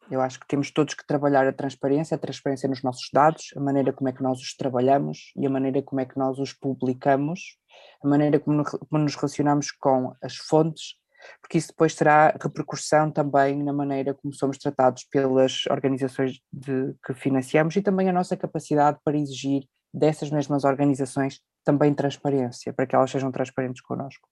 eu 0.10 0.22
acho 0.22 0.40
que 0.40 0.48
temos 0.48 0.72
todos 0.72 0.94
que 0.94 1.06
trabalhar 1.06 1.48
a 1.48 1.54
transparência, 1.54 2.16
a 2.16 2.20
transparência 2.20 2.70
nos 2.70 2.84
nossos 2.84 3.10
dados, 3.12 3.54
a 3.56 3.60
maneira 3.60 3.92
como 3.92 4.10
é 4.10 4.14
que 4.14 4.24
nós 4.24 4.40
os 4.40 4.56
trabalhamos 4.56 5.32
e 5.36 5.46
a 5.46 5.50
maneira 5.50 5.82
como 5.82 6.02
é 6.02 6.06
que 6.06 6.18
nós 6.18 6.40
os 6.40 6.54
publicamos, 6.54 7.58
a 8.04 8.08
maneira 8.08 8.40
como, 8.40 8.64
nos 8.92 9.16
relacionamos 9.16 9.72
com 9.72 10.14
as 10.22 10.36
fontes, 10.36 10.96
porque 11.42 11.58
isso 11.58 11.70
depois 11.70 11.96
terá 11.96 12.38
repercussão 12.42 13.12
também 13.12 13.62
na 13.64 13.74
maneira 13.74 14.14
como 14.14 14.34
somos 14.34 14.58
tratados 14.58 15.04
pelas 15.12 15.66
organizações 15.70 16.40
de, 16.52 16.94
que 17.06 17.14
financiamos 17.14 17.76
e 17.76 17.82
também 17.82 18.10
a 18.10 18.14
nossa 18.14 18.38
capacidade 18.38 19.00
para 19.04 19.18
exigir 19.18 19.64
dessas 19.94 20.30
mesmas 20.30 20.64
organizações 20.64 21.42
também 21.66 21.94
transparência, 21.94 22.72
para 22.72 22.86
que 22.86 22.96
elas 22.96 23.12
sejam 23.12 23.32
transparentes 23.32 23.82
connosco. 23.82 24.28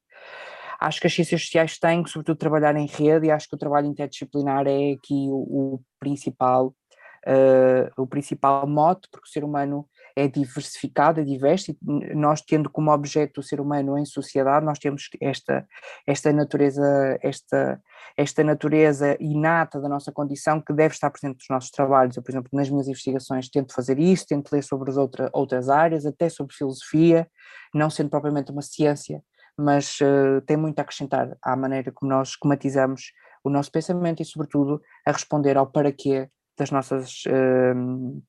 Acho 0.79 0.99
que 0.99 1.07
as 1.07 1.13
ciências 1.13 1.41
sociais 1.41 1.77
têm 1.77 2.03
que, 2.03 2.09
sobretudo, 2.09 2.37
trabalhar 2.37 2.75
em 2.75 2.87
rede 2.87 3.27
e 3.27 3.31
acho 3.31 3.47
que 3.47 3.55
o 3.55 3.59
trabalho 3.59 3.87
interdisciplinar 3.87 4.67
é 4.67 4.93
aqui 4.93 5.27
o, 5.29 5.75
o 5.75 5.81
principal, 5.99 6.75
uh, 7.27 8.01
o 8.01 8.07
principal 8.07 8.67
mote, 8.67 9.07
porque 9.11 9.27
o 9.27 9.31
ser 9.31 9.43
humano 9.43 9.87
é 10.15 10.27
diversificado, 10.29 11.19
é 11.19 11.23
diverso, 11.23 11.71
e 11.71 12.15
nós 12.15 12.41
tendo 12.41 12.69
como 12.69 12.89
objeto 12.91 13.39
o 13.41 13.43
ser 13.43 13.59
humano 13.59 13.97
em 13.97 14.05
sociedade, 14.05 14.65
nós 14.65 14.79
temos 14.79 15.09
esta, 15.19 15.67
esta 16.07 16.31
natureza, 16.31 17.19
esta, 17.21 17.81
esta 18.15 18.41
natureza 18.41 19.17
inata 19.19 19.81
da 19.81 19.89
nossa 19.89 20.13
condição 20.13 20.61
que 20.61 20.71
deve 20.71 20.93
estar 20.93 21.09
presente 21.09 21.35
nos 21.39 21.49
nossos 21.49 21.69
trabalhos. 21.69 22.15
Eu, 22.15 22.23
por 22.23 22.31
exemplo, 22.31 22.49
nas 22.53 22.69
minhas 22.69 22.87
investigações 22.87 23.49
tento 23.49 23.73
fazer 23.73 23.99
isso, 23.99 24.25
tento 24.25 24.53
ler 24.53 24.63
sobre 24.63 24.89
as 24.89 24.95
outra, 24.95 25.29
outras 25.33 25.67
áreas, 25.67 26.05
até 26.05 26.29
sobre 26.29 26.55
filosofia, 26.55 27.27
não 27.73 27.89
sendo 27.89 28.09
propriamente 28.09 28.51
uma 28.51 28.61
ciência, 28.61 29.21
mas 29.57 29.99
uh, 30.01 30.41
tem 30.45 30.57
muito 30.57 30.79
a 30.79 30.81
acrescentar 30.81 31.37
à 31.41 31.55
maneira 31.55 31.91
como 31.91 32.11
nós 32.11 32.29
esquematizamos 32.29 33.11
o 33.43 33.49
nosso 33.49 33.71
pensamento 33.71 34.21
e, 34.21 34.25
sobretudo, 34.25 34.81
a 35.05 35.11
responder 35.11 35.57
ao 35.57 35.67
para 35.67 35.91
quê 35.91 36.29
das 36.57 36.71
nossas 36.71 37.23
uh, 37.25 38.23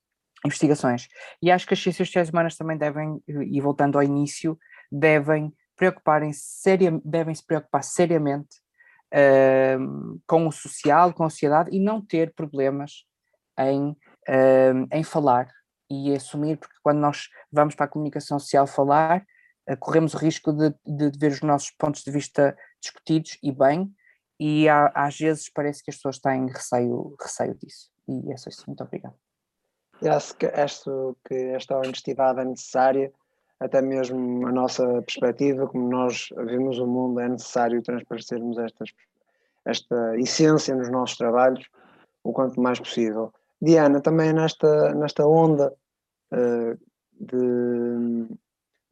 investigações. 0.44 1.08
E 1.42 1.50
acho 1.50 1.66
que 1.66 1.74
as 1.74 1.82
ciências 1.82 2.08
sociais 2.08 2.28
humanas 2.28 2.56
também 2.56 2.76
devem, 2.76 3.22
e 3.26 3.60
voltando 3.60 3.96
ao 3.96 4.04
início, 4.04 4.58
devem 4.90 5.52
preocuparem 5.76 6.32
seria, 6.32 6.98
devem 7.04 7.34
se 7.34 7.44
preocupar 7.44 7.84
seriamente 7.84 8.56
uh, 9.12 10.20
com 10.26 10.48
o 10.48 10.52
social, 10.52 11.12
com 11.12 11.24
a 11.24 11.30
sociedade 11.30 11.70
e 11.70 11.78
não 11.78 12.00
ter 12.00 12.32
problemas 12.34 13.04
em, 13.58 13.90
uh, 13.90 14.88
em 14.90 15.04
falar 15.04 15.48
e 15.90 16.14
assumir, 16.14 16.56
porque 16.56 16.74
quando 16.82 16.98
nós 16.98 17.28
vamos 17.52 17.74
para 17.74 17.84
a 17.84 17.88
comunicação 17.88 18.38
social 18.38 18.66
falar, 18.66 19.24
corremos 19.74 20.14
o 20.14 20.18
risco 20.18 20.52
de, 20.52 20.72
de, 20.86 21.18
ver 21.18 21.32
os 21.32 21.40
nossos 21.40 21.70
pontos 21.72 22.05
de 22.05 22.10
vista 22.10 22.56
discutidos 22.80 23.36
e 23.43 23.51
bem, 23.51 23.93
e 24.38 24.68
há, 24.68 24.93
às 24.94 25.18
vezes 25.18 25.48
parece 25.48 25.82
que 25.82 25.90
as 25.90 25.97
pessoas 25.97 26.18
têm 26.18 26.47
receio, 26.47 27.16
receio 27.20 27.55
disso. 27.55 27.90
E 28.06 28.32
é 28.32 28.36
só 28.36 28.48
isso. 28.48 28.64
Muito 28.66 28.84
obrigado. 28.84 29.14
Eu 30.01 30.12
acho 30.12 30.36
que, 30.36 30.47
acho 30.47 31.16
que 31.26 31.34
esta 31.34 31.76
honestidade 31.78 32.40
é 32.40 32.44
necessária, 32.44 33.12
até 33.59 33.80
mesmo 33.80 34.47
a 34.47 34.52
nossa 34.52 34.84
perspectiva, 35.02 35.66
como 35.66 35.88
nós 35.88 36.28
vemos 36.36 36.78
o 36.78 36.86
mundo, 36.86 37.20
é 37.20 37.28
necessário 37.28 37.82
transparecermos 37.82 38.59
estas, 38.59 38.90
esta 39.64 40.18
essência 40.18 40.74
nos 40.74 40.90
nossos 40.90 41.16
trabalhos 41.16 41.66
o 42.22 42.32
quanto 42.32 42.60
mais 42.60 42.78
possível. 42.78 43.32
Diana, 43.60 44.01
também 44.02 44.32
nesta, 44.32 44.94
nesta 44.94 45.26
onda 45.26 45.72
uh, 46.32 46.78
de, 47.18 48.28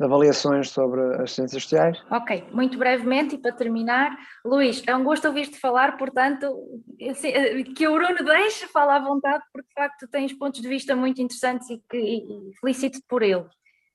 avaliações 0.05 0.71
sobre 0.71 1.01
as 1.23 1.33
ciências 1.33 1.63
sociais. 1.63 1.99
Ok, 2.11 2.47
muito 2.53 2.79
brevemente 2.79 3.35
e 3.35 3.39
para 3.39 3.53
terminar, 3.53 4.17
Luís, 4.45 4.83
é 4.87 4.95
um 4.95 5.03
gosto 5.03 5.27
ouvir-te 5.27 5.59
falar, 5.59 5.97
portanto, 5.97 6.55
que 7.77 7.89
o 7.89 7.95
Bruno 7.95 8.25
deixe 8.25 8.67
falar 8.69 8.97
à 8.97 9.05
vontade, 9.05 9.43
porque 9.53 9.69
de 9.69 9.75
facto 9.75 10.09
tens 10.09 10.33
pontos 10.33 10.61
de 10.61 10.69
vista 10.69 10.95
muito 10.95 11.21
interessantes 11.21 11.69
e, 11.71 11.83
e 11.93 12.53
felicito-te 12.61 13.05
por 13.09 13.23
ele. 13.23 13.45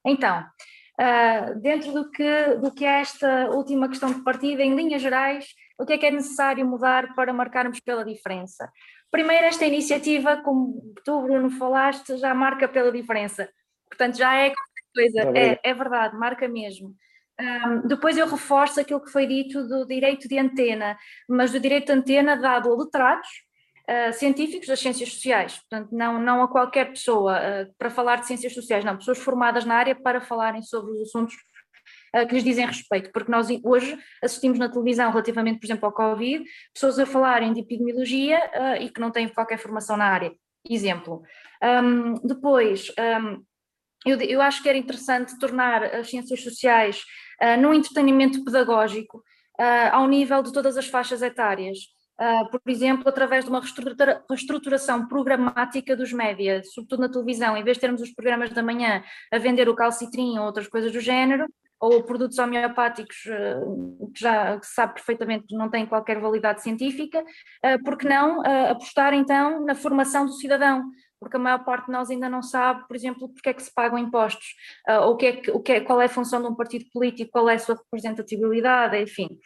Então, 0.05 0.43
uh, 0.99 1.59
dentro 1.59 1.91
do 1.91 2.09
que, 2.09 2.55
do 2.61 2.71
que 2.71 2.85
é 2.85 3.01
esta 3.01 3.49
última 3.51 3.87
questão 3.87 4.11
de 4.11 4.23
partida, 4.23 4.63
em 4.63 4.75
linhas 4.75 5.01
gerais, 5.01 5.45
o 5.77 5.85
que 5.85 5.93
é 5.93 5.97
que 5.97 6.05
é 6.05 6.11
necessário 6.11 6.65
mudar 6.65 7.13
para 7.15 7.31
marcarmos 7.31 7.79
pela 7.79 8.03
diferença? 8.03 8.69
Primeiro, 9.11 9.45
esta 9.45 9.65
iniciativa, 9.65 10.37
como 10.37 10.93
tu, 11.03 11.21
Bruno, 11.21 11.49
falaste, 11.49 12.17
já 12.17 12.33
marca 12.33 12.67
pela 12.67 12.91
diferença. 12.91 13.49
Portanto, 13.89 14.17
já 14.17 14.35
é 14.35 14.53
coisa, 14.93 15.31
é, 15.35 15.59
é 15.63 15.73
verdade, 15.73 16.17
marca 16.17 16.47
mesmo. 16.47 16.95
Um, 17.39 17.87
depois 17.87 18.17
eu 18.17 18.27
reforço 18.27 18.81
aquilo 18.81 19.01
que 19.01 19.11
foi 19.11 19.25
dito 19.25 19.65
do 19.65 19.85
direito 19.85 20.27
de 20.27 20.37
antena, 20.37 20.97
mas 21.27 21.51
do 21.51 21.59
direito 21.59 21.85
de 21.85 21.93
antena 21.93 22.35
dado 22.35 22.71
a 22.71 22.75
letrados, 22.75 23.29
uh, 23.89 24.13
científicos 24.13 24.67
das 24.67 24.79
ciências 24.79 25.13
sociais, 25.13 25.57
portanto, 25.57 25.89
não, 25.91 26.21
não 26.21 26.43
a 26.43 26.47
qualquer 26.47 26.89
pessoa 26.89 27.37
uh, 27.37 27.73
para 27.77 27.89
falar 27.89 28.17
de 28.17 28.27
ciências 28.27 28.53
sociais, 28.53 28.83
não, 28.83 28.97
pessoas 28.97 29.17
formadas 29.17 29.63
na 29.63 29.75
área 29.75 29.95
para 29.95 30.19
falarem 30.19 30.61
sobre 30.61 30.91
os 30.91 31.01
assuntos 31.03 31.33
uh, 32.13 32.27
que 32.27 32.35
lhes 32.35 32.43
dizem 32.43 32.65
respeito, 32.65 33.09
porque 33.11 33.31
nós 33.31 33.47
hoje 33.63 33.97
assistimos 34.21 34.59
na 34.59 34.69
televisão, 34.69 35.09
relativamente, 35.09 35.59
por 35.59 35.65
exemplo, 35.65 35.85
ao 35.85 35.93
Covid, 35.93 36.43
pessoas 36.73 36.99
a 36.99 37.05
falarem 37.05 37.53
de 37.53 37.61
epidemiologia 37.61 38.39
e 38.81 38.89
que 38.89 38.99
não 38.99 39.11
têm 39.11 39.29
qualquer 39.29 39.57
formação 39.57 39.95
na 39.95 40.05
área. 40.05 40.33
Exemplo. 40.69 41.23
Um, 41.63 42.15
depois, 42.15 42.91
um, 42.99 43.43
eu, 44.05 44.19
eu, 44.21 44.41
acho 44.41 44.63
que 44.63 44.69
era 44.69 44.77
interessante 44.77 45.37
tornar 45.39 45.83
as 45.83 46.09
ciências 46.09 46.41
sociais 46.41 47.03
num 47.61 47.73
entretenimento 47.73 48.43
pedagógico 48.43 49.23
ao 49.91 50.07
nível 50.07 50.41
de 50.41 50.51
todas 50.51 50.77
as 50.77 50.87
faixas 50.87 51.21
etárias. 51.21 51.79
Uh, 52.19 52.49
por 52.51 52.59
exemplo, 52.67 53.07
através 53.07 53.45
de 53.45 53.49
uma 53.49 53.61
reestrutura, 53.61 54.21
reestruturação 54.29 55.07
programática 55.07 55.95
dos 55.95 56.11
média, 56.11 56.61
sobretudo 56.65 56.99
na 56.99 57.09
televisão, 57.09 57.55
em 57.55 57.63
vez 57.63 57.77
de 57.77 57.81
termos 57.81 58.01
os 58.01 58.11
programas 58.13 58.49
da 58.49 58.61
manhã 58.61 59.01
a 59.31 59.37
vender 59.37 59.69
o 59.69 59.75
calcitrim 59.75 60.37
ou 60.37 60.45
outras 60.45 60.67
coisas 60.67 60.91
do 60.91 60.99
género, 60.99 61.45
ou 61.79 62.03
produtos 62.03 62.37
homeopáticos 62.37 63.15
uh, 63.27 64.11
que 64.11 64.19
já 64.19 64.59
que 64.59 64.65
se 64.65 64.73
sabe 64.73 64.95
perfeitamente 64.95 65.47
que 65.47 65.55
não 65.55 65.69
têm 65.69 65.85
qualquer 65.85 66.19
validade 66.19 66.61
científica, 66.61 67.21
uh, 67.21 67.83
por 67.85 67.97
que 67.97 68.05
não 68.05 68.39
uh, 68.39 68.71
apostar 68.71 69.13
então 69.13 69.63
na 69.63 69.73
formação 69.73 70.25
do 70.25 70.33
cidadão? 70.33 70.83
Porque 71.19 71.35
a 71.35 71.39
maior 71.39 71.63
parte 71.65 71.87
de 71.87 71.91
nós 71.91 72.09
ainda 72.09 72.29
não 72.29 72.41
sabe, 72.41 72.87
por 72.87 72.95
exemplo, 72.95 73.29
porque 73.29 73.49
é 73.49 73.53
que 73.53 73.61
se 73.61 73.73
pagam 73.73 73.97
impostos, 73.97 74.55
ou 75.03 75.13
o 75.13 75.17
que 75.17 75.25
é 75.25 75.31
que, 75.33 75.51
o 75.51 75.59
que 75.59 75.73
é, 75.73 75.81
qual 75.81 76.01
é 76.01 76.05
a 76.05 76.09
função 76.09 76.41
de 76.41 76.47
um 76.47 76.55
partido 76.55 76.85
político, 76.93 77.31
qual 77.31 77.49
é 77.49 77.55
a 77.55 77.59
sua 77.59 77.75
representatividade, 77.75 78.97
enfim. 78.97 79.37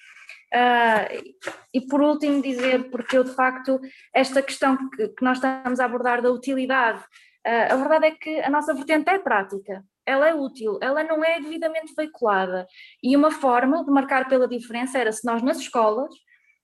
Uh, 0.53 1.33
e 1.73 1.81
por 1.81 1.99
último 1.99 2.39
dizer, 2.39 2.91
porque 2.91 3.17
eu 3.17 3.23
de 3.23 3.33
facto, 3.33 3.79
esta 4.13 4.39
questão 4.39 4.77
que, 4.91 5.07
que 5.07 5.23
nós 5.23 5.37
estamos 5.37 5.79
a 5.79 5.85
abordar 5.85 6.21
da 6.21 6.31
utilidade, 6.31 6.99
uh, 6.99 7.73
a 7.73 7.75
verdade 7.75 8.05
é 8.05 8.11
que 8.11 8.39
a 8.39 8.51
nossa 8.51 8.71
vertente 8.71 9.09
é 9.09 9.17
prática, 9.17 9.83
ela 10.05 10.29
é 10.29 10.35
útil, 10.35 10.77
ela 10.79 11.03
não 11.03 11.25
é 11.25 11.39
devidamente 11.39 11.93
veiculada. 11.97 12.67
E 13.01 13.17
uma 13.17 13.31
forma 13.31 13.83
de 13.83 13.89
marcar 13.89 14.29
pela 14.29 14.47
diferença 14.47 14.99
era 14.99 15.11
se 15.11 15.25
nós 15.25 15.41
nas 15.41 15.57
escolas, 15.57 16.13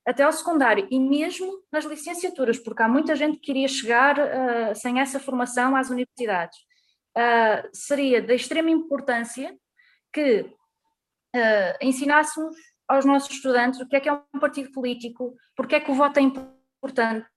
até 0.10 0.24
ao 0.24 0.32
secundário 0.32 0.88
e 0.90 1.00
mesmo 1.00 1.64
nas 1.72 1.86
licenciaturas, 1.86 2.58
porque 2.58 2.82
há 2.82 2.88
muita 2.88 3.16
gente 3.16 3.36
que 3.36 3.46
queria 3.46 3.68
chegar 3.68 4.18
uh, 4.18 4.76
sem 4.76 5.00
essa 5.00 5.20
formação 5.20 5.76
às 5.76 5.90
universidades, 5.90 6.58
seria 7.74 8.22
de 8.22 8.34
extrema 8.34 8.70
importância 8.70 9.54
que 10.14 10.46
ensinássemos 11.82 12.56
aos 12.88 13.04
nossos 13.04 13.36
estudantes 13.36 13.80
o 13.82 13.88
que 13.88 13.98
é 13.98 14.00
que 14.00 14.08
é 14.08 14.14
um 14.14 14.40
partido 14.40 14.72
político, 14.72 15.36
porque 15.56 15.76
é 15.76 15.80
que 15.80 15.92
o 15.92 15.96
voto 15.96 16.18
é 16.18 16.22
importante, 16.22 17.28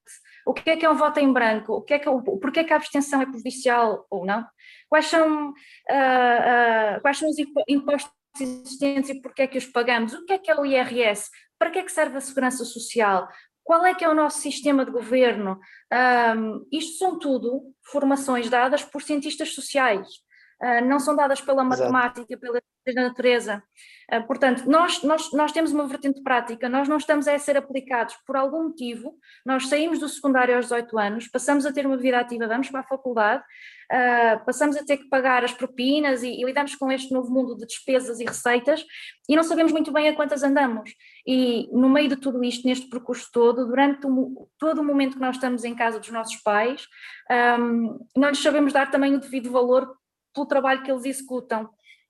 o 0.45 0.53
que 0.53 0.69
é 0.69 0.77
que 0.77 0.85
é 0.85 0.89
um 0.89 0.95
voto 0.95 1.19
em 1.19 1.31
branco, 1.31 1.73
o 1.73 1.81
que 1.81 1.93
é 1.93 1.99
que, 1.99 2.09
porque 2.41 2.61
é 2.61 2.63
que 2.63 2.73
a 2.73 2.75
abstenção 2.75 3.21
é 3.21 3.25
prejudicial 3.25 4.05
ou 4.09 4.25
não, 4.25 4.45
quais 4.89 5.05
são, 5.05 5.49
uh, 5.49 5.53
uh, 5.53 7.01
quais 7.01 7.17
são 7.17 7.29
os 7.29 7.37
impostos 7.67 8.11
existentes 8.39 9.11
e 9.11 9.21
porque 9.21 9.43
é 9.43 9.47
que 9.47 9.57
os 9.57 9.65
pagamos, 9.65 10.13
o 10.13 10.25
que 10.25 10.33
é 10.33 10.37
que 10.39 10.51
é 10.51 10.55
o 10.55 10.65
IRS, 10.65 11.29
para 11.63 11.71
que 11.71 11.79
é 11.79 11.83
que 11.83 11.93
serve 11.93 12.17
a 12.17 12.21
segurança 12.21 12.65
social, 12.65 13.29
qual 13.63 13.85
é 13.85 13.95
que 13.95 14.03
é 14.03 14.09
o 14.09 14.13
nosso 14.13 14.41
sistema 14.41 14.83
de 14.83 14.91
governo, 14.91 15.57
um, 16.37 16.67
isto 16.69 16.97
são 16.97 17.17
tudo 17.17 17.73
formações 17.85 18.49
dadas 18.49 18.83
por 18.83 19.01
cientistas 19.01 19.55
sociais, 19.55 20.05
uh, 20.61 20.85
não 20.85 20.99
são 20.99 21.15
dadas 21.15 21.39
pela 21.39 21.63
matemática, 21.63 22.37
pela 22.37 22.59
natureza. 22.93 23.63
Ah, 24.11 24.21
portanto, 24.21 24.69
nós, 24.69 25.01
nós, 25.03 25.31
nós 25.31 25.51
temos 25.53 25.71
uma 25.71 25.87
vertente 25.87 26.21
prática, 26.21 26.67
nós 26.67 26.89
não 26.89 26.97
estamos 26.97 27.27
a 27.27 27.39
ser 27.39 27.55
aplicados 27.55 28.15
por 28.27 28.35
algum 28.35 28.63
motivo, 28.63 29.17
nós 29.45 29.67
saímos 29.67 29.99
do 29.99 30.09
secundário 30.09 30.55
aos 30.55 30.65
18 30.65 30.99
anos, 30.99 31.27
passamos 31.29 31.65
a 31.65 31.71
ter 31.71 31.85
uma 31.85 31.95
vida 31.95 32.19
ativa, 32.19 32.45
vamos 32.45 32.69
para 32.69 32.81
a 32.81 32.83
faculdade, 32.83 33.41
uh, 33.41 34.45
passamos 34.45 34.75
a 34.75 34.83
ter 34.83 34.97
que 34.97 35.07
pagar 35.07 35.45
as 35.45 35.53
propinas 35.53 36.23
e, 36.23 36.29
e, 36.29 36.43
lidamos 36.43 36.75
com 36.75 36.91
este 36.91 37.13
novo 37.13 37.31
mundo 37.31 37.55
de 37.55 37.65
despesas 37.65 38.19
e 38.19 38.25
receitas 38.25 38.85
e 39.29 39.35
não 39.35 39.43
sabemos 39.43 39.71
muito 39.71 39.91
bem 39.93 40.09
a 40.09 40.15
quantas 40.15 40.43
andamos. 40.43 40.93
E 41.25 41.69
no 41.71 41.89
meio 41.89 42.09
de 42.09 42.17
tudo 42.17 42.43
isto, 42.43 42.67
neste 42.67 42.89
percurso 42.89 43.29
todo, 43.31 43.65
durante 43.65 44.01
todo 44.57 44.81
o 44.81 44.83
momento 44.83 45.13
que 45.13 45.21
nós 45.21 45.35
estamos 45.35 45.63
em 45.63 45.73
casa 45.73 45.99
dos 45.99 46.09
nossos 46.11 46.35
pais, 46.37 46.85
um, 47.59 48.05
não 48.15 48.29
lhes 48.29 48.41
sabemos 48.41 48.73
dar 48.73 48.91
também 48.91 49.15
o 49.15 49.19
devido 49.19 49.49
valor 49.49 49.95
pelo 50.33 50.45
trabalho 50.45 50.83
que 50.83 50.91
eles 50.91 51.05
executam 51.05 51.69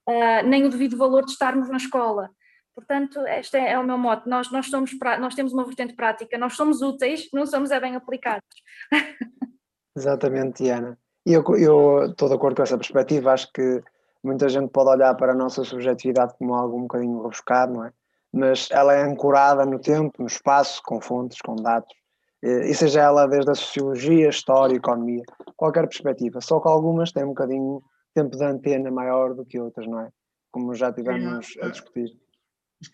uh, 0.10 0.48
nem 0.48 0.66
o 0.66 0.70
devido 0.70 0.98
valor 0.98 1.26
de 1.26 1.32
estarmos 1.32 1.70
na 1.70 1.78
escola. 1.78 2.30
Portanto, 2.76 3.20
este 3.28 3.58
é, 3.58 3.74
é 3.74 3.80
o 3.80 3.84
meu 3.84 3.98
mote. 3.98 4.28
Nós, 4.28 4.52
nós, 4.52 4.68
somos, 4.68 4.92
nós 5.20 5.36
temos 5.36 5.54
uma 5.54 5.64
vertente 5.64 5.94
prática, 5.94 6.38
nós 6.38 6.56
somos 6.56 6.82
úteis, 6.82 7.30
não 7.32 7.46
somos 7.46 7.70
é 7.70 7.80
bem 7.80 7.96
aplicados. 7.96 8.48
Exatamente, 9.96 10.64
Diana. 10.64 10.98
E 11.26 11.34
eu, 11.34 11.44
eu 11.56 12.06
estou 12.12 12.28
de 12.28 12.36
acordo 12.36 12.56
com 12.56 12.64
essa 12.64 12.78
perspectiva, 12.78 13.32
acho 13.32 13.52
que 13.54 13.82
muita 14.24 14.50
gente 14.50 14.70
pode 14.72 14.90
olhar 14.90 15.14
para 15.16 15.34
a 15.34 15.36
nossa 15.36 15.64
subjetividade 15.64 16.34
como 16.38 16.56
algo 16.56 16.78
um 16.78 16.82
bocadinho 16.82 17.22
rebuscado, 17.22 17.74
não 17.74 17.86
é? 17.86 17.94
Mas 18.34 18.68
ela 18.72 18.94
é 18.94 19.04
ancorada 19.04 19.66
no 19.66 19.80
tempo, 19.80 20.14
no 20.20 20.28
espaço, 20.28 20.82
com 20.84 21.00
fontes, 21.00 21.40
com 21.40 21.56
dados, 21.56 21.94
e 22.42 22.74
seja 22.74 23.02
ela 23.02 23.28
desde 23.28 23.52
a 23.52 23.56
sociologia, 23.56 24.28
história, 24.28 24.76
economia, 24.76 25.24
qualquer 25.56 25.88
perspectiva, 25.88 26.42
só 26.42 26.60
que 26.60 26.68
algumas 26.68 27.12
têm 27.12 27.24
um 27.24 27.30
bocadinho 27.30 27.82
tempo 28.14 28.36
de 28.36 28.44
antena 28.44 28.92
maior 28.92 29.34
do 29.34 29.46
que 29.46 29.60
outras, 29.60 29.88
não 29.88 30.02
é? 30.02 30.10
Como 30.52 30.74
já 30.74 30.92
tivemos 30.92 31.56
a 31.62 31.70
discutir. 31.70 32.10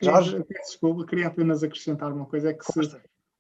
Jorge? 0.02 0.46
Desculpa, 0.48 1.06
queria 1.06 1.28
apenas 1.28 1.64
acrescentar 1.64 2.12
uma 2.14 2.26
coisa, 2.26 2.50
é 2.50 2.54
que 2.54 2.64
se, 2.64 2.82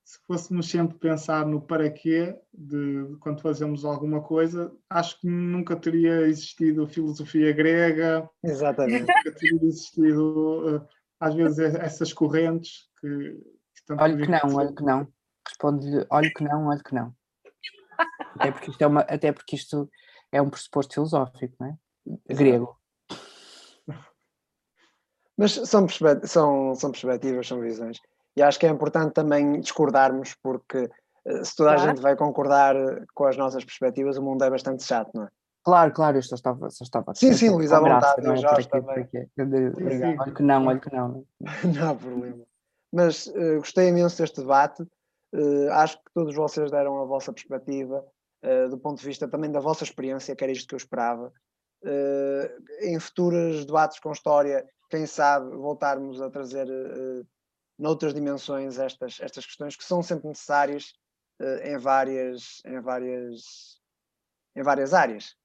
se 0.03 0.19
fôssemos 0.25 0.67
sempre 0.69 0.97
pensar 0.97 1.45
no 1.45 1.61
para 1.61 1.89
quê 1.91 2.35
de, 2.51 3.15
quando 3.19 3.41
fazemos 3.41 3.85
alguma 3.85 4.21
coisa, 4.21 4.71
acho 4.89 5.19
que 5.21 5.27
nunca 5.27 5.75
teria 5.75 6.21
existido 6.21 6.87
filosofia 6.87 7.53
grega, 7.53 8.27
Exatamente. 8.43 9.01
nunca 9.01 9.31
teria 9.35 9.63
existido, 9.63 10.63
eh, 10.75 10.87
às 11.19 11.35
vezes, 11.35 11.59
essas 11.75 12.13
correntes 12.13 12.89
que... 12.99 13.37
que 13.85 13.93
olha 13.93 14.17
que 14.17 14.27
não, 14.27 14.55
olha 14.55 14.73
que 14.73 14.83
não. 14.83 15.07
Responde-lhe, 15.47 16.05
olha 16.09 16.31
que 16.33 16.43
não, 16.43 16.67
olha 16.67 16.83
que 16.83 16.95
não. 16.95 17.13
Até 18.35 18.51
porque 18.51 18.71
isto 18.71 18.81
é 18.81 18.87
uma, 18.87 19.01
até 19.01 19.31
porque 19.31 19.55
isto 19.55 19.89
é 20.31 20.41
um 20.41 20.49
pressuposto 20.49 20.93
filosófico, 20.93 21.55
não 21.59 21.67
é? 21.67 22.33
Grego. 22.33 22.79
Mas 25.37 25.53
são, 25.53 25.87
são, 26.23 26.75
são 26.75 26.91
perspectivas, 26.91 27.47
são 27.47 27.61
visões. 27.61 27.97
E 28.35 28.41
acho 28.41 28.59
que 28.59 28.65
é 28.65 28.69
importante 28.69 29.13
também 29.13 29.59
discordarmos, 29.59 30.35
porque 30.41 30.89
eh, 31.25 31.43
se 31.43 31.55
toda 31.55 31.73
claro. 31.73 31.81
a 31.81 31.87
gente 31.87 32.01
vai 32.01 32.15
concordar 32.15 32.75
com 33.13 33.25
as 33.25 33.37
nossas 33.37 33.63
perspectivas, 33.63 34.17
o 34.17 34.21
mundo 34.21 34.43
é 34.43 34.49
bastante 34.49 34.83
chato, 34.83 35.11
não 35.13 35.23
é? 35.23 35.29
Claro, 35.63 35.91
claro, 35.91 36.17
eu 36.17 36.23
só 36.23 36.35
estava, 36.35 36.69
só 36.69 36.83
estava 36.83 37.13
Sim, 37.13 37.33
sim, 37.33 37.49
Luís, 37.49 37.71
à 37.71 37.79
vontade, 37.79 38.25
eu 38.25 38.35
já 38.37 38.55
também. 38.55 39.07
Olha 40.17 40.31
que 40.31 40.43
não, 40.43 40.67
olha 40.67 40.79
que 40.79 40.95
não. 40.95 41.25
Não 41.39 41.89
há 41.89 41.95
problema. 41.95 42.45
Mas 42.91 43.27
uh, 43.27 43.57
gostei 43.57 43.89
imenso 43.89 44.17
deste 44.17 44.41
debate, 44.41 44.81
uh, 44.81 45.71
acho 45.73 45.97
que 45.97 46.11
todos 46.13 46.35
vocês 46.35 46.71
deram 46.71 47.01
a 47.01 47.05
vossa 47.05 47.31
perspectiva, 47.31 48.03
uh, 48.43 48.69
do 48.69 48.77
ponto 48.77 48.99
de 48.99 49.05
vista 49.05 49.27
também 49.27 49.51
da 49.51 49.59
vossa 49.59 49.83
experiência, 49.83 50.35
que 50.35 50.43
era 50.43 50.51
isto 50.51 50.67
que 50.67 50.75
eu 50.75 50.77
esperava. 50.77 51.31
em 52.81 52.99
futuros 52.99 53.65
debates 53.65 53.99
com 53.99 54.11
história, 54.11 54.67
quem 54.89 55.05
sabe 55.05 55.55
voltarmos 55.55 56.21
a 56.21 56.29
trazer 56.29 56.67
noutras 57.77 58.13
dimensões 58.13 58.77
estas, 58.77 59.19
estas 59.21 59.45
questões 59.45 59.75
que 59.77 59.83
são 59.85 60.01
sempre 60.01 60.27
necessárias 60.27 60.93
em, 61.63 61.77
várias, 61.77 62.61
em, 62.65 62.81
várias, 62.81 63.79
em 64.55 64.63
várias 64.63 64.93
áreas. 64.93 65.37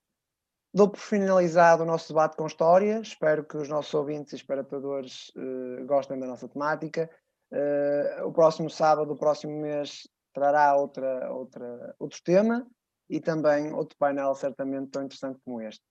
Dou 0.75 0.89
por 0.89 0.99
finalizado 0.99 1.83
o 1.83 1.85
nosso 1.85 2.09
debate 2.09 2.35
com 2.35 2.45
história. 2.45 2.99
Espero 2.99 3.45
que 3.45 3.55
os 3.55 3.69
nossos 3.69 3.93
ouvintes 3.93 4.33
e 4.33 4.35
espectadores 4.35 5.29
uh, 5.29 5.85
gostem 5.85 6.19
da 6.19 6.27
nossa 6.27 6.49
temática. 6.49 7.09
Uh, 7.49 8.27
o 8.27 8.33
próximo 8.33 8.69
sábado, 8.69 9.13
o 9.13 9.15
próximo 9.15 9.57
mês, 9.61 10.05
trará 10.33 10.75
outra, 10.75 11.31
outra, 11.31 11.95
outro 11.97 12.21
tema 12.21 12.67
e 13.09 13.21
também 13.21 13.71
outro 13.71 13.95
painel 13.97 14.35
certamente 14.35 14.91
tão 14.91 15.03
interessante 15.03 15.39
como 15.45 15.61
este. 15.61 15.81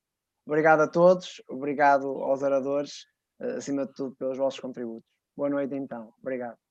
Obrigado 0.45 0.83
a 0.83 0.87
todos, 0.87 1.43
obrigado 1.49 2.07
aos 2.23 2.43
oradores, 2.43 3.07
uh, 3.41 3.57
acima 3.57 3.87
de 3.87 3.95
tudo 3.95 4.15
pelos 4.17 4.37
vossos 4.37 4.61
contributos. 4.61 5.09
Boa 5.35 5.49
noite 5.49 5.75
então. 5.75 6.13
Obrigado. 6.21 6.64